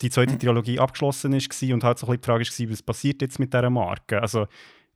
die 0.02 0.10
zweite 0.10 0.34
mhm. 0.34 0.40
Trilogie 0.40 0.80
abgeschlossen 0.80 1.34
ist 1.34 1.64
und 1.64 1.84
halt 1.84 1.98
so 1.98 2.06
ein 2.06 2.12
bisschen 2.12 2.22
die 2.22 2.26
Frage 2.26 2.42
ist, 2.44 2.72
was 2.72 2.84
passiert 2.84 3.22
jetzt 3.22 3.40
mit 3.40 3.54
dieser 3.54 3.70
Marke? 3.70 4.22
Also 4.22 4.48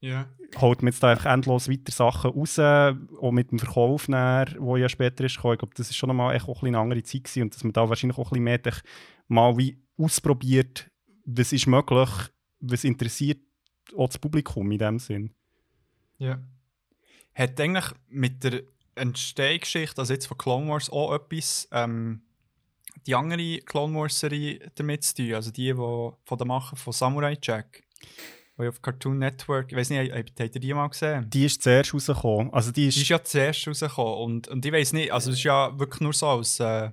yeah. 0.01 0.27
holt 0.57 0.81
man 0.81 0.91
jetzt 0.91 1.03
da 1.03 1.11
einfach 1.11 1.31
endlos 1.31 1.69
weiter 1.69 1.91
Sachen 1.91 2.31
raus, 2.31 2.59
auch 2.59 3.31
mit 3.31 3.51
dem 3.51 3.59
Verkauf, 3.59 4.05
der 4.07 4.47
ja 4.77 4.89
später 4.89 5.23
ist 5.25 5.35
gekommen. 5.35 5.53
Ich 5.53 5.59
glaube, 5.59 5.75
das 5.75 5.89
ist 5.89 5.97
schon 5.97 6.15
mal 6.15 6.37
auch 6.37 6.63
eine 6.63 6.77
andere 6.77 7.03
Zeit 7.03 7.25
gewesen 7.25 7.43
und 7.43 7.55
dass 7.55 7.63
man 7.63 7.73
da 7.73 7.87
wahrscheinlich 7.89 8.17
auch 8.17 8.31
ein 8.31 8.43
bisschen 8.43 8.43
mehr 8.43 8.81
mal 9.27 9.57
wie 9.57 9.81
ausprobiert, 9.97 10.89
was 11.25 11.53
ist 11.53 11.67
möglich, 11.67 12.09
was 12.59 12.83
interessiert 12.83 13.39
auch 13.97 14.07
das 14.07 14.17
Publikum 14.17 14.71
in 14.71 14.77
dem 14.77 14.99
Sinn. 14.99 15.33
Ja. 16.17 16.39
Hat 17.33 17.59
eigentlich 17.59 17.85
mit 18.07 18.43
der 18.43 18.63
Entstehungsgeschichte, 18.95 19.99
also 19.99 20.13
jetzt 20.13 20.27
von 20.27 20.37
Clone 20.37 20.67
Wars, 20.69 20.89
auch 20.89 21.13
etwas 21.13 21.67
ähm, 21.71 22.21
die 23.07 23.15
andere 23.15 23.59
Clone 23.59 23.95
Wars-Serie 23.95 24.71
damit 24.75 25.03
zu 25.03 25.15
tun? 25.15 25.33
Also 25.33 25.51
die, 25.51 25.67
die 25.67 25.73
von 25.73 26.37
der 26.37 26.47
Macher 26.47 26.75
von 26.75 26.93
Samurai 26.93 27.37
Jack, 27.41 27.83
die 28.63 28.69
auf 28.69 28.81
Cartoon 28.81 29.19
Network, 29.19 29.71
ich 29.71 29.77
weiß 29.77 29.89
nicht, 29.89 30.13
habt 30.13 30.39
ihr 30.39 30.49
die 30.49 30.73
mal 30.73 30.87
gesehen? 30.87 31.29
Die 31.29 31.45
ist 31.45 31.61
zuerst 31.63 31.93
rausgekommen. 31.93 32.53
Also 32.53 32.71
die, 32.71 32.87
ist 32.87 32.97
die 32.97 33.01
ist 33.01 33.09
ja 33.09 33.23
zuerst 33.23 33.67
rausgekommen 33.67 34.17
und, 34.19 34.47
und 34.47 34.65
ich 34.65 34.71
weiß 34.71 34.93
nicht, 34.93 35.11
also 35.13 35.31
es 35.31 35.37
ist 35.37 35.43
ja 35.43 35.77
wirklich 35.77 36.01
nur 36.01 36.13
so 36.13 36.27
als 36.27 36.59
äh, 36.59 36.91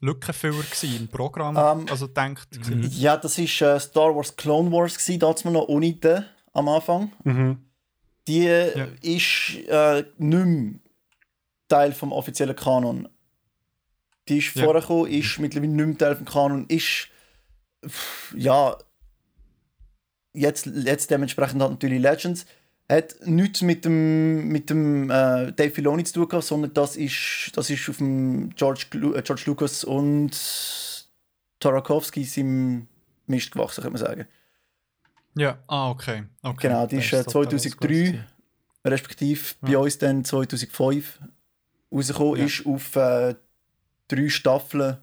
Lückenfüller 0.00 0.64
im 0.82 1.08
Programm, 1.08 1.56
um, 1.56 1.80
ähm, 1.80 1.86
also 1.90 2.06
denkt. 2.06 2.48
Ja, 2.92 3.16
das 3.16 3.38
war 3.38 3.74
äh, 3.74 3.80
Star 3.80 4.14
Wars 4.14 4.34
Clone 4.34 4.72
Wars 4.72 4.94
gewesen, 4.94 5.18
damals 5.18 5.44
noch 5.44 5.68
ohne 5.68 5.92
den 5.92 6.24
am 6.52 6.68
Anfang. 6.68 7.12
Mhm. 7.24 7.58
Die 8.26 8.44
ja. 8.44 8.86
ist 9.02 9.56
äh, 9.68 10.04
nicht 10.18 10.46
mehr 10.46 10.74
Teil 11.68 11.92
vom 11.92 12.12
offiziellen 12.12 12.56
Kanon. 12.56 13.08
Die 14.28 14.38
ist 14.38 14.54
ja. 14.54 14.64
vorgekommen, 14.64 15.10
ist 15.10 15.38
mittlerweile 15.38 15.72
nicht 15.72 15.86
mehr 15.86 15.98
Teil 15.98 16.16
vom 16.16 16.26
Kanon, 16.26 16.66
ist 16.68 17.08
ja 18.36 18.76
jetzt, 20.32 20.66
jetzt 20.66 21.10
dementsprechend 21.10 21.62
hat 21.62 21.70
natürlich 21.70 22.00
Legends 22.00 22.46
hat 22.90 23.14
nichts 23.24 23.62
mit 23.62 23.84
dem, 23.84 24.48
mit 24.48 24.68
dem 24.68 25.10
äh, 25.10 25.52
Dave 25.52 25.70
Filoni 25.70 26.04
zu 26.04 26.14
tun 26.14 26.28
gehabt, 26.28 26.44
sondern 26.44 26.74
das 26.74 26.96
ist, 26.96 27.52
das 27.54 27.70
ist 27.70 27.88
auf 27.88 27.98
dem 27.98 28.50
George, 28.50 28.86
äh, 28.92 29.22
George 29.22 29.42
Lucas 29.46 29.84
und 29.84 30.36
Tarakowski 31.60 32.28
im 32.36 32.88
Mist 33.26 33.52
gewachsen, 33.52 33.82
könnte 33.82 33.98
man 33.98 34.06
sagen. 34.06 34.26
Ja, 35.36 35.58
ah, 35.68 35.90
okay. 35.90 36.24
okay. 36.42 36.68
Genau, 36.68 36.86
die 36.86 36.96
ist 36.96 37.12
äh, 37.12 37.24
2003, 37.24 38.24
respektive 38.84 39.40
ja. 39.62 39.68
bei 39.68 39.78
uns 39.78 39.98
dann 39.98 40.24
2005 40.24 41.20
rausgekommen, 41.92 42.36
ja. 42.40 42.44
ist 42.46 42.66
auf 42.66 42.96
äh, 42.96 43.36
drei 44.08 44.28
Staffeln 44.28 44.96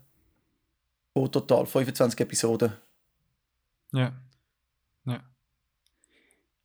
von 1.13 1.32
total 1.32 1.65
25 1.65 2.19
Episoden. 2.19 2.73
Ja. 3.93 4.11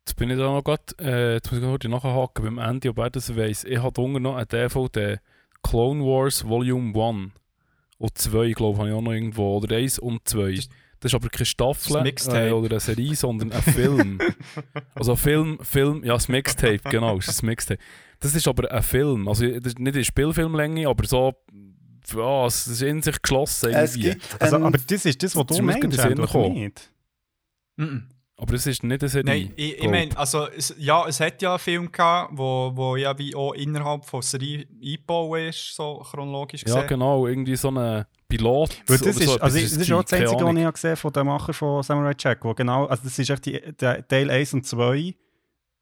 Jetzt 0.05 0.17
bin 0.17 0.29
ich 0.29 0.37
da 0.37 0.43
noch 0.43 0.63
gerade, 0.63 0.83
äh, 0.99 1.33
jetzt 1.35 1.51
muss 1.51 1.61
ich 1.61 1.89
noch 1.89 2.03
nachhaken 2.03 2.43
beim 2.43 2.57
Ende, 2.57 2.89
ob 2.89 2.97
er 2.97 3.09
das 3.09 3.35
weiss. 3.37 3.63
Ich 3.63 3.81
habe 3.81 4.01
unten 4.01 4.21
noch 4.21 4.35
einen 4.35 4.47
DVD 4.47 5.19
Clone 5.61 6.03
Wars 6.03 6.45
Volume 6.45 6.93
1 6.93 7.31
und 7.99 8.17
2, 8.17 8.51
glaube 8.51 8.73
ich, 8.73 8.79
habe 8.79 8.89
ich 8.89 8.95
auch 8.95 9.01
noch 9.01 9.13
irgendwo. 9.13 9.57
Oder 9.57 9.77
1 9.77 9.99
und 9.99 10.27
2. 10.27 10.59
Das 10.99 11.11
ist 11.11 11.15
aber 11.15 11.29
keine 11.29 11.45
Staffel 11.45 12.05
äh, 12.05 12.51
oder 12.51 12.71
eine 12.71 12.79
Serie, 12.79 13.15
sondern 13.15 13.51
ein 13.51 13.61
Film. 13.61 14.19
also 14.95 15.15
Film, 15.15 15.57
Film, 15.61 16.03
ja, 16.03 16.13
das 16.13 16.27
Mixtape, 16.27 16.79
genau, 16.89 17.15
das 17.15 17.27
ist 17.27 17.37
das 17.37 17.43
Mixtape. 17.43 17.79
Das 18.19 18.35
ist 18.35 18.47
aber 18.47 18.71
ein 18.71 18.83
Film, 18.83 19.27
also 19.27 19.45
das 19.45 19.73
ist 19.73 19.79
nicht 19.79 19.95
in 19.97 20.03
Spielfilmlänge, 20.05 20.87
aber 20.87 21.05
so, 21.05 21.33
ja, 22.13 22.45
es 22.45 22.67
ist 22.67 22.81
in 22.81 23.01
sich 23.01 23.21
geschlossen 23.21 23.71
irgendwie. 23.71 24.15
also, 24.39 24.55
aber 24.57 24.77
das 24.77 25.05
ist 25.05 25.23
das, 25.23 25.35
was 25.35 25.45
du 25.45 25.61
meinst, 25.61 25.83
oder 25.83 26.49
nicht? 26.49 26.91
Mm 27.75 27.83
-mm. 27.83 28.01
Aber 28.35 28.55
es 28.55 28.65
ist 28.65 28.83
nicht 28.83 29.01
eine 29.01 29.09
Serie. 29.09 29.25
Nein, 29.25 29.53
ich, 29.55 29.77
ich 29.77 29.89
meine, 29.89 30.17
also, 30.17 30.47
es, 30.47 30.73
ja, 30.77 31.07
es 31.07 31.19
hat 31.19 31.41
ja 31.41 31.51
einen 31.51 31.59
Film 31.59 31.91
gehabt, 31.91 32.31
wo, 32.33 32.71
wo 32.73 32.95
ja 32.95 33.17
wie 33.17 33.35
auch 33.35 33.53
innerhalb 33.53 34.05
von 34.05 34.21
Serie 34.23 34.65
eingebaut 34.81 35.39
ist, 35.39 35.75
so 35.75 35.99
chronologisch 35.99 36.63
gesehen. 36.63 36.81
Ja, 36.81 36.87
genau, 36.87 37.27
irgendwie 37.27 37.55
so 37.55 37.69
ein 37.69 38.05
Pilot. 38.27 38.81
das, 38.87 39.01
ist, 39.01 39.23
so 39.23 39.39
also, 39.39 39.59
das 39.59 39.71
ist 39.73 39.91
auch 39.91 40.03
das 40.03 40.13
Einzige, 40.13 40.43
was 40.43 40.55
ich 40.55 40.73
gesehen 40.73 40.95
von 40.95 41.13
dem 41.13 41.27
Macher 41.27 41.53
von 41.53 41.83
Samurai 41.83 42.13
Jack, 42.17 42.43
wo 42.43 42.53
genau, 42.55 42.85
also 42.85 43.03
das 43.03 43.19
ist 43.19 43.29
echt 43.29 43.45
die, 43.45 43.61
die 43.61 44.03
Teil 44.07 44.31
1 44.31 44.53
und 44.55 44.65
2 44.65 45.13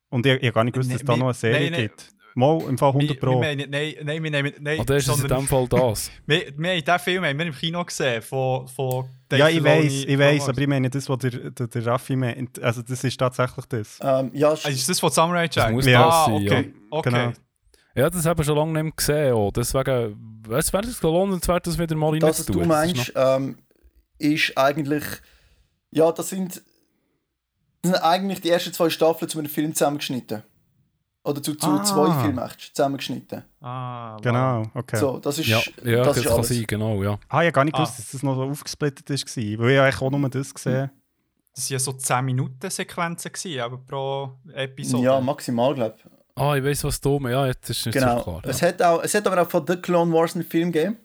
und 0.09 0.25
ich, 0.25 0.33
ich 0.33 0.43
habe 0.43 0.51
gar 0.51 0.63
nicht 0.65 0.73
gewusst, 0.73 0.91
dass 0.91 0.99
es 0.99 1.05
da 1.05 1.15
noch 1.15 1.27
eine 1.27 1.33
Serie 1.33 1.71
nein, 1.71 1.81
gibt. 1.81 2.09
Mal, 2.35 2.61
im 2.67 2.77
Fall 2.77 2.89
100 2.89 3.19
Pro. 3.19 3.41
Wir, 3.41 3.57
wir 3.57 3.67
nein, 3.67 3.95
nein, 4.03 4.23
wir 4.23 4.31
nehmen... 4.31 4.53
Nein, 4.59 4.85
das 4.85 5.07
ist 5.07 5.21
in 5.21 5.27
dem 5.27 5.47
Fall 5.47 5.67
das. 5.67 6.11
wir, 6.25 6.53
wir 6.57 6.69
haben 6.71 6.83
diesen 6.83 6.99
Film 6.99 7.25
haben 7.25 7.37
wir 7.37 7.45
im 7.45 7.53
Kino 7.53 7.83
gesehen, 7.83 8.21
von, 8.21 8.67
von 8.67 9.05
Ja, 9.31 9.49
ich 9.49 9.63
weiß, 9.63 10.05
ich 10.07 10.17
weiß, 10.17 10.49
aber 10.49 10.61
ich 10.61 10.67
meine 10.67 10.89
das, 10.89 11.09
was 11.09 11.17
der, 11.19 11.31
der, 11.51 11.67
der 11.67 11.85
Raffi 11.85 12.15
meint. 12.15 12.61
Also 12.61 12.81
das 12.81 13.03
ist 13.03 13.17
tatsächlich 13.17 13.65
das. 13.65 13.99
Ähm, 14.01 14.31
ja, 14.33 14.49
also 14.49 14.69
ist 14.69 14.89
das 14.89 14.99
von 14.99 15.11
Samurai 15.11 15.43
Jack? 15.51 15.67
Das 15.67 15.71
muss 15.71 15.85
ja. 15.85 16.05
das 16.05 16.25
sein, 16.25 16.35
okay. 16.35 16.73
ja. 16.73 16.97
okay. 16.97 17.09
Genau. 17.09 17.33
Ja, 17.93 18.09
das 18.09 18.25
haben 18.25 18.37
wir 18.37 18.45
schon 18.45 18.55
lange 18.55 18.73
nicht 18.73 18.83
mehr 18.83 18.93
gesehen. 18.95 19.33
Auch. 19.33 19.51
Deswegen, 19.51 20.43
es 20.49 20.71
wäre 20.71 20.87
es 20.87 21.01
lohnenswert, 21.01 21.67
das 21.67 21.77
wieder 21.77 21.95
mal 21.95 22.17
Das, 22.19 22.39
was 22.39 22.45
du 22.45 22.63
meinst, 22.63 23.11
ähm, 23.15 23.57
ist 24.17 24.57
eigentlich... 24.57 25.03
Ja, 25.93 26.09
das 26.13 26.29
sind, 26.29 26.61
das 27.81 27.91
sind 27.91 27.95
eigentlich 27.95 28.39
die 28.39 28.49
ersten 28.49 28.71
zwei 28.71 28.89
Staffeln 28.89 29.27
zu 29.27 29.39
einem 29.39 29.49
Film 29.49 29.75
zusammengeschnitten. 29.75 30.43
Oder 31.23 31.41
zu, 31.43 31.53
zu 31.53 31.67
ah. 31.67 31.83
zwei 31.83 32.23
Filmen 32.23 32.49
zusammengeschnitten. 32.73 33.43
Ah, 33.61 34.15
wow. 34.15 34.21
Genau, 34.21 34.63
okay. 34.73 34.97
So, 34.97 35.19
das 35.19 35.37
ist, 35.37 35.47
ja, 35.47 35.61
ja 35.83 35.97
das, 36.03 36.15
das 36.15 36.25
ist 36.25 36.31
kann 36.31 36.43
sein, 36.43 36.63
genau, 36.67 37.03
ja. 37.03 37.19
Ah, 37.29 37.41
ich 37.41 37.47
habe 37.47 37.51
gar 37.51 37.63
nicht 37.63 37.75
gewusst, 37.75 37.93
ah. 37.93 37.97
dass 37.97 38.11
das 38.11 38.23
noch 38.23 38.35
so 38.35 38.43
aufgesplittet 38.43 39.07
war, 39.09 39.15
weil 39.59 39.71
ich 39.71 39.79
eigentlich 39.79 40.01
auch 40.01 40.11
nur 40.11 40.29
das 40.29 40.53
gesehen 40.53 40.89
Das 41.53 41.69
waren 41.69 41.73
ja 41.73 41.79
so 41.79 41.93
10 41.93 42.25
Minuten 42.25 42.69
Sequenzen, 42.69 43.31
gewesen, 43.31 43.61
aber 43.61 43.77
pro 43.77 44.31
Episode. 44.53 45.03
Ja, 45.03 45.21
maximal, 45.21 45.75
glaube 45.75 45.95
ich. 45.97 46.11
Ah, 46.35 46.55
ich 46.55 46.63
weiß, 46.63 46.85
was 46.85 46.99
du 46.99 47.19
meinst. 47.19 47.35
Ja, 47.35 47.45
jetzt 47.45 47.69
ist 47.69 47.85
es 47.85 47.93
genau. 47.93 48.17
so 48.17 48.23
klar. 48.23 48.41
Ja. 48.43 48.49
Es, 48.49 48.61
hat 48.63 48.81
auch, 48.81 49.03
es 49.03 49.13
hat 49.13 49.27
aber 49.27 49.43
auch 49.43 49.49
von 49.49 49.65
The 49.67 49.75
Clone 49.75 50.11
Wars 50.11 50.33
einen 50.33 50.45
Film 50.45 50.71
gegeben. 50.71 50.97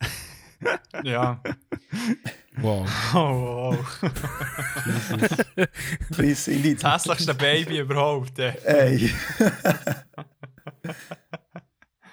ja. 1.02 1.40
Wow. 2.60 2.86
Oh, 3.14 3.72
wow. 3.72 4.00
Please, 6.12 6.50
indeed. 6.50 6.82
Das 6.82 7.04
hässlichste 7.04 7.34
Baby 7.34 7.78
überhaupt. 7.78 8.38
Ey. 8.38 8.54
Ey. 8.64 9.10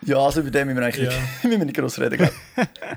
ja, 0.06 0.18
also 0.18 0.42
über 0.42 0.52
den 0.52 0.68
müssen 0.68 0.80
wir 0.80 0.86
eigentlich 0.86 1.06
ja. 1.06 1.20
nicht, 1.20 1.44
müssen 1.44 1.60
wir 1.60 1.66
nicht 1.66 1.78
groß 1.78 2.00
reden, 2.00 2.18
glaube 2.18 2.34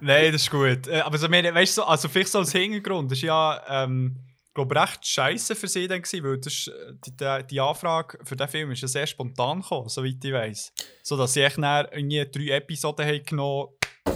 Nein, 0.01 0.33
das 0.33 0.43
ist 0.43 0.51
gut. 0.51 0.89
Aber 0.89 1.19
so, 1.19 1.31
weißt 1.31 1.79
du, 1.79 1.83
also 1.83 2.09
vielleicht 2.09 2.31
so 2.31 2.39
als 2.39 2.53
Hintergrund, 2.53 3.11
das 3.11 3.19
ist 3.19 3.25
ja, 3.25 3.63
ähm, 3.69 4.17
glaube 4.55 4.75
recht 4.81 5.07
scheiße 5.07 5.55
für 5.55 5.69
sie 5.69 5.89
dann 5.89 6.03
gewesen, 6.03 6.25
weil 6.25 6.39
das, 6.39 6.69
äh, 6.69 6.93
die, 7.07 7.47
die 7.47 7.61
Anfrage 7.61 8.19
für 8.25 8.37
diesen 8.37 8.51
Film 8.51 8.71
ist 8.73 8.83
ja 8.83 8.89
sehr 8.89 9.07
spontan 9.07 9.61
gekommen, 9.61 9.89
soweit 9.89 10.25
ich 10.25 10.33
weiß. 10.33 10.73
So 11.03 11.17
dass 11.17 11.35
sie 11.35 11.43
echt 11.43 11.59
irgendwie 11.59 12.27
drei 12.31 12.57
Episoden 12.57 13.07
haben 13.07 13.25
genommen, 13.25 13.69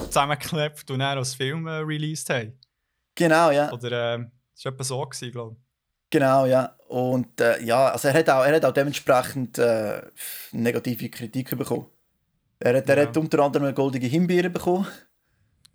zusammengeklebt 0.07 0.91
und 0.91 0.99
dann 0.99 1.18
als 1.18 1.35
Film 1.35 1.66
äh, 1.66 1.79
released 1.79 2.31
haben. 2.31 2.59
Genau, 3.17 3.51
ja. 3.51 3.73
Oder 3.73 4.14
äh, 4.14 4.25
das 4.55 4.64
war 4.64 4.73
etwa 4.73 4.85
so, 4.85 5.07
glaube 5.33 5.57
ich. 5.59 5.67
Genau, 6.11 6.47
ja. 6.47 6.77
Und 6.89 7.41
äh, 7.41 7.62
ja, 7.64 7.89
also 7.89 8.09
er 8.09 8.14
hat 8.14 8.31
auch, 8.31 8.45
er 8.45 8.55
hat 8.55 8.64
auch 8.64 8.73
dementsprechend 8.73 9.59
äh, 9.59 10.03
negative 10.53 11.09
Kritik 11.09 11.57
bekommen. 11.59 11.87
Er 12.61 12.77
hat, 12.77 12.89
ja. 12.89 12.95
er 12.95 13.09
hat 13.09 13.17
unter 13.17 13.41
anderem 13.41 13.67
eine 13.67 13.75
goldige 13.75 14.07
Himbeere 14.07 14.51
bekommen. 14.51 14.87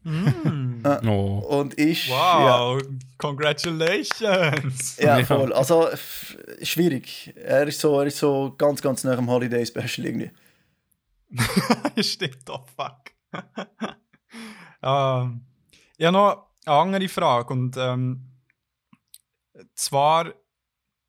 Mm. 0.04 0.84
äh, 0.86 1.08
oh. 1.08 1.60
Und 1.60 1.74
ist. 1.76 2.10
Wow, 2.10 2.80
ja, 2.82 2.88
congratulations! 3.18 4.98
Ja, 4.98 5.24
voll. 5.26 5.54
Also 5.54 5.90
schwierig. 6.64 7.34
Er 7.36 7.68
ist 7.68 7.80
so, 7.80 8.00
er 8.00 8.08
ist 8.08 8.18
so 8.18 8.56
ganz, 8.58 8.82
ganz 8.82 9.04
nach 9.04 9.18
dem 9.18 9.30
Holiday 9.30 9.66
Special 9.66 10.08
irgendwie. 10.08 10.32
Stimmt, 12.02 12.50
oh 12.50 12.66
fuck. 12.76 13.12
ähm, 14.84 15.42
ja, 15.98 16.12
noch 16.12 16.51
eine 16.66 16.76
andere 16.76 17.08
Frage. 17.08 17.54
Und 17.54 17.76
ähm, 17.78 18.32
zwar 19.76 20.34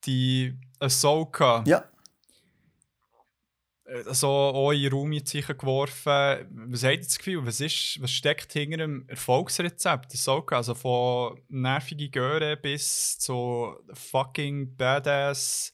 die 0.05 0.59
Ahsoka. 0.79 1.65
Ja. 1.67 1.85
So 4.07 4.29
auch 4.29 4.73
in 4.73 4.83
den 4.83 4.93
Raum 4.93 5.13
jetzt 5.13 5.33
geworfen. 5.33 6.49
Was 6.71 6.83
habt 6.83 6.95
ihr 6.95 6.99
das 6.99 7.19
Gefühl? 7.19 7.45
Was, 7.45 7.61
ist, 7.61 8.01
was 8.01 8.11
steckt 8.11 8.53
hinter 8.53 8.79
dem 8.79 9.07
Erfolgsrezept 9.09 10.15
Ahsoka? 10.15 10.57
Also 10.57 10.75
von 10.75 11.39
nervige 11.49 12.09
Göre 12.09 12.57
bis 12.57 13.19
zu 13.19 13.77
fucking 13.93 14.77
badass 14.77 15.73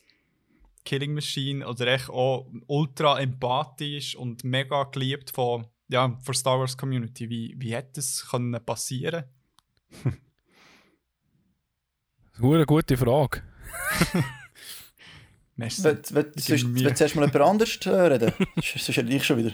Killing 0.84 1.14
Machine 1.14 1.66
oder 1.66 1.86
echt 1.86 2.08
auch 2.08 2.50
ultra 2.66 3.20
empathisch 3.20 4.16
und 4.16 4.42
mega 4.42 4.84
geliebt 4.84 5.30
von, 5.30 5.66
ja, 5.88 6.18
von 6.22 6.34
Star 6.34 6.58
Wars 6.58 6.76
Community. 6.76 7.28
Wie, 7.28 7.54
wie 7.58 7.74
hätte 7.74 7.92
das 7.96 8.26
können 8.28 8.58
passieren 8.64 9.24
eine 12.56 12.66
gute 12.66 12.96
Frage. 12.96 13.42
Willst 15.56 15.84
du 15.84 15.88
mal 15.90 17.26
jemand 17.26 17.36
anders 17.36 17.78
reden? 17.86 18.32
Sonst 18.62 18.88
hätte 18.96 19.08
ich 19.12 19.24
schon 19.24 19.38
wieder. 19.38 19.52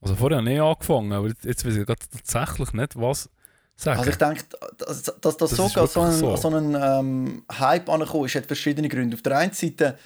Also 0.00 0.16
vorher 0.16 0.38
habe 0.38 0.52
ich 0.52 0.60
angefangen, 0.60 1.12
aber 1.12 1.28
jetzt- 1.28 1.64
weiß 1.64 1.76
ich 1.76 1.86
tatsächlich 1.86 2.72
nicht, 2.72 2.96
was 2.96 3.30
sagen. 3.76 3.98
Also 4.00 4.10
ich 4.10 4.16
denke, 4.16 4.42
dass, 4.78 5.02
dass 5.04 5.36
das 5.36 5.36
Das 5.36 5.50
so, 5.50 5.66
ist 5.66 5.76
an 5.78 5.86
so 5.86 6.10
so. 6.12 6.36
so 6.36 6.48
einen 6.56 6.74
ähm, 6.74 7.44
Hype 7.58 7.88
angekommen 7.88 8.24
ist, 8.26 8.34
hat 8.34 8.46
verschiedene 8.46 8.88
Gründe. 8.88 9.14
Auf 9.16 9.22
der 9.22 9.38
einen 9.38 9.52
Seite 9.52 9.96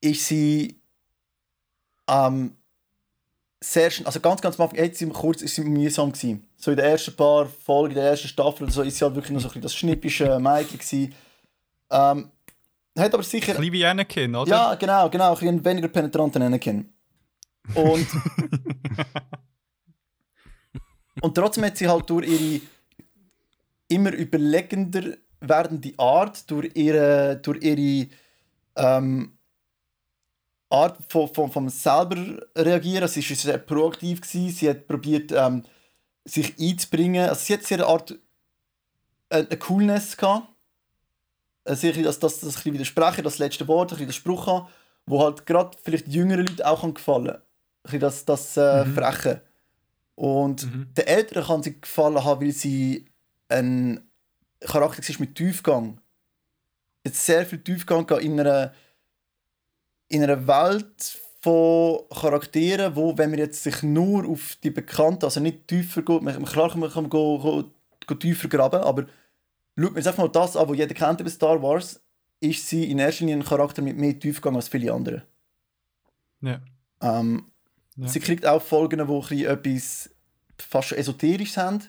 ist 0.00 0.26
sie 0.26 0.80
ähm, 2.08 2.56
sehr 3.62 3.90
schnell, 3.90 4.06
also 4.06 4.20
ganz, 4.20 4.40
ganz 4.40 4.58
am 4.58 4.64
Anfang, 4.64 4.78
jetzt 4.78 5.04
kurz, 5.12 5.42
ist 5.42 5.54
sie 5.54 5.62
mühsam 5.62 6.12
gewesen. 6.12 6.46
So 6.56 6.70
in 6.70 6.76
den 6.76 6.86
ersten 6.86 7.14
paar 7.14 7.46
Folgen, 7.46 7.94
in 7.94 8.00
der 8.00 8.10
ersten 8.10 8.28
Staffel 8.28 8.70
so, 8.70 8.82
ist 8.82 8.98
sie 8.98 9.04
halt 9.04 9.14
wirklich 9.14 9.32
noch 9.32 9.40
so 9.40 9.46
ein 9.46 9.50
bisschen 9.50 9.62
das 9.62 9.74
schnippische 9.74 10.40
Mädchen 10.40 10.78
gewesen. 10.78 11.14
Ähm, 11.90 12.30
hat 12.98 13.14
aber 13.14 13.22
sicher... 13.22 13.52
Ein 13.52 13.58
bisschen 13.58 13.72
wie 13.72 13.86
Anakin, 13.86 14.34
oder? 14.34 14.50
Ja, 14.50 14.74
genau, 14.74 15.08
genau. 15.08 15.32
Ein 15.32 15.38
bisschen 15.38 15.64
weniger 15.64 15.88
penetranten 15.88 16.42
Anakin. 16.42 16.92
Und, 17.74 18.06
und 21.22 21.34
trotzdem 21.34 21.64
hat 21.64 21.78
sie 21.78 21.88
halt 21.88 22.10
durch 22.10 22.28
ihre 22.28 22.60
immer 23.88 24.12
überlegender 24.12 25.16
werdende 25.40 25.92
Art, 25.98 26.50
durch 26.50 26.70
ihre, 26.74 27.36
durch 27.36 27.62
ihre 27.62 28.08
ähm, 28.76 29.38
Art 30.72 30.98
von, 31.08 31.32
von, 31.32 31.50
vom 31.50 31.68
selber 31.68 32.40
reagieren. 32.56 33.08
Sie 33.08 33.28
war 33.28 33.36
sehr 33.36 33.58
proaktiv, 33.58 34.20
gewesen. 34.20 34.50
sie 34.50 34.68
hat 34.70 34.86
probiert, 34.86 35.30
ähm, 35.32 35.64
sich 36.24 36.54
einzubringen. 36.58 37.28
Also 37.28 37.44
sie 37.44 37.54
hat 37.54 37.62
sehr 37.64 37.78
eine 37.78 37.86
Art 37.86 38.10
äh, 39.28 39.38
eine 39.46 39.56
Coolness 39.58 40.16
gehabt. 40.16 40.48
Sehr, 41.64 41.90
ein 41.92 42.02
bisschen 42.02 42.20
das, 42.20 42.40
das, 42.40 42.66
ein 42.66 42.72
widersprechen, 42.72 43.22
das 43.22 43.38
letzte 43.38 43.68
Wort, 43.68 43.90
ein 43.92 43.96
bisschen 43.96 44.08
den 44.08 44.12
Spruch 44.14 44.46
haben, 44.48 44.66
wo 45.06 45.22
halt 45.22 45.46
gerade 45.46 45.76
vielleicht 45.82 46.08
jüngeren 46.08 46.46
Leuten 46.46 46.62
auch 46.62 46.80
kann 46.80 46.94
gefallen 46.94 47.26
kann. 47.26 47.36
Ein 47.36 47.82
bisschen 47.84 48.00
das, 48.00 48.24
das 48.24 48.56
äh, 48.56 48.84
Mhm. 48.84 48.94
Freche. 48.94 49.42
Und 50.16 50.64
Mhm. 50.66 50.88
den 50.94 51.06
Eltern 51.06 51.44
kann 51.44 51.62
sie 51.62 51.80
gefallen 51.80 52.24
haben, 52.24 52.40
weil 52.44 52.52
sie 52.52 53.06
ein 53.48 54.08
Charakter 54.60 55.02
war 55.08 55.16
mit 55.20 55.34
Tiefgang. 55.36 56.00
Jetzt 57.04 57.24
sehr 57.26 57.44
viel 57.46 57.58
Tiefgang 57.62 58.08
in 58.20 58.38
einer, 58.40 58.72
in 60.12 60.22
einer 60.22 60.46
Welt 60.46 61.18
von 61.40 62.00
Charakteren, 62.10 62.94
wo, 62.94 63.16
wenn 63.18 63.30
man 63.30 63.38
jetzt 63.38 63.62
sich 63.62 63.82
nur 63.82 64.28
auf 64.28 64.56
die 64.62 64.70
Bekannten, 64.70 65.24
also 65.24 65.40
nicht 65.40 65.66
tiefer 65.66 66.02
geht, 66.02 66.22
man, 66.22 66.44
klar 66.44 66.70
kann 66.70 66.80
man 66.80 66.90
kann 66.90 67.08
go, 67.08 67.38
go, 67.38 67.64
go 68.06 68.14
tiefer 68.14 68.48
graben, 68.48 68.82
aber 68.82 69.02
schaut 69.76 69.90
man 69.90 69.96
jetzt 69.96 70.06
einfach 70.06 70.24
mal 70.24 70.28
das 70.28 70.56
an, 70.56 70.68
was 70.68 70.76
jeder 70.76 70.94
kennt 70.94 71.20
über 71.20 71.30
Star 71.30 71.62
Wars, 71.62 72.00
ist 72.40 72.68
sie 72.68 72.90
in 72.90 72.98
erster 72.98 73.24
Linie 73.24 73.36
ein 73.36 73.44
Charakter 73.44 73.82
mit 73.82 73.96
mehr 73.96 74.18
Tiefgang 74.18 74.54
als 74.54 74.68
viele 74.68 74.92
andere. 74.92 75.22
Ja. 76.40 76.60
Ähm, 77.00 77.52
Ja. 77.96 78.08
Sie 78.08 78.20
kriegt 78.20 78.46
auch 78.46 78.62
Folgen, 78.62 79.06
bisschen 79.06 79.46
etwas 79.46 80.10
fast 80.58 80.88
schon 80.88 80.98
Esoterisches 80.98 81.56
haben. 81.56 81.82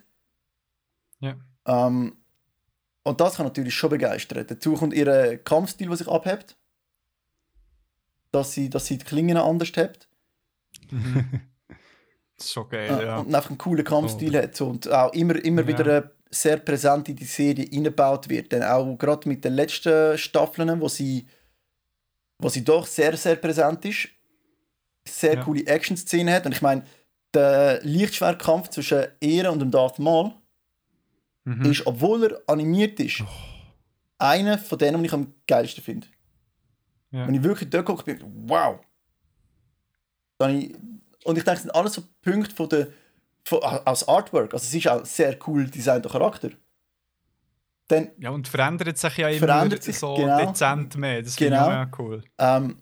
Ja. 1.19 1.35
Ähm, 1.65 2.17
und 3.03 3.21
das 3.21 3.35
kann 3.35 3.45
natürlich 3.45 3.73
schon 3.73 3.89
begeistern. 3.89 4.45
Dazu 4.47 4.73
kommt 4.73 4.93
ihr 4.93 5.37
Kampfstil, 5.37 5.87
der 5.87 5.97
sich 5.97 6.07
abhebt. 6.07 6.57
Dass 8.33 8.51
sie, 8.51 8.69
dass 8.69 8.87
sie 8.87 8.97
die 8.97 9.05
Klingen 9.05 9.37
anders 9.37 9.71
hebt. 9.75 10.09
Das 12.35 12.47
ist 12.47 12.53
schon 12.53 12.67
geil, 12.67 12.89
Äh, 12.99 13.05
ja. 13.05 13.17
Und 13.19 13.33
einfach 13.33 13.51
einen 13.51 13.59
coolen 13.59 13.85
Kampfstil 13.85 14.35
hat. 14.35 14.55
So, 14.55 14.67
Und 14.67 14.91
auch 14.91 15.13
immer, 15.13 15.35
immer 15.45 15.61
Ja. 15.61 15.67
wieder 15.67 16.11
sehr 16.31 16.57
präsent 16.57 17.07
in 17.07 17.15
die 17.15 17.25
Serie 17.25 17.69
eingebaut 17.71 18.27
wird. 18.27 18.51
Denn 18.51 18.63
auch 18.63 18.97
gerade 18.97 19.29
mit 19.29 19.45
den 19.45 19.53
letzten 19.53 20.17
Staffeln, 20.17 20.81
wo 20.81 20.87
sie, 20.89 21.27
wo 22.39 22.49
sie 22.49 22.63
doch 22.63 22.87
sehr, 22.87 23.15
sehr 23.17 23.35
präsent 23.35 23.85
ist. 23.85 24.09
Sehr 25.07 25.35
Ja. 25.35 25.43
coole 25.43 25.65
Action-Szenen 25.67 26.33
hat. 26.33 26.47
Und 26.47 26.53
ich 26.53 26.61
meine, 26.63 26.83
der 27.35 27.79
Lichtschwertkampf 27.83 28.69
zwischen 28.69 29.05
ihr 29.19 29.51
und 29.51 29.59
dem 29.59 29.69
Darth 29.69 29.99
Maul 29.99 30.33
Mhm. 31.45 31.65
ist, 31.65 31.85
obwohl 31.85 32.23
er 32.23 32.41
animiert 32.47 32.99
ist, 32.99 33.23
einer 34.17 34.57
von 34.57 34.79
denen, 34.79 35.01
die 35.03 35.07
ich 35.07 35.13
am 35.13 35.33
geilsten 35.45 35.83
finde. 35.83 36.07
Ja. 37.13 37.27
Wenn 37.27 37.35
ich 37.35 37.43
wirklich 37.43 37.69
dort 37.69 37.85
gucke, 37.85 38.03
bin 38.03 38.17
ich, 38.17 38.23
wow! 38.47 38.79
Dann 40.39 40.57
ich, 40.57 40.75
und 41.23 41.37
ich 41.37 41.43
denke, 41.43 41.57
es 41.57 41.61
sind 41.61 41.71
alles 41.71 41.93
so 41.93 42.03
Punkte 42.21 42.53
von 42.53 42.67
der, 42.69 42.87
von, 43.45 43.61
als 43.63 44.07
Artwork. 44.07 44.53
Also 44.53 44.65
es 44.65 44.73
ist 44.73 44.87
auch 44.87 45.05
sehr 45.05 45.37
cool 45.47 45.65
designter 45.69 46.09
Charakter. 46.09 46.49
Dann 47.87 48.09
Ja, 48.17 48.31
und 48.31 48.47
verändert 48.47 48.97
sich 48.97 49.17
ja 49.17 49.29
immer 49.29 49.45
Verändert 49.47 49.83
sich, 49.83 49.97
so 49.97 50.15
genau. 50.15 50.45
dezent 50.45 50.95
mehr. 50.97 51.21
Das 51.21 51.35
finde 51.35 51.57
Genau. 51.57 51.69
ich 51.83 51.87
auch 51.93 51.99
cool. 51.99 52.23
ähm, 52.39 52.77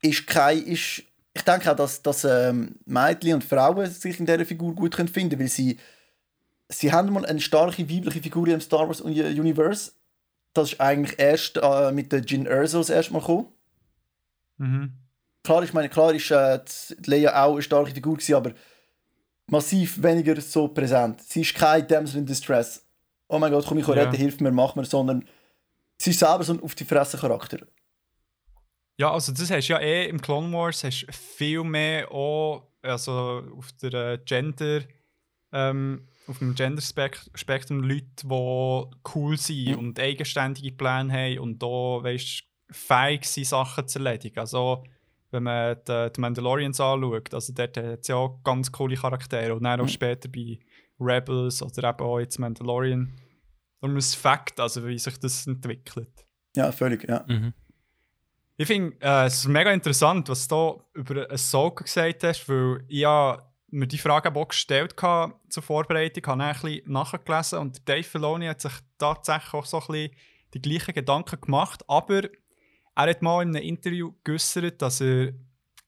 ist 0.00 0.26
kein, 0.26 0.58
ist, 0.64 1.02
ich 1.34 1.42
denke 1.42 1.70
auch, 1.70 1.76
dass, 1.76 2.00
dass 2.02 2.24
ähm, 2.24 2.76
Mädchen 2.86 3.34
und 3.34 3.44
Frauen 3.44 3.86
sich 3.90 4.18
in 4.18 4.26
dieser 4.26 4.44
Figur 4.46 4.74
gut 4.74 4.94
können 4.96 5.08
finden 5.08 5.38
weil 5.38 5.48
sie, 5.48 5.78
sie 6.68 6.92
haben 6.92 7.12
mal 7.12 7.26
eine 7.26 7.40
starke 7.40 7.88
weibliche 7.90 8.22
Figur 8.22 8.48
im 8.48 8.60
Star 8.60 8.86
Wars 8.88 9.00
Uni- 9.00 9.20
Universe. 9.38 9.92
Das 10.54 10.72
ist 10.72 10.80
eigentlich 10.80 11.18
erst 11.18 11.58
äh, 11.60 11.92
mit 11.92 12.10
der 12.12 12.20
Jin 12.20 12.46
Erso 12.46 12.78
das 12.78 12.90
erste 12.90 13.12
Mal 13.12 13.18
gekommen. 13.20 13.48
Mhm. 14.58 14.92
Klar, 15.42 15.62
ich 15.62 15.72
meine, 15.74 15.88
klar 15.88 16.14
ist 16.14 16.30
äh, 16.30 16.58
die 16.98 17.10
Leia 17.10 17.44
auch 17.44 17.52
eine 17.52 17.62
starke 17.62 17.90
Figur 17.92 18.14
gewesen, 18.14 18.34
aber 18.34 18.52
massiv 19.48 20.02
weniger 20.02 20.40
so 20.40 20.68
präsent. 20.68 21.22
Sie 21.22 21.42
ist 21.42 21.54
kein 21.54 21.86
Damsel 21.86 22.20
in 22.20 22.26
Distress. 22.26 22.86
Oh 23.28 23.38
mein 23.38 23.52
Gott, 23.52 23.66
komm 23.66 23.78
ich 23.78 23.84
kann 23.84 23.96
Ja. 23.96 24.04
retten, 24.04 24.16
hilf 24.16 24.40
mir, 24.40 24.52
mach 24.52 24.74
mir, 24.74 24.84
sondern 24.84 25.28
sie 25.98 26.10
ist 26.10 26.20
selber 26.20 26.44
so 26.44 26.54
ein 26.54 26.62
auf 26.62 26.74
die 26.74 26.84
Fresse 26.84 27.18
Charakter. 27.18 27.58
Ja, 28.96 29.12
also 29.12 29.32
das 29.32 29.50
hast 29.50 29.68
du 29.68 29.72
ja 29.72 29.80
eh 29.80 30.08
im 30.08 30.20
Clone 30.20 30.52
Wars 30.56 30.84
hast 30.84 31.06
viel 31.12 31.64
mehr 31.64 32.10
auch, 32.12 32.68
also 32.80 33.42
auf 33.58 33.72
der 33.82 33.92
äh, 33.92 34.18
Gender, 34.24 34.82
ähm, 35.52 36.06
auf 36.26 36.38
dem 36.38 36.54
Gender-Spektrum 36.54 37.82
Leute, 37.82 38.06
die 38.22 39.08
cool 39.14 39.36
sind 39.36 39.68
Mhm. 39.72 39.78
und 39.78 39.98
eigenständige 40.00 40.72
Pläne 40.72 41.12
haben 41.12 41.38
und 41.40 41.62
da, 41.62 41.66
weißt 41.66 42.42
fähig 42.70 43.24
sind, 43.26 43.46
Sachen 43.46 43.86
zu 43.86 43.98
erledigen. 43.98 44.38
Also, 44.38 44.84
wenn 45.30 45.42
man 45.42 45.76
die, 45.86 46.10
die 46.14 46.20
Mandalorians 46.20 46.80
anschaut, 46.80 47.34
also 47.34 47.52
dort 47.52 47.76
hat 47.76 48.00
es 48.00 48.08
ja 48.08 48.16
auch 48.16 48.40
ganz 48.42 48.72
coole 48.72 48.96
Charaktere 48.96 49.54
und 49.54 49.64
dann 49.64 49.80
auch 49.80 49.84
Mhm. 49.84 49.88
später 49.88 50.28
bei 50.28 50.58
Rebels 50.98 51.62
oder 51.62 51.90
eben 51.90 52.00
auch 52.00 52.20
jetzt 52.20 52.38
Mandalorian. 52.38 53.12
Darum 53.80 53.96
ist 53.96 54.08
es 54.10 54.14
Fakt, 54.14 54.58
also 54.60 54.86
wie 54.86 54.98
sich 54.98 55.18
das 55.18 55.46
entwickelt. 55.46 56.08
Ja, 56.56 56.72
völlig, 56.72 57.06
ja. 57.08 57.24
Mhm. 57.28 57.52
Ich 58.56 58.66
finde 58.68 58.96
äh, 59.00 59.26
es 59.26 59.34
ist 59.38 59.48
mega 59.48 59.72
interessant, 59.72 60.28
was 60.28 60.46
du 60.46 60.80
über 60.94 61.28
Ahsoka 61.30 61.82
gesagt 61.84 62.22
hast, 62.22 62.48
weil 62.48 62.84
ich 62.88 63.00
ja 63.00 63.42
mir 63.74 63.86
die 63.86 63.98
Frage 63.98 64.34
auch 64.34 64.48
gestellt 64.48 64.94
hatte 65.02 65.34
zur 65.48 65.62
Vorbereitung, 65.62 66.24
habe 66.26 66.38
dann 66.38 66.48
ein 66.48 66.60
bisschen 66.60 66.92
nachgelesen 66.92 67.58
und 67.58 67.88
Dave 67.88 68.04
Filoni 68.04 68.46
hat 68.46 68.60
sich 68.60 68.72
tatsächlich 68.98 69.52
auch 69.52 69.66
so 69.66 69.80
ein 69.80 69.86
bisschen 69.86 70.10
die 70.54 70.62
gleichen 70.62 70.94
Gedanken 70.94 71.40
gemacht, 71.40 71.82
aber 71.88 72.22
er 72.94 73.10
hat 73.10 73.22
mal 73.22 73.42
in 73.42 73.56
einem 73.56 73.64
Interview 73.66 74.12
geäußert, 74.22 74.80
dass 74.80 75.00
er 75.00 75.32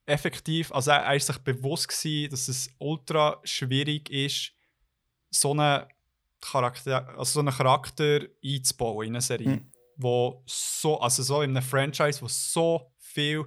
effektiv, 0.07 0.73
also 0.73 0.91
er, 0.91 0.99
er 0.99 1.15
ist 1.15 1.27
sich 1.27 1.39
bewusst 1.39 1.89
gewesen, 1.89 2.31
dass 2.31 2.49
es 2.49 2.69
ultra 2.79 3.41
schwierig 3.45 4.11
ist, 4.11 4.53
so 5.31 5.53
einen 5.53 5.87
Charakter, 6.41 7.09
also 7.17 7.25
so 7.25 7.41
einen 7.41 7.55
Charakter 7.55 8.21
einzubauen 8.45 9.07
in 9.07 9.15
eine 9.15 9.21
Serie 9.21 9.49
Mhm. 9.49 9.73
wo 9.97 10.43
so, 10.47 11.01
also 11.01 11.23
so 11.23 11.43
in 11.43 11.57
einem 11.57 11.63
Franchise, 11.63 12.21
wo 12.21 12.29
so 12.29 12.93
viel 12.99 13.45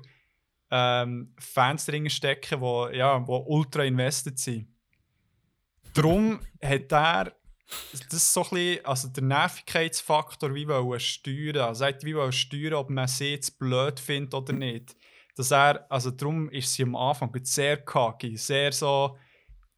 ähm, 0.72 1.34
Fans 1.40 1.86
drin 1.86 2.10
stecken, 2.10 2.62
wo, 2.62 2.88
ja, 2.88 3.26
wo 3.28 3.38
ultra 3.48 3.84
invested 3.84 4.38
sind. 4.38 4.68
Darum 5.94 6.40
hat 6.64 6.92
er 6.92 7.34
das 8.10 8.34
so 8.34 8.44
ein 8.44 8.50
bisschen, 8.50 8.86
also 8.86 9.08
der 9.10 9.24
Nervigkeitsfaktor 9.24 10.54
wie 10.56 10.68
wollen 10.68 11.00
steuern. 11.00 11.68
Also 11.68 11.86
er 11.86 12.02
wie 12.04 12.16
wollen 12.16 12.32
steuern, 12.32 12.74
ob 12.74 12.90
man 12.90 13.08
sie 13.08 13.32
jetzt 13.32 13.60
blöd 13.60 14.00
findet 14.00 14.34
oder 14.34 14.54
nicht. 14.54 14.96
Dass 15.36 15.52
er, 15.52 15.86
also 15.90 16.12
darum 16.12 16.50
ist 16.50 16.74
sie 16.74 16.84
am 16.84 16.96
Anfang 16.96 17.32
sehr 17.44 17.78
cocky, 17.78 18.36
sehr 18.38 18.72
so, 18.72 19.18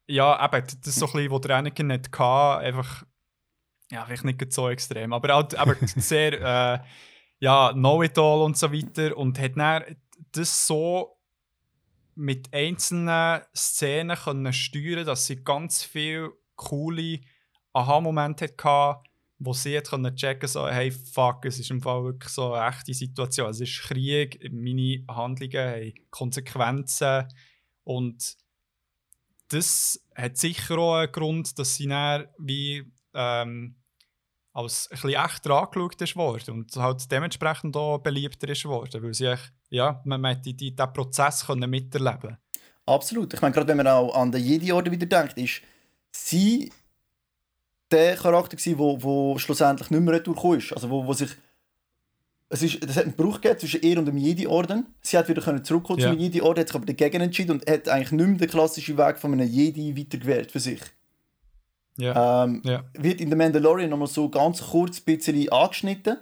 ja, 0.08 0.44
eben, 0.44 0.66
das 0.66 0.88
ist 0.88 1.00
so 1.00 1.06
ein 1.06 1.12
bisschen, 1.14 1.32
was 1.32 1.42
der 1.42 1.56
Anakin 1.58 1.88
nicht 1.88 2.18
hatte, 2.18 2.66
einfach 2.66 3.06
ja, 3.92 4.06
vielleicht 4.06 4.24
nicht 4.24 4.54
so 4.54 4.70
extrem, 4.70 5.14
aber 5.14 5.36
halt 5.36 5.56
aber 5.56 5.76
sehr 5.86 6.34
äh, 6.34 6.80
ja, 7.40 7.74
Know-it-all 7.74 8.42
und 8.42 8.58
so 8.58 8.72
weiter 8.72 9.18
und 9.18 9.40
hat 9.40 9.58
dann 9.58 9.84
das 10.32 10.68
so 10.68 11.18
mit 12.16 12.54
einzelnen 12.54 13.42
Szenen 13.56 14.18
können 14.18 14.54
steuern, 14.54 15.06
dass 15.06 15.28
sie 15.28 15.44
ganz 15.44 15.84
viele 15.84 16.32
coole 16.56 17.20
Aha-Momente 17.74 18.54
hatte, 18.64 19.10
wo 19.40 19.54
sie 19.54 19.78
hat 19.78 19.90
können 19.90 20.16
checken 20.16 20.48
so, 20.48 20.68
hey, 20.68 20.92
fuck, 20.92 21.46
es 21.46 21.60
ist 21.60 21.72
im 21.72 21.82
Fall 21.82 22.04
wirklich 22.04 22.32
so 22.32 22.54
eine 22.54 22.70
echte 22.70 22.94
Situation. 22.94 23.50
Es 23.50 23.60
ist 23.60 23.82
Krieg, 23.82 24.40
meine 24.52 25.04
Handlungen 25.10 25.56
haben 25.56 25.94
Konsequenzen 26.12 27.28
und 27.84 28.38
das 29.48 30.06
hat 30.16 30.38
sicher 30.38 30.78
auch 30.78 30.96
einen 30.96 31.12
Grund, 31.12 31.58
dass 31.58 31.76
sie 31.76 31.88
dann 31.88 32.28
wie 32.38 32.84
ähm, 33.14 33.76
als 34.54 34.88
ein 34.88 34.96
bisschen 34.96 35.26
echter 35.26 35.52
angeschaut 35.62 36.02
ist 36.02 36.16
worden 36.16 36.56
und 36.56 36.76
halt 36.76 37.12
dementsprechend 37.12 37.76
auch 37.76 38.00
beliebter 38.00 38.50
ist 38.50 38.66
worden, 38.66 39.02
weil 39.02 39.14
sie 39.14 39.26
echt, 39.26 39.54
ja, 39.72 40.02
man, 40.06 40.22
man 40.22 40.42
die, 40.42 40.54
die, 40.54 40.76
diesen 40.76 40.94
Prozess 40.94 41.46
können 41.46 41.70
miterleben 41.70 42.38
Absolut. 42.86 43.34
Ich 43.34 43.42
meine, 43.42 43.54
gerade 43.54 43.68
wenn 43.68 43.78
man 43.78 43.88
auch 43.88 44.14
an 44.16 44.32
den 44.32 44.44
Jedi-Orden 44.44 44.92
wieder 44.92 45.06
denkt, 45.06 45.38
ist 45.38 45.62
sie 46.12 46.72
der 47.90 48.16
Charakter 48.16 48.58
gewesen, 48.58 48.78
wo, 48.78 49.02
wo 49.02 49.38
schlussendlich 49.38 49.90
nicht 49.90 50.02
mehr 50.02 50.20
durchgekommen 50.20 50.60
ist. 50.60 50.74
Also 50.74 50.90
wo, 50.90 51.06
wo 51.06 51.14
sich 51.14 51.32
es 52.54 52.64
ist, 52.64 52.84
das 52.84 52.98
hat 52.98 53.06
einen 53.06 53.14
Bruch 53.14 53.40
gegeben 53.40 53.60
zwischen 53.60 53.82
ihr 53.82 53.98
und 53.98 54.06
dem 54.06 54.18
Jedi-Orden. 54.18 54.86
Sie 55.02 55.18
hat 55.18 55.30
wieder 55.30 55.64
zurückkommen 55.64 56.00
ja. 56.00 56.10
zum 56.10 56.20
Jedi-Orden, 56.20 56.60
hat 56.60 56.68
sich 56.68 56.76
aber 56.76 56.86
dagegen 56.86 57.22
entschieden 57.22 57.52
und 57.52 57.70
hat 57.70 57.88
eigentlich 57.88 58.12
nicht 58.12 58.28
mehr 58.28 58.38
den 58.40 58.50
klassischen 58.50 58.98
Weg 58.98 59.20
von 59.20 59.32
einem 59.32 59.48
Jedi 59.48 59.98
weitergewählt 59.98 60.52
für 60.52 60.60
sich. 60.60 60.82
Ja. 61.98 62.44
Ähm, 62.44 62.62
ja. 62.66 62.84
Wird 62.94 63.22
in 63.22 63.30
The 63.30 63.38
Mandalorian 63.38 63.90
nochmal 63.90 64.10
so 64.10 64.28
ganz 64.28 64.62
kurz 64.62 65.00
ein 65.00 65.16
bisschen 65.16 65.50
angeschnitten, 65.50 66.18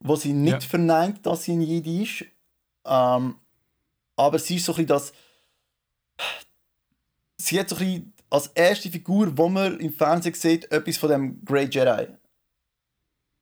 wo 0.00 0.14
sie 0.16 0.34
nicht 0.34 0.62
verneint, 0.62 1.24
dass 1.24 1.44
sie 1.44 1.52
ein 1.52 1.62
Jedi 1.62 2.02
ist. 2.02 2.26
Ähm, 2.86 3.36
aber 4.16 4.38
sie 4.38 4.56
ist 4.56 4.64
so 4.64 4.72
ein 4.72 4.76
bisschen 4.76 4.88
das. 4.88 5.12
Sie 7.38 7.58
hat 7.58 7.68
so 7.68 7.76
ein 7.76 7.84
bisschen 7.84 8.12
als 8.30 8.48
erste 8.48 8.90
Figur, 8.90 9.36
wo 9.36 9.48
man 9.48 9.78
im 9.78 9.92
Fernsehen 9.92 10.34
sieht, 10.34 10.70
etwas 10.72 10.96
von 10.96 11.10
dem 11.10 11.44
Grey 11.44 11.68
Jedi. 11.70 12.08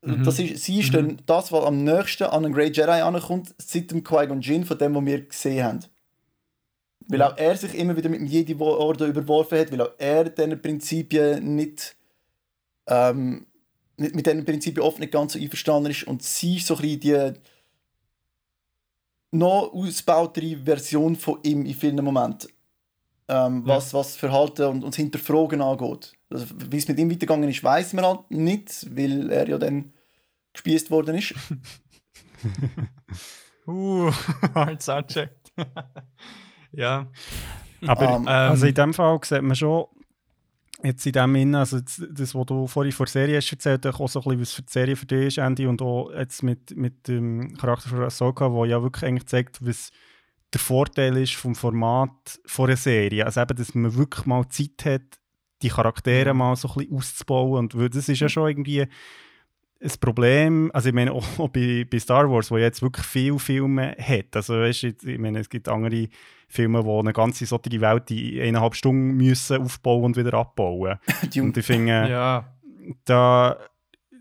Mhm. 0.03 0.25
Das 0.25 0.39
ist, 0.39 0.63
sie 0.65 0.81
ist 0.81 0.93
mhm. 0.93 0.97
dann 0.97 1.23
das, 1.27 1.53
was 1.53 1.65
am 1.65 1.85
nächsten 1.85 2.25
an 2.25 2.45
einen 2.45 2.55
Grey 2.55 2.69
Jedi 2.69 2.91
ankommt, 2.91 3.55
seit 3.59 3.91
dem 3.91 4.05
Qui-Gon 4.05 4.41
Jinn, 4.41 4.65
von 4.65 4.79
dem, 4.79 4.95
was 4.95 5.05
wir 5.05 5.27
gesehen 5.27 5.65
haben. 5.65 5.81
Weil 7.07 7.23
auch 7.23 7.37
er 7.37 7.57
sich 7.57 7.75
immer 7.75 7.97
wieder 7.97 8.09
mit 8.09 8.21
dem 8.21 8.27
Jedi-Orden 8.27 9.11
überworfen 9.11 9.59
hat, 9.59 9.73
weil 9.73 9.83
auch 9.83 9.93
er 9.99 10.25
diesen 10.31 10.61
Prinzipien 10.61 11.55
nicht, 11.55 11.97
ähm, 12.87 13.47
nicht 13.97 14.15
mit 14.15 14.27
diesen 14.27 14.45
Prinzipien 14.45 14.85
oft 14.85 14.99
nicht 14.99 15.13
ganz 15.13 15.35
so 15.35 15.39
einverstanden 15.39 15.91
ist. 15.91 16.05
Und 16.05 16.23
sie 16.23 16.57
ist 16.57 16.67
so 16.67 16.77
ein 16.77 16.81
bisschen 16.81 17.01
die 17.01 17.33
noch 19.35 19.73
ausbautere 19.73 20.57
Version 20.57 21.17
von 21.17 21.39
ihm 21.43 21.67
in 21.67 21.75
vielen 21.75 22.05
Momenten. 22.05 22.51
Ähm, 23.27 23.65
ja. 23.67 23.77
was, 23.77 23.95
was 23.95 24.17
Verhalten 24.17 24.67
und, 24.67 24.85
und 24.85 24.95
Hinterfragen 24.95 25.63
angeht. 25.63 26.13
Also, 26.29 26.47
wie 26.71 26.77
es 26.77 26.87
mit 26.89 26.99
ihm 26.99 27.11
weitergegangen 27.11 27.49
ist, 27.49 27.65
weiß 27.65 27.95
man 27.95 28.05
halt 28.05 28.31
nicht, 28.31 28.87
weil 28.95 29.31
er 29.31 29.49
ja 29.49 29.57
dann 29.57 29.95
gespießt 30.53 30.91
worden 30.91 31.17
ist. 31.17 31.35
uh, 33.67 34.11
hard 34.55 34.83
subject. 34.83 35.53
Ja. 36.77 37.07
Aber 37.87 38.17
um, 38.17 38.23
ähm, 38.23 38.29
also 38.29 38.67
in 38.67 38.75
dem 38.75 38.93
Fall 38.93 39.21
sieht 39.23 39.43
man 39.43 39.55
schon, 39.55 39.85
jetzt 40.85 41.07
in 41.07 41.13
dem 41.13 41.35
Innen, 41.35 41.55
also 41.55 41.81
das, 41.81 42.35
was 42.35 42.47
du 42.47 42.67
vorhin 42.67 42.93
vor 42.93 43.07
der 43.07 43.13
Serie 43.13 43.37
hast 43.39 43.51
erzählt, 43.51 43.87
auch 43.87 44.09
so 44.09 44.21
ein 44.21 44.25
bisschen, 44.25 44.41
was 44.41 44.53
für 44.53 44.63
die 44.63 44.73
Serie 44.73 44.97
für 44.97 45.07
dich 45.07 45.27
ist, 45.27 45.39
Andy, 45.39 45.67
und 45.67 45.81
auch 45.83 46.11
jetzt 46.13 46.43
mit, 46.43 46.77
mit 46.77 47.09
dem 47.09 47.57
Charakter 47.57 47.89
von 47.89 48.03
Ahsoka, 48.03 48.49
der 48.49 48.67
ja 48.67 48.83
wirklich 48.83 49.05
eigentlich 49.05 49.27
zeigt, 49.27 49.67
was 49.67 49.91
der 50.53 50.61
Vorteil 50.61 51.17
ist 51.17 51.35
vom 51.35 51.55
Format 51.55 52.39
von 52.47 52.67
einer 52.67 52.77
Serie. 52.77 53.25
Also 53.27 53.41
eben, 53.41 53.57
dass 53.57 53.75
man 53.75 53.95
wirklich 53.95 54.27
mal 54.27 54.49
Zeit 54.49 54.85
hat, 54.85 55.03
die 55.63 55.69
Charaktere 55.69 56.35
mal 56.35 56.55
so 56.57 56.69
ein 56.69 56.75
bisschen 56.75 56.97
auszubauen 56.97 57.69
und 57.73 57.95
das 57.95 58.09
ist 58.09 58.21
ja 58.21 58.29
schon 58.29 58.49
irgendwie 58.49 58.87
ein 59.85 59.93
Problem, 60.01 60.71
also 60.73 60.89
ich 60.89 60.95
meine 60.95 61.13
auch 61.13 61.49
bei, 61.49 61.87
bei 61.91 61.99
Star 61.99 62.31
Wars, 62.31 62.51
wo 62.51 62.57
jetzt 62.57 62.83
wirklich 62.83 63.07
viele 63.07 63.39
Filme 63.39 63.97
hat, 63.99 64.35
also 64.35 64.55
weißt, 64.55 64.85
ich 64.85 65.19
meine, 65.19 65.41
es 65.41 65.49
gibt 65.49 65.69
andere 65.69 66.09
Filme, 66.55 66.85
die 66.85 66.91
eine 66.91 67.13
ganze 67.13 67.47
solche 67.47 67.81
Welt 67.81 68.11
in 68.11 68.41
eineinhalb 68.41 68.75
Stunden 68.75 69.17
müssen 69.17 69.63
aufbauen 69.63 70.05
und 70.05 70.17
wieder 70.17 70.35
abbauen. 70.35 70.99
und 71.37 71.57
ich 71.57 71.67
finde, 71.67 72.09
ja. 72.09 72.55
da, 73.05 73.59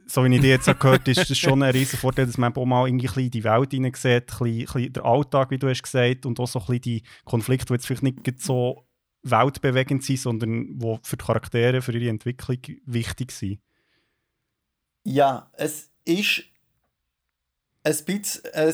so 0.07 0.23
wie 0.25 0.35
ich 0.35 0.41
dir 0.41 0.49
jetzt 0.49 0.67
auch 0.67 0.77
gehört 0.77 1.07
ist 1.07 1.29
es 1.29 1.37
schon 1.37 1.63
ein 1.63 1.71
riesen 1.71 1.99
Vorteil, 1.99 2.25
dass 2.25 2.37
man 2.37 2.55
auch 2.55 2.65
mal 2.65 2.87
irgendwie 2.87 3.25
in 3.25 3.31
die 3.31 3.43
Welt 3.43 3.71
hineinsieht, 3.71 4.31
ein 4.41 4.65
bisschen, 4.65 4.93
den 4.93 5.03
Alltag, 5.03 5.51
wie 5.51 5.59
du 5.59 5.69
hast 5.69 5.83
gesagt, 5.83 6.25
und 6.25 6.39
auch 6.39 6.47
so 6.47 6.59
ein 6.59 6.65
bisschen 6.65 6.81
die 6.81 7.03
Konflikte, 7.23 7.67
die 7.67 7.73
jetzt 7.73 7.87
vielleicht 7.87 8.03
nicht 8.03 8.41
so 8.41 8.83
weltbewegend 9.23 10.03
sind, 10.03 10.19
sondern 10.19 10.79
die 10.79 10.99
für 11.03 11.17
die 11.17 11.25
Charaktere, 11.25 11.81
für 11.81 11.93
ihre 11.93 12.09
Entwicklung 12.09 12.57
wichtig 12.85 13.31
sind. 13.31 13.59
Ja, 15.05 15.49
es 15.53 15.89
ist 16.05 16.43
ein 17.83 17.95
bisschen 18.05 18.43
ein, 18.53 18.73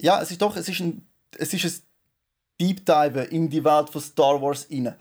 ja, 0.00 0.20
es 0.20 0.30
ist 0.30 0.42
doch, 0.42 0.56
es 0.56 0.68
ist 0.68 0.80
ein, 0.80 1.06
es 1.38 1.52
ist 1.52 1.64
ein 1.64 1.89
Deep 2.60 2.84
Dive 2.84 3.22
in 3.22 3.48
die 3.48 3.64
Welt 3.64 3.88
von 3.88 4.00
Star 4.00 4.40
Wars 4.42 4.68
rein, 4.70 4.94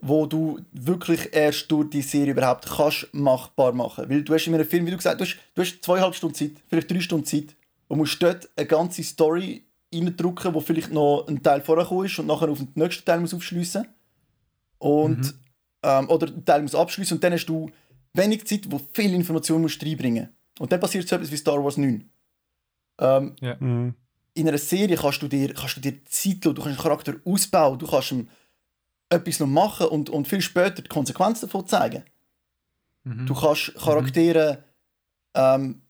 wo 0.00 0.26
du 0.26 0.60
wirklich 0.72 1.28
erst 1.32 1.70
durch 1.70 1.90
die 1.90 2.02
Serie 2.02 2.32
überhaupt 2.32 2.66
kannst 2.66 3.08
machbar 3.12 3.72
machen. 3.72 4.08
Weil 4.08 4.22
du 4.22 4.34
hast 4.34 4.46
in 4.46 4.54
einem 4.54 4.66
Film, 4.66 4.86
wie 4.86 4.90
du 4.90 4.96
gesagt 4.96 5.20
hast, 5.20 5.36
du 5.54 5.62
hast 5.62 5.82
zweieinhalb 5.82 6.14
Stunden 6.14 6.34
Zeit, 6.34 6.52
vielleicht 6.68 6.90
drei 6.90 7.00
Stunden 7.00 7.26
Zeit 7.26 7.56
und 7.88 7.98
musst 7.98 8.22
dort 8.22 8.48
eine 8.56 8.66
ganze 8.66 9.02
Story 9.02 9.64
reindrücken, 9.94 10.54
wo 10.54 10.60
vielleicht 10.60 10.92
noch 10.92 11.26
ein 11.28 11.42
Teil 11.42 11.60
vorher 11.60 12.04
ist 12.04 12.18
und 12.18 12.26
nachher 12.26 12.48
auf 12.48 12.58
den 12.58 12.70
nächsten 12.74 13.04
Teil 13.04 13.20
muss 13.20 13.34
aufschliessen 13.34 13.86
und 14.78 15.20
mhm. 15.20 15.34
ähm, 15.82 16.08
oder 16.08 16.28
einen 16.28 16.44
Teil 16.44 16.62
muss 16.62 16.74
abschließen 16.74 17.16
und 17.16 17.24
dann 17.24 17.32
hast 17.32 17.46
du 17.46 17.70
wenig 18.14 18.46
Zeit, 18.46 18.70
wo 18.70 18.80
viel 18.92 19.12
Information 19.14 19.62
musst 19.62 19.84
reinbringen 19.84 20.28
Und 20.58 20.72
dann 20.72 20.80
passiert 20.80 21.08
so 21.08 21.16
etwas 21.16 21.30
wie 21.30 21.36
Star 21.36 21.62
Wars 21.62 21.76
9. 21.76 22.08
Ähm, 22.98 23.36
ja. 23.40 23.56
mhm. 23.58 23.94
In 24.34 24.48
einer 24.48 24.58
Serie 24.58 24.96
kannst 24.96 25.22
du 25.22 25.28
dir, 25.28 25.52
kannst 25.52 25.76
du 25.76 25.80
dir 25.80 26.04
Zeit 26.06 26.44
lassen, 26.44 26.54
du 26.54 26.62
kannst 26.62 26.66
einen 26.66 26.76
Charakter 26.78 27.14
ausbauen, 27.24 27.78
du 27.78 27.86
kannst 27.86 28.12
ihm 28.12 28.28
etwas 29.10 29.40
noch 29.40 29.46
machen 29.46 29.88
und, 29.88 30.08
und 30.08 30.26
viel 30.26 30.40
später 30.40 30.82
die 30.82 30.88
Konsequenzen 30.88 31.46
davon 31.46 31.66
zeigen. 31.66 32.04
Mhm. 33.04 33.26
Du 33.26 33.34
kannst 33.34 33.74
Charaktere 33.74 34.64
ähm, 35.34 35.82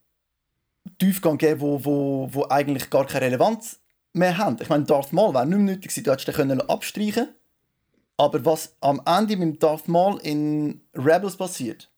Tiefgang 0.99 1.39
geben, 1.39 1.61
wo, 1.61 1.85
wo, 1.85 2.29
wo 2.33 2.47
eigentlich 2.49 2.91
gar 2.91 3.07
keine 3.07 3.27
Relevanz 3.27 3.81
mehr 4.13 4.37
haben. 4.39 4.57
Ich 4.61 4.69
meine, 4.69 4.85
Darth 4.85 5.13
Maul 5.13 5.35
wäre 5.35 5.47
nicht 5.47 5.57
mehr 5.57 5.75
nötig 5.77 5.91
gewesen, 5.91 6.05
du 6.05 6.11
hättest 6.11 6.39
den 6.39 6.61
abstreichen 6.63 7.27
können. 7.27 7.37
Aber 8.17 8.45
was 8.45 8.77
am 8.81 9.01
Ende 9.05 9.37
mit 9.37 9.63
Darth 9.63 9.89
Maul 9.89 10.21
in 10.23 10.81
Rebels 10.95 11.37
passiert, 11.37 11.91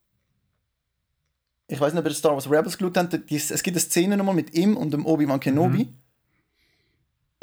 ich 1.66 1.80
weiß 1.80 1.92
nicht, 1.92 2.00
ob 2.00 2.06
ihr 2.06 2.14
Star 2.14 2.32
Wars 2.32 2.50
Rebels 2.50 2.76
geschaut 2.76 2.96
habt, 2.96 3.14
es 3.14 3.62
gibt 3.62 3.74
eine 3.74 3.80
Szene 3.80 4.16
nochmal 4.16 4.34
mit 4.34 4.54
ihm 4.54 4.76
und 4.76 4.92
dem 4.92 5.06
Obi-Wan 5.06 5.40
Kenobi. 5.40 5.84
Mhm. 5.84 5.98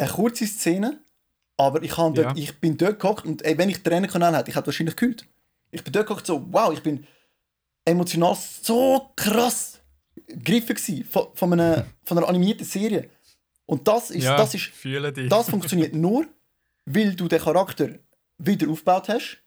Eine 0.02 0.10
kurze 0.10 0.48
Szene, 0.48 1.00
aber 1.58 1.84
ich, 1.84 1.94
dort, 1.94 2.18
ja. 2.18 2.34
ich 2.36 2.60
bin 2.60 2.76
dort 2.76 3.00
gehockt 3.00 3.24
und 3.24 3.44
ey, 3.44 3.56
wenn 3.58 3.70
ich 3.70 3.84
Tränenkanal 3.84 4.36
hätte, 4.36 4.50
ich 4.50 4.56
hätte 4.56 4.66
wahrscheinlich 4.66 4.96
gekühlt. 4.96 5.28
Ich 5.70 5.84
bin 5.84 5.94
dort 5.94 6.08
gehockt 6.08 6.26
so, 6.26 6.44
wow, 6.52 6.74
ich 6.74 6.82
bin 6.82 7.06
emotional 7.86 8.36
so 8.36 9.12
krass 9.16 9.80
gegriffen 10.28 11.06
von, 11.06 11.28
von, 11.36 11.54
einer, 11.54 11.86
von 12.04 12.18
einer 12.18 12.28
animierten 12.28 12.66
Serie. 12.66 13.12
Und 13.68 13.88
das 13.88 14.10
ist, 14.10 14.24
ja, 14.24 14.36
das 14.36 14.56
ist, 14.56 14.72
das 15.30 15.50
funktioniert 15.50 15.94
nur, 15.94 16.26
weil 16.86 17.16
du 17.16 17.28
den 17.28 17.40
Charakter 17.40 17.90
wieder 18.40 18.68
aufgebaut 18.68 19.08
hast, 19.08 19.38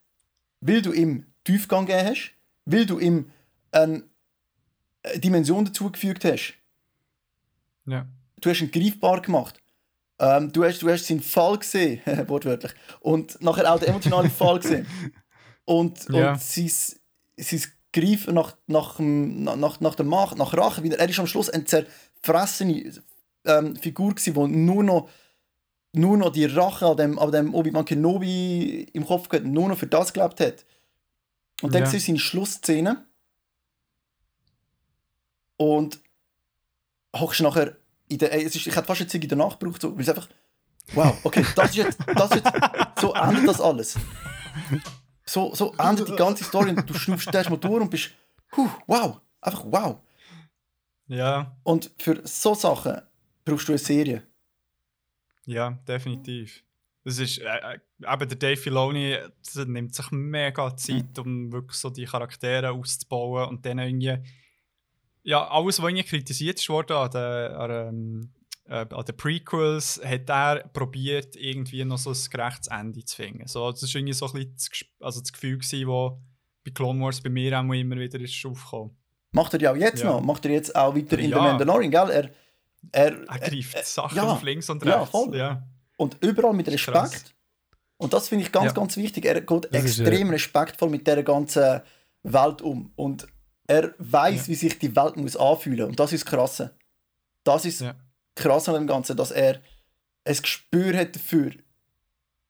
weil 0.61 0.83
du 0.83 0.93
ihm 0.93 1.27
Tiefgang 1.43 1.85
gegeben 1.85 2.09
hast, 2.11 2.31
weil 2.65 2.87
du 2.87 3.01
ihm 3.01 3.31
einen 3.73 4.09
Dimension 5.17 5.65
dazugefügt 5.65 6.25
hast. 6.25 6.55
Ja. 7.87 8.07
Du 8.41 8.51
hast 8.51 8.61
ihn 8.61 8.71
greifbar 8.71 9.21
gemacht. 9.21 9.61
Ähm, 10.25 10.53
du, 10.53 10.65
hast, 10.65 10.81
du 10.81 10.89
hast 10.89 11.07
seinen 11.07 11.21
Fall 11.21 11.59
gesehen, 11.59 12.01
wortwörtlich. 12.29 12.73
Und 13.01 13.41
nachher 13.43 13.71
auch 13.73 13.79
den 13.79 13.91
emotionalen 13.91 14.31
Fall 14.31 14.59
gesehen. 14.59 14.87
Und, 15.67 16.09
ja. 16.09 16.33
und 16.33 16.41
sein, 16.41 16.71
sein 17.37 17.63
Greifen 17.93 18.35
nach, 18.35 18.57
nach, 18.67 18.99
nach, 18.99 19.81
nach 19.81 19.95
der 19.95 20.07
Macht, 20.07 20.39
nach 20.39 20.55
Rache. 20.55 20.83
Er 20.83 21.09
ist 21.09 21.19
am 21.19 21.27
Schluss 21.27 21.51
eine 21.51 21.65
zerfressene 21.65 22.93
ähm, 23.45 23.77
Figur, 23.77 24.15
die 24.15 24.31
nur 24.31 24.83
noch, 24.83 25.11
nur 25.93 26.17
noch 26.17 26.31
die 26.31 26.47
Rache 26.47 26.87
an 26.87 26.97
dem, 26.97 27.19
an 27.19 27.31
dem 27.31 27.55
Obi-Wan 27.55 27.85
Kenobi 27.85 28.89
im 28.95 29.07
Kopf 29.07 29.29
gehabt, 29.29 29.47
nur 29.47 29.69
noch 29.69 29.79
für 29.79 29.87
das 29.87 30.13
gelebt 30.13 30.41
hat. 30.41 30.65
Und 31.61 31.75
dann 31.75 31.83
ja. 31.83 31.91
siehst 31.91 32.07
seine 32.07 32.19
Schlussszene 32.19 33.05
und 35.57 36.01
hockst 37.15 37.43
nachher 37.43 37.77
in 38.15 38.19
der. 38.19 38.33
Es 38.33 38.57
ist, 38.57 38.67
ich 38.67 38.75
hätte 38.75 38.87
fast 38.87 39.01
eine 39.01 39.09
Zeit 39.09 39.31
danach 39.31 39.59
gebraucht, 39.59 39.83
so, 39.83 39.95
weil 39.95 40.03
es 40.03 40.09
einfach. 40.09 40.29
Wow, 40.93 41.17
okay, 41.23 41.45
das 41.55 41.71
ist 41.71 41.77
jetzt. 41.77 41.99
Das 42.15 42.31
ist 42.31 42.45
jetzt 42.45 42.53
so 43.01 43.15
endet 43.15 43.49
das 43.49 43.61
alles. 43.61 43.99
So, 45.27 45.55
so 45.55 45.75
endet 45.79 46.09
die 46.09 46.17
ganze 46.17 46.45
Story 46.45 46.71
und 46.71 46.89
du 46.89 46.95
schnaufst 46.95 47.35
erstmal 47.35 47.59
durch 47.59 47.83
und 47.83 47.91
bist. 47.91 48.11
Huh, 48.57 48.69
wow, 48.87 49.21
einfach 49.41 49.65
wow. 49.67 49.99
Ja. 51.07 51.57
Und 51.63 51.91
für 51.99 52.21
so 52.25 52.55
Sachen 52.55 53.01
brauchst 53.45 53.69
du 53.69 53.73
eine 53.73 53.79
Serie. 53.79 54.23
Ja, 55.47 55.71
definitiv. 55.87 56.63
Das 57.05 57.19
ist, 57.19 57.39
äh, 57.39 57.45
äh 57.45 57.79
eben 58.01 58.29
der 58.29 58.39
Dave 58.39 58.57
Filoni 58.57 59.17
nimmt 59.67 59.95
sich 59.95 60.11
mega 60.11 60.77
Zeit, 60.77 61.19
um 61.19 61.53
wirklich 61.53 61.79
so 61.79 61.91
die 61.91 62.07
Charaktere 62.07 62.71
auszubauen 62.71 63.49
und 63.49 63.67
dann 63.67 63.79
irgendwie 63.79 64.19
ja, 65.25 65.49
alles, 65.49 65.81
was 65.83 65.89
irgendwie 65.89 66.05
kritisiert 66.05 66.67
wurde 66.69 66.97
an 66.97 67.11
den, 67.11 67.21
an, 67.57 67.71
ähm, 67.89 68.33
äh, 68.69 68.87
an 68.95 69.05
den 69.05 69.17
Prequels, 69.17 70.01
hat 70.05 70.29
er 70.31 70.69
probiert, 70.73 71.35
irgendwie 71.37 71.85
noch 71.85 71.99
so 71.99 72.11
ein 72.11 72.17
gerechtes 72.31 72.69
Ende 72.69 73.05
zu 73.05 73.17
finden. 73.17 73.47
So, 73.49 73.71
das 73.71 73.83
war 73.83 73.97
irgendwie 73.97 74.13
so 74.13 74.27
ein 74.27 74.33
bisschen 74.33 74.55
das, 74.55 74.71
also 75.01 75.21
das 75.21 75.33
Gefühl, 75.33 75.59
das 75.59 75.71
bei 75.71 76.71
Clone 76.73 77.01
Wars 77.03 77.21
bei 77.21 77.29
mir 77.31 77.59
auch 77.59 77.73
immer 77.73 77.97
wieder 77.97 78.21
ist 78.21 78.45
aufgekommen. 78.47 78.97
Macht 79.33 79.53
er 79.55 79.61
ja 79.61 79.73
auch 79.73 79.77
jetzt 79.77 80.03
Ja. 80.03 80.11
noch. 80.13 80.21
Macht 80.23 80.45
er 80.47 80.53
jetzt 80.53 80.75
auch 80.77 80.95
weiter 80.95 81.19
in 81.19 81.31
Ja. 81.31 81.37
The 81.39 81.43
Mandalorian, 81.43 81.91
gell? 81.91 82.11
Er, 82.11 82.31
er, 82.93 83.29
Er 83.29 83.39
greift 83.39 83.87
Sachen 83.87 84.17
ja. 84.17 84.23
auf 84.25 84.43
links 84.43 84.71
und 84.71 84.85
Ja, 84.85 84.97
rechts. 84.99 85.11
voll. 85.11 85.37
Ja. 85.37 85.67
und 85.97 86.17
überall 86.23 86.55
mit 86.55 86.69
Respekt. 86.69 86.97
krass. 86.97 87.25
Und 87.97 88.13
das 88.13 88.29
finde 88.29 88.45
ich 88.45 88.53
ganz, 88.53 88.67
Ja. 88.67 88.73
ganz 88.73 88.97
wichtig. 88.97 89.25
Er 89.27 89.41
geht 89.41 89.69
Das 89.73 89.85
ist, 89.85 90.01
extrem 90.01 90.31
respektvoll 90.31 90.91
mit 90.91 91.07
der 91.07 91.23
ganzen 91.23 91.81
Welt 92.23 92.63
um. 92.63 92.93
Und 92.97 93.27
er 93.67 93.95
weiß, 93.99 94.43
Ja. 94.43 94.49
wie 94.49 94.55
sich 94.55 94.79
die 94.79 94.95
Welt 94.95 95.17
muss 95.17 95.37
anfühlen. 95.37 95.87
Und 95.89 95.99
das 96.01 96.13
ist 96.13 96.25
das 96.25 96.31
Krasse. 96.31 96.75
Das 97.45 97.65
ist 97.65 97.81
Ja. 97.81 97.95
krass 98.35 98.69
an 98.69 98.75
dem 98.75 98.87
Ganzen, 98.87 99.17
dass 99.17 99.31
er 99.31 99.61
ein 100.25 100.37
Gespür 100.37 100.97
hat 100.97 101.15
dafür, 101.17 101.53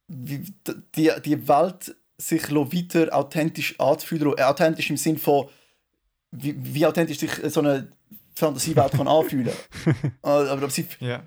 wie 0.09 0.39
die, 0.95 1.11
die 1.25 1.49
Welt 1.49 1.95
sich 2.19 2.49
lo 2.51 2.73
weiter 2.73 3.13
authentisch 3.15 3.79
anzufühlen. 3.81 4.39
Authentisch 4.39 4.91
im 4.91 4.97
Sinn 4.97 5.19
von, 5.19 5.49
wie, 6.31 6.55
wie 6.57 6.87
authentisch 6.87 7.19
sich 7.19 7.31
so 7.47 7.61
eine 7.61 7.89
Fantasiewelt 8.37 8.93
kann 8.93 9.09
anfühlen. 9.09 9.49
Äh, 9.89 9.93
Aber 10.23 10.71
sie, 10.71 10.87
Ja. 11.01 11.23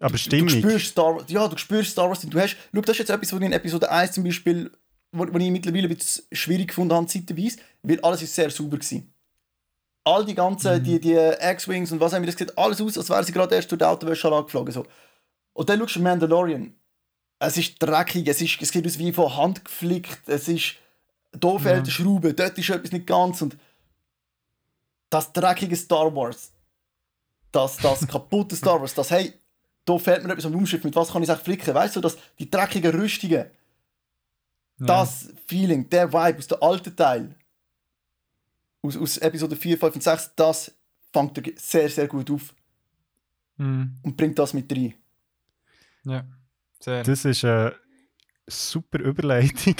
Aber 0.00 0.12
Du 0.12 0.18
Stimmung. 0.18 0.48
spürst 0.48 0.86
Star 0.88 1.14
Wars, 1.16 1.24
ja, 1.28 1.46
du 1.48 1.56
spürst 1.56 1.92
Star 1.92 2.08
Wars. 2.08 2.20
Du 2.20 2.38
hast, 2.38 2.56
schau, 2.74 2.80
das 2.82 2.90
ist 2.94 2.98
jetzt 2.98 3.10
etwas, 3.10 3.32
was 3.32 3.40
in 3.40 3.52
Episode 3.52 3.90
1 3.90 4.12
zum 4.12 4.24
Beispiel, 4.24 4.70
wo 5.18 5.24
ich 5.24 5.50
mittlerweile 5.50 5.88
ein 5.88 5.96
bisschen 5.96 6.24
schwierig 6.32 6.76
habe, 6.76 7.06
zeitweise, 7.06 7.58
weil 7.82 8.00
alles 8.00 8.22
ist 8.22 8.34
sehr 8.34 8.50
sauber 8.50 8.78
war. 8.78 9.02
All 10.04 10.24
die 10.24 10.34
ganzen, 10.34 10.82
die, 10.82 11.00
die 11.00 11.14
X-Wings 11.14 11.90
und 11.92 12.00
was 12.00 12.12
haben 12.12 12.22
wir 12.22 12.30
das 12.30 12.38
sieht 12.38 12.56
alles 12.56 12.80
aus, 12.80 12.96
als 12.96 13.10
wären 13.10 13.24
sie 13.24 13.32
gerade 13.32 13.54
erst 13.54 13.70
durch 13.70 13.78
die 13.78 13.84
Autowäsche 13.84 14.30
geflogen. 14.30 14.72
So. 14.72 14.86
Und 15.52 15.68
dann 15.68 15.80
schaust 15.80 15.96
du 15.96 16.00
Mandalorian. 16.00 16.74
Es 17.38 17.56
ist 17.56 17.82
dreckig, 17.82 18.28
es, 18.28 18.40
ist, 18.40 18.62
es 18.62 18.68
sieht 18.68 18.86
aus 18.86 18.98
wie 18.98 19.12
von 19.12 19.36
Hand 19.36 19.64
geflickt, 19.64 20.28
es 20.28 20.48
ist, 20.48 20.76
da 21.32 21.58
fehlt 21.58 21.78
eine 21.78 21.90
Schraube, 21.90 22.32
dort 22.32 22.56
ist 22.56 22.70
etwas 22.70 22.92
nicht 22.92 23.06
ganz 23.06 23.42
und 23.42 23.58
das 25.10 25.32
dreckige 25.32 25.76
Star 25.76 26.14
Wars, 26.14 26.52
das, 27.52 27.76
das 27.76 28.06
kaputte 28.08 28.56
Star 28.56 28.80
Wars, 28.80 28.94
das, 28.94 29.10
hey, 29.10 29.34
da 29.84 29.98
fehlt 29.98 30.24
mir 30.24 30.32
etwas 30.32 30.46
am 30.46 30.54
Raumschiff, 30.54 30.82
mit 30.84 30.96
was 30.96 31.12
kann 31.12 31.22
ich 31.22 31.28
es 31.28 31.40
flicken, 31.40 31.74
weißt 31.74 31.96
du, 31.96 32.00
das, 32.00 32.16
die 32.38 32.50
dreckigen 32.50 32.98
Rüstungen, 32.98 33.50
das 34.78 35.32
Feeling, 35.46 35.88
der 35.88 36.12
Vibe 36.12 36.38
aus 36.38 36.46
dem 36.46 36.62
alten 36.62 36.96
Teil, 36.96 37.34
aus, 38.82 38.96
aus 38.96 39.18
Episode 39.18 39.56
4, 39.56 39.78
5 39.78 39.94
und 39.94 40.02
6, 40.02 40.34
das 40.36 40.72
fängt 41.12 41.38
er 41.38 41.52
sehr, 41.56 41.88
sehr 41.88 42.06
gut 42.08 42.30
auf 42.30 42.54
Mhm. 43.58 43.96
und 44.02 44.16
bringt 44.18 44.38
das 44.38 44.52
mit 44.52 44.70
rein. 44.70 44.92
Ja. 46.04 46.26
Sehr. 46.78 47.02
Das 47.02 47.24
ist 47.24 47.42
eine 47.42 47.74
super 48.46 49.00
Überleitung 49.00 49.74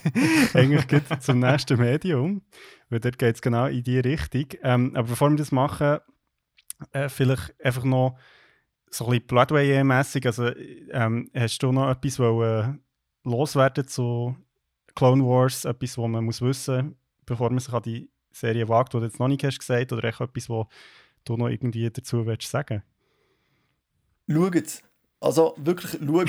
eigentlich 0.54 0.88
geht 0.88 1.04
zum 1.22 1.40
nächsten 1.40 1.78
Medium, 1.78 2.42
weil 2.88 3.00
dort 3.00 3.18
geht 3.18 3.34
es 3.36 3.42
genau 3.42 3.66
in 3.66 3.82
die 3.82 3.98
Richtung. 3.98 4.46
Ähm, 4.62 4.96
aber 4.96 5.08
bevor 5.08 5.28
wir 5.30 5.36
das 5.36 5.52
machen, 5.52 5.98
äh, 6.92 7.08
vielleicht 7.10 7.54
einfach 7.62 7.84
noch 7.84 8.18
so 8.90 9.04
ein 9.04 9.10
bisschen 9.10 9.26
Broadway-mässig. 9.26 10.24
Also, 10.26 10.50
ähm, 10.90 11.30
hast 11.34 11.62
du 11.62 11.70
noch 11.70 11.90
etwas 11.90 12.18
wollen, 12.18 12.82
loswerden 13.28 13.86
zu 13.86 14.36
Clone 14.94 15.24
Wars? 15.24 15.64
Etwas, 15.64 15.98
was 15.98 16.08
man 16.08 16.24
muss 16.24 16.40
wissen 16.40 16.96
bevor 17.28 17.50
man 17.50 17.60
sich 17.60 17.72
an 17.72 17.82
die 17.82 18.10
Serie 18.32 18.68
wagt, 18.68 18.94
die 18.94 18.98
du 18.98 19.04
jetzt 19.04 19.20
noch 19.20 19.28
nicht 19.28 19.44
hast 19.44 19.58
gesagt 19.58 19.92
oder 19.92 20.04
echt 20.04 20.20
etwas, 20.20 20.48
was 20.48 20.66
du 21.24 21.36
noch 21.36 21.48
irgendwie 21.48 21.88
dazu 21.90 22.26
willst 22.26 22.50
sagen 22.50 22.82
Schaut 24.30 24.82
Also 25.20 25.54
wirklich, 25.58 25.92
schaut 25.92 26.28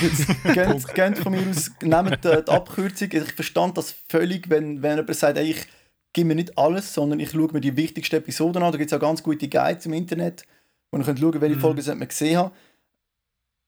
Geht, 0.54 0.96
geht 0.96 1.18
von 1.18 1.32
mir 1.32 1.50
aus, 1.50 1.72
nehmt 1.82 2.26
äh, 2.26 2.44
die 2.44 2.52
Abkürzung. 2.52 3.10
Ich 3.12 3.34
verstand 3.34 3.78
das 3.78 3.96
völlig, 4.08 4.50
wenn, 4.50 4.82
wenn 4.82 4.98
jemand 4.98 5.16
sagt, 5.16 5.38
ey, 5.38 5.52
ich 5.52 5.68
gebe 6.14 6.30
mir 6.30 6.36
nicht 6.36 6.58
alles, 6.58 6.94
sondern 6.94 7.20
ich 7.20 7.32
schaue 7.32 7.52
mir 7.52 7.62
die 7.62 7.76
wichtigsten 7.76 8.16
Episoden 8.16 8.64
an. 8.64 8.72
Da 8.72 8.78
gibt 8.78 8.92
es 8.92 8.98
auch 8.98 9.02
ganz 9.02 9.22
gute 9.22 9.48
Guides 9.48 9.86
im 9.86 9.94
Internet, 9.94 10.46
wo 10.92 10.98
ihr 10.98 11.04
könnt 11.04 11.20
schauen 11.20 11.42
welche 11.42 11.56
Mhm. 11.56 11.62
Folgen 11.62 12.00
man 12.00 12.08
gesehen 12.08 12.38
haben. 12.38 12.52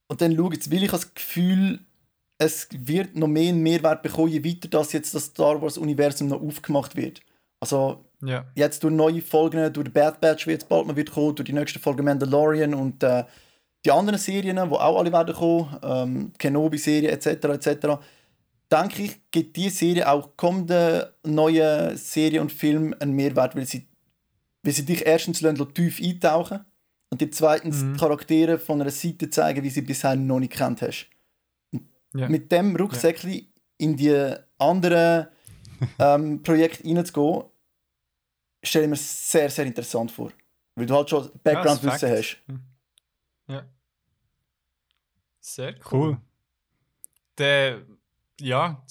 Und 0.08 0.22
dann 0.22 0.36
schaut 0.36 0.58
es, 0.58 0.72
weil 0.72 0.84
ich 0.84 0.92
habe 0.92 1.04
das 1.04 1.14
Gefühl, 1.14 1.80
es 2.44 2.68
wird 2.72 3.16
noch 3.16 3.28
mehr 3.28 3.54
Mehrwert 3.54 4.02
bekommen, 4.02 4.30
je 4.32 4.44
weiter 4.44 4.68
das 4.68 4.94
jetzt 4.94 5.14
das 5.14 5.26
Star 5.26 5.62
Wars-Universum 5.62 6.28
noch 6.28 6.42
aufgemacht 6.42 6.96
wird. 6.96 7.22
Also 7.60 8.04
Ja. 8.24 8.46
jetzt 8.56 8.84
durch 8.84 8.94
neue 8.94 9.22
Folgen, 9.22 9.72
durch 9.74 9.92
Bad 9.94 10.20
Batch 10.22 10.48
wird 10.48 10.64
es 10.64 10.68
bald 10.68 10.88
mal 10.88 10.96
wieder 10.96 11.12
kommen, 11.14 11.36
durch 11.36 11.46
die 11.48 11.54
nächste 11.54 11.80
Folge 11.80 12.02
Mandalorian 12.04 12.74
und 12.74 13.04
äh, 13.04 13.24
die 13.86 13.92
anderen 13.92 14.20
Serien, 14.20 14.56
die 14.56 14.62
auch 14.62 14.98
alle 15.00 15.12
werden 15.12 15.36
kommen, 15.36 15.78
ähm, 15.84 16.34
Kenobi-Serie 16.40 17.10
etc. 17.12 17.28
etc. 17.68 17.88
Denke 18.72 19.04
ich, 19.04 19.20
gibt 19.32 19.56
diese 19.58 19.76
Serie 19.76 20.10
auch 20.10 20.36
kommenden 20.38 21.04
neuen 21.24 21.96
Serien 21.98 22.42
und 22.44 22.52
Filmen 22.52 22.94
einen 23.02 23.14
Mehrwert, 23.14 23.56
weil 23.56 23.66
sie, 23.66 23.88
weil 24.64 24.74
sie 24.74 24.86
dich 24.86 25.06
erstens 25.06 25.42
lassen, 25.42 25.74
tief 25.74 26.00
eintauchen 26.02 26.62
und 27.12 27.22
dir 27.22 27.30
zweitens 27.32 27.82
Mhm. 27.84 27.94
die 27.94 28.00
Charaktere 28.00 28.58
von 28.58 28.82
einer 28.82 28.90
Seite 28.92 29.30
zeigen, 29.30 29.64
wie 29.64 29.70
sie 29.70 29.82
bisher 29.82 30.16
noch 30.16 30.40
nicht 30.40 30.54
kennt 30.54 30.82
hast. 30.82 31.08
Ja. 32.14 32.28
Mit 32.30 32.52
dem 32.52 32.76
Rucksäckchen 32.76 33.48
in 33.78 33.96
die 33.96 34.34
anderen 34.58 35.28
ähm, 36.00 36.42
Projekte 36.44 36.84
reinzugehen, 36.88 37.44
stelle 38.64 38.86
ich 38.86 38.90
mir 38.90 38.96
sehr, 38.98 39.50
sehr 39.50 39.66
interessant 39.66 40.12
vor. 40.12 40.32
Weil 40.76 40.86
du 40.86 40.96
halt 40.96 41.10
schon 41.10 41.30
Background-Wissen 41.44 42.10
Ja, 42.10 42.18
hast. 42.18 42.30
Fakt. 42.30 42.60
Ja. 43.48 43.66
Sehr 45.40 45.76
cool. 45.92 46.10
Cool. 46.10 46.18
Der, 47.38 47.82
ja, 48.40 48.84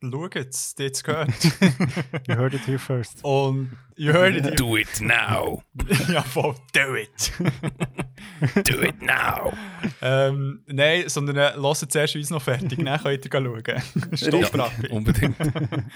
schaut 0.00 0.36
es, 0.36 0.74
jetzt 0.78 1.02
gehört. 1.02 1.30
You 2.28 2.36
heard 2.36 2.54
it 2.54 2.66
here 2.66 2.78
first. 2.78 3.24
Und 3.24 3.76
you 3.96 4.12
heard 4.12 4.36
it. 4.36 4.58
Do 4.58 4.76
it 4.76 5.00
now. 5.00 5.62
ja, 6.08 6.22
voll, 6.22 6.54
do 6.72 6.94
it. 6.94 7.32
Do 8.40 8.82
it 8.82 9.02
now. 9.02 9.52
ähm, 10.00 10.62
nein, 10.66 11.08
sondern 11.08 11.36
äh, 11.36 11.52
lasst 11.56 11.90
zuerst 11.90 12.16
uns 12.16 12.30
noch 12.30 12.42
fertig, 12.42 12.82
dann 12.84 13.02
könnt 13.02 13.24
ihr 13.24 13.30
schauen. 13.30 14.14
Stopp, 14.52 14.72
Unbedingt. 14.90 15.36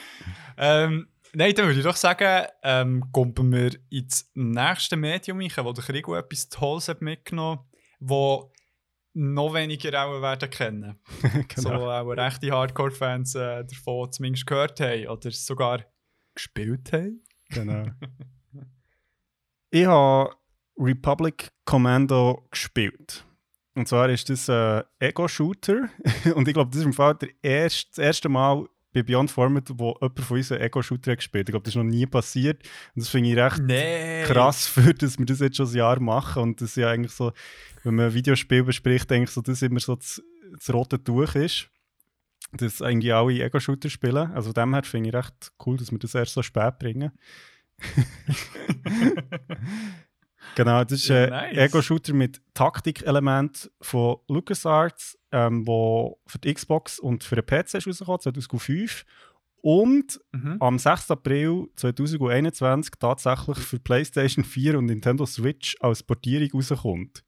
Ähm, 0.56 1.08
nein, 1.32 1.52
dann 1.56 1.66
würde 1.66 1.80
ich 1.80 1.84
doch 1.84 1.96
sagen, 1.96 2.46
ähm, 2.62 3.10
kommen 3.10 3.52
wir 3.52 3.72
ins 3.90 4.30
nächste 4.34 4.96
Medium 4.96 5.40
rein, 5.40 5.50
wo 5.64 5.72
der 5.72 5.82
Krieg 5.82 6.06
etwas 6.06 6.48
Tolles 6.48 6.86
hat 6.86 7.02
mitgenommen 7.02 7.58
hat, 7.58 7.66
wo 7.98 8.52
noch 9.14 9.52
weniger 9.52 10.04
auch 10.04 10.22
werden 10.22 10.48
kennen. 10.48 11.00
So 11.56 11.70
genau. 11.70 11.90
auch 11.90 12.08
rechte 12.10 12.52
Hardcore-Fans 12.52 13.34
äh, 13.34 13.64
davon 13.64 14.12
zumindest 14.12 14.46
gehört 14.46 14.78
haben 14.78 15.08
oder 15.08 15.30
sogar 15.32 15.84
gespielt 16.36 16.92
haben. 16.92 17.24
genau. 17.48 17.86
ich 19.70 19.86
habe 19.86 20.36
Republic 20.78 21.50
Commando 21.64 22.46
gespielt. 22.50 23.24
Und 23.74 23.88
zwar 23.88 24.08
ist 24.08 24.30
das 24.30 24.48
ein 24.48 24.84
Ego-Shooter. 25.00 25.88
Und 26.34 26.46
ich 26.46 26.54
glaube, 26.54 26.70
das 26.70 26.80
ist 26.80 26.86
im 26.86 26.92
Fall 26.92 27.14
der 27.16 27.30
erste, 27.42 27.90
das 27.90 27.98
erste 27.98 28.28
Mal 28.28 28.68
bei 28.92 29.02
Beyond 29.02 29.30
Format, 29.30 29.68
wo 29.74 29.96
jemand 30.00 30.20
von 30.20 30.36
uns 30.36 30.52
einen 30.52 30.62
Ego-Shooter 30.62 31.10
hat 31.12 31.18
gespielt. 31.18 31.48
Ich 31.48 31.52
glaube, 31.52 31.64
das 31.64 31.72
ist 31.72 31.76
noch 31.76 31.82
nie 31.82 32.06
passiert. 32.06 32.62
Und 32.94 33.02
das 33.02 33.08
finde 33.08 33.30
ich 33.30 33.36
recht 33.36 33.58
Nein! 33.60 34.24
krass, 34.24 34.66
für, 34.68 34.94
dass 34.94 35.18
wir 35.18 35.26
das 35.26 35.40
jetzt 35.40 35.56
schon 35.56 35.66
ein 35.66 35.74
Jahr 35.74 36.00
machen. 36.00 36.42
Und 36.42 36.60
das 36.60 36.76
ja 36.76 36.90
eigentlich 36.90 37.12
so, 37.12 37.32
wenn 37.82 37.96
man 37.96 38.06
ein 38.06 38.14
Videospiel 38.14 38.62
bespricht, 38.62 39.10
eigentlich 39.10 39.30
so, 39.30 39.42
das 39.42 39.62
immer 39.62 39.80
so 39.80 39.96
das, 39.96 40.22
das 40.52 40.72
rote 40.72 41.02
Tuch 41.02 41.34
ist. 41.34 41.68
Dass 42.52 42.80
eigentlich 42.80 43.12
alle 43.12 43.42
Ego-Shooter 43.42 43.90
spielen. 43.90 44.30
Also 44.32 44.52
von 44.52 44.62
dem 44.62 44.74
her 44.74 44.84
finde 44.84 45.08
ich 45.08 45.14
recht 45.14 45.52
cool, 45.66 45.76
dass 45.76 45.90
wir 45.90 45.98
das 45.98 46.14
erst 46.14 46.34
so 46.34 46.42
spät 46.42 46.78
bringen. 46.78 47.10
genau, 50.54 50.82
das 50.84 50.92
ist 51.00 51.08
Ja, 51.08 51.24
ein 51.24 51.30
nice. 51.30 51.56
Ego-Shooter 51.56 52.12
mit 52.14 52.40
Taktikelement 52.54 53.70
von 53.80 54.16
LucasArts, 54.28 55.18
ähm, 55.32 55.66
wo 55.66 56.18
für 56.26 56.38
die 56.38 56.52
Xbox 56.54 56.98
und 56.98 57.24
für 57.24 57.36
den 57.36 57.44
PC 57.46 57.74
ist 57.74 57.86
rausgekommen, 57.86 58.20
2005. 58.20 59.04
Und 59.62 60.20
Mhm. 60.32 60.56
am 60.60 60.78
6. 60.78 61.10
April 61.10 61.68
2021 61.76 62.92
tatsächlich 63.00 63.58
für 63.58 63.78
PlayStation 63.78 64.44
4 64.44 64.78
und 64.78 64.86
Nintendo 64.86 65.24
Switch 65.24 65.74
als 65.80 66.02
Portierung 66.02 66.50
rauskommt. 66.60 67.24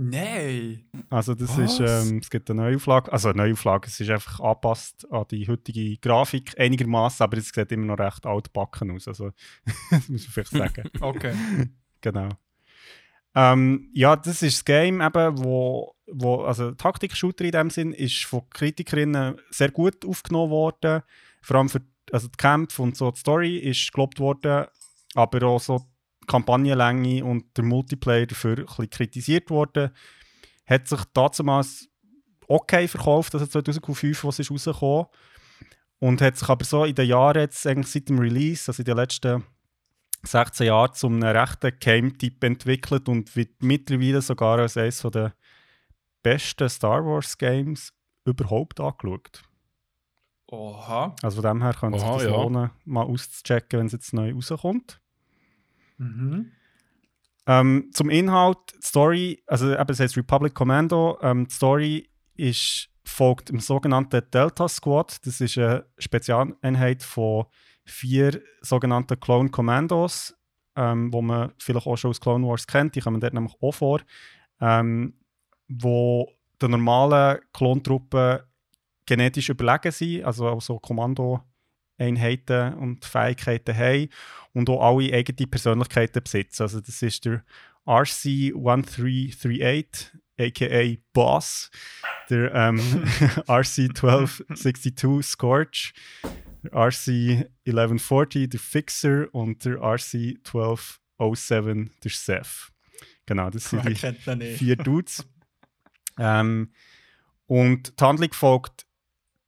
Nein! 0.00 0.84
Also 1.10 1.34
das 1.34 1.58
Was? 1.58 1.80
ist, 1.80 2.08
ähm, 2.08 2.18
es 2.18 2.30
gibt 2.30 2.48
eine 2.50 2.62
Neuauflage, 2.62 3.12
also 3.12 3.30
eine 3.30 3.38
Neuauflage, 3.42 3.88
es 3.88 3.98
ist 3.98 4.08
einfach 4.08 4.38
angepasst 4.38 5.06
an 5.10 5.24
die 5.30 5.46
heutige 5.48 5.96
Grafik 5.98 6.58
einigermaßen, 6.58 7.24
aber 7.24 7.36
es 7.36 7.48
sieht 7.48 7.72
immer 7.72 7.86
noch 7.86 7.98
recht 7.98 8.24
altbacken 8.24 8.92
aus, 8.92 9.08
also 9.08 9.32
das 9.90 10.08
muss 10.08 10.24
man 10.24 10.44
vielleicht 10.46 10.50
sagen. 10.74 10.88
Okay. 11.00 11.34
Genau. 12.00 12.28
Ähm, 13.34 13.90
ja, 13.92 14.16
das 14.16 14.42
ist 14.42 14.58
das 14.58 14.64
Game 14.64 15.00
eben, 15.00 15.44
wo, 15.44 15.94
wo 16.06 16.42
also 16.42 16.72
Taktik-Shooter 16.72 17.44
in 17.44 17.52
dem 17.52 17.70
Sinn 17.70 17.92
ist 17.92 18.24
von 18.24 18.48
Kritikerinnen 18.50 19.36
sehr 19.50 19.70
gut 19.70 20.04
aufgenommen 20.04 20.50
worden. 20.50 21.02
Vor 21.42 21.56
allem 21.56 21.68
für 21.68 21.82
also 22.10 22.28
die 22.28 22.36
Kämpfe 22.36 22.82
und 22.82 22.96
so 22.96 23.10
die 23.10 23.20
Story 23.20 23.56
ist 23.58 23.92
gelobt 23.92 24.18
worden, 24.18 24.66
aber 25.14 25.46
auch 25.46 25.60
so 25.60 25.78
die 26.22 26.26
Kampagnenlänge 26.26 27.24
und 27.24 27.56
der 27.56 27.64
Multiplayer 27.64 28.26
dafür 28.26 28.58
ein 28.58 28.64
bisschen 28.64 28.90
kritisiert 28.90 29.50
worden. 29.50 29.90
Hat 30.66 30.88
sich 30.88 31.00
damals 31.12 31.88
okay 32.46 32.88
verkauft, 32.88 33.34
also 33.34 33.46
2005, 33.46 34.24
was 34.24 34.38
ist 34.38 34.50
rausgekommen. 34.50 35.06
Und 36.00 36.20
hat 36.20 36.36
sich 36.36 36.48
aber 36.48 36.64
so 36.64 36.84
in 36.84 36.94
den 36.94 37.08
Jahren 37.08 37.40
jetzt 37.40 37.66
eigentlich 37.66 37.92
seit 37.92 38.08
dem 38.08 38.18
Release, 38.18 38.68
also 38.68 38.80
in 38.80 38.84
den 38.84 38.96
letzten 38.96 39.44
16 40.22 40.66
Jahren 40.66 40.92
zu 40.94 41.06
einem 41.06 41.22
rechten 41.22 41.72
Game-Typ 41.78 42.42
entwickelt 42.44 43.08
und 43.08 43.34
wird 43.36 43.62
mittlerweile 43.62 44.20
sogar 44.20 44.58
als 44.58 44.76
eines 44.76 45.00
der 45.00 45.34
besten 46.22 46.68
Star 46.68 47.04
Wars 47.04 47.38
Games 47.38 47.92
überhaupt 48.24 48.80
angeschaut. 48.80 49.42
Oha. 50.50 51.14
Also 51.22 51.42
von 51.42 51.50
dem 51.50 51.62
her 51.62 51.74
könnte 51.74 51.98
Oha, 51.98 52.16
es 52.16 52.22
sich 52.22 52.30
ja. 52.30 52.36
lohnen, 52.36 52.70
mal 52.84 53.04
auszuchecken, 53.04 53.80
wenn 53.80 53.86
es 53.86 53.92
jetzt 53.92 54.12
neu 54.12 54.32
rauskommt. 54.32 55.00
Mhm. 55.98 56.52
Ähm, 57.46 57.90
zum 57.92 58.10
Inhalt, 58.10 58.58
die 58.74 58.86
Story, 58.86 59.42
also 59.46 59.72
eben, 59.72 59.90
es 59.90 60.00
heißt 60.00 60.16
Republic 60.16 60.54
Commando. 60.54 61.18
Ähm, 61.22 61.46
die 61.48 61.54
Story 61.54 62.10
ist, 62.34 62.90
folgt 63.04 63.50
im 63.50 63.60
sogenannten 63.60 64.22
Delta 64.30 64.68
Squad. 64.68 65.24
Das 65.26 65.40
ist 65.40 65.58
eine 65.58 65.86
Spezialeinheit 65.98 67.02
von 67.02 67.46
vier 67.88 68.42
sogenannten 68.60 69.18
Clone 69.18 69.50
Commandos, 69.50 70.36
ähm, 70.76 71.12
wo 71.12 71.22
man 71.22 71.52
vielleicht 71.58 71.86
auch 71.86 71.96
schon 71.96 72.10
aus 72.10 72.20
Clone 72.20 72.46
Wars 72.46 72.66
kennt. 72.66 72.94
Die 72.94 73.00
kommen 73.00 73.20
dort 73.20 73.34
nämlich 73.34 73.54
auch 73.60 73.72
vor. 73.72 74.00
Ähm, 74.60 75.14
wo 75.68 76.30
den 76.60 76.72
normalen 76.72 77.38
Klontruppen 77.52 78.40
genetisch 79.06 79.48
überlegen 79.48 79.92
sind, 79.92 80.24
also 80.24 80.48
auch 80.48 80.60
so 80.60 80.78
Kommando-Einheiten 80.78 82.74
und 82.74 83.04
Fähigkeiten 83.04 83.76
haben 83.76 84.08
und 84.52 84.68
auch 84.70 84.82
alle 84.82 85.12
eigene 85.12 85.46
Persönlichkeiten 85.46 86.22
besitzen. 86.22 86.62
Also 86.62 86.80
das 86.80 87.02
ist 87.02 87.24
der 87.24 87.44
RC-1338, 87.86 90.12
aka 90.38 90.96
Boss, 91.12 91.70
der 92.30 92.54
ähm, 92.54 92.78
RC-1262 93.46 95.22
Scorch, 95.22 95.92
der 96.62 96.72
RC-1140 96.72 98.48
der 98.48 98.60
Fixer 98.60 99.26
und 99.34 99.62
der 99.64 99.78
RC-1207 99.78 101.90
der 102.02 102.10
Seth. 102.10 102.72
Genau, 103.26 103.50
das 103.50 103.68
sind 103.68 103.84
Wer 103.84 104.36
die 104.36 104.56
vier 104.56 104.76
Dudes. 104.76 105.26
ähm, 106.18 106.72
und 107.46 108.00
die 108.00 108.04
Handlung 108.04 108.32
folgt 108.32 108.86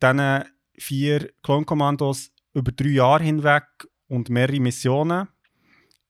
diesen 0.03 0.45
vier 0.79 1.33
Klonkommandos 1.43 2.31
über 2.55 2.73
drei 2.73 2.89
Jahre 2.89 3.25
hinweg 3.25 3.65
und 4.09 4.29
mehrere 4.29 4.61
Missionen 4.61 5.29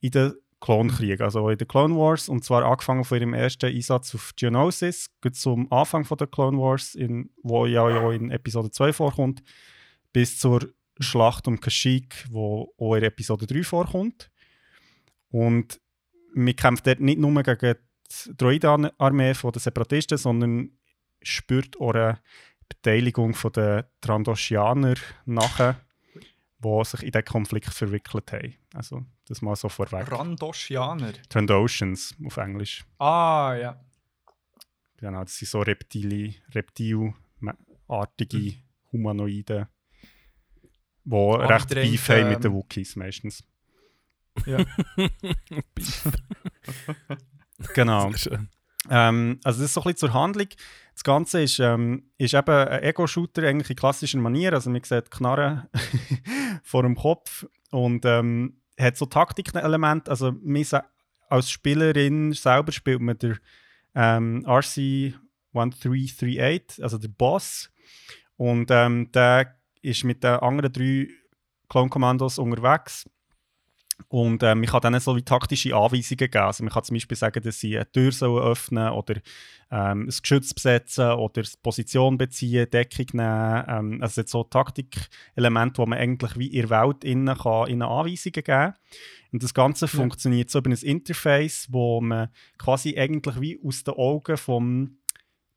in 0.00 0.10
den 0.10 0.32
Klonkrieg, 0.60 1.20
also 1.20 1.48
in 1.48 1.58
den 1.58 1.68
Clone 1.68 1.96
Wars. 1.96 2.28
Und 2.28 2.44
zwar 2.44 2.64
angefangen 2.64 3.04
von 3.04 3.18
ihrem 3.18 3.34
ersten 3.34 3.74
Einsatz 3.74 4.14
auf 4.14 4.32
Geonosis, 4.36 5.10
gut 5.20 5.34
zum 5.34 5.70
Anfang 5.72 6.04
von 6.04 6.18
der 6.18 6.26
Clone 6.26 6.58
Wars, 6.58 6.94
in, 6.94 7.30
wo 7.42 7.66
ja, 7.66 7.88
ja 7.88 8.12
in 8.12 8.30
Episode 8.30 8.70
2 8.70 8.92
vorkommt, 8.92 9.42
bis 10.12 10.38
zur 10.38 10.68
Schlacht 10.98 11.48
um 11.48 11.60
Kashyyyk, 11.60 12.26
wo 12.30 12.72
auch 12.78 12.94
in 12.94 13.04
Episode 13.04 13.46
3 13.46 13.62
vorkommt. 13.62 14.30
Und 15.30 15.80
wir 16.34 16.54
kämpfen 16.54 16.82
dort 16.84 17.00
nicht 17.00 17.18
nur 17.18 17.42
gegen 17.42 17.76
die 18.26 18.36
Droidenarmee 18.36 19.32
der 19.32 19.60
Separatisten, 19.60 20.18
sondern 20.18 20.70
spürt 21.22 21.80
auch 21.80 21.94
eine 21.94 22.18
Beteiligung 22.68 23.34
der 23.54 23.90
Trandoshianer 24.00 24.94
nachher, 25.24 25.80
die 26.62 26.84
sich 26.84 27.02
in 27.02 27.10
diesen 27.12 27.24
Konflikt 27.24 27.72
verwickelt 27.72 28.32
haben. 28.32 28.54
Also, 28.74 29.04
das 29.26 29.42
mal 29.42 29.56
so 29.56 29.68
vorweg. 29.68 30.10
Randoshianer. 30.10 31.12
Trandoshans 31.28 32.14
auf 32.24 32.36
Englisch. 32.36 32.84
Ah, 32.98 33.54
ja. 33.60 33.84
Genau, 34.96 35.22
das 35.22 35.36
sind 35.36 35.48
so 35.48 35.60
Reptili, 35.60 36.36
Reptilartige 36.54 37.14
Humanoide, 38.92 39.68
die 41.04 41.14
recht 41.14 41.70
André, 41.70 41.90
Beef 41.90 42.08
haben 42.10 42.28
mit 42.28 42.36
ähm, 42.36 42.42
den 42.42 42.52
Wookiees 42.52 42.96
meistens. 42.96 43.42
ja. 44.46 44.58
Genau. 47.74 48.12
Schön. 48.14 48.48
Ähm, 48.88 49.38
also 49.44 49.60
das 49.60 49.70
ist 49.70 49.74
so 49.74 49.80
ein 49.80 49.84
bisschen 49.84 49.98
zur 49.98 50.14
Handlung. 50.14 50.48
Das 50.94 51.04
Ganze 51.04 51.42
ist, 51.42 51.58
ähm, 51.58 52.10
ist 52.18 52.34
eben 52.34 52.50
ein 52.50 52.82
Ego-Shooter 52.82 53.42
eigentlich 53.42 53.70
in 53.70 53.76
klassischer 53.76 54.18
Manier. 54.18 54.52
Also 54.54 54.70
man 54.70 54.82
sieht 54.82 55.10
Knarren 55.10 55.68
vor 56.62 56.82
dem 56.82 56.96
Kopf 56.96 57.46
und 57.70 58.04
ähm, 58.04 58.60
hat 58.78 58.96
so 58.96 59.06
Taktikelemente. 59.06 60.10
Also 60.10 60.34
als 61.28 61.50
Spielerin 61.50 62.32
selber 62.32 62.72
spielt 62.72 63.00
man 63.00 63.18
der 63.18 63.38
ähm, 63.94 64.44
RC-1338, 64.46 66.82
also 66.82 66.98
der 66.98 67.08
Boss. 67.08 67.70
Und 68.36 68.70
ähm, 68.70 69.10
der 69.12 69.56
ist 69.82 70.04
mit 70.04 70.24
den 70.24 70.36
anderen 70.36 70.72
drei 70.72 71.08
Clone-Kommandos 71.68 72.38
unterwegs. 72.38 73.06
Und 74.08 74.42
ähm, 74.42 74.62
ich 74.62 74.70
kann 74.70 74.80
dann 74.80 74.98
so 75.00 75.16
wie 75.16 75.22
taktische 75.22 75.74
Anweisungen 75.74 76.18
geben. 76.18 76.44
Also 76.44 76.64
man 76.64 76.72
kann 76.72 76.84
zum 76.84 76.94
Beispiel 76.94 77.16
sagen, 77.16 77.42
dass 77.42 77.60
sie 77.60 77.76
eine 77.76 77.90
Tür 77.90 78.12
sollen 78.12 78.42
öffnen 78.42 78.90
oder 78.90 79.14
ähm, 79.70 80.02
ein 80.02 80.06
Geschütz 80.06 80.52
besetzen 80.52 81.12
oder 81.12 81.42
Position 81.62 82.18
beziehen, 82.18 82.68
Deckung 82.70 83.06
nehmen. 83.12 83.64
Ähm, 83.68 84.02
also 84.02 84.22
so 84.26 84.44
Taktikelemente, 84.44 85.78
wo 85.78 85.86
man 85.86 85.98
eigentlich 85.98 86.36
wie 86.38 86.48
in 86.48 86.68
der 86.68 86.82
Welt 86.82 87.04
innen 87.04 87.36
kann, 87.36 87.68
ihnen 87.68 87.82
Anweisungen 87.82 88.32
geben 88.32 88.46
kann. 88.46 88.74
Und 89.32 89.42
das 89.42 89.54
Ganze 89.54 89.86
funktioniert 89.86 90.50
so 90.50 90.58
über 90.58 90.70
ein 90.70 90.76
Interface, 90.76 91.68
wo 91.70 92.00
man 92.00 92.30
quasi 92.58 92.98
eigentlich 92.98 93.40
wie 93.40 93.60
aus 93.64 93.84
den 93.84 93.94
Augen 93.94 94.36
vom 94.36 94.98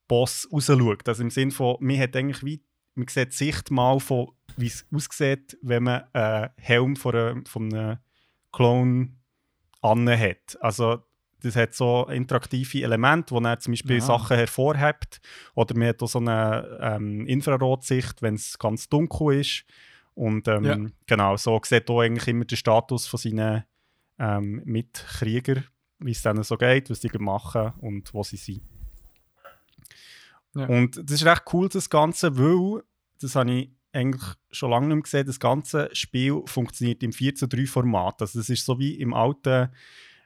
Boss 0.07 0.47
raus 0.51 0.67
schaut. 0.67 1.07
Also 1.07 1.23
im 1.23 1.31
Sinne 1.31 1.51
von, 1.51 1.77
man 1.79 1.99
hat 1.99 2.15
eigentlich 2.15 2.43
wie, 2.43 2.61
man 2.95 3.07
sieht 3.07 3.31
die 3.31 3.35
Sicht 3.35 3.71
mal 3.71 3.99
von, 3.99 4.27
wie 4.57 4.67
es 4.67 4.85
aussieht, 4.93 5.57
wenn 5.61 5.83
man 5.83 6.03
einen 6.13 6.49
Helm 6.57 6.95
von 6.95 7.15
einem, 7.15 7.45
von 7.45 7.73
einem 7.73 7.97
Clone 8.53 9.09
anne 9.81 10.17
hat. 10.17 10.57
Also 10.61 11.03
das 11.41 11.57
hat 11.57 11.73
so 11.73 12.07
interaktive 12.07 12.83
Elemente, 12.83 13.35
wo 13.35 13.39
er 13.41 13.59
zum 13.59 13.73
Beispiel 13.73 13.97
Ah. 13.97 14.01
Sachen 14.01 14.37
hervorhebt. 14.37 15.19
Oder 15.55 15.75
man 15.77 15.89
hat 15.89 16.01
auch 16.01 16.07
so 16.07 16.19
eine 16.19 16.77
ähm, 16.81 17.27
Infrarotsicht, 17.27 18.21
wenn 18.21 18.35
es 18.35 18.57
ganz 18.57 18.87
dunkel 18.87 19.41
ist. 19.41 19.65
Und 20.15 20.47
ähm, 20.47 20.63
Ja. 20.63 20.77
genau, 21.05 21.35
so 21.35 21.59
sieht 21.65 21.89
auch 21.89 21.99
eigentlich 21.99 22.27
immer 22.29 22.45
der 22.45 22.55
Status 22.55 23.07
von 23.07 23.17
seinen 23.19 23.65
ähm, 24.19 24.61
Mitkriegern, 24.63 25.65
wie 25.99 26.11
es 26.11 26.21
denen 26.21 26.43
so 26.43 26.55
geht, 26.55 26.89
was 26.89 27.01
die 27.01 27.09
machen 27.17 27.73
und 27.79 28.13
wo 28.13 28.23
sie 28.23 28.37
sind. 28.37 28.61
Ja. 30.55 30.67
Und 30.67 30.97
das 30.97 31.11
ist 31.19 31.25
recht 31.25 31.43
cool, 31.51 31.67
das 31.67 31.89
Ganze, 31.89 32.37
weil, 32.37 32.83
das 33.19 33.35
habe 33.35 33.51
ich 33.51 33.71
eigentlich 33.93 34.23
schon 34.51 34.71
lange 34.71 34.87
nicht 34.87 34.95
mehr 34.95 35.03
gesehen, 35.03 35.27
das 35.27 35.39
ganze 35.39 35.89
Spiel 35.93 36.41
funktioniert 36.45 37.03
im 37.03 37.13
4 37.13 37.35
zu 37.35 37.47
3 37.47 37.65
Format. 37.67 38.21
Also 38.21 38.39
das 38.39 38.49
ist 38.49 38.65
so 38.65 38.79
wie 38.79 38.95
im 38.99 39.13
alten, 39.13 39.69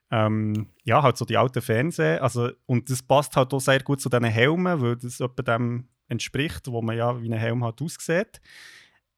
ähm, 0.10 0.68
ja, 0.84 1.04
halt 1.04 1.18
so 1.18 1.26
die 1.26 1.38
alten 1.38 1.62
Fernsehen. 1.62 2.20
Also, 2.20 2.50
und 2.66 2.90
das 2.90 3.04
passt 3.04 3.36
halt 3.36 3.54
auch 3.54 3.60
sehr 3.60 3.84
gut 3.84 4.02
zu 4.02 4.10
diesen 4.10 4.24
Helmen, 4.26 4.82
weil 4.82 4.96
das 4.96 5.20
etwa 5.20 5.44
dem 5.44 5.90
entspricht, 6.08 6.68
wo 6.68 6.82
man 6.82 6.98
ja 6.98 7.22
wie 7.22 7.32
ein 7.32 7.38
Helm 7.38 7.64
halt 7.64 7.82
aussieht. 7.82 8.42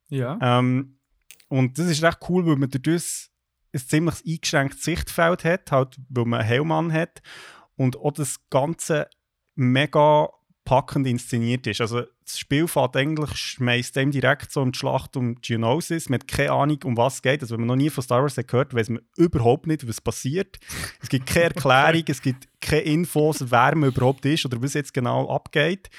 Ja. 0.10 0.39
Ähm, 0.41 0.97
und 1.47 1.78
das 1.78 1.88
ist 1.88 2.04
recht 2.04 2.20
cool, 2.28 2.45
weil 2.45 2.56
man 2.56 2.70
dadurch 2.70 3.30
ein 3.72 3.80
ziemlich 3.80 4.16
eingeschränktes 4.26 4.84
Sichtfeld 4.84 5.45
hat, 5.45 5.72
halt, 5.72 5.97
weil 6.10 6.26
man 6.26 6.39
einen 6.39 6.50
Helm 6.50 6.72
an 6.72 6.91
hat 6.91 7.22
und 7.76 7.97
auch 7.97 8.12
das 8.12 8.39
Ganze 8.50 9.08
mega 9.56 10.30
packend 10.70 11.08
inszeniert 11.08 11.66
ist. 11.66 11.82
Also 11.82 12.04
das 12.24 12.38
Spiel 12.38 12.68
fährt 12.68 12.96
eigentlich, 12.96 13.36
schmeißt 13.36 13.96
dem 13.96 14.12
direkt 14.12 14.52
so 14.52 14.62
in 14.62 14.72
die 14.72 14.78
Schlacht 14.78 15.18
um 15.18 15.34
Geonosis. 15.42 16.10
Man 16.10 16.20
hat 16.20 16.28
keine 16.28 16.52
Ahnung, 16.52 16.78
um 16.84 16.96
was 16.96 17.16
es 17.16 17.22
geht. 17.24 17.42
Also 17.42 17.54
wenn 17.54 17.62
man 17.62 17.70
noch 17.70 17.84
nie 17.84 17.90
von 17.90 18.04
Star 18.04 18.22
Wars 18.22 18.38
hat 18.38 18.48
gehört, 18.48 18.76
weiß 18.76 18.90
man 18.90 19.02
überhaupt 19.18 19.66
nicht, 19.66 19.88
was 19.88 20.00
passiert. 20.00 20.60
Es 21.02 21.10
gibt 21.10 21.26
keine 21.26 21.46
Erklärung, 21.56 22.04
es 22.06 22.22
gibt 22.22 22.48
keine 22.62 22.84
Infos, 22.84 23.50
wer 23.50 23.76
man 23.76 23.90
überhaupt 23.90 24.24
ist 24.26 24.46
oder 24.46 24.62
was 24.62 24.76
jetzt 24.76 24.94
genau 24.94 25.28
abgeht. 25.34 25.90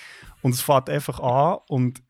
Und 0.41 0.55
es 0.55 0.61
fährt 0.61 0.89
einfach 0.89 1.19
an 1.19 1.59
und 1.69 2.01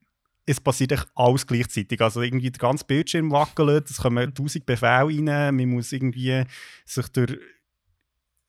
es 0.44 0.60
passiert 0.60 0.92
echt 0.92 1.08
alles 1.14 1.46
gleichzeitig. 1.46 1.98
Also 2.02 2.20
irgendwie 2.20 2.50
der 2.50 2.58
ganze 2.58 2.84
Bildschirm 2.84 3.30
wackelt, 3.30 3.88
es 3.88 3.96
kommen 3.96 4.34
tausend 4.34 4.66
Befehle 4.66 5.06
rein, 5.06 5.56
man 5.56 5.70
muss 5.70 5.92
irgendwie 5.92 6.44
sich 6.84 7.08
durch 7.08 7.38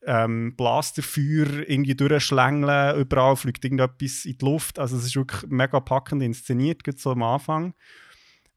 ähm, 0.05 0.55
Blasterfeuer 0.55 1.67
irgendwie 1.67 1.95
durchschlängeln, 1.95 2.99
überall 2.99 3.35
fliegt 3.35 3.63
irgendetwas 3.63 4.25
in 4.25 4.37
die 4.37 4.45
Luft. 4.45 4.79
Also 4.79 4.97
es 4.97 5.05
ist 5.05 5.15
wirklich 5.15 5.49
mega 5.49 5.79
packend 5.79 6.23
inszeniert, 6.23 6.83
gerade 6.83 6.97
so 6.97 7.11
am 7.11 7.23
Anfang. 7.23 7.73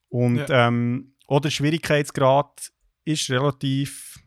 Und 0.09 0.47
ähm, 0.49 1.14
auch 1.26 1.40
der 1.40 1.51
Schwierigkeitsgrad 1.51 2.72
ist 3.05 3.30
relativ 3.30 4.18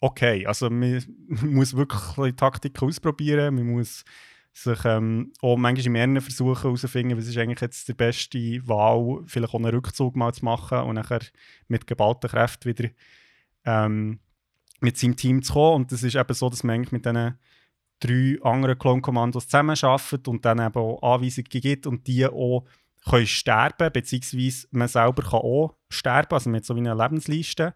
okay. 0.00 0.46
Also 0.46 0.70
man 0.70 1.02
muss 1.28 1.76
wirklich 1.76 2.00
bisschen 2.00 2.36
Taktik 2.36 2.82
ausprobieren, 2.82 3.54
man 3.54 3.66
muss 3.66 4.04
sich 4.52 4.84
ähm, 4.86 5.32
auch 5.42 5.56
manchmal 5.56 5.86
in 5.86 5.92
mehreren 5.92 6.20
Versuchen 6.22 6.62
herausfinden, 6.62 7.18
was 7.18 7.26
ist 7.26 7.36
eigentlich 7.36 7.60
jetzt 7.60 7.88
die 7.88 7.94
beste 7.94 8.38
Wahl, 8.66 9.22
vielleicht 9.26 9.52
auch 9.52 9.58
einen 9.58 9.74
Rückzug 9.74 10.16
mal 10.16 10.32
zu 10.32 10.44
machen 10.44 10.78
und 10.78 10.94
nachher 10.94 11.20
mit 11.68 11.86
geballter 11.86 12.28
Kraft 12.28 12.64
wieder 12.64 12.88
ähm, 13.66 14.18
mit 14.80 14.96
seinem 14.98 15.16
Team 15.16 15.42
zu 15.42 15.52
kommen. 15.54 15.76
Und 15.82 15.92
das 15.92 16.02
ist 16.02 16.16
eben 16.16 16.34
so, 16.34 16.48
dass 16.48 16.64
man 16.64 16.76
eigentlich 16.76 16.92
mit 16.92 17.04
diesen 17.04 17.38
drei 18.00 18.38
anderen 18.42 18.78
Clone-Kommandos 18.78 19.46
zusammenarbeitet 19.46 20.28
und 20.28 20.44
dann 20.44 20.58
eben 20.58 20.76
auch 20.76 21.14
Anweisungen 21.14 21.48
gibt 21.48 21.86
und 21.86 22.06
die 22.06 22.26
auch 22.26 22.64
können 23.08 23.26
sterben 23.26 23.92
beziehungsweise 23.92 24.66
man 24.72 24.88
selber 24.88 25.22
kann 25.22 25.40
auch 25.40 25.76
sterben, 25.88 26.34
also 26.34 26.52
hat 26.52 26.64
so 26.64 26.74
wie 26.74 26.80
eine 26.80 26.94
Lebensliste. 26.94 27.74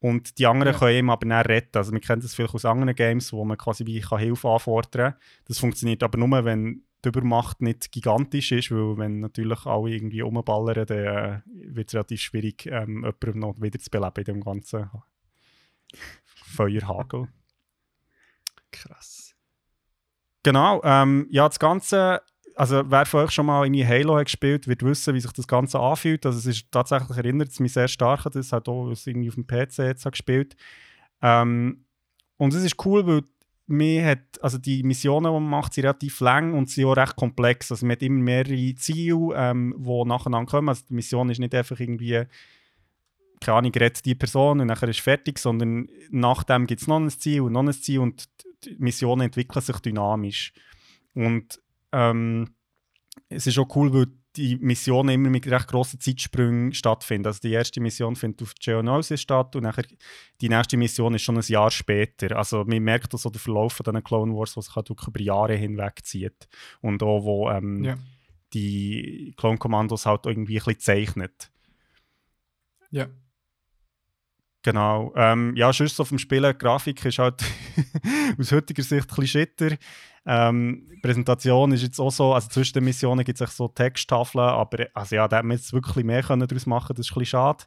Und 0.00 0.38
die 0.38 0.46
anderen 0.46 0.74
Ja. 0.74 0.78
können 0.78 0.98
ihm 0.98 1.10
aber 1.10 1.24
nicht 1.26 1.48
retten. 1.48 1.78
Also, 1.78 1.92
wir 1.92 2.00
kennen 2.00 2.20
das 2.20 2.34
vielleicht 2.34 2.54
aus 2.54 2.66
anderen 2.66 2.94
Games, 2.94 3.32
wo 3.32 3.42
man 3.44 3.56
quasi 3.56 3.86
wie 3.86 4.00
kann 4.00 4.18
Hilfe 4.18 4.48
anfordern 4.50 5.12
kann. 5.12 5.20
Das 5.46 5.58
funktioniert 5.58 6.02
aber 6.02 6.18
nur, 6.18 6.44
wenn 6.44 6.82
die 7.02 7.08
Übermacht 7.08 7.62
nicht 7.62 7.90
gigantisch 7.90 8.52
ist, 8.52 8.70
weil 8.70 8.98
wenn 8.98 9.20
natürlich 9.20 9.64
alle 9.64 9.90
irgendwie 9.92 10.20
rumballern, 10.20 10.84
dann 10.86 10.98
äh, 10.98 11.40
wird 11.46 11.88
es 11.88 11.94
relativ 11.94 12.20
schwierig, 12.20 12.66
ähm, 12.66 12.96
jemanden 13.04 13.38
noch 13.38 13.60
wieder 13.62 13.78
zu 13.78 13.88
beleben 13.90 14.14
in 14.18 14.24
dem 14.24 14.40
ganzen 14.44 14.90
Feuerhagel. 16.54 17.28
Krass. 18.70 19.34
Genau, 20.42 20.80
ähm, 20.84 21.26
ja, 21.30 21.48
das 21.48 21.58
Ganze, 21.58 22.20
also 22.54 22.82
wer 22.86 23.06
von 23.06 23.24
euch 23.24 23.30
schon 23.30 23.46
mal 23.46 23.64
irgendwie 23.64 23.86
Halo 23.86 24.16
hat 24.16 24.26
gespielt, 24.26 24.68
wird 24.68 24.82
wissen, 24.82 25.14
wie 25.14 25.20
sich 25.20 25.32
das 25.32 25.46
Ganze 25.46 25.80
anfühlt. 25.80 26.26
Also 26.26 26.38
es 26.38 26.46
ist 26.46 26.70
tatsächlich, 26.70 27.16
erinnert 27.16 27.48
es 27.48 27.60
mich 27.60 27.72
sehr 27.72 27.88
stark 27.88 28.26
an 28.26 28.32
das, 28.32 28.52
hat 28.52 28.68
auch 28.68 28.90
was 28.90 29.06
irgendwie 29.06 29.28
auf 29.28 29.36
dem 29.36 29.46
PC 29.46 29.78
jetzt 29.78 30.04
gespielt. 30.04 30.54
Ähm, 31.22 31.86
und 32.36 32.52
es 32.52 32.62
ist 32.62 32.84
cool, 32.84 33.06
weil 33.06 33.22
mir 33.66 34.04
hat, 34.04 34.42
also 34.42 34.58
die 34.58 34.82
Missionen, 34.82 35.24
die 35.24 35.32
man 35.32 35.48
macht, 35.48 35.72
sind 35.72 35.84
relativ 35.84 36.20
lang 36.20 36.52
und 36.52 36.68
sind 36.68 36.84
auch 36.84 36.96
recht 36.96 37.16
komplex. 37.16 37.70
Also 37.70 37.86
man 37.86 37.92
hat 37.92 38.02
immer 38.02 38.22
mehrere 38.22 38.74
Ziele, 38.74 39.30
ähm, 39.34 39.74
die 39.78 40.04
nacheinander 40.04 40.50
kommen. 40.50 40.68
Also 40.68 40.82
die 40.88 40.94
Mission 40.94 41.30
ist 41.30 41.38
nicht 41.38 41.54
einfach 41.54 41.80
irgendwie, 41.80 42.24
keine 43.44 43.58
Ahnung, 43.58 43.72
rettet 43.72 44.04
die 44.04 44.14
Person 44.14 44.60
und 44.60 44.66
nachher 44.66 44.88
ist 44.88 45.00
fertig, 45.00 45.38
sondern 45.38 45.88
nach 46.10 46.42
dem 46.44 46.66
gibt 46.66 46.80
es 46.80 46.86
noch 46.88 46.98
ein 46.98 47.10
Ziel 47.10 47.42
und 47.42 47.52
noch 47.52 47.62
ein 47.62 47.72
Ziel 47.72 48.00
und 48.00 48.24
die 48.64 48.76
Missionen 48.78 49.22
entwickeln 49.26 49.62
sich 49.62 49.78
dynamisch. 49.80 50.52
Und 51.14 51.60
ähm, 51.92 52.54
es 53.28 53.46
ist 53.46 53.58
auch 53.58 53.74
cool, 53.76 53.92
weil 53.92 54.06
die 54.36 54.56
Missionen 54.56 55.10
immer 55.14 55.30
mit 55.30 55.46
recht 55.46 55.68
grossen 55.68 56.00
Zeitsprüngen 56.00 56.74
stattfinden. 56.74 57.28
Also 57.28 57.38
die 57.40 57.52
erste 57.52 57.80
Mission 57.80 58.16
findet 58.16 58.42
auf 58.42 58.52
Geonosis 58.58 59.20
statt 59.20 59.54
und 59.54 59.62
nachher 59.62 59.84
die 60.40 60.48
nächste 60.48 60.76
Mission 60.76 61.14
ist 61.14 61.22
schon 61.22 61.36
ein 61.36 61.44
Jahr 61.46 61.70
später. 61.70 62.36
Also 62.36 62.64
man 62.64 62.82
merkt 62.82 63.14
das 63.14 63.22
so 63.22 63.30
den 63.30 63.38
Verlauf 63.38 63.74
von 63.74 63.84
diesen 63.84 64.02
Clone 64.02 64.34
Wars, 64.34 64.56
was 64.56 64.64
sich 64.66 64.74
halt 64.74 64.88
wirklich 64.88 65.06
über 65.08 65.20
Jahre 65.20 65.54
hinweg 65.54 66.00
zieht. 66.04 66.48
Und 66.80 67.02
auch 67.04 67.22
wo 67.22 67.48
ähm, 67.48 67.84
Ja. 67.84 67.96
die 68.54 69.34
Clone 69.36 69.58
Commandos 69.58 70.04
halt 70.04 70.26
irgendwie 70.26 70.58
ein 70.58 70.64
bisschen 70.64 70.80
zeichnet. 70.80 71.50
Ja. 72.90 73.06
Genau. 74.64 75.12
Ähm, 75.14 75.54
ja, 75.56 75.70
sonst 75.74 75.94
so 75.94 76.06
vom 76.06 76.18
Spielen, 76.18 76.56
Grafik 76.56 77.04
ist 77.04 77.18
halt 77.18 77.44
aus 78.38 78.50
heutiger 78.50 78.82
Sicht 78.82 79.10
ein 79.10 79.16
bisschen 79.16 79.26
shitter. 79.26 79.76
Ähm, 80.24 80.88
Präsentation 81.02 81.70
ist 81.72 81.82
jetzt 81.82 82.00
auch 82.00 82.10
so, 82.10 82.32
also 82.32 82.48
zwischen 82.48 82.72
den 82.72 82.84
Missionen 82.84 83.26
gibt 83.26 83.38
es 83.38 83.56
so 83.56 83.68
Texttafeln, 83.68 84.48
aber 84.48 84.86
also 84.94 85.16
ja, 85.16 85.28
da 85.28 85.36
hätte 85.36 85.46
man 85.46 85.58
jetzt 85.58 85.74
wirklich 85.74 86.02
mehr 86.06 86.22
können 86.22 86.48
daraus 86.48 86.64
machen 86.64 86.96
das 86.96 87.06
ist 87.06 87.12
ein 87.12 87.18
bisschen 87.18 87.26
schade. 87.26 87.64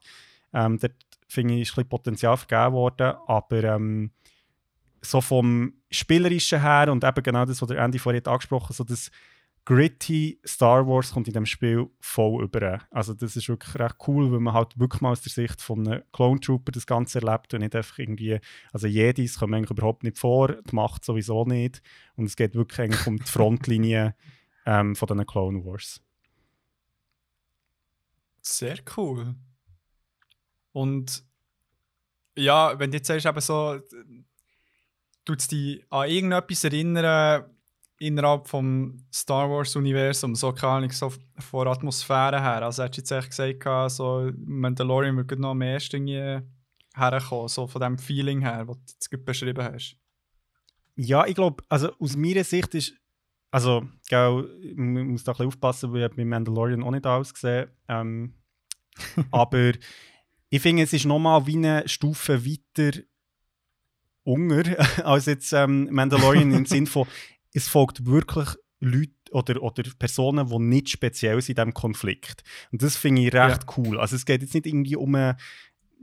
Ähm, 0.53 0.79
dort 0.79 0.95
finde 1.27 1.53
ich, 1.53 1.61
ist 1.61 1.69
ein 1.69 1.75
bisschen 1.75 1.89
Potenzial 1.89 2.35
vergeben 2.35 2.73
worden, 2.73 3.13
aber 3.27 3.63
ähm, 3.63 4.09
so 4.99 5.21
vom 5.21 5.73
Spielerischen 5.91 6.61
her 6.61 6.91
und 6.91 7.03
eben 7.03 7.23
genau 7.23 7.45
das, 7.45 7.61
was 7.61 7.67
der 7.69 7.77
Andy 7.77 7.99
vorhin 7.99 8.25
angesprochen 8.25 8.69
hat, 8.69 8.75
so 8.75 8.83
das 8.83 9.11
gritty 9.67 10.39
Star 10.45 10.87
Wars 10.87 11.11
kommt 11.11 11.27
in 11.27 11.33
dem 11.33 11.45
Spiel 11.45 11.89
voll 11.99 12.41
über. 12.41 12.79
Also 12.89 13.13
das 13.13 13.35
ist 13.35 13.49
wirklich 13.49 13.77
recht 13.77 13.97
cool, 14.07 14.31
weil 14.31 14.39
man 14.39 14.53
halt 14.53 14.79
wirklich 14.79 15.01
mal 15.01 15.11
aus 15.11 15.19
der 15.19 15.33
Sicht 15.33 15.61
von 15.61 15.85
einem 15.85 16.03
Clone 16.13 16.39
Trooper 16.39 16.71
das 16.71 16.87
Ganze 16.87 17.19
erlebt 17.19 17.53
und 17.53 17.59
nicht 17.59 17.75
einfach 17.75 17.99
irgendwie, 17.99 18.39
also 18.71 18.87
Jedis 18.87 19.37
kommen 19.37 19.55
eigentlich 19.55 19.71
überhaupt 19.71 20.03
nicht 20.03 20.17
vor, 20.17 20.53
die 20.53 20.73
Macht 20.73 21.03
sowieso 21.03 21.43
nicht 21.43 21.81
und 22.15 22.27
es 22.27 22.37
geht 22.37 22.55
wirklich 22.55 22.79
eigentlich 22.79 23.05
um 23.07 23.17
die 23.17 23.29
Frontlinie 23.29 24.15
ähm, 24.65 24.95
von 24.95 25.09
den 25.09 25.25
Clone 25.25 25.65
Wars. 25.65 26.01
Sehr 28.41 28.77
cool. 28.95 29.35
Und 30.71 31.25
ja, 32.37 32.79
wenn 32.79 32.91
du 32.91 32.97
jetzt 32.99 33.07
sagst, 33.07 33.25
eben 33.25 33.41
so, 33.41 33.81
tut 35.25 35.41
es 35.41 35.49
dich 35.49 35.83
an 35.89 36.07
irgendetwas 36.07 36.63
erinnern 36.63 37.53
innerhalb 37.99 38.47
vom 38.47 38.97
Star 39.13 39.49
Wars-Universum, 39.49 40.35
so 40.35 40.51
keine 40.51 40.73
Ahnung, 40.73 40.91
so 40.91 41.11
von 41.39 41.67
Atmosphäre 41.67 42.41
her. 42.41 42.63
Also 42.63 42.83
hättest 42.83 43.11
du 43.11 43.15
jetzt 43.15 43.25
echt 43.25 43.61
gesagt, 43.61 43.91
so 43.91 44.31
Mandalorian 44.45 45.15
würde 45.15 45.41
noch 45.41 45.59
ehesten 45.59 46.07
irgendwie 46.07 46.45
herkommen, 46.95 47.47
so 47.47 47.67
von 47.67 47.81
dem 47.81 47.97
Feeling 47.97 48.41
her, 48.41 48.67
was 48.67 48.77
du 48.77 48.93
jetzt 48.93 49.09
gerade 49.09 49.23
beschrieben 49.23 49.63
hast. 49.63 49.97
Ja, 50.95 51.25
ich 51.25 51.35
glaube, 51.35 51.63
also 51.69 51.91
aus 51.99 52.15
meiner 52.15 52.43
Sicht 52.43 52.73
ist, 52.75 52.93
also, 53.51 53.87
gell, 54.09 54.73
man 54.75 55.07
muss 55.07 55.23
da 55.23 55.31
ein 55.31 55.37
bisschen 55.37 55.47
aufpassen, 55.47 55.93
weil 55.93 56.09
ich 56.09 56.17
mit 56.17 56.27
Mandalorian 56.27 56.83
auch 56.83 56.91
nicht 56.91 57.05
alles 57.05 57.33
gesehen. 57.33 57.69
Ähm, 57.87 58.33
aber 59.31 59.73
ich 60.49 60.61
finde, 60.61 60.83
es 60.83 60.93
ist 60.93 61.05
nochmal 61.05 61.45
wie 61.45 61.57
eine 61.57 61.87
Stufe 61.87 62.45
weiter 62.45 62.99
unter 64.23 65.05
als 65.05 65.27
jetzt 65.27 65.53
ähm, 65.53 65.87
Mandalorian 65.91 66.51
im 66.51 66.65
Sinn 66.67 66.87
von, 66.87 67.07
es 67.57 67.67
folgt 67.67 68.05
wirklich 68.05 68.49
Leute 68.79 69.11
oder, 69.31 69.61
oder 69.63 69.83
Personen, 69.97 70.47
die 70.47 70.59
nicht 70.59 70.89
speziell 70.89 71.41
sind 71.41 71.57
in 71.57 71.65
diesem 71.65 71.73
Konflikt. 71.73 72.43
Und 72.71 72.83
das 72.83 72.95
finde 72.95 73.23
ich 73.23 73.33
recht 73.33 73.65
cool. 73.75 73.99
Also 73.99 74.15
es 74.15 74.25
geht 74.25 74.43
jetzt 74.43 74.53
nicht 74.53 74.67
irgendwie 74.67 74.95
um 74.95 75.15
einen 75.15 75.37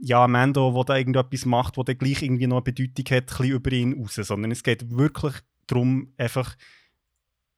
ja, 0.01 0.27
Mando, 0.27 0.73
der 0.73 0.83
da 0.83 0.97
irgendetwas 0.97 1.45
macht, 1.45 1.77
wo 1.77 1.83
der 1.83 1.95
gleich 1.95 2.21
irgendwie 2.21 2.47
noch 2.47 2.57
eine 2.57 2.63
Bedeutung 2.63 3.05
hat, 3.05 3.23
ein 3.23 3.37
bisschen 3.37 3.55
über 3.55 3.71
ihn 3.71 3.93
raus, 3.93 4.15
sondern 4.15 4.51
es 4.51 4.63
geht 4.63 4.91
wirklich 4.91 5.35
darum, 5.67 6.13
einfach 6.17 6.57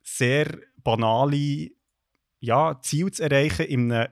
sehr 0.03 0.59
banale 0.83 1.71
ja, 2.39 2.79
Ziele 2.81 3.11
zu 3.11 3.23
erreichen 3.23 3.65
in 3.65 3.91
einem 3.91 4.09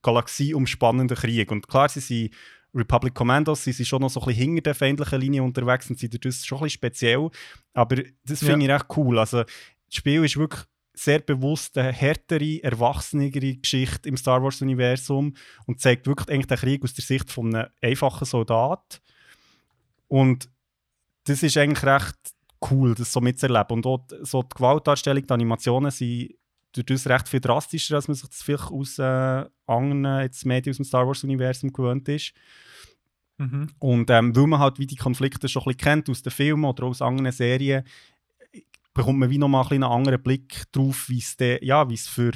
galaxieumspannenden 0.00 1.18
Krieg. 1.18 1.52
Und 1.52 1.68
klar, 1.68 1.90
sie 1.90 2.00
sind 2.00 2.34
Republic 2.76 3.14
Commandos, 3.14 3.64
sie 3.64 3.72
sind 3.72 3.86
schon 3.86 4.02
noch 4.02 4.10
so 4.10 4.20
ein 4.20 4.26
bisschen 4.26 4.44
hinter 4.44 4.62
der 4.62 4.74
feindlichen 4.74 5.20
Linie 5.20 5.42
unterwegs 5.42 5.88
und 5.88 5.98
sind 5.98 6.14
dadurch 6.14 6.36
schon 6.44 6.58
ein 6.58 6.64
bisschen 6.64 6.78
speziell. 6.78 7.30
Aber 7.72 7.96
das 8.24 8.40
finde 8.40 8.66
ich 8.66 8.70
recht 8.72 8.86
cool. 8.96 9.18
Also, 9.18 9.42
das 9.42 9.54
Spiel 9.90 10.24
ist 10.24 10.36
wirklich 10.36 10.62
sehr 10.96 11.20
bewusst 11.20 11.76
eine 11.76 11.92
härtere, 11.92 12.62
erwachsenere 12.62 13.56
Geschichte 13.56 14.08
im 14.08 14.16
Star 14.16 14.42
Wars-Universum 14.42 15.34
und 15.66 15.80
zeigt 15.80 16.06
wirklich 16.06 16.28
eigentlich 16.30 16.46
den 16.46 16.58
Krieg 16.58 16.82
aus 16.82 16.94
der 16.94 17.04
Sicht 17.04 17.30
von 17.30 17.54
einem 17.54 17.68
einfachen 17.82 18.24
Soldat. 18.24 19.02
Und 20.08 20.48
das 21.24 21.42
ist 21.42 21.56
eigentlich 21.56 21.84
recht 21.84 22.16
cool, 22.70 22.94
das 22.94 23.12
so 23.12 23.20
mitzuerleben. 23.20 23.76
Und 23.76 23.86
auch 23.86 24.06
so 24.22 24.42
die 24.42 24.54
Gewaltdarstellung, 24.56 25.26
die 25.26 25.32
Animationen 25.32 25.90
sind 25.90 26.34
durch 26.72 26.86
das 26.86 27.06
recht 27.06 27.28
viel 27.28 27.40
drastischer, 27.40 27.96
als 27.96 28.08
man 28.08 28.14
sich 28.14 28.28
das 28.28 28.42
vielleicht 28.42 28.70
aus 28.70 28.98
äh, 28.98 29.44
anderen 29.66 30.22
jetzt 30.22 30.44
Medien 30.46 30.72
aus 30.72 30.76
dem 30.76 30.84
Star 30.84 31.06
Wars-Universum 31.06 31.72
gewöhnt 31.72 32.08
ist. 32.08 32.32
Mhm. 33.38 33.68
Und 33.78 34.10
ähm, 34.10 34.34
weil 34.34 34.46
man 34.46 34.60
halt 34.60 34.78
wie 34.78 34.86
die 34.86 34.96
Konflikte 34.96 35.48
schon 35.48 35.62
ein 35.62 35.66
bisschen 35.66 35.78
kennt 35.78 36.10
aus 36.10 36.22
den 36.22 36.32
Filmen 36.32 36.64
oder 36.64 36.84
aus 36.84 37.02
anderen 37.02 37.32
Serien, 37.32 37.84
bekommt 38.94 39.18
man 39.18 39.30
wie 39.30 39.38
nochmal 39.38 39.66
einen 39.70 39.84
anderen 39.84 40.22
Blick 40.22 40.64
drauf, 40.72 41.08
wie 41.08 41.18
es 41.18 41.36
ja, 41.60 41.88
für 41.88 42.32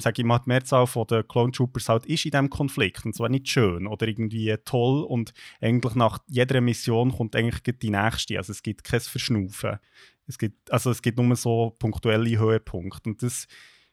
sage 0.00 0.22
ich 0.22 0.26
mal, 0.26 0.38
die 0.38 0.48
Mehrzahl 0.48 0.86
den 1.06 1.26
Clone 1.28 1.52
Troopers 1.52 1.88
halt 1.88 2.06
ist 2.06 2.24
in 2.24 2.30
diesem 2.30 2.50
Konflikt. 2.50 3.04
Und 3.04 3.14
zwar 3.14 3.28
nicht 3.28 3.48
schön 3.48 3.86
oder 3.86 4.08
irgendwie 4.08 4.54
toll. 4.64 5.04
Und 5.04 5.32
eigentlich 5.60 5.94
nach 5.94 6.18
jeder 6.26 6.60
Mission 6.60 7.12
kommt 7.12 7.36
eigentlich 7.36 7.78
die 7.78 7.90
nächste. 7.90 8.38
Also 8.38 8.52
es 8.52 8.62
gibt 8.62 8.84
kein 8.84 9.00
Verschnaufen. 9.00 9.78
Es 10.26 10.38
gibt, 10.38 10.70
also 10.72 10.90
es 10.90 11.02
gibt 11.02 11.18
nur 11.18 11.36
so 11.36 11.76
punktuelle 11.78 12.38
Höhepunkte. 12.38 13.10
Und 13.10 13.22
das 13.22 13.46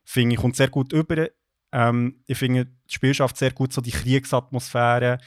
finde 0.03 0.36
ich 0.36 0.41
kommt 0.41 0.55
sehr 0.55 0.70
gut 0.70 0.93
über. 0.93 1.30
Ähm, 1.72 2.22
ich 2.26 2.38
finde, 2.38 2.66
das 2.66 2.93
Spiel 2.93 3.14
schafft 3.14 3.38
sehr 3.38 3.51
gut 3.51 3.74
so 3.74 3.82
die 3.82 3.91
Kriegsatmosphäre 3.91 5.18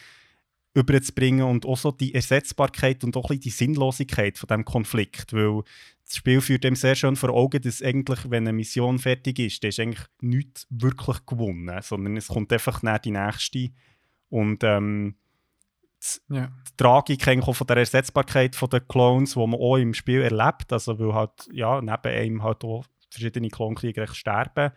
überzubringen 0.80 1.46
und 1.46 1.66
auch 1.66 1.76
so 1.76 1.92
die 1.92 2.14
Ersetzbarkeit 2.14 3.04
und 3.04 3.16
auch 3.16 3.30
ein 3.30 3.40
die 3.40 3.50
Sinnlosigkeit 3.50 4.38
von 4.38 4.48
dem 4.48 4.64
Konflikt, 4.64 5.32
weil 5.32 5.62
das 6.04 6.16
Spiel 6.16 6.40
führt 6.40 6.64
dem 6.64 6.74
sehr 6.74 6.94
schön 6.96 7.16
vor 7.16 7.30
Augen, 7.30 7.62
dass 7.62 7.82
eigentlich, 7.82 8.30
wenn 8.30 8.44
eine 8.48 8.52
Mission 8.52 8.98
fertig 8.98 9.38
ist, 9.38 9.62
dann 9.62 9.68
ist 9.68 9.80
eigentlich 9.80 10.06
nichts 10.20 10.66
wirklich 10.70 11.24
gewonnen, 11.26 11.70
sondern 11.82 12.16
es 12.16 12.28
kommt 12.28 12.52
einfach 12.52 12.82
nach 12.82 12.98
die 12.98 13.12
nächste 13.12 13.70
und 14.28 14.64
ähm, 14.64 15.14
die, 16.02 16.18
die 16.30 16.76
Tragik 16.76 17.28
auch 17.28 17.52
von 17.52 17.66
der 17.66 17.76
Ersetzbarkeit 17.78 18.56
von 18.56 18.70
den 18.70 18.86
Clones, 18.88 19.34
die 19.34 19.38
man 19.38 19.54
auch 19.54 19.76
im 19.76 19.94
Spiel 19.94 20.22
erlebt, 20.22 20.72
also 20.72 20.98
weil 20.98 21.14
halt 21.14 21.48
ja 21.52 21.80
neben 21.80 22.02
einem 22.02 22.42
halt 22.42 22.64
auch 22.64 22.84
verschiedene 23.10 23.48
Klonkrieger 23.48 24.02
echt 24.02 24.16
sterben, 24.16 24.72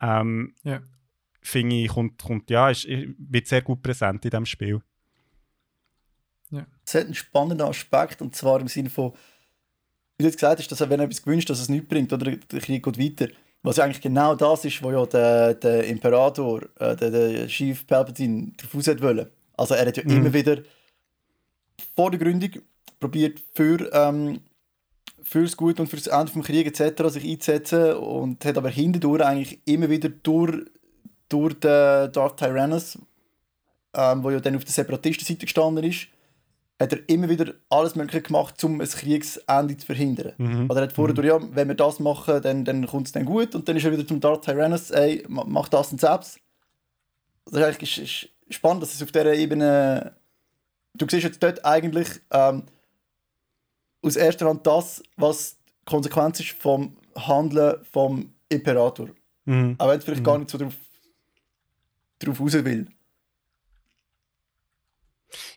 ähm, 0.00 0.54
Ja. 0.64 0.82
finde 1.42 1.76
ich, 1.76 1.88
kommt, 1.88 2.22
kommt, 2.22 2.50
ja, 2.50 2.70
ist, 2.70 2.86
wird 2.88 3.46
sehr 3.46 3.62
gut 3.62 3.82
präsent 3.82 4.24
in 4.24 4.30
diesem 4.30 4.46
Spiel. 4.46 4.80
Es 6.86 6.94
hat 6.94 7.04
einen 7.04 7.14
spannenden 7.14 7.66
Aspekt, 7.66 8.22
und 8.22 8.34
zwar 8.36 8.60
im 8.60 8.68
Sinne 8.68 8.90
von, 8.90 9.12
wie 10.16 10.22
du 10.22 10.28
jetzt 10.28 10.36
gesagt 10.36 10.60
hast, 10.60 10.70
dass 10.70 10.80
er, 10.80 10.90
wenn 10.90 11.00
er 11.00 11.06
etwas 11.06 11.22
gewünscht, 11.22 11.50
dass 11.50 11.60
es 11.60 11.68
nichts 11.68 11.88
bringt, 11.88 12.12
oder 12.12 12.36
der 12.36 12.60
Krieg 12.60 12.84
geht 12.84 12.98
weiter. 12.98 13.32
Was 13.62 13.78
ja 13.78 13.84
eigentlich 13.84 14.02
genau 14.02 14.34
das 14.34 14.64
ist, 14.66 14.82
wo 14.82 14.90
ja 14.90 15.06
der, 15.06 15.54
der 15.54 15.84
Imperator, 15.86 16.62
äh, 16.78 16.94
der, 16.96 17.10
der 17.10 17.46
Chief 17.46 17.86
Palpatine, 17.86 18.52
drauf 18.58 18.86
hat 18.86 19.00
wollen. 19.00 19.26
Also 19.56 19.74
er 19.74 19.86
hat 19.86 19.96
ja 19.96 20.02
Mhm. 20.04 20.10
immer 20.10 20.32
wieder 20.34 20.58
vor 21.96 22.10
der 22.10 22.20
Gründung 22.20 22.50
probiert, 23.00 23.42
für, 23.54 23.90
ähm, 23.92 24.40
fürs 25.22 25.56
Gute 25.56 25.80
und 25.82 25.88
fürs 25.88 26.06
Ende 26.08 26.32
des 26.32 26.44
Krieges 26.44 26.78
etc. 26.78 27.08
sich 27.08 27.24
einzusetzen 27.24 27.94
und 27.94 28.44
hat 28.44 28.58
aber 28.58 28.68
hindurch 28.68 29.24
eigentlich 29.24 29.58
immer 29.64 29.88
wieder 29.88 30.10
durch, 30.10 30.66
durch 31.28 31.54
den 31.54 32.12
Darth 32.12 32.36
Tyrannus, 32.38 32.98
ähm, 33.94 34.22
wo 34.22 34.30
ja 34.30 34.40
dann 34.40 34.56
auf 34.56 34.64
der 34.64 34.72
Separatistenseite 34.72 35.46
gestanden 35.46 35.84
ist, 35.84 36.08
hat 36.80 36.92
er 36.92 37.08
immer 37.08 37.28
wieder 37.28 37.54
alles 37.70 37.94
Mögliche 37.94 38.22
gemacht, 38.22 38.62
um 38.64 38.80
ein 38.80 38.88
Kriegsende 38.88 39.76
zu 39.76 39.86
verhindern. 39.86 40.32
Mhm. 40.38 40.70
Oder 40.70 40.80
er 40.80 40.82
hat 40.88 40.92
vorher 40.92 41.14
durch, 41.14 41.26
ja, 41.28 41.38
wenn 41.54 41.68
wir 41.68 41.76
das 41.76 42.00
machen, 42.00 42.42
dann, 42.42 42.64
dann 42.64 42.86
kommt 42.86 43.06
es 43.06 43.12
dann 43.12 43.24
gut. 43.24 43.54
Und 43.54 43.68
dann 43.68 43.76
ist 43.76 43.84
er 43.84 43.92
wieder 43.92 44.06
zum 44.06 44.20
Darth 44.20 44.44
Tyrannus, 44.44 44.90
ey, 44.90 45.24
ma- 45.28 45.44
mach 45.46 45.68
das 45.68 45.92
und 45.92 46.00
selbst. 46.00 46.38
Das 47.44 47.54
ist 47.54 47.62
eigentlich 47.62 47.98
ist, 47.98 48.24
ist 48.48 48.54
spannend, 48.56 48.82
dass 48.82 48.94
es 48.94 49.02
auf 49.02 49.12
dieser 49.12 49.34
Ebene. 49.34 50.14
Du 50.94 51.06
siehst 51.08 51.24
jetzt 51.24 51.42
dort 51.42 51.64
eigentlich 51.64 52.08
ähm, 52.30 52.64
aus 54.02 54.16
erster 54.16 54.48
Hand 54.48 54.66
das, 54.66 55.02
was 55.16 55.56
die 55.56 55.84
Konsequenz 55.90 56.40
ist 56.40 56.50
vom 56.50 56.96
Handeln 57.16 57.84
vom 57.92 58.32
Imperator. 58.48 59.08
Mhm. 59.44 59.76
Auch 59.78 59.88
wenn 59.88 59.98
es 59.98 60.04
vielleicht 60.04 60.24
gar 60.24 60.38
nicht 60.38 60.50
so 60.50 60.58
drauf, 60.58 60.74
drauf 62.18 62.40
raus 62.40 62.52
will. 62.54 62.88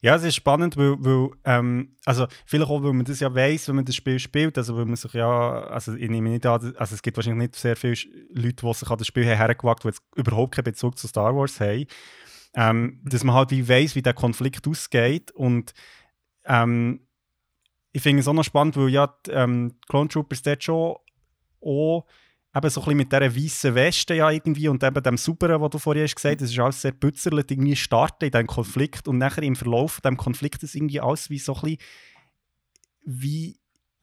Ja, 0.02 0.16
es 0.16 0.24
ist 0.24 0.36
spannend, 0.36 0.78
weil, 0.78 0.96
weil 1.00 1.30
ähm, 1.46 1.96
also 2.06 2.28
vielleicht 2.46 2.70
auch, 2.70 2.84
weil 2.84 2.94
man 2.94 3.06
das 3.06 3.20
ja 3.20 3.34
weiß, 3.34 3.68
wenn 3.68 3.76
man 3.78 3.86
das 3.86 3.96
Spiel 3.96 4.20
spielt, 4.20 4.58
also 4.58 4.78
weil 4.78 4.86
man 4.86 4.96
sich 4.96 5.14
ja, 5.14 5.64
also 5.68 5.96
ich 5.96 6.10
nehme 6.10 6.30
nicht 6.30 6.46
an, 6.46 6.74
also 6.78 6.96
es 6.96 7.02
gibt 7.02 7.18
wahrscheinlich 7.18 7.50
nicht 7.50 7.56
sehr 7.56 7.76
viele 7.76 7.96
Leute, 8.34 8.66
die 8.66 8.74
sich 8.74 8.90
an 8.90 8.98
das 8.98 9.08
Spiel 9.08 9.26
hergewagt 9.26 9.84
haben, 9.84 9.94
die 10.16 10.20
überhaupt 10.20 10.56
keinen 10.56 10.66
Bezug 10.66 10.98
zu 10.98 11.08
Star 11.08 11.36
Wars 11.36 11.60
haben, 11.60 11.86
ähm, 12.56 13.02
dass 13.04 13.24
man 13.24 13.36
halt 13.36 13.52
wie 13.52 13.68
weiß, 13.68 13.96
wie 13.96 14.02
der 14.02 14.14
Konflikt 14.14 14.68
ausgeht 14.68 15.32
und 15.32 15.74
ähm, 16.46 17.02
ich 17.92 18.02
finde 18.04 18.20
es 18.20 18.28
auch 18.28 18.34
noch 18.34 18.44
spannend, 18.44 18.78
weil 18.78 18.90
ja 18.90 19.08
die, 19.26 19.32
ähm, 19.32 19.76
Clone 19.90 20.08
Troopers 20.10 20.44
dort 20.44 20.64
schon 20.64 20.96
auch 21.62 22.06
eben 22.58 22.70
so 22.70 22.84
ein 22.84 22.98
mit 22.98 23.12
dieser 23.12 23.36
weißen 23.36 23.76
Weste 23.76 24.16
ja 24.16 24.30
irgendwie 24.30 24.68
und 24.68 24.84
eben 24.84 25.04
dem 25.04 25.18
Sauberen, 25.18 25.62
was 25.62 25.70
du 25.70 25.80
vorhin 25.80 26.04
hast 26.04 26.16
gesagt 26.16 26.42
das 26.42 26.52
ist 26.52 26.60
alles 26.60 26.82
sehr 26.82 26.92
bützerlich, 26.92 27.46
irgendwie 27.50 27.76
starten 27.76 28.26
in 28.26 28.32
diesem 28.32 28.48
Konflikt 28.48 29.08
und 29.08 29.18
nachher 29.18 29.44
im 29.44 29.56
Verlauf 29.56 30.02
diesem 30.02 30.18
Konflikt 30.18 30.64
ist 30.64 30.76
irgendwie 30.76 31.02
alles 31.02 31.30
wie 31.30 31.40
so 31.40 31.56
ein 31.56 31.78
wie 33.06 33.58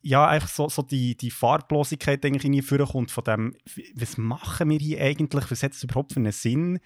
ja, 0.07 0.26
eigentlich 0.26 0.50
so, 0.50 0.68
so 0.68 0.82
die, 0.82 1.16
die 1.16 1.30
Farblosigkeit 1.30 2.24
eigentlich 2.26 2.44
irgendwie 2.44 2.61
vorkommt 2.61 3.11
von 3.11 3.24
dem, 3.24 3.57
was 3.94 4.18
machen 4.18 4.68
wir 4.68 4.78
hier 4.78 5.00
eigentlich, 5.00 5.50
was 5.50 5.62
hat 5.62 5.72
es 5.72 5.82
überhaupt 5.82 6.12
für 6.12 6.20
einen 6.20 6.30
Sinn? 6.30 6.78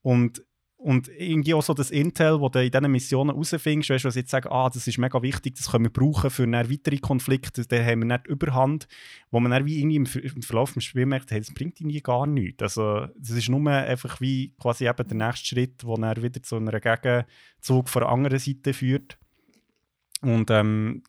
Und 0.00 0.42
und 0.84 1.08
irgendwie 1.08 1.54
auch 1.54 1.62
so 1.62 1.72
das 1.72 1.90
Intel, 1.90 2.38
das 2.38 2.50
du 2.50 2.62
in 2.62 2.70
diesen 2.70 2.90
Missionen 2.90 3.30
rausfindest, 3.30 3.88
weißt 3.88 4.04
du, 4.04 4.08
was 4.08 4.16
jetzt 4.16 4.30
sagen, 4.30 4.50
ah, 4.50 4.68
das 4.68 4.86
ist 4.86 4.98
mega 4.98 5.22
wichtig, 5.22 5.54
das 5.54 5.70
können 5.70 5.84
wir 5.84 5.90
brauchen 5.90 6.28
für 6.28 6.46
dann 6.46 6.70
weitere 6.70 6.98
Konflikte, 6.98 7.66
dann 7.66 7.86
haben 7.86 8.00
wir 8.00 8.18
nicht 8.18 8.26
Überhand, 8.26 8.86
wo 9.30 9.40
man 9.40 9.50
dann 9.50 9.64
wie 9.64 9.78
irgendwie 9.78 9.96
im, 9.96 10.04
Ver- 10.04 10.22
im 10.22 10.42
Verlauf 10.42 10.74
des 10.74 10.84
Spiels 10.84 11.08
merkt, 11.08 11.30
hey, 11.30 11.40
das 11.40 11.54
bringt 11.54 11.80
irgendwie 11.80 12.02
gar 12.02 12.26
nichts. 12.26 12.62
Also, 12.62 13.06
das 13.16 13.30
ist 13.30 13.48
nur 13.48 13.66
einfach 13.70 14.20
wie 14.20 14.52
quasi 14.60 14.86
eben 14.86 15.08
der 15.08 15.16
nächste 15.16 15.46
Schritt, 15.46 15.82
der 15.82 15.96
dann 15.96 16.22
wieder 16.22 16.42
zu 16.42 16.56
einem 16.56 16.68
Gegenzug 16.68 17.88
von 17.88 18.02
der 18.02 18.10
anderen 18.10 18.38
Seite 18.38 18.74
führt. 18.74 19.16
Und 20.20 20.50
ähm, 20.50 21.02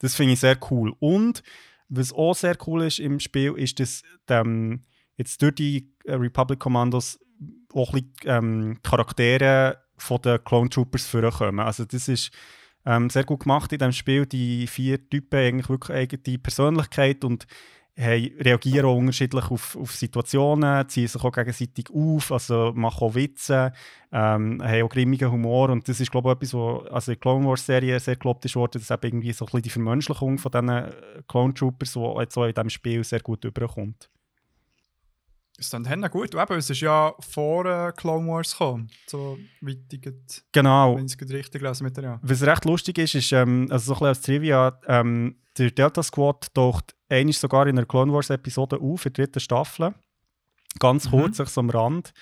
das 0.00 0.14
finde 0.14 0.34
ich 0.34 0.40
sehr 0.40 0.58
cool. 0.70 0.92
Und 0.98 1.42
was 1.88 2.12
auch 2.12 2.34
sehr 2.34 2.58
cool 2.66 2.82
ist 2.82 2.98
im 2.98 3.20
Spiel, 3.20 3.54
ist, 3.56 3.80
dass 3.80 4.02
ähm, 4.28 4.84
jetzt 5.16 5.40
durch 5.40 5.54
die 5.54 5.88
äh, 6.04 6.12
Republic 6.12 6.58
Commandos 6.58 7.18
auch 7.74 7.92
ein 7.92 8.02
bisschen, 8.02 8.30
ähm, 8.30 8.78
Charaktere 8.82 9.78
von 9.96 10.20
den 10.22 10.42
Clone 10.44 10.70
Troopers 10.70 11.06
vorkommen. 11.06 11.60
Also 11.60 11.84
das 11.84 12.08
ist 12.08 12.30
ähm, 12.86 13.10
sehr 13.10 13.24
gut 13.24 13.40
gemacht 13.40 13.72
in 13.72 13.78
diesem 13.78 13.92
Spiel. 13.92 14.26
Die 14.26 14.66
vier 14.66 15.08
Typen 15.08 15.38
haben 15.38 15.46
eigentlich 15.46 15.68
wirklich 15.68 15.96
eigene 15.96 16.38
Persönlichkeit 16.38 17.24
und 17.24 17.46
haben, 17.98 18.30
reagieren 18.40 18.86
auch 18.86 18.96
unterschiedlich 18.96 19.50
auf, 19.50 19.76
auf 19.76 19.92
Situationen, 19.94 20.88
ziehen 20.88 21.06
sich 21.06 21.22
auch 21.22 21.32
gegenseitig 21.32 21.86
auf, 21.94 22.32
also 22.32 22.72
machen 22.74 23.04
auch 23.06 23.14
Witze, 23.14 23.72
ähm, 24.12 24.60
haben 24.62 24.82
auch 24.82 24.88
grimmigen 24.88 25.30
Humor 25.30 25.70
und 25.70 25.88
das 25.88 26.00
ist 26.00 26.10
glaube 26.10 26.30
ich 26.30 26.36
etwas, 26.36 26.54
was 26.54 26.86
also 26.90 27.12
in 27.12 27.14
der 27.14 27.20
Clone 27.20 27.46
Wars 27.46 27.66
Serie 27.66 28.00
sehr 28.00 28.16
gelobt 28.16 28.44
ist 28.44 28.56
worden, 28.56 28.80
dass 28.80 28.90
eben 28.90 29.06
irgendwie 29.06 29.32
so 29.32 29.44
ein 29.44 29.46
bisschen 29.46 29.62
die 29.62 29.70
Vermenschlichung 29.70 30.38
von 30.38 30.50
diesen 30.50 30.68
äh, 30.68 30.92
Clone 31.28 31.54
Troopers, 31.54 31.92
die 31.92 32.20
jetzt 32.20 32.36
auch 32.36 32.44
in 32.44 32.54
diesem 32.54 32.70
Spiel 32.70 33.04
sehr 33.04 33.20
gut 33.20 33.44
überkommt. 33.44 34.10
Es 35.64 35.70
dann 35.70 35.88
haben 35.88 36.02
gut. 36.10 36.34
Und 36.34 36.40
Eben, 36.40 36.58
es 36.58 36.70
ist 36.70 36.80
ja 36.80 37.14
vor 37.20 37.66
äh, 37.66 37.92
Clone 37.92 38.28
Wars 38.28 38.52
gekommen. 38.52 38.90
So 39.06 39.38
weit 39.60 39.92
ich 39.92 40.04
jetzt, 40.04 40.44
Genau. 40.52 40.96
wenn 40.96 41.06
ich 41.06 41.16
es 41.18 41.30
richtig 41.30 41.62
lese 41.62 41.82
mit 41.82 41.96
der 41.96 42.04
ja. 42.04 42.20
Was 42.22 42.42
recht 42.42 42.64
lustig 42.64 42.98
ist, 42.98 43.14
ist, 43.14 43.32
ähm, 43.32 43.68
also 43.70 43.86
so 43.86 43.92
ein 43.92 43.94
bisschen 43.94 44.08
als 44.08 44.20
Trivia, 44.20 44.80
ähm, 44.86 45.36
der 45.56 45.70
Delta 45.70 46.02
Squad 46.02 46.52
taucht 46.54 46.94
einmal 47.08 47.32
sogar 47.32 47.66
in 47.66 47.78
einer 47.78 47.86
Clone 47.86 48.12
Wars 48.12 48.30
Episode 48.30 48.80
auf, 48.80 49.06
in 49.06 49.12
der 49.12 49.24
dritten 49.26 49.40
Staffel. 49.40 49.94
Ganz 50.78 51.08
kurz, 51.10 51.38
mhm. 51.38 51.46
so 51.46 51.60
am 51.60 51.70
Rand. 51.70 52.12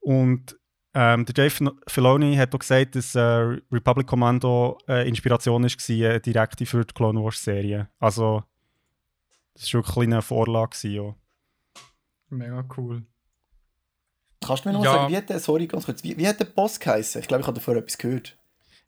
Und 0.00 0.58
ähm, 0.92 1.24
der 1.24 1.34
Dave 1.34 1.72
Filoni 1.86 2.34
hat 2.34 2.54
auch 2.54 2.58
gesagt, 2.58 2.96
dass 2.96 3.14
äh, 3.14 3.20
Republic 3.20 4.08
Commando 4.08 4.78
äh, 4.88 5.08
Inspiration 5.08 5.62
war, 5.62 5.90
äh, 5.90 6.20
direkt 6.20 6.66
für 6.68 6.84
die 6.84 6.92
Clone 6.94 7.22
Wars 7.22 7.42
Serie. 7.42 7.88
Also, 8.00 8.42
das 9.54 9.72
war 9.72 9.80
wirklich 9.80 9.96
eine 9.96 10.06
kleine 10.06 10.22
Vorlage. 10.22 10.70
Gewesen, 10.70 10.94
ja. 10.94 11.14
Mega 12.30 12.64
cool. 12.76 13.04
Kannst 14.42 14.64
du 14.64 14.68
mir 14.70 14.72
noch 14.74 14.84
Ja. 14.84 14.92
sagen, 14.94 15.12
wie 15.12 15.16
hat 15.16 15.28
der, 15.28 15.40
sorry, 15.40 15.66
ganz 15.66 15.84
kurz, 15.84 16.02
wie, 16.02 16.16
wie 16.16 16.26
hat 16.26 16.40
der 16.40 16.46
Boss 16.46 16.80
geheißen? 16.80 17.20
Ich 17.20 17.28
glaube, 17.28 17.42
ich 17.42 17.46
habe 17.46 17.56
davor 17.58 17.76
etwas 17.76 17.98
gehört. 17.98 18.38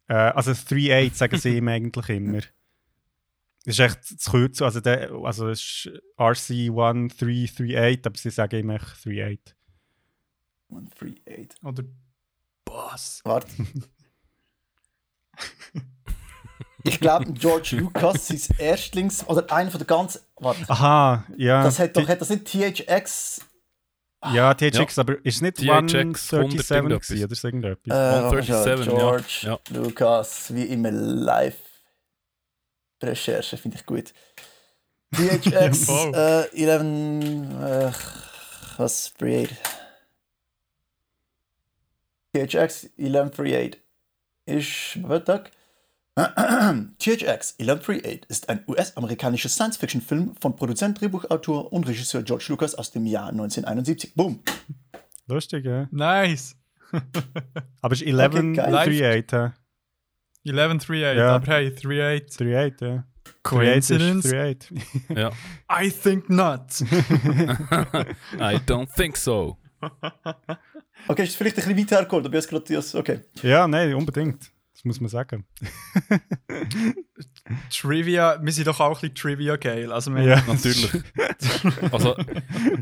Äh, 0.09 0.15
also 0.15 0.53
3-8 0.53 1.15
sagen 1.15 1.39
sie 1.39 1.57
ihm 1.59 1.69
eigentlich 1.69 2.09
immer. 2.09 2.41
Das 3.65 3.79
ist 3.79 3.81
echt 3.81 4.05
zu 4.21 4.31
kurz, 4.31 4.61
also, 4.63 4.81
der, 4.81 5.13
also 5.13 5.49
es 5.49 5.61
ist 5.61 5.91
RC1338, 6.17 8.07
aber 8.07 8.19
sie 8.19 8.31
sagen 8.31 8.59
ihm 8.61 8.71
echt 8.71 8.85
3-8. 8.85 9.39
138. 10.71 11.63
Oder 11.63 11.85
Boss. 12.65 13.21
Warte. 13.25 13.49
ich 16.85 17.01
glaube, 17.01 17.33
George 17.33 17.77
Lucas, 17.77 18.29
sein 18.29 18.41
Erstlings, 18.59 19.27
oder 19.29 19.51
einer 19.53 19.71
von 19.71 19.79
der 19.79 19.87
ganz, 19.87 20.23
warte, 20.37 20.61
Aha, 20.69 21.25
ja. 21.37 21.63
das 21.63 21.79
hat 21.79 21.97
doch, 21.97 22.07
hat 22.09 22.21
das 22.21 22.31
nicht 22.31 22.45
THX, 22.47 23.41
Ja, 24.33 24.55
THX, 24.55 24.99
aber 24.99 25.15
ist 25.25 25.37
es 25.37 25.43
nicht 25.43 25.57
THX 25.59 26.33
137 26.35 26.71
100 26.73 27.03
gewesen, 27.03 27.25
oder 27.25 27.35
so 27.35 27.49
irgendetwas? 27.49 27.97
äh, 27.97 28.25
137, 28.25 28.87
ja. 28.87 28.99
George 28.99 29.39
Ja. 29.43 29.59
Lucas, 29.71 30.55
wie 30.55 30.65
immer 30.65 30.91
live. 30.91 31.57
Recherche 33.03 33.57
finde 33.57 33.79
ich 33.79 33.87
gut. 33.87 34.13
THX 35.15 35.89
äh, 36.15 36.49
11, 36.55 36.83
äh, 37.63 37.93
was, 38.79 39.13
38. 39.17 39.57
THX 42.33 42.85
1138 42.97 43.81
ist, 44.47 44.99
warte. 45.03 45.45
THX 46.17 47.57
1138 47.59 48.27
ist 48.29 48.49
ein 48.51 48.63
US-amerikanischer 48.69 49.49
Science-Fiction-Film 49.49 50.35
von 50.41 50.55
Produzent, 50.57 51.01
Drehbuchautor 51.01 51.73
und 51.73 51.87
Regisseur 51.89 52.23
George 52.23 52.45
Lucas 52.49 52.75
aus 52.75 52.91
dem 52.91 53.07
Jahr 53.07 53.29
1971. 53.31 54.15
Boom. 54.15 54.41
Lustig, 55.27 55.65
ja. 55.65 55.89
Nice. 55.91 56.57
Aber 57.81 57.95
es 57.95 58.03
ist 58.03 58.13
Okay, 58.15 58.53
geil. 58.53 58.75
1138, 58.75 59.33
hä? 59.33 59.53
1138, 60.45 61.17
Ja. 61.19 61.37
aber 61.37 61.47
hey, 61.47 61.69
38. 61.69 62.31
38, 62.35 62.81
ja. 62.83 63.05
38 63.25 63.43
Coincidence? 63.43 64.25
ist 64.27 64.35
38. 64.35 65.17
Ja. 65.17 65.31
I 65.83 65.91
think 65.91 66.29
not. 66.29 66.61
I 68.39 68.59
don't 68.67 68.93
think 68.95 69.17
so. 69.17 69.57
Okay, 71.09 71.25
ist 71.25 71.37
vielleicht 71.37 71.57
ein 71.59 71.65
bisschen 71.65 71.79
weiter 71.79 71.97
hergeholt, 71.97 72.27
aber 72.27 72.35
jetzt 72.35 72.49
gerade 72.49 72.65
das, 72.75 72.95
okay. 72.95 73.21
ja, 73.43 73.67
nein, 73.67 73.95
unbedingt. 73.95 74.52
Das 74.83 74.89
muss 74.89 75.01
man 75.01 75.11
sagen. 75.11 75.45
Trivia, 77.71 78.41
wir 78.43 78.53
sind 78.53 78.67
doch 78.67 78.81
auch 78.81 79.01
ein 79.01 79.11
bisschen 79.11 79.15
Trivia 79.15 79.55
geil. 79.55 79.93
Also 79.93 80.13
wir 80.13 80.25
Ja. 80.25 80.43
Natürlich. 80.45 80.91
also, 81.93 82.17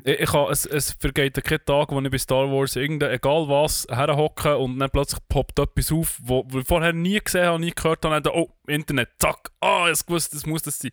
ich, 0.05 0.21
ich 0.21 0.33
habe, 0.33 0.51
es, 0.51 0.65
es 0.65 0.93
vergeht 0.93 1.37
ja 1.37 1.43
kein 1.43 1.63
Tag, 1.67 1.91
wo 1.91 2.01
ich 2.01 2.11
bei 2.11 2.17
Star 2.17 2.51
Wars 2.51 2.77
irgendein, 2.77 3.11
egal 3.11 3.47
was, 3.49 3.87
herhocke 3.91 4.57
und 4.57 4.79
dann 4.79 4.89
plötzlich 4.89 5.21
poppt 5.29 5.59
etwas 5.59 5.93
auf, 5.93 6.19
wo 6.23 6.43
wo 6.49 6.61
ich 6.61 6.67
vorher 6.67 6.95
nie 6.95 7.21
gesehen 7.21 7.45
habe, 7.45 7.61
nie 7.61 7.73
gehört 7.73 8.03
habe, 8.03 8.17
und 8.17 8.25
dann, 8.25 8.33
oh, 8.35 8.49
Internet, 8.67 9.11
zack, 9.19 9.51
ah, 9.61 9.91
ich 9.91 10.07
gewusst, 10.07 10.33
das 10.33 10.47
muss 10.47 10.63
das 10.63 10.79
sein. 10.79 10.93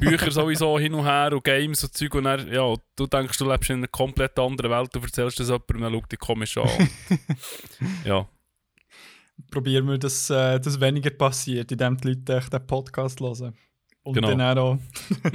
Bücher 0.00 0.30
sowieso 0.30 0.78
hin 0.78 0.94
und 0.94 1.04
her 1.04 1.32
und 1.34 1.44
Games 1.44 1.84
und 1.84 1.92
Zeug 1.92 2.14
und 2.14 2.24
dann, 2.24 2.50
ja, 2.50 2.74
du 2.96 3.06
denkst, 3.06 3.36
du 3.36 3.50
lebst 3.50 3.68
in 3.68 3.76
einer 3.76 3.88
komplett 3.88 4.38
anderen 4.38 4.70
Welt, 4.70 4.94
du 4.94 5.00
erzählst 5.00 5.38
das 5.38 5.48
jemandem 5.48 5.76
und 5.76 5.82
dann 5.82 5.92
schaut 5.92 6.12
dich 6.12 6.18
komisch 6.18 6.56
an. 6.56 6.90
ja. 8.04 8.26
Probieren 9.50 9.86
wir, 9.88 9.98
dass 9.98 10.30
äh, 10.30 10.58
das 10.60 10.80
weniger 10.80 11.10
passiert, 11.10 11.70
indem 11.72 11.96
die 11.96 12.08
Leute 12.08 12.36
echt 12.36 12.52
den 12.52 12.66
Podcast 12.66 13.20
hören. 13.20 13.54
Und 14.02 14.14
Genau. 14.14 14.34
dann 14.34 14.58
auch 14.58 14.78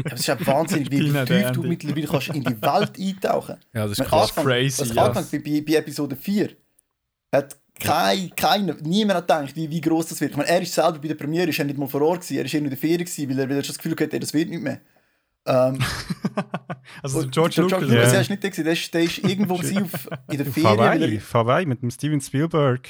es 0.05 0.21
ist 0.21 0.27
ja 0.27 0.47
Wahnsinnig, 0.47 0.89
wie, 0.89 1.11
tief 1.25 1.51
du 1.51 1.61
mittlerweile 1.63 2.07
kannst 2.07 2.29
in 2.29 2.43
die 2.43 2.59
Welt 2.61 2.97
eintauchen 2.99 3.57
ja, 3.71 3.83
das 3.83 3.91
ist 3.91 3.99
Man 3.99 4.07
krass. 4.07 4.31
anfängt- 4.31 4.43
crazy, 4.45 4.81
Was 4.81 4.93
ja. 4.95 5.05
anfängt 5.05 5.43
bei, 5.43 5.51
bei, 5.51 5.61
bei 5.61 5.73
Episode 5.77 6.15
4 6.15 6.49
hat 7.31 7.55
kein, 7.79 8.35
keiner, 8.35 8.75
niemand 8.81 9.17
hat 9.17 9.27
gedacht, 9.27 9.55
wie, 9.55 9.69
wie 9.69 9.81
groß 9.81 10.07
das 10.07 10.21
wird. 10.21 10.31
Ich 10.31 10.37
meine, 10.37 10.49
er 10.49 10.61
ist 10.61 10.73
selber 10.73 10.97
bei 10.99 11.07
der 11.07 11.15
Premiere, 11.15 11.49
ist 11.49 11.57
ja 11.57 11.63
nicht 11.65 11.77
mal 11.77 11.87
vor 11.87 12.01
Ort 12.01 12.21
gewesen, 12.21 12.37
er 12.37 12.45
ist 12.45 12.53
in 12.53 12.67
der 12.69 12.77
Ferien 12.77 12.99
gewesen, 13.05 13.29
weil 13.29 13.39
er, 13.39 13.49
weil 13.49 13.57
er 13.57 13.63
schon 13.63 13.73
das 13.75 13.77
Gefühl 13.83 13.95
hatte, 13.99 14.19
das 14.19 14.33
wird 14.33 14.49
nicht 14.49 14.61
mehr. 14.63 14.79
Ähm, 15.45 15.77
Also 17.01 17.27
George 17.27 17.55
der 17.55 17.63
Lucas. 17.65 17.79
George 17.79 17.85
Ja. 17.87 17.93
Lucas, 17.95 18.11
der 18.11 18.21
ist 18.21 18.29
nicht 18.29 18.43
da 18.43 18.49
gewesen, 18.49 18.63
der 18.63 18.73
ist, 18.73 18.93
der 18.93 19.01
ist 19.03 19.17
irgendwo 19.19 19.53
auf, 19.81 20.09
in 20.31 20.37
der 20.37 20.45
Ferien. 20.45 20.69
Hawaii, 20.69 21.15
er- 21.17 21.33
Hawaii 21.33 21.65
mit 21.65 21.81
dem 21.81 21.91
Steven 21.91 22.21
Spielberg. 22.21 22.87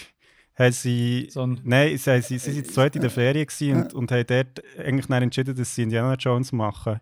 Haben 0.55 0.71
sie, 0.71 1.27
So 1.31 1.41
ein- 1.45 1.59
nein, 1.63 1.97
sie, 1.97 2.21
sie, 2.21 2.37
sie 2.37 2.51
sind 2.51 2.67
zu 2.67 2.73
zweit 2.73 2.95
in 2.95 3.01
der 3.01 3.09
Ferien 3.11 3.45
gewesen 3.47 3.75
und, 3.83 3.93
und 3.93 4.11
haben 4.11 4.25
dort 4.27 4.61
eigentlich 4.77 5.07
dann 5.07 5.23
entschieden, 5.23 5.55
dass 5.55 5.73
sie 5.75 5.83
Indiana 5.83 6.15
Jones 6.15 6.51
machen. 6.51 6.99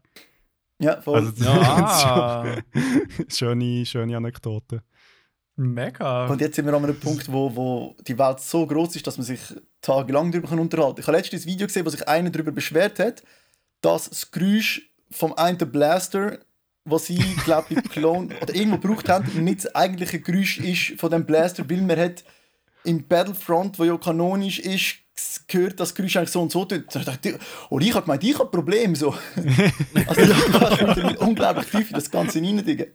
Ja, 0.80 1.00
voll. 1.02 1.16
Also 1.20 1.32
das 1.32 2.56
ist 3.18 3.38
schon 3.38 3.60
schöne, 3.60 3.86
schöne 3.86 4.18
Anekdote. 4.18 4.82
mega. 5.56 6.26
Und 6.28 6.42
jetzt 6.42 6.56
sind 6.56 6.66
wir 6.66 6.74
an 6.74 6.84
einem 6.84 7.00
Punkt, 7.00 7.32
wo, 7.32 7.56
wo 7.56 7.96
die 8.08 8.18
Welt 8.18 8.40
so 8.40 8.66
groß 8.66 8.96
ist, 8.96 9.06
dass 9.06 9.18
man 9.18 9.26
sich 9.26 9.42
tagelang 9.82 10.32
darüber 10.32 10.52
unterhalten 10.54 10.96
kann. 10.96 11.02
Ich 11.02 11.08
habe 11.08 11.18
letztens 11.18 11.46
ein 11.46 11.50
Video 11.52 11.68
gesehen, 11.68 11.86
wo 11.86 11.90
sich 11.90 12.08
einer 12.08 12.30
darüber 12.30 12.52
beschwert 12.52 13.00
hat, 13.00 13.24
dass 13.82 14.10
das 14.10 14.32
Geräusch 14.32 14.90
vom 15.12 15.34
einen 15.34 15.58
Blaster, 15.58 16.40
was 16.86 17.06
sie, 17.08 17.20
glaube 17.44 17.68
ich, 17.76 17.84
Clone 17.92 18.30
oder 18.42 18.56
irgendwo 18.56 18.78
gebraucht 18.78 19.10
haben, 19.10 19.44
nicht 19.44 19.66
das 19.66 19.76
eigentliche 19.76 20.20
Geräusch 20.20 20.58
ist 20.60 21.00
von 21.00 21.12
dem 21.12 21.26
Blaster, 21.26 21.70
weil 21.70 21.82
man 21.82 22.00
hat 22.00 22.24
im 22.84 23.08
Battlefront, 23.08 23.78
wo 23.80 23.84
ja 23.84 23.98
kanonisch 23.98 24.60
ist, 24.60 24.96
gehört 25.48 25.80
das 25.80 25.94
Geräusch 25.94 26.18
eigentlich 26.18 26.32
so 26.32 26.42
und 26.42 26.52
so. 26.52 26.68
ich, 26.70 27.36
Und 27.70 27.82
ich 27.84 27.94
habe 27.94 28.06
gemeint, 28.06 28.24
ich 28.24 28.34
habe 28.34 28.46
ein 28.46 28.52
Problem. 28.52 28.96
So. 28.96 29.12
also 30.08 30.34
kannst 30.60 30.98
du 30.98 31.06
mit 31.06 31.18
unglaublich 31.18 31.68
tief 31.68 31.90
in 31.90 31.96
das 31.96 32.10
Ganze 32.10 32.42
rein, 32.42 32.64
Digga. 32.66 32.86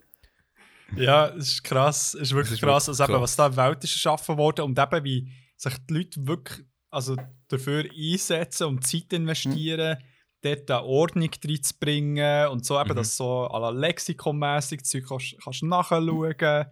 Ja, 0.96 1.28
es 1.28 1.48
ist 1.52 1.64
krass. 1.64 2.14
Es 2.14 2.22
ist 2.28 2.34
wirklich 2.34 2.54
ist 2.54 2.62
krass, 2.62 2.86
wirklich 2.88 3.00
also 3.00 3.12
eben, 3.12 3.22
was 3.22 3.36
da 3.36 3.46
in 3.46 3.54
der 3.54 3.64
Welt 3.64 3.84
ist 3.84 3.92
geschaffen 3.92 4.36
worden 4.36 4.64
und 4.64 4.78
eben 4.78 5.04
wie 5.04 5.28
sich 5.56 5.74
die 5.88 5.94
Leute 5.94 6.26
wirklich 6.26 6.64
also 6.90 7.16
dafür 7.48 7.84
einsetzen 7.94 8.66
und 8.68 8.86
Zeit 8.86 9.12
investieren, 9.12 9.98
dort 10.42 10.70
eine 10.70 10.82
Ordnung 10.84 11.30
reinzubringen 11.44 12.48
und 12.48 12.64
so 12.64 12.80
eben, 12.80 12.90
Mhm. 12.90 12.96
dass 12.96 13.16
so 13.16 13.46
à 13.48 13.58
la 13.60 13.70
Lexikon-mässig 13.70 14.84
Zeug 14.84 15.04
kannst, 15.08 15.36
kannst 15.42 15.62
nachschauen. 15.62 16.34
Ja, 16.40 16.70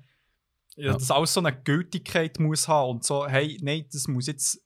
Ja. 0.76 0.92
Dass 0.94 1.10
alles 1.10 1.32
so 1.34 1.40
eine 1.40 1.52
Gültigkeit 1.54 2.38
muss 2.40 2.66
haben 2.68 2.90
und 2.96 3.04
so, 3.04 3.26
hey, 3.26 3.58
nein, 3.62 3.84
das 3.92 4.08
muss 4.08 4.26
jetzt 4.26 4.60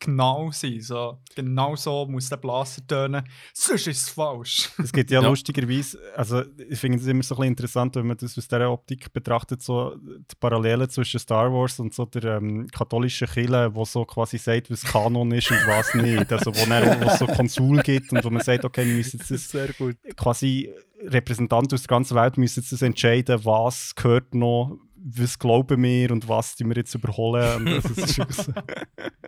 genau 0.00 0.50
sein. 0.50 0.80
So, 0.80 1.20
genau 1.36 1.76
so 1.76 2.06
muss 2.06 2.28
der 2.28 2.36
Blaster 2.36 2.84
tönen, 2.86 3.22
sonst 3.54 3.86
ist 3.86 4.02
es 4.02 4.08
falsch. 4.10 4.68
Es 4.82 4.92
gibt 4.92 5.10
ja, 5.12 5.22
Ja. 5.22 5.28
lustigerweise, 5.28 5.96
also 6.16 6.42
ich 6.68 6.78
finde 6.78 6.98
es 6.98 7.06
immer 7.06 7.22
so 7.22 7.34
ein 7.34 7.38
bisschen 7.38 7.48
interessant, 7.52 7.94
wenn 7.94 8.08
man 8.08 8.16
das 8.16 8.36
aus 8.36 8.48
dieser 8.48 8.70
Optik 8.70 9.12
betrachtet, 9.12 9.62
so 9.62 9.94
die 9.96 10.34
Parallelen 10.40 10.90
zwischen 10.90 11.20
Star 11.20 11.52
Wars 11.52 11.78
und 11.78 11.94
so 11.94 12.04
der 12.06 12.38
ähm, 12.38 12.66
katholischen 12.66 13.28
Kirche, 13.28 13.70
wo 13.74 13.84
so 13.84 14.04
quasi 14.04 14.38
sagt, 14.38 14.70
was 14.72 14.82
Kanon 14.82 15.30
ist 15.30 15.50
und 15.52 15.58
was 15.68 15.94
nicht. 15.94 16.32
Also 16.32 16.52
wo 16.52 17.06
es 17.06 17.18
so 17.20 17.26
Konsul 17.26 17.80
gibt 17.82 18.12
und 18.12 18.24
wo 18.24 18.30
man 18.30 18.42
sagt, 18.42 18.64
okay, 18.64 18.84
wir 18.84 18.96
müssen 18.96 19.18
jetzt 19.18 19.30
das 19.30 19.48
sehr 19.50 19.72
gut. 19.74 19.96
quasi 20.16 20.68
Repräsentanten 21.04 21.74
aus 21.74 21.82
der 21.82 21.88
ganzen 21.88 22.16
Welt 22.16 22.36
müssen 22.38 22.60
jetzt 22.60 22.82
entscheiden, 22.82 23.44
was 23.44 23.94
gehört 23.94 24.34
noch, 24.34 24.78
was 25.04 25.38
glauben 25.38 25.82
wir 25.82 26.10
und 26.10 26.28
was 26.28 26.54
die 26.56 26.64
wir 26.64 26.76
jetzt 26.76 26.94
überholen. 26.94 27.66
Und 27.66 27.84
das 27.84 27.98
ist 27.98 28.14
so. 28.14 28.24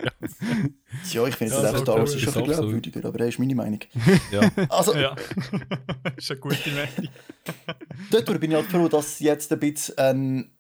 Ja, 1.13 1.27
ich 1.27 1.37
finde 1.37 1.55
Ja, 1.55 1.63
das 1.63 1.63
so 1.63 1.67
einfach 1.67 1.81
Star 1.83 1.99
Wars 1.99 2.15
ist 2.15 2.21
schon 2.23 2.45
glaubwürdiger, 2.45 3.05
aber 3.05 3.19
das 3.19 3.29
ist 3.29 3.39
meine 3.39 3.55
Meinung. 3.55 3.81
Ja. 4.31 4.51
Also, 4.69 4.95
ja, 4.95 5.15
ist 6.17 6.31
eine 6.31 6.41
gute 6.41 6.71
Meinung. 6.71 7.11
dort 8.11 8.41
bin 8.41 8.51
ich 8.51 8.57
halt 8.57 8.67
froh, 8.67 8.89
dass 8.89 9.15
es 9.15 9.21
jetzt 9.21 9.53
ein 9.53 9.61
bisschen 9.61 9.99
ein, 9.99 10.51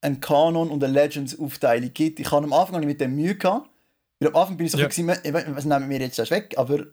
ein 0.00 0.20
Kanon 0.20 0.70
und 0.70 0.82
eine 0.82 0.92
Legends-Aufteilung 0.92 1.92
gibt. 1.92 2.20
Ich 2.20 2.30
hatte 2.30 2.44
am 2.44 2.52
Anfang 2.52 2.80
nicht 2.80 2.88
mit 2.88 3.00
dem 3.00 3.14
Mühe 3.14 3.34
gehabt, 3.36 3.68
weil 4.20 4.28
am 4.28 4.36
Anfang 4.36 4.56
bin 4.56 4.66
ich 4.66 4.72
so 4.72 4.78
Ja. 4.78 4.84
ja. 4.84 4.88
gewesen, 4.88 5.54
was 5.54 5.64
nehmen 5.64 5.88
wir 5.90 5.98
jetzt 5.98 6.18
erst 6.18 6.30
weg, 6.30 6.54
aber 6.56 6.86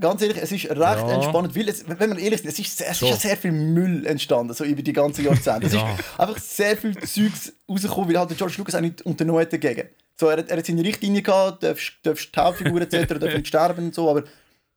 ganz 0.00 0.22
ehrlich, 0.22 0.38
es 0.38 0.50
ist 0.52 0.64
recht 0.70 0.80
Ja. 0.80 1.12
entspannend, 1.14 1.54
weil 1.56 1.68
es, 1.68 1.84
wenn 1.88 2.08
man 2.08 2.18
ehrlich 2.18 2.44
ist, 2.44 2.46
es 2.46 2.58
ist, 2.58 2.80
es 2.80 2.90
ist 3.02 3.08
ja 3.08 3.16
sehr 3.16 3.36
viel 3.36 3.52
Müll 3.52 4.06
entstanden, 4.06 4.54
so 4.54 4.64
über 4.64 4.82
die 4.82 4.92
ganzen 4.92 5.24
Jahrzehnte. 5.24 5.66
Es 5.66 5.72
Ja. 5.74 5.94
ist 5.94 6.20
einfach 6.20 6.38
sehr 6.38 6.76
viel 6.76 6.96
Zeugs 6.98 7.52
rausgekommen, 7.68 8.08
weil 8.10 8.18
halt 8.18 8.36
George 8.36 8.54
Lucas 8.58 8.74
auch 8.74 8.80
nicht 8.80 9.02
unternommen 9.02 9.40
hat 9.42 9.52
dagegen. 9.52 9.88
So, 10.18 10.28
er, 10.28 10.38
hat- 10.38 10.50
er 10.50 10.58
hat 10.58 10.66
seine 10.66 10.82
Richtlinie 10.82 11.22
gehabt, 11.22 11.62
darfst, 11.62 11.92
darfst 12.02 12.34
die 12.34 12.40
Hauptfigur 12.40 12.80
etc., 12.80 12.90
darfst 13.20 13.36
nicht 13.36 13.48
sterben 13.48 13.86
und 13.86 13.94
so, 13.94 14.08
aber 14.10 14.22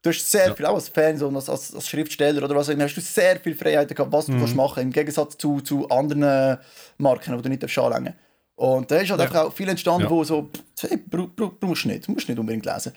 du 0.02 0.10
hast 0.10 0.30
sehr 0.32 0.48
Ja. 0.50 0.56
viel, 0.56 0.66
auch 0.66 0.76
als 0.76 0.90
Fan 0.90 1.18
so, 1.18 1.28
und 1.28 1.36
als, 1.36 1.50
als, 1.50 1.74
als 1.74 1.88
Schriftsteller 1.88 2.44
oder 2.44 2.56
was 2.56 2.70
auch 2.70 2.74
immer, 2.74 2.84
hast 2.84 2.96
du 2.96 3.02
sehr 3.02 3.40
viel 3.40 3.56
Freiheit 3.56 3.94
gehabt, 3.96 4.12
was 4.12 4.26
du 4.28 4.34
Mhm. 4.34 4.40
kannst 4.40 4.56
machen 4.56 4.84
im 4.84 4.92
Gegensatz 4.92 5.38
zu, 5.38 5.62
zu 5.62 5.90
anderen 5.90 6.58
Marken, 6.98 7.36
die 7.38 7.42
du 7.42 7.50
nicht 7.50 7.64
darfst 7.64 7.78
anlängen 7.78 8.14
Und 8.56 8.90
da 8.92 8.98
ist 8.98 9.10
halt 9.12 9.20
einfach 9.22 9.46
auch 9.46 9.54
viel 9.54 9.68
entstanden, 9.70 10.10
wo 10.10 10.24
so, 10.24 10.50
hey, 10.82 10.98
brauchst 10.98 11.84
du 11.84 11.88
nicht, 11.90 12.08
musst 12.10 12.28
nicht 12.30 12.38
unbedingt 12.40 12.66
lesen. 12.66 12.94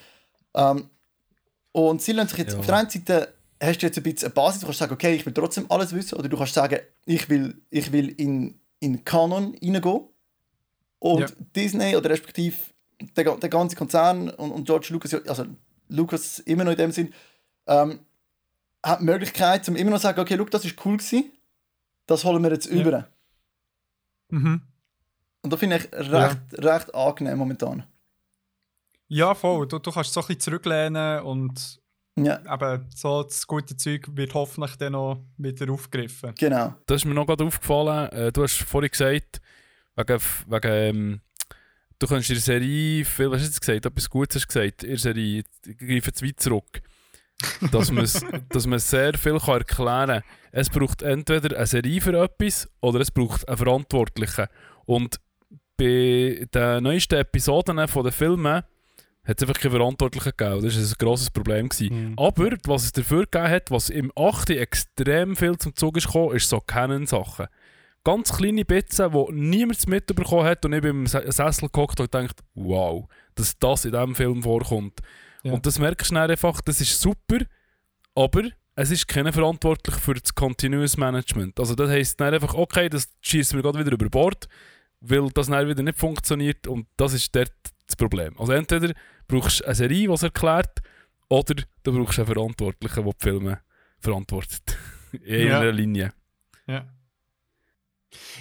Ähm, 0.55 0.89
und 1.87 2.03
sie 2.03 2.13
lassen 2.13 2.29
sich 2.31 2.39
jetzt 2.39 2.53
Ja. 2.55 2.59
auf 2.59 2.67
der 2.67 2.77
einen 2.77 2.91
Seite 2.91 3.35
hast 3.63 3.83
du 3.83 3.87
jetzt 3.87 3.97
ein 3.97 4.03
bisschen 4.05 4.27
eine 4.27 4.35
Basis, 4.35 4.61
du 4.61 4.67
kannst 4.67 4.79
sagen, 4.79 4.93
okay, 4.95 5.15
ich 5.15 5.27
will 5.27 5.33
trotzdem 5.35 5.67
alles 5.69 5.93
wissen, 5.95 6.17
oder 6.19 6.29
du 6.29 6.37
kannst 6.37 6.55
sagen, 6.55 6.79
ich 7.07 7.29
will, 7.29 7.61
ich 7.71 7.91
will 7.93 8.09
in, 8.11 8.61
in 8.81 9.05
Kanon 9.05 9.57
reingehen. 9.63 10.01
Und 11.01 11.21
Ja. 11.21 11.27
Disney 11.57 11.97
oder 11.97 12.11
respektive 12.11 12.57
der, 13.17 13.37
der 13.37 13.49
ganze 13.49 13.77
Konzern 13.77 14.31
und, 14.31 14.51
und 14.53 14.65
George 14.65 14.89
Lucas, 14.91 15.13
ja- 15.13 15.21
also 15.27 15.45
Lucas 15.89 16.39
immer 16.41 16.65
noch 16.65 16.73
in 16.73 16.79
dem 16.79 16.93
Sinn, 16.93 17.13
ähm, 17.67 18.01
hat 18.85 19.01
die 19.01 19.05
Möglichkeit, 19.05 19.69
um 19.69 19.77
immer 19.77 19.91
noch 19.91 19.99
zu 19.99 20.03
sagen, 20.05 20.21
okay, 20.21 20.35
look, 20.35 20.51
das 20.51 20.65
ist 20.65 20.77
cool 20.85 20.97
gewesen, 20.97 21.31
das 22.07 22.25
holen 22.25 22.43
wir 22.43 22.51
jetzt 22.53 22.67
Ja. 22.71 22.81
über. 22.81 23.09
Mhm. 24.31 24.63
Und 25.43 25.53
das 25.53 25.61
finde 25.61 25.77
ich 25.77 25.93
recht, 25.93 26.39
recht 26.53 26.95
angenehm 26.95 27.39
momentan. 27.39 27.85
Ja, 29.09 29.35
voll. 29.35 29.67
Du, 29.67 29.79
du 29.79 29.91
kannst 29.91 30.13
so 30.13 30.21
ein 30.21 30.27
bisschen 30.27 30.41
zurücklehnen 30.41 31.23
und 31.23 31.81
Ja, 32.17 32.41
eben 32.53 32.87
so 32.95 33.23
das 33.23 33.47
gute 33.47 33.77
Zeug 33.77 34.07
wird 34.13 34.35
hoffentlich 34.35 34.77
dann 34.77 34.93
noch 34.93 35.25
wieder 35.37 35.73
aufgegriffen. 35.73 36.35
genau. 36.39 36.75
Das 36.87 37.03
ist 37.03 37.05
mir 37.07 37.15
noch 37.15 37.27
gerade 37.27 37.45
aufgefallen. 37.45 38.11
Äh, 38.13 38.33
du 38.33 38.43
hast 38.43 38.59
vorhin 38.63 38.91
gesagt, 38.91 39.41
wegen, 39.97 40.21
wegen 40.47 40.73
ähm, 40.73 41.21
du 41.99 42.07
kannst 42.07 42.29
in 42.31 42.37
der 42.37 42.43
Serie, 42.43 43.05
viel, 43.05 43.31
was 43.31 43.41
hast 43.41 43.49
du 43.49 43.51
jetzt 43.51 43.61
gesagt, 43.61 43.87
etwas 43.87 44.11
Gutes 44.11 44.37
hast 44.37 44.55
du 44.55 44.61
gesagt, 44.61 44.83
in 44.85 44.91
der 44.91 44.99
Serie, 44.99 45.43
ich 45.67 45.79
greife 45.79 46.13
zu 46.13 46.27
weit 46.27 46.41
zurück, 46.41 46.83
dass 47.73 47.91
man 47.91 48.07
dass 48.51 48.67
man 48.67 48.79
sehr 48.79 49.15
viel 49.15 49.39
kann 49.39 49.59
erklären 49.59 50.07
kann. 50.09 50.23
Es 50.53 50.71
braucht 50.71 51.03
entweder 51.03 51.57
eine 51.57 51.67
Serie 51.67 52.01
für 52.01 52.23
etwas 52.23 52.69
oder 52.81 53.01
es 53.01 53.11
braucht 53.11 53.49
einen 53.49 53.57
Verantwortlichen. 53.59 54.47
Und 54.87 55.21
bei 55.77 56.47
den 56.53 56.83
neuesten 56.83 57.15
Episoden 57.15 57.87
von 57.87 58.03
den 58.03 58.13
Filmen 58.13 58.65
hat 59.29 59.37
es 59.43 59.47
einfach 59.49 59.61
keinen 59.61 59.73
Verantwortlichen 59.73 60.33
gegeben. 60.37 60.63
Das 60.63 60.75
war 60.77 60.83
ein 60.83 60.95
grosses 60.99 61.31
Problem. 61.31 61.69
Gewesen. 61.69 62.11
Mhm. 62.11 62.19
Aber 62.19 62.51
was 62.65 62.85
es 62.85 62.93
dafür 62.93 63.25
gegeben 63.27 63.49
hat, 63.49 63.71
was 63.71 63.91
im 63.91 64.11
8. 64.17 64.51
extrem 64.51 65.37
viel 65.37 65.57
zum 65.59 65.77
Zug 65.77 65.97
ist 65.99 66.07
gekommen, 66.07 66.35
ist 66.35 66.49
so 66.49 66.61
Canon-Sachen. 66.61 67.47
Ganz 68.05 68.35
kleine 68.35 68.65
Bits, 68.65 68.99
wo 68.99 69.29
niemand 69.31 69.87
mitbekommen 69.87 70.45
hat 70.45 70.65
und 70.65 70.73
ich 70.73 70.81
bin 70.81 70.91
im 70.91 71.07
Se- 71.07 71.31
Sessel 71.31 71.69
gehockt 71.71 72.01
und 72.01 72.11
gedacht, 72.11 72.41
wow, 72.55 73.07
dass 73.35 73.59
das 73.59 73.85
in 73.85 73.93
diesem 73.93 74.15
Film 74.15 74.43
vorkommt. 74.43 75.01
Ja. 75.43 75.53
Und 75.53 75.67
das 75.67 75.79
merkst 75.79 76.11
du 76.11 76.17
einfach, 76.17 76.61
das 76.63 76.81
ist 76.81 76.99
super, 77.01 77.39
aber 78.15 78.45
es 78.77 78.91
ist 78.91 79.09
keiner 79.09 79.33
verantwortlich 79.33 79.97
für 79.97 80.15
das 80.15 80.35
Continuous 80.35 80.97
Management. 80.97 81.61
Also 81.61 81.75
das 81.75 81.91
heisst 81.91 82.19
dann 82.21 82.33
einfach, 82.33 82.55
okay, 82.55 82.89
das 82.89 83.09
schießen 83.21 83.59
wir 83.59 83.63
gerade 83.63 83.79
wieder 83.79 83.93
über 83.93 84.09
Bord, 84.09 84.49
weil 85.01 85.29
das 85.31 85.49
dann 85.49 85.69
wieder 85.69 85.83
nicht 85.83 85.99
funktioniert 85.99 86.67
und 86.67 86.87
das 86.97 87.13
ist 87.13 87.35
dort 87.35 87.53
das 87.87 87.97
Problem. 87.97 88.35
Also 88.39 88.53
entweder 88.53 88.95
brauchst 89.29 89.65
eine 89.65 89.75
Serie, 89.75 90.09
die 90.09 90.13
es 90.13 90.23
erklärt, 90.23 90.81
oder 91.29 91.55
du 91.83 91.93
brauchst 91.93 92.19
einen 92.19 92.27
Verantwortlichen, 92.27 93.05
der 93.05 93.13
die 93.13 93.23
Filme 93.23 93.61
verantwortet. 94.01 94.77
In 95.25 95.49
Ja. 95.49 95.61
einer 95.61 95.73
Linie. 95.73 96.13
Ja. 96.67 96.87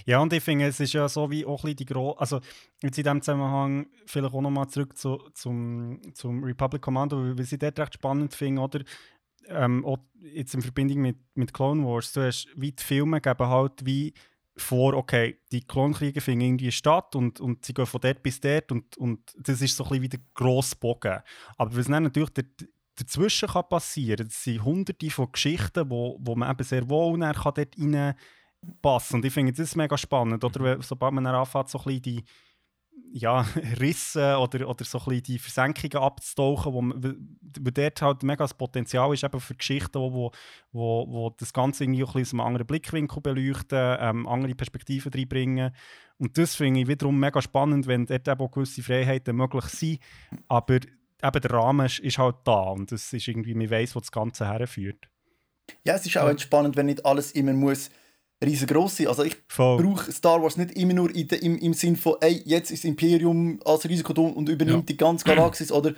Ja, 0.06 0.20
und 0.20 0.32
ich 0.32 0.42
finde, 0.44 0.66
es 0.68 0.80
ist 0.80 0.94
ja 0.94 1.10
so 1.10 1.30
wie 1.30 1.46
auch 1.46 1.60
ein 1.64 1.76
bisschen 1.76 1.76
die 1.78 1.86
Gro 1.86 2.12
Also, 2.14 2.38
jetzt 2.82 2.98
in 2.98 3.04
diesem 3.04 3.22
Zusammenhang 3.22 3.88
vielleicht 4.06 4.34
auch 4.34 4.42
nochmal 4.42 4.70
zurück 4.70 4.98
zu, 4.98 5.18
zum, 5.34 6.00
zum 6.14 6.42
Republic 6.44 6.82
Commando, 6.82 7.18
weil 7.22 7.40
ich 7.42 7.50
dort 7.60 7.78
recht 7.80 7.96
spannend 7.96 8.34
finde, 8.34 8.62
oder? 8.62 8.80
Ähm, 9.50 9.84
jetzt 10.22 10.54
in 10.54 10.62
Verbindung 10.62 11.00
mit, 11.02 11.18
mit 11.36 11.54
Clone 11.54 11.84
Wars, 11.86 12.14
du 12.14 12.22
hast 12.22 12.48
wie 12.56 12.72
die 12.72 12.84
Filme 12.84 13.20
geben 13.20 13.48
halt 13.48 13.86
wie 13.86 14.14
vor, 14.58 14.94
okay, 14.96 15.40
die 15.52 15.62
Klonkriege 15.62 16.22
finden 16.22 16.46
irgendwie 16.46 16.72
statt 16.72 17.16
und, 17.16 17.40
und 17.40 17.66
sie 17.66 17.74
gehen 17.74 17.86
von 17.86 18.02
dort 18.02 18.24
bis 18.24 18.40
dort 18.40 18.72
und, 18.72 18.98
und 18.98 19.20
das 19.38 19.62
ist 19.62 19.76
so 19.76 19.84
ein 19.84 19.90
bisschen 19.90 20.04
wie 20.04 20.10
der 20.10 20.20
grosse 20.34 20.76
Bogen. 20.76 21.20
Aber 21.58 21.78
was 21.78 21.88
dann 21.88 22.04
natürlich 22.04 22.32
der, 22.32 22.46
dazwischen 22.96 23.50
kann 23.50 23.70
passieren, 23.70 24.28
das 24.28 24.44
sind 24.44 24.64
hunderte 24.64 25.10
von 25.10 25.32
Geschichten, 25.32 25.90
wo, 25.90 26.18
wo 26.20 26.36
man 26.36 26.52
eben 26.52 26.64
sehr 26.64 26.90
wohl 26.90 27.20
kann 27.20 27.54
dort 27.56 27.78
rein 27.78 28.16
passen. 28.82 29.16
Und 29.16 29.26
ich 29.26 29.34
finde 29.34 29.54
das 29.54 29.76
mega 29.76 29.98
spannend, 29.98 30.44
oder? 30.44 30.60
Weil, 30.60 30.82
sobald 30.82 31.14
man 31.14 31.24
dann 31.24 31.36
anfängt, 31.36 31.70
so 31.70 31.78
ein 31.80 31.84
bisschen 31.86 32.02
die 32.02 32.24
ja, 33.12 33.42
Risse 33.80 34.38
oder, 34.38 34.68
oder 34.68 34.86
so 34.86 35.00
ein 35.00 35.06
bisschen 35.06 35.24
die 35.24 35.40
Versenkungen 35.40 36.04
abzutauchen, 36.04 36.74
wo, 36.74 36.82
man, 36.82 37.02
weil 37.02 37.72
dort 37.72 38.02
halt 38.02 38.24
mega 38.24 38.44
das 38.44 38.54
Potenzial 38.54 39.14
ist 39.14 39.24
eben 39.24 39.40
für 39.40 39.56
Geschichten, 39.56 40.00
wo, 40.00 40.14
wo, 40.14 40.32
wo, 40.72 41.08
wo 41.10 41.30
das 41.32 41.54
Ganze 41.54 41.84
irgendwie 41.84 42.04
auch 42.04 42.16
ein 42.16 42.22
bisschen 42.22 42.40
aus 42.40 42.46
einem 42.46 42.48
anderen 42.48 42.68
Blickwinkel 42.68 43.22
beleuchten, 43.22 43.98
ähm, 44.00 44.28
andere 44.28 44.56
Perspektiven 44.56 45.12
reinbringen. 45.12 45.72
Und 46.18 46.38
das 46.38 46.56
finde 46.56 46.82
ich 46.82 46.88
wiederum 46.88 47.20
mega 47.20 47.42
spannend, 47.42 47.88
wenn 47.88 48.06
dort 48.06 48.28
eben 48.28 48.42
auch 48.42 48.52
gewisse 48.52 48.84
Freiheiten 48.84 49.36
möglich 49.36 49.66
sind, 49.66 50.00
aber 50.48 50.76
eben 50.76 51.42
der 51.42 51.52
Rahmen 51.52 51.86
ist, 51.86 52.00
ist 52.00 52.18
halt 52.18 52.38
da 52.44 52.72
und 52.72 52.92
das 52.92 53.14
ist 53.14 53.28
irgendwie, 53.28 53.54
man 53.54 53.70
weiss, 53.70 53.96
wo 53.96 54.00
das 54.00 54.12
Ganze 54.12 54.48
herführt. 54.48 55.08
Ja, 55.84 55.96
es 55.96 56.06
ist 56.06 56.18
auch 56.18 56.30
entspannend, 56.30 56.76
wenn 56.76 56.86
nicht 56.86 57.06
alles 57.06 57.32
immer 57.32 57.54
muss 57.54 57.90
riesengroß 58.44 58.98
sein. 58.98 59.08
Also 59.08 59.24
ich 59.24 59.36
brauche 59.48 60.12
Star 60.12 60.42
Wars 60.42 60.58
nicht 60.58 60.72
immer 60.78 60.94
nur 60.94 61.14
in 61.16 61.28
de, 61.28 61.40
im, 61.40 61.58
im 61.58 61.74
Sinn 61.74 61.96
von, 61.96 62.16
ey, 62.22 62.42
jetzt 62.46 62.72
ist 62.72 62.86
Imperium 62.86 63.60
als 63.66 63.88
Risiko 63.88 64.14
da 64.14 64.22
und 64.22 64.48
übernimmt 64.50 64.80
Ja. 64.90 64.94
die 64.94 64.98
ganze 64.98 65.26
Galaxis 65.26 65.72
oder 65.72 65.94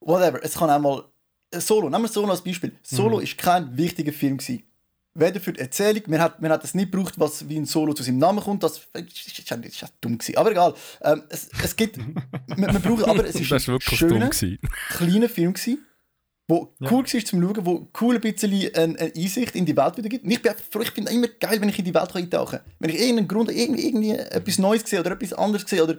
whatever. 0.00 0.40
Es 0.42 0.54
kann 0.54 0.70
auch 0.70 0.78
mal 0.80 1.04
äh, 1.50 1.60
Solo, 1.60 1.88
nehmen 1.88 2.04
wir 2.04 2.08
Solo 2.08 2.30
als 2.30 2.42
Beispiel. 2.42 2.72
Solo 2.82 3.18
ist 3.20 3.38
kein 3.38 3.76
wichtiger 3.76 4.12
Film 4.12 4.36
gewesen. 4.38 4.62
Weder 5.16 5.38
für 5.40 5.52
die 5.52 5.60
Erzählung, 5.60 6.02
man 6.08 6.20
hat, 6.20 6.42
man 6.42 6.50
hat 6.50 6.64
es 6.64 6.74
nicht 6.74 6.90
gebraucht, 6.90 7.14
was 7.18 7.48
wie 7.48 7.56
ein 7.56 7.66
Solo 7.66 7.94
zu 7.94 8.02
seinem 8.02 8.18
Namen 8.18 8.40
kommt. 8.40 8.64
Das 8.64 8.78
ist, 8.78 8.88
ist, 8.94 9.38
ist, 9.38 9.50
ist, 9.52 9.82
ist 9.82 9.92
dumm 10.00 10.18
gewesen. 10.18 10.36
Aber 10.36 10.50
egal. 10.50 10.74
Ähm, 11.02 11.22
es, 11.28 11.48
es 11.62 11.76
gibt, 11.76 11.96
man, 12.48 12.58
man 12.58 12.82
braucht, 12.82 13.04
aber 13.04 13.24
es 13.24 13.36
ist 13.36 13.50
Das 13.50 13.68
war 13.68 13.74
wirklich 13.76 14.02
ein 14.02 14.08
dumm. 14.08 14.18
schöner, 14.18 14.30
Gewesen. 14.30 14.58
kleiner 14.88 15.28
Film 15.28 15.52
gewesen, 15.54 15.86
wo 16.46 16.74
Ja. 16.80 16.90
cool 16.90 17.04
war 17.04 17.24
zum 17.24 17.42
Schauen, 17.42 17.66
wo 17.66 17.88
cool 18.00 18.16
ein 18.16 18.20
bisschen 18.20 18.52
eine, 18.74 18.98
eine 18.98 19.12
Einsicht 19.14 19.54
in 19.56 19.64
die 19.66 19.76
Welt 19.76 19.96
wieder 19.96 20.08
gibt. 20.08 20.24
Und 20.24 20.30
ich, 20.30 20.42
bin 20.42 20.52
froh, 20.70 20.82
ich 20.82 20.90
finde 20.90 21.10
immer 21.12 21.28
geil, 21.28 21.60
wenn 21.60 21.68
ich 21.68 21.78
in 21.78 21.84
die 21.86 21.94
Welt 21.94 22.14
eintauchen 22.14 22.58
kann. 22.58 22.70
Wenn 22.78 22.90
ich 22.90 23.00
irgendeinen 23.00 23.28
Grund, 23.28 23.50
irgendwie, 23.50 23.86
irgendwie 23.86 24.10
etwas 24.10 24.58
Neues 24.58 24.82
sehe 24.84 25.00
oder 25.00 25.12
etwas 25.12 25.32
anderes 25.32 25.68
sehe 25.68 25.82
oder 25.82 25.96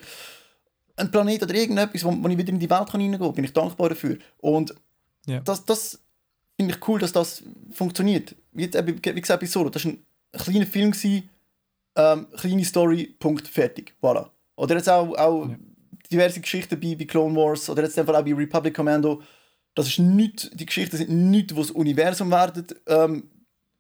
ein 0.98 1.12
Planet 1.12 1.44
oder 1.44 1.54
irgendetwas, 1.56 2.04
wo, 2.06 2.12
wo 2.16 2.28
ich 2.28 2.38
wieder 2.38 2.50
in 2.54 2.60
die 2.60 2.70
Welt 2.70 2.90
kann 2.90 3.02
reingehen 3.02 3.20
kann, 3.20 3.34
bin 3.34 3.44
ich 3.46 3.54
dankbar 3.54 3.90
dafür. 3.90 4.18
Und 4.38 4.74
Ja. 5.26 5.40
das, 5.40 5.66
das 5.66 6.00
finde 6.58 6.74
ich 6.76 6.88
cool, 6.88 7.00
dass 7.00 7.12
das 7.12 7.44
funktioniert. 7.72 8.36
Wie, 8.52 8.64
eben, 8.66 9.00
wie 9.04 9.22
gesagt, 9.22 9.42
bei 9.42 9.48
Solo, 9.48 9.70
das 9.70 9.84
war 9.86 9.92
ein 9.94 10.06
kleiner 10.32 10.66
Film, 10.68 10.92
gewesen, 10.92 11.30
ähm, 11.98 12.28
kleine 12.38 12.64
Story, 12.66 13.16
Punkt, 13.20 13.48
fertig. 13.48 13.94
Voilà. 14.02 14.30
Oder 14.58 14.76
jetzt 14.76 14.90
auch, 14.90 15.14
auch 15.18 15.50
Ja. 15.50 15.58
diverse 16.12 16.40
Geschichten 16.40 16.80
bei, 16.80 16.96
bei 16.96 17.06
Clone 17.06 17.36
Wars 17.36 17.70
oder 17.70 17.84
jetzt 17.84 17.98
einfach 17.98 18.14
auch 18.16 18.24
bei 18.24 18.34
Republic 18.34 18.74
Commando. 18.76 19.22
Das 19.76 19.88
ist 19.88 20.00
nicht, 20.00 20.58
die 20.60 20.66
Geschichten 20.66 20.98
sind 20.98 21.10
nichts, 21.10 21.54
die 21.54 21.60
das 21.60 21.72
Universum 21.72 22.32
werden 22.32 22.66
ähm, 22.88 23.30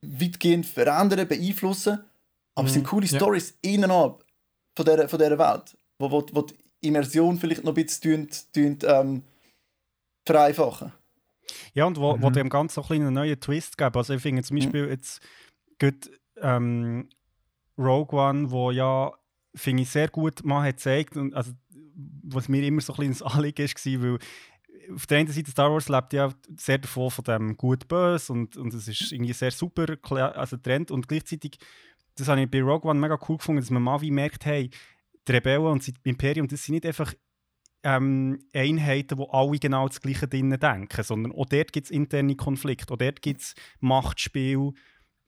weitgehend 0.01 0.65
verändern, 0.65 1.27
beeinflussen. 1.27 1.99
Aber 2.53 2.67
es 2.67 2.73
sind 2.73 2.85
coole 2.85 3.05
Ja. 3.07 3.17
Stories 3.17 3.57
innerhalb 3.61 4.23
von 4.75 4.85
dieser, 4.85 5.09
von 5.09 5.19
dieser 5.19 5.37
Welt, 5.39 5.77
wo, 5.99 6.11
wo, 6.11 6.25
wo 6.33 6.41
die 6.41 6.55
Immersion 6.81 7.37
vielleicht 7.39 7.63
noch 7.63 7.75
ein 7.75 7.83
bisschen 7.85 8.27
tun, 8.27 8.77
tun, 8.77 8.77
ähm, 8.89 9.23
vereinfachen. 10.25 10.91
Ja, 11.73 11.85
und 11.85 11.97
wo, 11.97 12.19
wo 12.21 12.29
Mhm. 12.29 12.33
dem 12.33 12.49
Ganzen 12.49 12.75
so 12.75 12.81
ein 12.81 12.87
bisschen 12.87 13.05
einen 13.07 13.13
neuen 13.15 13.39
Twist 13.39 13.77
geben. 13.77 13.95
Also 13.95 14.13
ich 14.13 14.21
finde 14.21 14.43
zum 14.43 14.57
Beispiel 14.57 14.87
jetzt 14.89 15.21
gut, 15.79 16.09
ähm, 16.41 17.09
Rogue 17.77 18.19
One, 18.19 18.51
wo 18.51 18.71
ja, 18.71 19.11
finde 19.53 19.83
ich, 19.83 19.89
sehr 19.89 20.07
gut 20.09 20.43
mal 20.43 20.67
hat 20.67 20.77
gezeigt, 20.77 21.15
und 21.17 21.33
also, 21.33 21.51
was 22.23 22.47
mir 22.49 22.63
immer 22.65 22.81
so 22.81 22.93
ein 22.93 22.97
bisschen 22.97 23.11
ins 23.11 23.21
Anliegen 23.21 23.67
war, 23.67 24.01
weil 24.11 24.19
auf 24.93 25.07
der 25.07 25.19
einen 25.19 25.27
Seite 25.27 25.51
Star 25.51 25.71
Wars 25.71 25.89
lebt 25.89 26.13
ja 26.13 26.33
sehr 26.57 26.77
davon 26.77 27.11
von 27.11 27.23
dem 27.23 27.57
gut-böse 27.57 28.33
und, 28.33 28.57
und 28.57 28.73
es 28.73 28.87
ist 28.87 29.11
irgendwie 29.11 29.33
sehr 29.33 29.51
super 29.51 29.85
also 30.35 30.57
Trend 30.57 30.91
und 30.91 31.07
gleichzeitig, 31.07 31.57
das 32.15 32.27
habe 32.27 32.41
ich 32.41 32.51
bei 32.51 32.61
Rogue 32.61 32.89
One 32.89 32.99
mega 32.99 33.17
cool 33.27 33.37
gefunden, 33.37 33.61
dass 33.61 33.69
man 33.69 33.83
mal 33.83 34.01
wie 34.01 34.11
merkt, 34.11 34.45
hey, 34.45 34.69
die 35.27 35.31
Rebellen 35.31 35.65
und 35.65 35.87
das 35.87 35.93
Imperium, 36.03 36.47
das 36.47 36.63
sind 36.63 36.75
nicht 36.75 36.85
einfach 36.85 37.13
ähm, 37.83 38.39
Einheiten, 38.53 39.17
wo 39.17 39.25
alle 39.25 39.59
genau 39.59 39.87
das 39.87 40.01
Gleiche 40.01 40.27
drinnen 40.27 40.59
denken, 40.59 41.03
sondern 41.03 41.31
auch 41.31 41.45
dort 41.45 41.71
gibt 41.71 41.85
es 41.85 41.91
interne 41.91 42.35
Konflikte, 42.35 42.93
auch 42.93 42.97
dort 42.97 43.21
gibt 43.21 43.41
es 43.41 43.55
Machtspiel. 43.79 44.73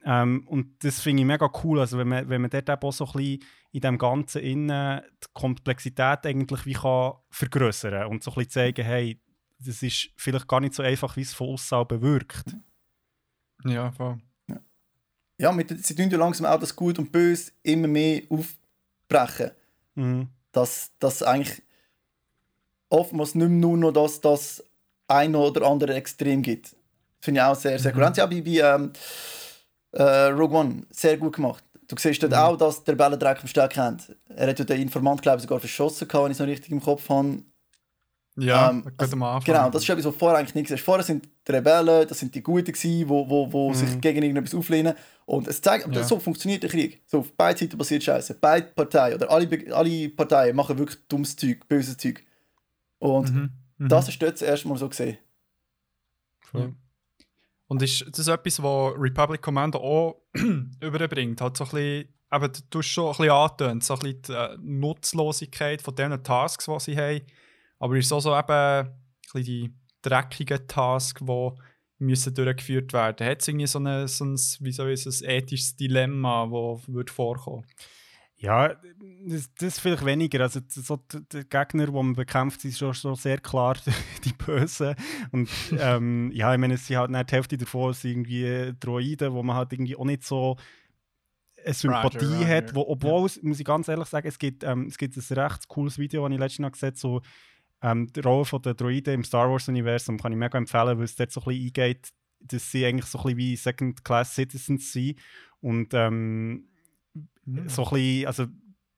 Ähm, 0.04 0.48
und 0.48 0.84
das 0.84 1.02
finde 1.02 1.22
ich 1.22 1.28
mega 1.28 1.50
cool, 1.64 1.80
also 1.80 1.98
wenn 1.98 2.08
man, 2.08 2.30
wenn 2.30 2.42
man 2.42 2.50
dort 2.50 2.70
auch 2.70 2.92
so 2.92 3.06
ein 3.06 3.12
bisschen 3.14 3.44
in 3.72 3.82
dem 3.82 3.98
Ganzen 3.98 4.42
innen 4.42 5.02
die 5.24 5.28
Komplexität 5.34 6.26
eigentlich 6.26 6.66
wie 6.66 6.74
kann 6.74 7.14
vergrößern 7.30 8.08
und 8.08 8.24
so 8.24 8.32
ein 8.32 8.36
bisschen 8.36 8.50
zeigen, 8.50 8.86
hey, 8.86 9.22
das 9.60 9.82
ist 9.84 10.10
vielleicht 10.16 10.48
gar 10.48 10.60
nicht 10.60 10.74
so 10.74 10.84
einfach, 10.84 11.16
wie 11.18 11.22
es 11.22 11.34
von 11.34 11.50
außen 11.50 11.88
bewirkt. 11.88 12.56
Ja, 13.66 13.92
voll. 13.92 14.18
Ja, 15.40 15.52
mit, 15.52 15.86
sie 15.86 15.96
tun 15.96 16.10
ja 16.10 16.18
langsam 16.18 16.46
auch 16.48 16.60
das 16.60 16.76
Gut 16.76 16.98
und 16.98 17.12
Böse 17.12 17.52
immer 17.64 17.88
mehr 17.88 18.24
aufbrechen. 18.30 19.52
Mhm. 19.96 20.30
Dass 20.52 20.92
das 21.00 21.22
eigentlich 21.22 21.62
oftmals 22.90 23.36
nicht 23.36 23.48
mehr 23.48 23.58
nur 23.60 23.78
noch 23.78 23.92
das, 23.92 24.20
das 24.22 24.64
eine 25.08 25.38
oder 25.38 25.68
andere 25.68 25.94
Extrem 25.94 26.42
gibt. 26.42 26.72
Das 26.74 26.76
finde 27.22 27.42
ich 27.42 27.44
auch 27.46 27.56
sehr, 27.56 27.78
sehr 27.80 27.92
Mhm. 27.92 27.96
gut. 27.98 28.06
Haben 28.06 28.16
sie 28.16 28.22
auch 28.24 28.30
bei, 28.30 28.42
bei 28.42 28.76
ähm, 28.76 28.94
äh, 29.92 30.26
Rogue 30.32 30.58
One 30.58 30.84
sehr 30.90 31.18
gut 31.18 31.36
gemacht. 31.36 31.64
Du 31.88 31.96
siehst 31.98 32.22
dort 32.24 32.32
Mhm. 32.34 32.38
auch, 32.40 32.58
dass 32.58 32.84
der 32.84 32.96
Bellendreck 32.96 33.40
am 33.42 33.48
Stärk 33.48 33.78
hat. 33.78 34.16
Er 34.30 34.48
hat 34.50 34.60
ja 34.60 34.66
den 34.66 34.82
Informant, 34.82 35.22
glaube 35.22 35.38
ich, 35.38 35.44
sogar 35.44 35.60
verschossen, 35.60 36.08
gehabt, 36.08 36.24
wenn 36.26 36.32
ich 36.32 36.36
es 36.36 36.40
noch 36.40 36.48
richtig 36.48 36.72
im 36.72 36.82
Kopf 36.82 37.08
habe. 37.10 37.44
Ja, 38.40 38.70
Ähm, 38.70 38.92
also, 38.98 39.16
Anfang. 39.18 39.44
Genau, 39.46 39.70
das 39.72 39.82
ist 39.84 39.90
etwas, 39.90 40.06
was 40.06 40.16
vorher 40.16 40.38
eigentlich 40.38 40.54
nicht 40.54 40.66
gesehen 40.68 40.78
Vorher 40.84 41.04
sind 41.04 41.28
die 41.48 41.52
Rebellen, 41.52 42.08
das 42.08 42.20
sind 42.20 42.36
die 42.36 42.44
Guten 42.44 42.72
gewesen, 42.72 43.10
wo, 43.10 43.28
wo, 43.28 43.52
wo 43.52 43.70
Mhm. 43.70 43.74
sich 43.74 44.00
gegen 44.02 44.22
irgendetwas 44.22 44.54
auflehnen. 44.54 44.94
Und 45.26 45.48
es 45.48 45.60
zeigt, 45.62 45.88
Ja. 45.94 46.04
so 46.04 46.20
funktioniert 46.20 46.62
der 46.64 46.70
Krieg. 46.70 47.02
So, 47.08 47.20
auf 47.20 47.34
beiden 47.34 47.58
Seiten 47.60 47.78
passiert 47.78 48.04
Scheiße. 48.04 48.36
Beide 48.40 48.68
Parteien 48.68 49.16
oder 49.16 49.32
alle, 49.32 49.76
alle 49.76 50.10
Parteien 50.10 50.56
machen 50.56 50.78
wirklich 50.78 51.00
dummes 51.08 51.36
Zeug, 51.36 51.68
böses 51.68 51.98
Zeug. 51.98 52.24
Und 53.00 53.34
Mhm. 53.34 53.50
Mhm. 53.80 53.90
das 53.90 54.08
ist 54.10 54.22
dort 54.22 54.40
das 54.42 54.66
Mal 54.66 54.78
so 54.78 54.88
gesehen. 54.90 55.18
Ja. 56.54 56.70
Und 57.68 57.82
ist 57.82 58.06
das 58.18 58.28
etwas, 58.28 58.62
was 58.64 58.94
Republic 58.98 59.42
Commando 59.42 59.80
auch 59.80 60.22
überbringt? 60.82 61.42
Halt 61.42 61.58
so 61.58 61.66
ein 61.66 61.70
bisschen, 61.72 62.08
eben, 62.32 62.52
du 62.70 62.80
hast 62.80 62.86
schon 62.88 63.06
ein 63.08 63.12
bisschen 63.12 63.30
angetönt, 63.32 63.84
so 63.84 63.94
ein 63.96 64.00
bisschen 64.00 64.22
die 64.22 64.32
äh, 64.34 64.58
Nutzlosigkeit 64.62 65.82
von 65.82 65.96
diesen 65.96 66.24
Tasks, 66.24 66.66
die 66.66 66.80
sie 66.80 66.98
haben. 66.98 67.22
Aber 67.80 67.96
ist 67.96 68.06
es 68.06 68.12
auch 68.12 68.20
so 68.20 68.38
eben 68.38 68.52
ein 68.52 69.44
die 69.44 69.74
dreckigen 70.02 70.68
Tasks, 70.68 71.22
die 71.24 71.52
müssen 72.00 72.34
durchgeführt 72.34 72.94
werden? 72.94 73.28
Hat 73.28 73.42
es 73.42 73.48
irgendwie 73.48 73.68
so 73.68 73.80
ein, 73.80 74.08
so 74.08 74.26
ein, 74.26 74.36
wie 74.60 74.72
soll 74.72 74.92
ich 74.92 75.06
ein 75.06 75.30
ethisches 75.30 75.76
Dilemma, 75.76 76.46
das 76.46 76.88
würde 76.88 77.12
vorkommen? 77.12 77.66
Ja, 78.40 78.76
das, 79.26 79.52
das 79.56 79.80
vielleicht 79.80 80.06
weniger. 80.06 80.42
Also 80.42 80.60
so 80.68 80.98
die 81.12 81.44
Gegner, 81.50 81.88
die 81.88 81.92
man 81.92 82.14
bekämpft, 82.14 82.62
sind 82.62 82.76
schon, 82.76 82.94
schon 82.94 83.16
sehr 83.16 83.40
klar 83.40 83.76
die 84.24 84.34
Bösen. 84.34 84.96
Und 85.32 85.50
ähm, 85.80 86.32
ja, 86.34 86.54
ich 86.54 86.60
meine, 86.60 86.76
es 86.76 86.86
sind 86.86 86.98
halt 86.98 87.10
nicht 87.10 87.32
die 87.32 87.36
Hälfte 87.36 87.58
davon 87.58 87.94
sind 87.94 88.12
irgendwie 88.12 88.74
Droiden, 88.80 89.34
wo 89.34 89.42
man 89.42 89.56
halt 89.56 89.74
irgendwie 89.74 89.96
auch 89.96 90.06
nicht 90.06 90.24
so 90.24 90.56
eine 91.66 91.74
Sympathie 91.74 92.26
Roger, 92.26 92.48
hat. 92.48 92.64
Roger. 92.66 92.76
Wo, 92.76 92.82
obwohl, 92.88 93.26
es, 93.26 93.42
muss 93.42 93.60
ich 93.60 93.66
ganz 93.66 93.88
ehrlich 93.88 94.08
sagen, 94.08 94.28
es 94.28 94.38
gibt, 94.38 94.64
ähm, 94.64 94.86
es 94.86 95.00
gibt 95.00 95.18
ein 95.18 95.40
recht 95.40 95.68
cooles 95.68 95.98
Video, 95.98 96.24
das 96.24 96.34
ich 96.34 96.40
letztes 96.40 96.60
Mal 96.60 96.70
gesehen 96.70 96.90
habe, 96.90 96.98
so 96.98 97.22
ähm, 97.82 98.08
die 98.12 98.20
Rolle 98.22 98.46
von 98.46 98.62
der 98.62 98.74
Droiden 98.74 99.14
im 99.16 99.24
Star 99.24 99.50
Wars-Universum 99.50 100.18
kann 100.20 100.32
ich 100.32 100.38
mega 100.38 100.58
empfehlen, 100.58 100.98
weil 100.98 101.06
es 101.06 101.16
dort 101.16 101.32
so 101.32 101.42
ein 101.42 101.46
bisschen 101.46 101.66
eingeht, 101.68 102.10
dass 102.40 102.72
sie 102.72 102.86
eigentlich 102.86 103.06
so 103.06 103.18
ein 103.20 103.24
bisschen 103.24 103.38
wie 103.38 103.56
Second-Class-Citizens 103.56 104.92
sind. 104.92 105.20
Und 105.62 105.94
ähm, 105.94 106.68
Mhm. 107.46 107.70
so 107.70 107.86
ein 107.86 107.90
bisschen, 107.92 108.28
also 108.28 108.46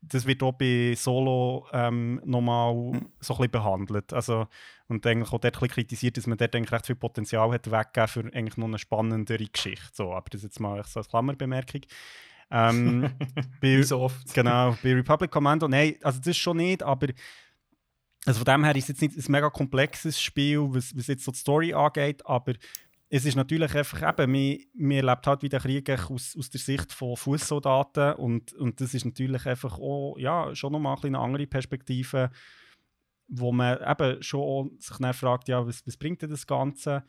das 0.01 0.25
wird 0.25 0.41
auch 0.43 0.53
bei 0.53 0.93
Solo 0.95 1.67
ähm, 1.71 2.21
nochmal 2.25 2.73
Mhm. 2.73 3.09
so 3.19 3.33
ein 3.33 3.37
bisschen 3.37 3.51
behandelt. 3.51 4.11
Also, 4.13 4.47
und 4.87 5.05
eigentlich 5.05 5.27
auch 5.31 5.39
dort 5.39 5.45
ein 5.45 5.51
bisschen 5.51 5.67
kritisiert, 5.69 6.17
dass 6.17 6.25
man 6.25 6.37
dort 6.37 6.55
eigentlich 6.55 6.71
recht 6.71 6.87
viel 6.87 6.95
Potenzial 6.95 7.51
hat 7.51 7.69
weggegeben 7.69 8.07
für 8.07 8.19
eigentlich 8.35 8.57
noch 8.57 8.67
eine 8.67 8.79
spannendere 8.79 9.45
Geschichte. 9.45 9.85
So, 9.93 10.13
aber 10.13 10.25
das 10.31 10.39
ist 10.39 10.45
jetzt 10.45 10.59
mal 10.59 10.83
so 10.85 10.99
als 10.99 11.09
Klammerbemerkung. 11.09 11.81
Ähm, 12.49 13.11
bei, 13.61 13.77
Wie 13.77 13.83
so 13.83 13.99
oft. 13.99 14.33
Genau, 14.33 14.75
bei 14.81 14.93
Republic 14.95 15.29
Commando, 15.31 15.67
nein, 15.67 15.95
also 16.01 16.19
das 16.19 16.35
schon 16.37 16.57
nicht, 16.57 16.81
aber 16.81 17.07
also 18.29 18.45
von 18.45 18.53
dem 18.53 18.63
her 18.63 18.75
ist 18.75 18.83
es 18.83 19.01
jetzt 19.01 19.01
nicht 19.01 19.27
ein 19.27 19.31
mega 19.31 19.49
komplexes 19.49 20.21
Spiel, 20.21 20.59
was, 20.69 20.95
was 20.95 21.07
jetzt 21.07 21.23
so 21.23 21.31
die 21.31 21.39
Story 21.39 21.73
angeht, 21.73 22.23
aber 22.27 22.53
es 23.09 23.25
ist 23.25 23.35
natürlich 23.35 23.73
einfach 23.73 24.07
eben, 24.07 24.31
man, 24.31 24.59
man 24.75 24.97
erlebt 24.97 25.25
halt 25.25 25.41
wie 25.41 25.49
den 25.49 25.59
Krieg 25.59 25.89
aus, 25.89 26.37
aus 26.37 26.51
der 26.51 26.59
Sicht 26.59 26.93
von 26.93 27.17
Fußsoldaten 27.17 28.13
und, 28.13 28.53
und 28.53 28.79
das 28.81 28.93
ist 28.93 29.03
natürlich 29.03 29.47
einfach 29.47 29.79
auch, 29.79 30.15
ja, 30.19 30.53
schon 30.53 30.71
nochmal 30.73 30.95
ein 30.97 31.15
eine 31.15 31.17
andere 31.17 31.47
Perspektive, 31.47 32.29
wo 33.29 33.51
man 33.51 33.79
eben 33.81 34.21
schon 34.21 34.77
sich 34.77 34.97
dann 34.97 35.15
fragt, 35.15 35.47
ja, 35.47 35.65
was, 35.65 35.81
was 35.87 35.97
bringt 35.97 36.21
denn 36.21 36.29
das 36.29 36.45
Ganze 36.45 37.03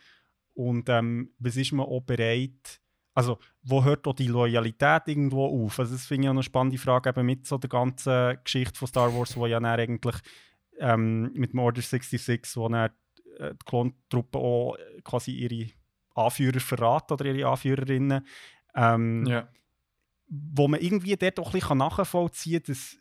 und 0.54 0.88
ähm, 0.88 1.34
was 1.38 1.58
ist 1.58 1.72
man 1.72 1.84
auch 1.84 2.00
bereit, 2.00 2.80
also 3.12 3.38
wo 3.62 3.84
hört 3.84 4.06
auch 4.06 4.14
die 4.14 4.28
Loyalität 4.28 5.02
irgendwo 5.04 5.66
auf? 5.66 5.80
Also 5.80 5.92
das 5.92 6.06
finde 6.06 6.24
ich 6.24 6.28
auch 6.30 6.32
eine 6.32 6.42
spannende 6.42 6.78
Frage 6.78 7.10
eben 7.10 7.26
mit 7.26 7.46
so 7.46 7.58
der 7.58 7.68
ganzen 7.68 8.38
Geschichte 8.42 8.78
von 8.78 8.88
Star 8.88 9.14
Wars, 9.14 9.36
wo 9.36 9.44
ja 9.44 9.60
dann 9.60 9.78
eigentlich 9.78 10.16
ähm, 10.80 11.32
mit 11.34 11.52
dem 11.52 11.60
Order 11.60 11.82
66, 11.82 12.56
wo 12.56 12.68
dann 12.68 12.90
äh, 13.38 13.52
die 13.54 13.64
Klontruppen 13.64 14.40
auch 14.40 14.76
quasi 15.04 15.32
ihre 15.32 15.70
Anführer 16.14 16.60
verraten 16.60 17.12
oder 17.14 17.26
ihre 17.26 17.48
Anführerinnen, 17.48 18.26
ähm, 18.74 19.26
Ja. 19.26 19.48
wo 20.28 20.68
man 20.68 20.80
irgendwie 20.80 21.16
dort 21.16 21.38
auch 21.38 21.48
ein 21.54 21.60
bisschen 21.60 21.78
nachvollziehen 21.78 22.62
kann, 22.62 22.74
dass 22.74 22.96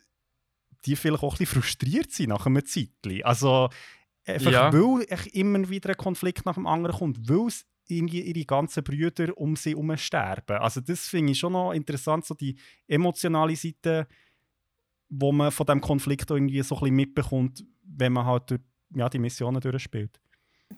die 0.86 0.96
vielleicht 0.96 1.22
auch 1.22 1.34
ein 1.34 1.38
bisschen 1.38 1.60
frustriert 1.62 2.10
sind 2.10 2.30
nach 2.30 2.46
einem 2.46 2.64
Zeitchen. 2.64 3.22
Also 3.24 3.68
einfach, 4.24 4.50
Ja. 4.52 4.72
weil 4.72 5.06
immer 5.32 5.68
wieder 5.68 5.90
ein 5.90 5.96
Konflikt 5.96 6.46
nach 6.46 6.54
dem 6.54 6.66
anderen 6.66 6.96
kommt, 6.96 7.28
weil 7.28 7.48
es 7.48 7.66
irgendwie 7.88 8.20
ihre 8.22 8.44
ganzen 8.44 8.84
Brüder 8.84 9.36
um 9.36 9.56
sie 9.56 9.70
herum 9.70 9.96
sterben. 9.96 10.58
Also 10.58 10.80
das 10.80 11.08
finde 11.08 11.32
ich 11.32 11.38
schon 11.38 11.52
noch 11.52 11.72
interessant, 11.72 12.24
so 12.24 12.34
die 12.34 12.56
emotionale 12.86 13.56
Seite, 13.56 14.06
wo 15.10 15.32
man 15.32 15.50
von 15.50 15.66
dem 15.66 15.80
Konflikt 15.80 16.30
irgendwie 16.30 16.62
so 16.62 16.76
ein 16.76 16.80
bisschen 16.80 16.96
mitbekommt, 16.96 17.64
wenn 17.82 18.12
man 18.12 18.24
halt 18.24 18.50
durch, 18.50 18.60
ja, 18.94 19.08
die 19.08 19.18
Missionen 19.18 19.60
durchspielt. 19.60 20.20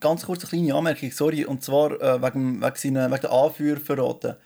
Ganz 0.01 0.25
kurz 0.25 0.43
eine 0.43 0.49
kleine 0.49 0.75
Anmerkung, 0.75 1.11
sorry, 1.13 1.45
und 1.45 1.63
zwar 1.63 1.93
äh, 2.01 2.21
wegen, 2.23 2.63
wegen, 2.63 2.77
seiner, 2.77 3.11
wegen 3.11 3.21
der 3.21 3.31
Anführer 3.33 3.79
verraten. 3.81 4.37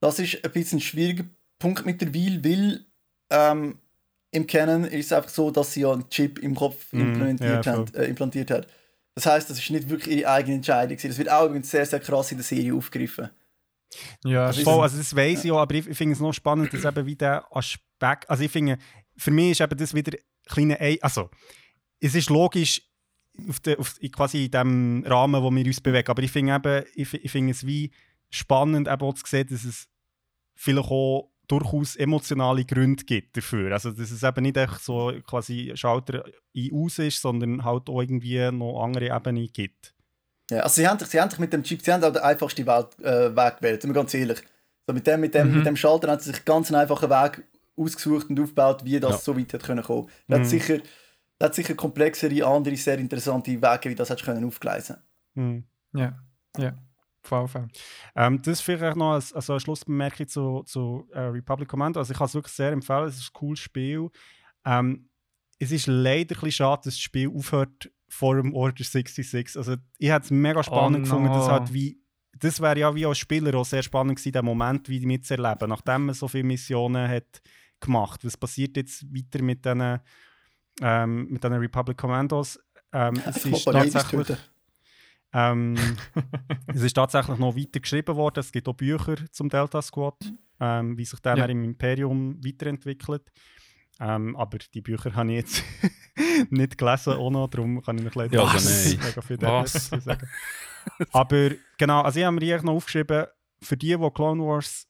Das 0.00 0.18
ist 0.18 0.44
ein 0.44 0.52
bisschen 0.52 0.78
ein 0.78 0.82
schwieriger 0.82 1.24
Punkt 1.58 1.86
mittlerweile, 1.86 2.44
weil 2.44 2.84
ähm, 3.30 3.78
im 4.32 4.46
Canon 4.46 4.84
ist 4.84 5.06
es 5.06 5.12
einfach 5.12 5.30
so, 5.30 5.50
dass 5.50 5.72
sie 5.72 5.80
ja 5.80 5.92
einen 5.92 6.08
Chip 6.10 6.38
im 6.40 6.54
Kopf 6.54 6.92
Mhm, 6.92 7.00
implantiert, 7.00 7.64
ja, 7.64 7.72
haben, 7.72 7.94
äh, 7.94 8.04
implantiert 8.04 8.50
hat. 8.50 8.66
Das 9.14 9.24
heißt, 9.24 9.48
das 9.48 9.58
ist 9.58 9.70
nicht 9.70 9.88
wirklich 9.88 10.18
ihre 10.18 10.30
eigene 10.30 10.56
Entscheidung. 10.56 10.98
Das 11.02 11.16
wird 11.16 11.30
auch 11.30 11.46
übrigens 11.46 11.70
sehr, 11.70 11.86
sehr 11.86 12.00
krass 12.00 12.30
in 12.32 12.36
der 12.36 12.44
Serie 12.44 12.74
aufgegriffen. 12.74 13.30
Ja, 14.24 14.46
Also 14.46 14.62
Voll, 14.62 14.82
also 14.82 14.98
das 14.98 15.14
weiß 15.16 15.44
ich 15.44 15.52
auch, 15.52 15.58
aber 15.60 15.74
ich, 15.74 15.86
ich 15.86 15.96
finde 15.96 16.12
es 16.12 16.20
noch 16.20 16.32
spannend, 16.34 16.74
dass 16.74 16.84
eben 16.84 17.06
wie 17.06 17.16
der 17.16 17.46
Aspekt, 17.50 18.28
also 18.28 18.42
ich 18.42 18.50
finde, 18.50 18.76
für 19.16 19.30
mich 19.30 19.52
ist 19.52 19.60
eben 19.60 19.76
das 19.78 19.94
wieder 19.94 20.16
kleine, 20.46 20.80
Ei- 20.80 20.98
also 21.02 21.30
es 22.00 22.14
ist 22.14 22.30
logisch, 22.30 22.82
auf 23.48 23.60
de, 23.60 23.76
auf, 23.76 23.96
in 24.00 24.10
quasi 24.12 24.46
in 24.46 24.50
dem 24.50 25.04
Rahmen, 25.06 25.42
wo 25.42 25.50
wir 25.50 25.64
uns 25.66 25.80
bewegen, 25.80 26.08
aber 26.08 26.22
ich 26.22 26.30
finde 26.32 26.54
eben, 26.54 26.84
ich, 26.94 27.12
ich 27.14 27.30
finde 27.30 27.50
es 27.52 27.66
wie 27.66 27.90
spannend 28.30 28.88
eben 28.88 29.02
auch 29.02 29.14
zu 29.14 29.22
sehen, 29.26 29.46
dass 29.50 29.64
es 29.64 29.88
vielleicht 30.54 30.88
auch 30.90 31.30
durchaus 31.48 31.94
emotionale 31.96 32.64
Gründe 32.64 33.04
gibt 33.04 33.36
dafür, 33.36 33.72
also 33.72 33.90
dass 33.92 34.10
es 34.10 34.22
eben 34.22 34.42
nicht 34.42 34.56
echt 34.56 34.80
so 34.82 35.12
quasi 35.26 35.72
Schalter 35.74 36.24
ein 36.56 36.70
aus 36.72 36.98
ist, 36.98 37.20
sondern 37.20 37.62
halt 37.64 37.88
auch 37.88 38.00
irgendwie 38.00 38.50
noch 38.50 38.82
andere 38.82 39.14
Ebenen 39.14 39.48
gibt. 39.52 39.94
Ja, 40.50 40.60
also 40.60 40.76
sie 40.76 40.88
haben, 40.88 40.98
sich- 40.98 41.08
sie 41.08 41.20
haben 41.20 41.30
sich 41.30 41.38
mit 41.38 41.52
dem 41.52 41.62
Chip, 41.62 41.82
sie 41.82 41.92
haben 41.92 42.02
auch 42.04 42.12
den 42.12 42.22
einfachsten 42.22 42.66
Welt, 42.66 42.98
äh, 43.00 43.34
Weg 43.36 43.58
gewählt, 43.58 43.82
sind 43.82 43.90
wir 43.90 43.94
ganz 43.94 44.14
ehrlich. 44.14 44.38
So 44.86 44.92
mit, 44.94 45.06
dem, 45.06 45.20
mit, 45.20 45.34
dem, 45.34 45.48
Mhm. 45.50 45.56
mit 45.58 45.66
dem 45.66 45.76
Schalter 45.76 46.08
haben 46.10 46.20
sie 46.20 46.30
sich 46.32 46.44
ganz 46.44 46.70
einen 46.70 46.80
einfachen 46.80 47.10
Weg 47.10 47.44
ausgesucht 47.76 48.30
und 48.30 48.40
aufgebaut, 48.40 48.84
wie 48.84 48.98
das 49.00 49.10
Ja. 49.12 49.18
so 49.18 49.36
weit 49.38 49.52
hat 49.54 49.62
können 49.62 49.82
kommen. 49.82 50.08
Das 50.28 50.38
Mhm. 50.38 50.42
hat 50.42 50.50
sicher, 50.50 50.78
das 51.38 51.46
hat 51.48 51.54
sicher 51.54 51.74
komplexere, 51.74 52.46
andere, 52.46 52.76
sehr 52.76 52.98
interessante 52.98 53.50
Wege, 53.50 53.90
wie 53.90 53.94
das 53.94 54.10
hat 54.10 54.22
können 54.22 54.44
aufgleisen. 54.44 54.96
Hm. 55.34 55.64
ja, 55.94 56.18
ja. 56.58 56.74
Fall. 57.22 57.68
Ähm, 58.14 58.40
das 58.40 58.60
vielleicht 58.60 58.96
noch 58.96 59.14
als, 59.14 59.32
also 59.32 59.54
eine 59.54 59.60
Schlussbemerkung 59.60 60.28
zu, 60.28 60.62
zu 60.64 61.08
äh, 61.12 61.18
Republic 61.22 61.68
Commando. 61.68 61.98
Also 61.98 62.12
ich 62.12 62.18
kann 62.18 62.26
es 62.26 62.34
wirklich 62.34 62.54
sehr 62.54 62.70
empfehlen, 62.70 63.08
es 63.08 63.16
ist 63.16 63.30
ein 63.30 63.32
cooles 63.32 63.58
Spiel. 63.58 64.10
Ähm, 64.64 65.08
es 65.58 65.72
ist 65.72 65.88
leider 65.88 66.20
ein 66.36 66.40
bisschen 66.40 66.52
schade, 66.52 66.82
dass 66.84 66.94
das 66.94 67.00
Spiel 67.00 67.28
aufhört 67.34 67.90
vor 68.08 68.36
dem 68.36 68.54
Order 68.54 68.84
66. 68.84 69.56
Also 69.56 69.74
ich 69.98 70.08
hätte 70.08 70.26
es 70.26 70.30
mega 70.30 70.62
spannend 70.62 70.98
Oh 70.98 71.02
gefunden, 71.02 71.32
dass 71.32 71.46
no. 71.48 71.52
halt 71.52 71.72
wie 71.72 72.00
das 72.38 72.60
wäre 72.60 72.78
ja 72.78 72.94
wie 72.94 73.06
als 73.06 73.18
Spieler 73.18 73.54
auch 73.56 73.64
sehr 73.64 73.82
spannend 73.82 74.18
gewesen, 74.18 74.32
den 74.32 74.44
Moment 74.44 74.88
wie 74.88 75.04
mitzuerleben, 75.04 75.68
nachdem 75.70 76.06
man 76.06 76.14
so 76.14 76.28
viele 76.28 76.44
Missionen 76.44 77.08
hat 77.08 77.40
gemacht. 77.80 78.24
Was 78.24 78.36
passiert 78.36 78.76
jetzt 78.76 79.04
weiter 79.14 79.42
mit 79.42 79.64
diesen 79.64 80.00
ähm, 80.82 81.26
mit 81.28 81.42
diesen 81.42 81.56
Republic 81.56 81.96
Commandos? 81.96 82.58
Ähm, 82.92 83.20
es 83.26 83.44
ist 83.44 83.64
tatsächlich 83.64 84.38
ähm, 85.32 85.76
es 86.68 86.82
ist 86.82 86.94
tatsächlich 86.94 87.38
noch 87.38 87.56
weiter 87.56 87.80
geschrieben 87.80 88.16
worden. 88.16 88.40
Es 88.40 88.52
gibt 88.52 88.68
auch 88.68 88.74
Bücher 88.74 89.16
zum 89.32 89.48
Delta 89.48 89.82
Squad, 89.82 90.32
ähm, 90.60 90.96
wie 90.96 91.04
sich 91.04 91.20
der 91.20 91.36
Ja. 91.36 91.44
im 91.46 91.62
Imperium 91.64 92.42
weiterentwickelt. 92.44 93.30
Ähm, 93.98 94.36
aber 94.36 94.58
die 94.58 94.82
Bücher 94.82 95.14
habe 95.14 95.30
ich 95.32 95.36
jetzt 95.38 95.62
nicht 96.50 96.76
gelesen, 96.76 97.14
auch 97.14 97.30
noch, 97.30 97.48
darum 97.48 97.82
kann 97.82 97.96
ich 97.98 98.04
mich 98.04 98.14
leider 98.14 98.34
Ja, 98.34 98.44
nicht 98.44 98.54
also 98.54 98.98
mega 98.98 99.20
viel 99.22 99.40
Was? 99.40 99.88
sagen. 99.88 100.28
aber 101.12 101.50
genau, 101.78 102.02
also 102.02 102.18
ich 102.18 102.24
habe 102.26 102.36
mir 102.36 102.42
eigentlich 102.42 102.62
noch 102.62 102.74
aufgeschrieben, 102.74 103.26
für 103.62 103.76
die, 103.76 103.96
die 103.96 104.10
Clone 104.10 104.42
Wars 104.44 104.86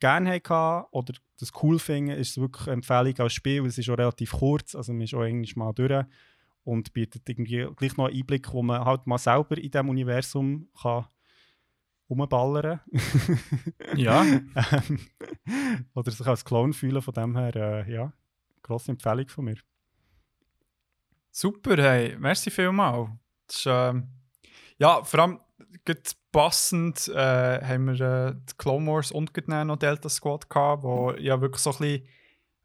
gerne 0.00 0.34
hatten 0.34 0.86
oder 0.90 1.14
das 1.38 1.52
cool 1.62 1.78
finden, 1.78 2.10
ist 2.10 2.30
es 2.30 2.38
wirklich 2.38 2.66
eine 2.66 2.74
Empfehlung 2.74 3.18
als 3.18 3.32
Spiel. 3.32 3.64
Es 3.66 3.78
ist 3.78 3.88
auch 3.88 3.98
relativ 3.98 4.32
kurz, 4.32 4.74
also 4.74 4.92
man 4.92 5.02
ist 5.02 5.14
auch 5.14 5.22
eigentlich 5.22 5.56
mal 5.56 5.72
durch 5.72 6.04
und 6.64 6.92
bietet 6.92 7.28
irgendwie 7.28 7.66
gleich 7.76 7.96
noch 7.96 8.06
einen 8.06 8.16
Einblick, 8.16 8.52
wo 8.52 8.62
man 8.62 8.84
halt 8.84 9.06
mal 9.06 9.18
selber 9.18 9.56
in 9.56 9.70
diesem 9.70 9.88
Universum 9.88 10.68
kann 10.80 11.06
rumballern 12.08 12.80
Ja. 13.96 14.24
Ähm, 14.72 15.86
Oder 15.94 16.10
sich 16.10 16.26
als 16.26 16.44
Clone 16.44 16.72
fühlen, 16.72 17.02
von 17.02 17.14
dem 17.14 17.36
her, 17.36 17.54
äh, 17.54 17.92
ja, 17.92 18.12
grosse 18.62 18.92
Empfehlung 18.92 19.28
von 19.28 19.44
mir. 19.44 19.56
Super, 21.30 21.76
hey, 21.76 22.16
merci 22.18 22.50
vielmals. 22.50 23.10
Das 23.46 23.56
ist, 23.56 23.66
ähm, 23.66 24.08
ja, 24.78 25.04
vor 25.04 25.20
allem 25.20 25.40
passend 26.36 27.08
äh, 27.08 27.62
haben 27.64 27.86
wir 27.86 27.98
äh, 27.98 28.34
die 28.34 28.54
Clone 28.58 28.86
Wars 28.86 29.10
und 29.10 29.32
noch 29.48 29.78
Delta 29.78 30.10
Squad 30.10 30.50
gehabt, 30.50 30.82
wo 30.82 31.12
ja 31.12 31.40
wirklich 31.40 31.62
so 31.62 31.70
ein 31.70 31.78
bisschen 31.78 32.08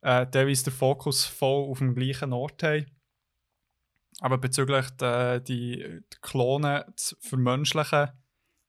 äh, 0.02 0.27
teilweise 0.30 0.65
den 0.65 0.73
Fokus 0.73 1.23
voll 1.23 1.69
auf 1.69 1.77
dem 1.77 1.95
gleichen 1.95 2.34
Ort 2.34 2.64
haben. 2.64 2.85
Aber 4.19 4.38
bezüglich 4.39 4.88
äh, 5.02 5.39
die, 5.39 5.77
die 5.77 6.18
Klonen 6.22 6.84
zu 6.98 7.15
vermenschlichen 7.22 8.10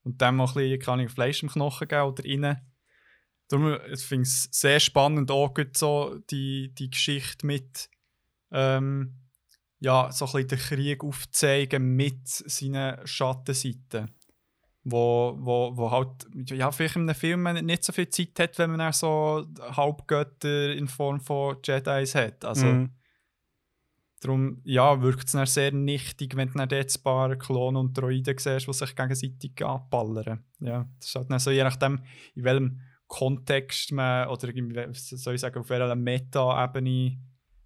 und 0.04 0.20
dem 0.20 0.40
auch 0.40 0.54
ein 0.54 0.70
bisschen 0.70 0.88
Ahnung, 0.88 1.08
Fleisch 1.08 1.42
im 1.42 1.48
Knochen 1.48 1.88
geben 1.88 2.02
oder 2.02 2.24
rein. 2.24 2.60
Darum 3.48 3.76
finde 3.96 4.22
ich 4.22 4.28
es 4.28 4.48
sehr 4.52 4.78
spannend, 4.78 5.32
auch 5.32 5.52
so 5.74 6.16
die, 6.30 6.72
die 6.78 6.90
Geschichte 6.90 7.44
mit 7.44 7.90
ähm, 8.52 9.18
ja, 9.80 10.12
so 10.12 10.26
ein 10.26 10.32
bisschen 10.32 10.46
den 10.46 10.58
Krieg 10.60 11.02
aufzeigen 11.02 11.96
mit 11.96 12.28
seinen 12.28 13.04
Schattenseiten. 13.04 14.12
Wo, 14.84 15.36
wo, 15.38 15.76
wo 15.76 15.90
halt, 15.92 16.26
ja, 16.50 16.72
vielleicht 16.72 16.96
in 16.96 17.02
einem 17.02 17.14
Film 17.14 17.44
nicht 17.64 17.84
so 17.84 17.92
viel 17.92 18.08
Zeit 18.08 18.38
hat, 18.40 18.58
wenn 18.58 18.70
man 18.70 18.80
dann 18.80 18.92
so 18.92 19.46
Halbgötter 19.60 20.74
in 20.74 20.88
Form 20.88 21.20
von 21.20 21.56
Jedis 21.64 22.16
hat. 22.16 22.44
Also, 22.44 22.66
Mhm. 22.66 22.90
darum, 24.20 24.60
ja, 24.64 25.00
wirkt 25.00 25.26
es 25.26 25.32
dann 25.32 25.46
sehr 25.46 25.72
nichtig, 25.72 26.36
wenn 26.36 26.48
du 26.48 26.54
dann 26.58 26.68
dort 26.68 26.96
ein 26.96 27.02
paar 27.02 27.36
Klonen 27.36 27.76
und 27.76 27.96
Droiden 27.96 28.38
siehst, 28.38 28.66
die 28.66 28.72
sich 28.72 28.96
gegenseitig 28.96 29.64
abballern. 29.64 30.44
Ja, 30.60 30.88
das 30.98 31.08
ist 31.08 31.14
halt 31.14 31.30
dann 31.30 31.38
so, 31.38 31.50
je 31.50 31.62
nachdem, 31.64 32.00
in 32.34 32.44
welchem 32.44 32.80
Kontext 33.06 33.92
man, 33.92 34.28
oder 34.28 34.48
in 34.48 34.94
soll 34.94 35.34
ich 35.34 35.40
sagen, 35.40 35.60
auf 35.60 35.68
welcher 35.70 35.94
Meta-Ebene 35.94 37.18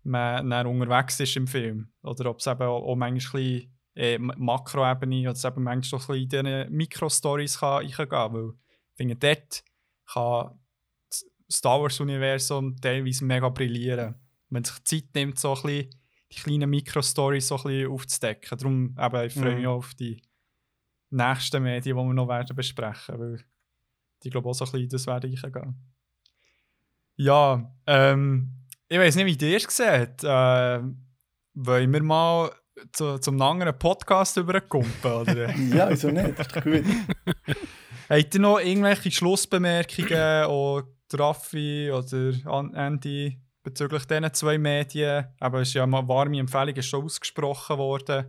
man 0.03 0.51
dann 0.51 0.67
unterwegs 0.67 1.21
ist 1.21 1.37
im 1.37 1.47
Film. 1.47 1.89
Oder 2.03 2.31
ob 2.31 2.41
es 2.41 2.47
eben 2.47 2.63
auch, 2.63 2.83
auch 2.83 2.97
manchmal 2.97 3.43
ein 3.43 3.51
bisschen, 3.55 3.76
äh, 3.97 4.19
Ma- 4.19 4.35
Makroebene 4.37 5.29
oder 5.31 5.49
eben 5.49 5.63
manchmal 5.65 6.01
so 6.01 6.13
ein 6.13 6.21
bisschen 6.29 6.47
in 6.47 6.47
diese 6.47 6.71
Mikro-Stories 6.71 7.63
reingehen 7.63 8.09
kann. 8.09 8.33
Weil 8.35 8.51
ich 8.51 8.97
finde, 8.97 9.17
dort 9.17 9.65
kann 10.13 10.59
das 11.09 11.25
Star 11.51 11.81
Wars-Universum 11.81 12.77
teilweise 12.81 13.25
mega 13.25 13.49
brillieren. 13.49 14.15
Wenn 14.51 14.65
sich 14.65 14.85
Zeit 14.85 15.15
nimmt, 15.15 15.39
so 15.39 15.55
ein 15.55 15.63
bisschen 15.63 15.91
die 16.33 16.37
kleinen 16.37 16.71
Mikro-Stories 16.71 17.49
so 17.49 17.57
ein 17.57 17.63
bisschen 17.65 17.91
aufzudecken. 17.91 18.59
Darum 18.59 18.97
eben, 18.99 19.27
ich 19.27 19.35
freue 19.35 19.55
mich 19.55 19.65
Mhm. 19.65 19.71
auf 19.71 19.95
die 19.95 20.23
nächsten 21.11 21.63
Medien, 21.63 21.83
die 21.83 21.95
wir 22.03 22.15
noch 22.15 22.29
werden 22.29 22.55
besprechen 22.57 23.19
weil 23.19 23.45
die 24.23 24.31
glaube 24.31 24.49
auch 24.49 24.55
so 24.55 24.65
ein 24.65 24.73
bisschen 24.73 24.89
das 24.89 25.07
werden 25.07 25.35
reingehen. 25.37 25.77
Ja, 27.17 27.75
ähm, 27.87 28.67
ich 28.89 28.99
weiß 28.99 29.17
nicht, 29.17 29.41
wie 29.41 29.51
ihr 29.51 29.57
es 29.57 29.77
seht. 29.77 30.23
Äh, 30.25 30.83
wollen 31.55 31.93
wir 31.93 32.03
mal 32.03 32.51
zu, 32.93 33.19
zum 33.19 33.41
anderen 33.41 33.79
Podcast 33.79 34.37
überkumpen? 34.37 35.13
Oder? 35.13 35.55
Ja, 35.75 35.89
wieso 35.91 36.09
nicht? 36.11 36.39
Das 36.39 36.47
ist 36.47 36.57
doch 36.57 36.63
gut. 36.63 36.85
Habt 38.09 38.35
ihr 38.35 38.41
noch 38.41 38.59
irgendwelche 38.61 39.11
Schlussbemerkungen 39.11 40.47
oder 40.47 40.87
Raffi 41.15 41.91
oder 41.91 42.33
An- 42.53 42.75
Andy 42.75 43.41
bezüglich 43.63 44.05
diesen 44.07 44.33
zwei 44.35 44.59
Medien? 44.59 45.27
Aber 45.41 45.61
es 45.63 45.69
ist 45.69 45.75
ja 45.75 45.87
mal 45.87 46.07
warme 46.07 46.39
Empfehlung, 46.39 46.77
ist 46.77 46.87
schon 46.87 47.05
ausgesprochen 47.05 47.79
worden. 47.79 48.27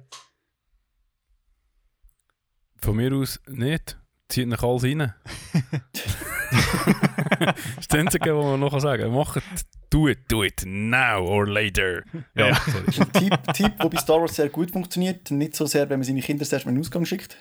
Von 2.81 2.95
mir 2.95 3.13
aus 3.13 3.39
nicht. 3.47 3.99
Zieht 4.29 4.47
nach 4.47 4.63
alles 4.63 4.83
rein. 4.83 5.13
das 7.29 7.55
ist 7.79 7.93
das 7.93 7.99
Einzige, 7.99 8.35
was 8.37 8.45
man 8.45 8.59
noch 8.59 8.79
sagen 8.79 9.03
kann. 9.03 9.13
Macht, 9.13 9.41
do 9.89 10.07
it, 10.07 10.19
do 10.29 10.43
it, 10.43 10.63
now 10.65 11.19
or 11.25 11.47
later. 11.47 12.03
Ja, 12.35 12.49
Ja. 12.49 12.55
sorry. 12.55 12.85
Ein 12.99 13.11
Tipp, 13.13 13.53
Tipp, 13.53 13.79
der 13.79 13.89
bei 13.89 13.97
Star 13.97 14.19
Wars 14.21 14.35
sehr 14.35 14.49
gut 14.49 14.71
funktioniert. 14.71 15.31
Nicht 15.31 15.55
so 15.55 15.65
sehr, 15.65 15.89
wenn 15.89 15.99
man 15.99 16.03
seine 16.05 16.21
Kinder 16.21 16.41
erst 16.51 16.65
mal 16.65 16.71
in 16.71 16.75
den 16.75 16.81
Ausgang 16.81 17.05
schickt. 17.05 17.37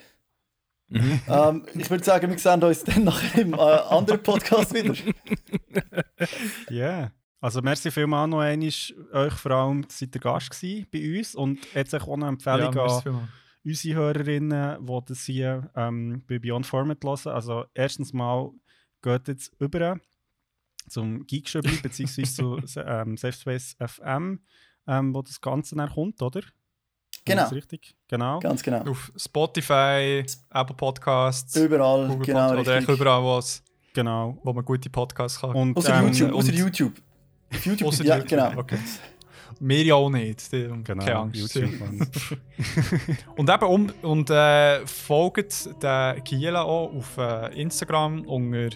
Mhm. 0.88 1.20
Ähm, 1.28 1.66
ich 1.74 1.90
würde 1.90 2.04
sagen, 2.04 2.30
wir 2.30 2.38
sehen 2.38 2.62
uns 2.62 2.84
dann 2.84 3.04
nachher 3.04 3.40
im 3.42 3.54
äh, 3.54 3.56
anderen 3.56 4.22
Podcast 4.22 4.72
wieder. 4.72 4.94
Ja. 6.70 7.10
Also 7.40 7.60
merci 7.60 7.90
vielmals 7.90 8.30
noch 8.30 8.40
einmal 8.40 8.68
euch 9.26 9.32
vor 9.34 9.50
allem, 9.52 9.86
dass 9.86 10.00
ihr 10.00 10.08
der 10.08 10.20
Gast 10.20 10.50
gewesen 10.50 10.86
bei 10.90 11.18
uns 11.18 11.34
und 11.34 11.58
jetzt 11.74 11.94
auch 11.94 12.06
noch 12.06 12.14
eine 12.14 12.28
Empfehlung 12.28 12.74
merci 12.74 12.78
an 12.80 13.02
vielmals. 13.02 13.28
unsere 13.64 13.94
Hörerinnen, 13.98 14.86
die 14.86 14.98
das 15.06 15.24
hier 15.24 15.70
ähm, 15.76 16.22
bei 16.26 16.38
Beyond 16.38 16.66
Format 16.66 17.04
hören. 17.04 17.32
Also 17.34 17.64
erstens 17.74 18.12
mal 18.12 18.50
geht 19.02 19.28
jetzt 19.28 19.52
über 19.58 19.98
zum 20.88 21.26
Geekstübli 21.26 21.76
beziehungsweise 21.82 22.34
zu 22.66 22.80
ähm, 22.80 23.16
Safe 23.16 23.32
Space 23.32 23.76
FM, 23.84 24.40
ähm, 24.86 25.14
wo 25.14 25.22
das 25.22 25.40
Ganze 25.40 25.74
dann 25.76 25.90
kommt, 25.90 26.20
oder? 26.22 26.42
Genau. 27.24 27.48
Richtig? 27.48 27.96
Genau. 28.06 28.38
Ganz 28.38 28.62
genau. 28.62 28.88
Auf 28.88 29.12
Spotify, 29.16 30.24
Apple 30.50 30.76
Podcasts, 30.76 31.56
Überall, 31.56 32.06
Google 32.06 32.26
genau. 32.26 32.50
Oder 32.50 32.58
richtig. 32.58 32.76
echt 32.76 32.88
überall, 32.88 33.22
wo's- 33.22 33.62
Genau. 33.94 34.38
wo 34.44 34.52
man 34.52 34.64
gute 34.64 34.90
Podcasts 34.90 35.40
kann. 35.40 35.52
Und, 35.56 35.76
Außer 35.76 35.98
ähm, 35.98 36.08
YouTube, 36.12 36.32
außer 36.34 36.52
YouTube. 36.52 36.92
Auf 37.52 37.64
YouTube, 37.66 37.92
ja, 38.04 38.16
YouTube, 38.16 38.28
genau. 38.28 38.58
Okay. 38.58 38.78
Wir 39.60 39.82
ja 39.84 39.94
auch 39.94 40.10
nicht. 40.10 40.50
Genau, 40.50 40.82
Keine 40.84 41.16
Angst. 41.16 41.56
Und, 41.56 42.10
Und 43.36 43.50
eben 43.50 43.64
um, 43.66 43.92
und 44.02 44.30
äh, 44.30 44.86
folgt 44.86 45.82
den 45.82 46.24
Kiela 46.24 46.62
auch 46.62 46.92
auf 46.94 47.16
äh, 47.18 47.60
Instagram 47.60 48.22
unter 48.26 48.70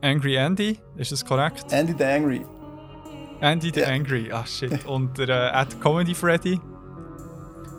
Angry 0.00 0.36
Andy, 0.36 0.78
ist 0.96 1.12
das 1.12 1.24
korrekt? 1.24 1.72
Andy 1.72 1.94
the 1.96 2.04
Angry. 2.04 2.44
Andy 3.40 3.70
the 3.72 3.80
Ja. 3.80 3.88
Angry, 3.88 4.30
ah 4.32 4.44
shit. 4.46 4.84
Und 4.86 5.18
der 5.18 5.28
äh, 5.28 5.56
at 5.56 5.80
Comedy 5.80 6.14
Freddy. 6.14 6.60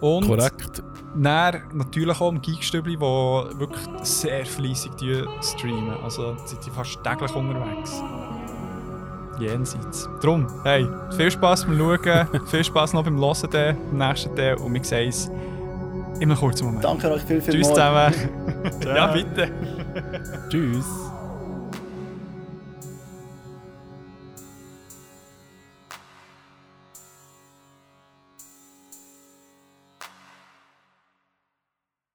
Und 0.02 0.28
Korrekt. 0.28 0.82
dann 1.16 1.62
natürlich 1.74 2.22
auch 2.22 2.32
im 2.32 2.42
Geekstübli, 2.42 2.96
die 2.96 3.02
wirklich 3.02 3.86
sehr 4.04 4.46
fleissig 4.46 4.92
streamen. 5.42 5.98
Also 6.04 6.38
sind 6.46 6.66
die 6.66 6.70
fast 6.70 7.04
täglich 7.04 7.34
unterwegs. 7.36 8.02
Jenseits. 9.40 10.10
Drum, 10.22 10.48
hey, 10.64 10.88
viel 11.16 11.32
Spaß 11.32 11.66
beim 11.66 11.78
Schauen, 11.78 12.46
viel 12.48 12.64
Spaß 12.64 12.94
noch 12.94 13.04
beim 13.04 13.20
Hören, 13.20 13.50
beim 13.52 13.98
nächsten 13.98 14.36
Teil. 14.36 14.56
Und 14.56 14.74
wir 14.74 14.84
sehen 14.84 15.08
uns 15.08 15.32
in 16.20 16.30
einem 16.30 16.38
kurzen 16.38 16.66
Moment. 16.66 16.84
Danke 16.84 17.12
euch 17.12 17.24
viel, 17.24 17.42
viel 17.42 17.54
Tschüss 17.54 17.70
mal. 17.70 18.12
zusammen. 18.14 18.82
ja, 18.96 19.08
bitte. 19.08 19.52
Tschüss. 20.50 20.86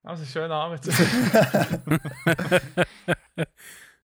Also, 0.03 0.23
schönen 0.23 0.51
Abend. 0.51 0.81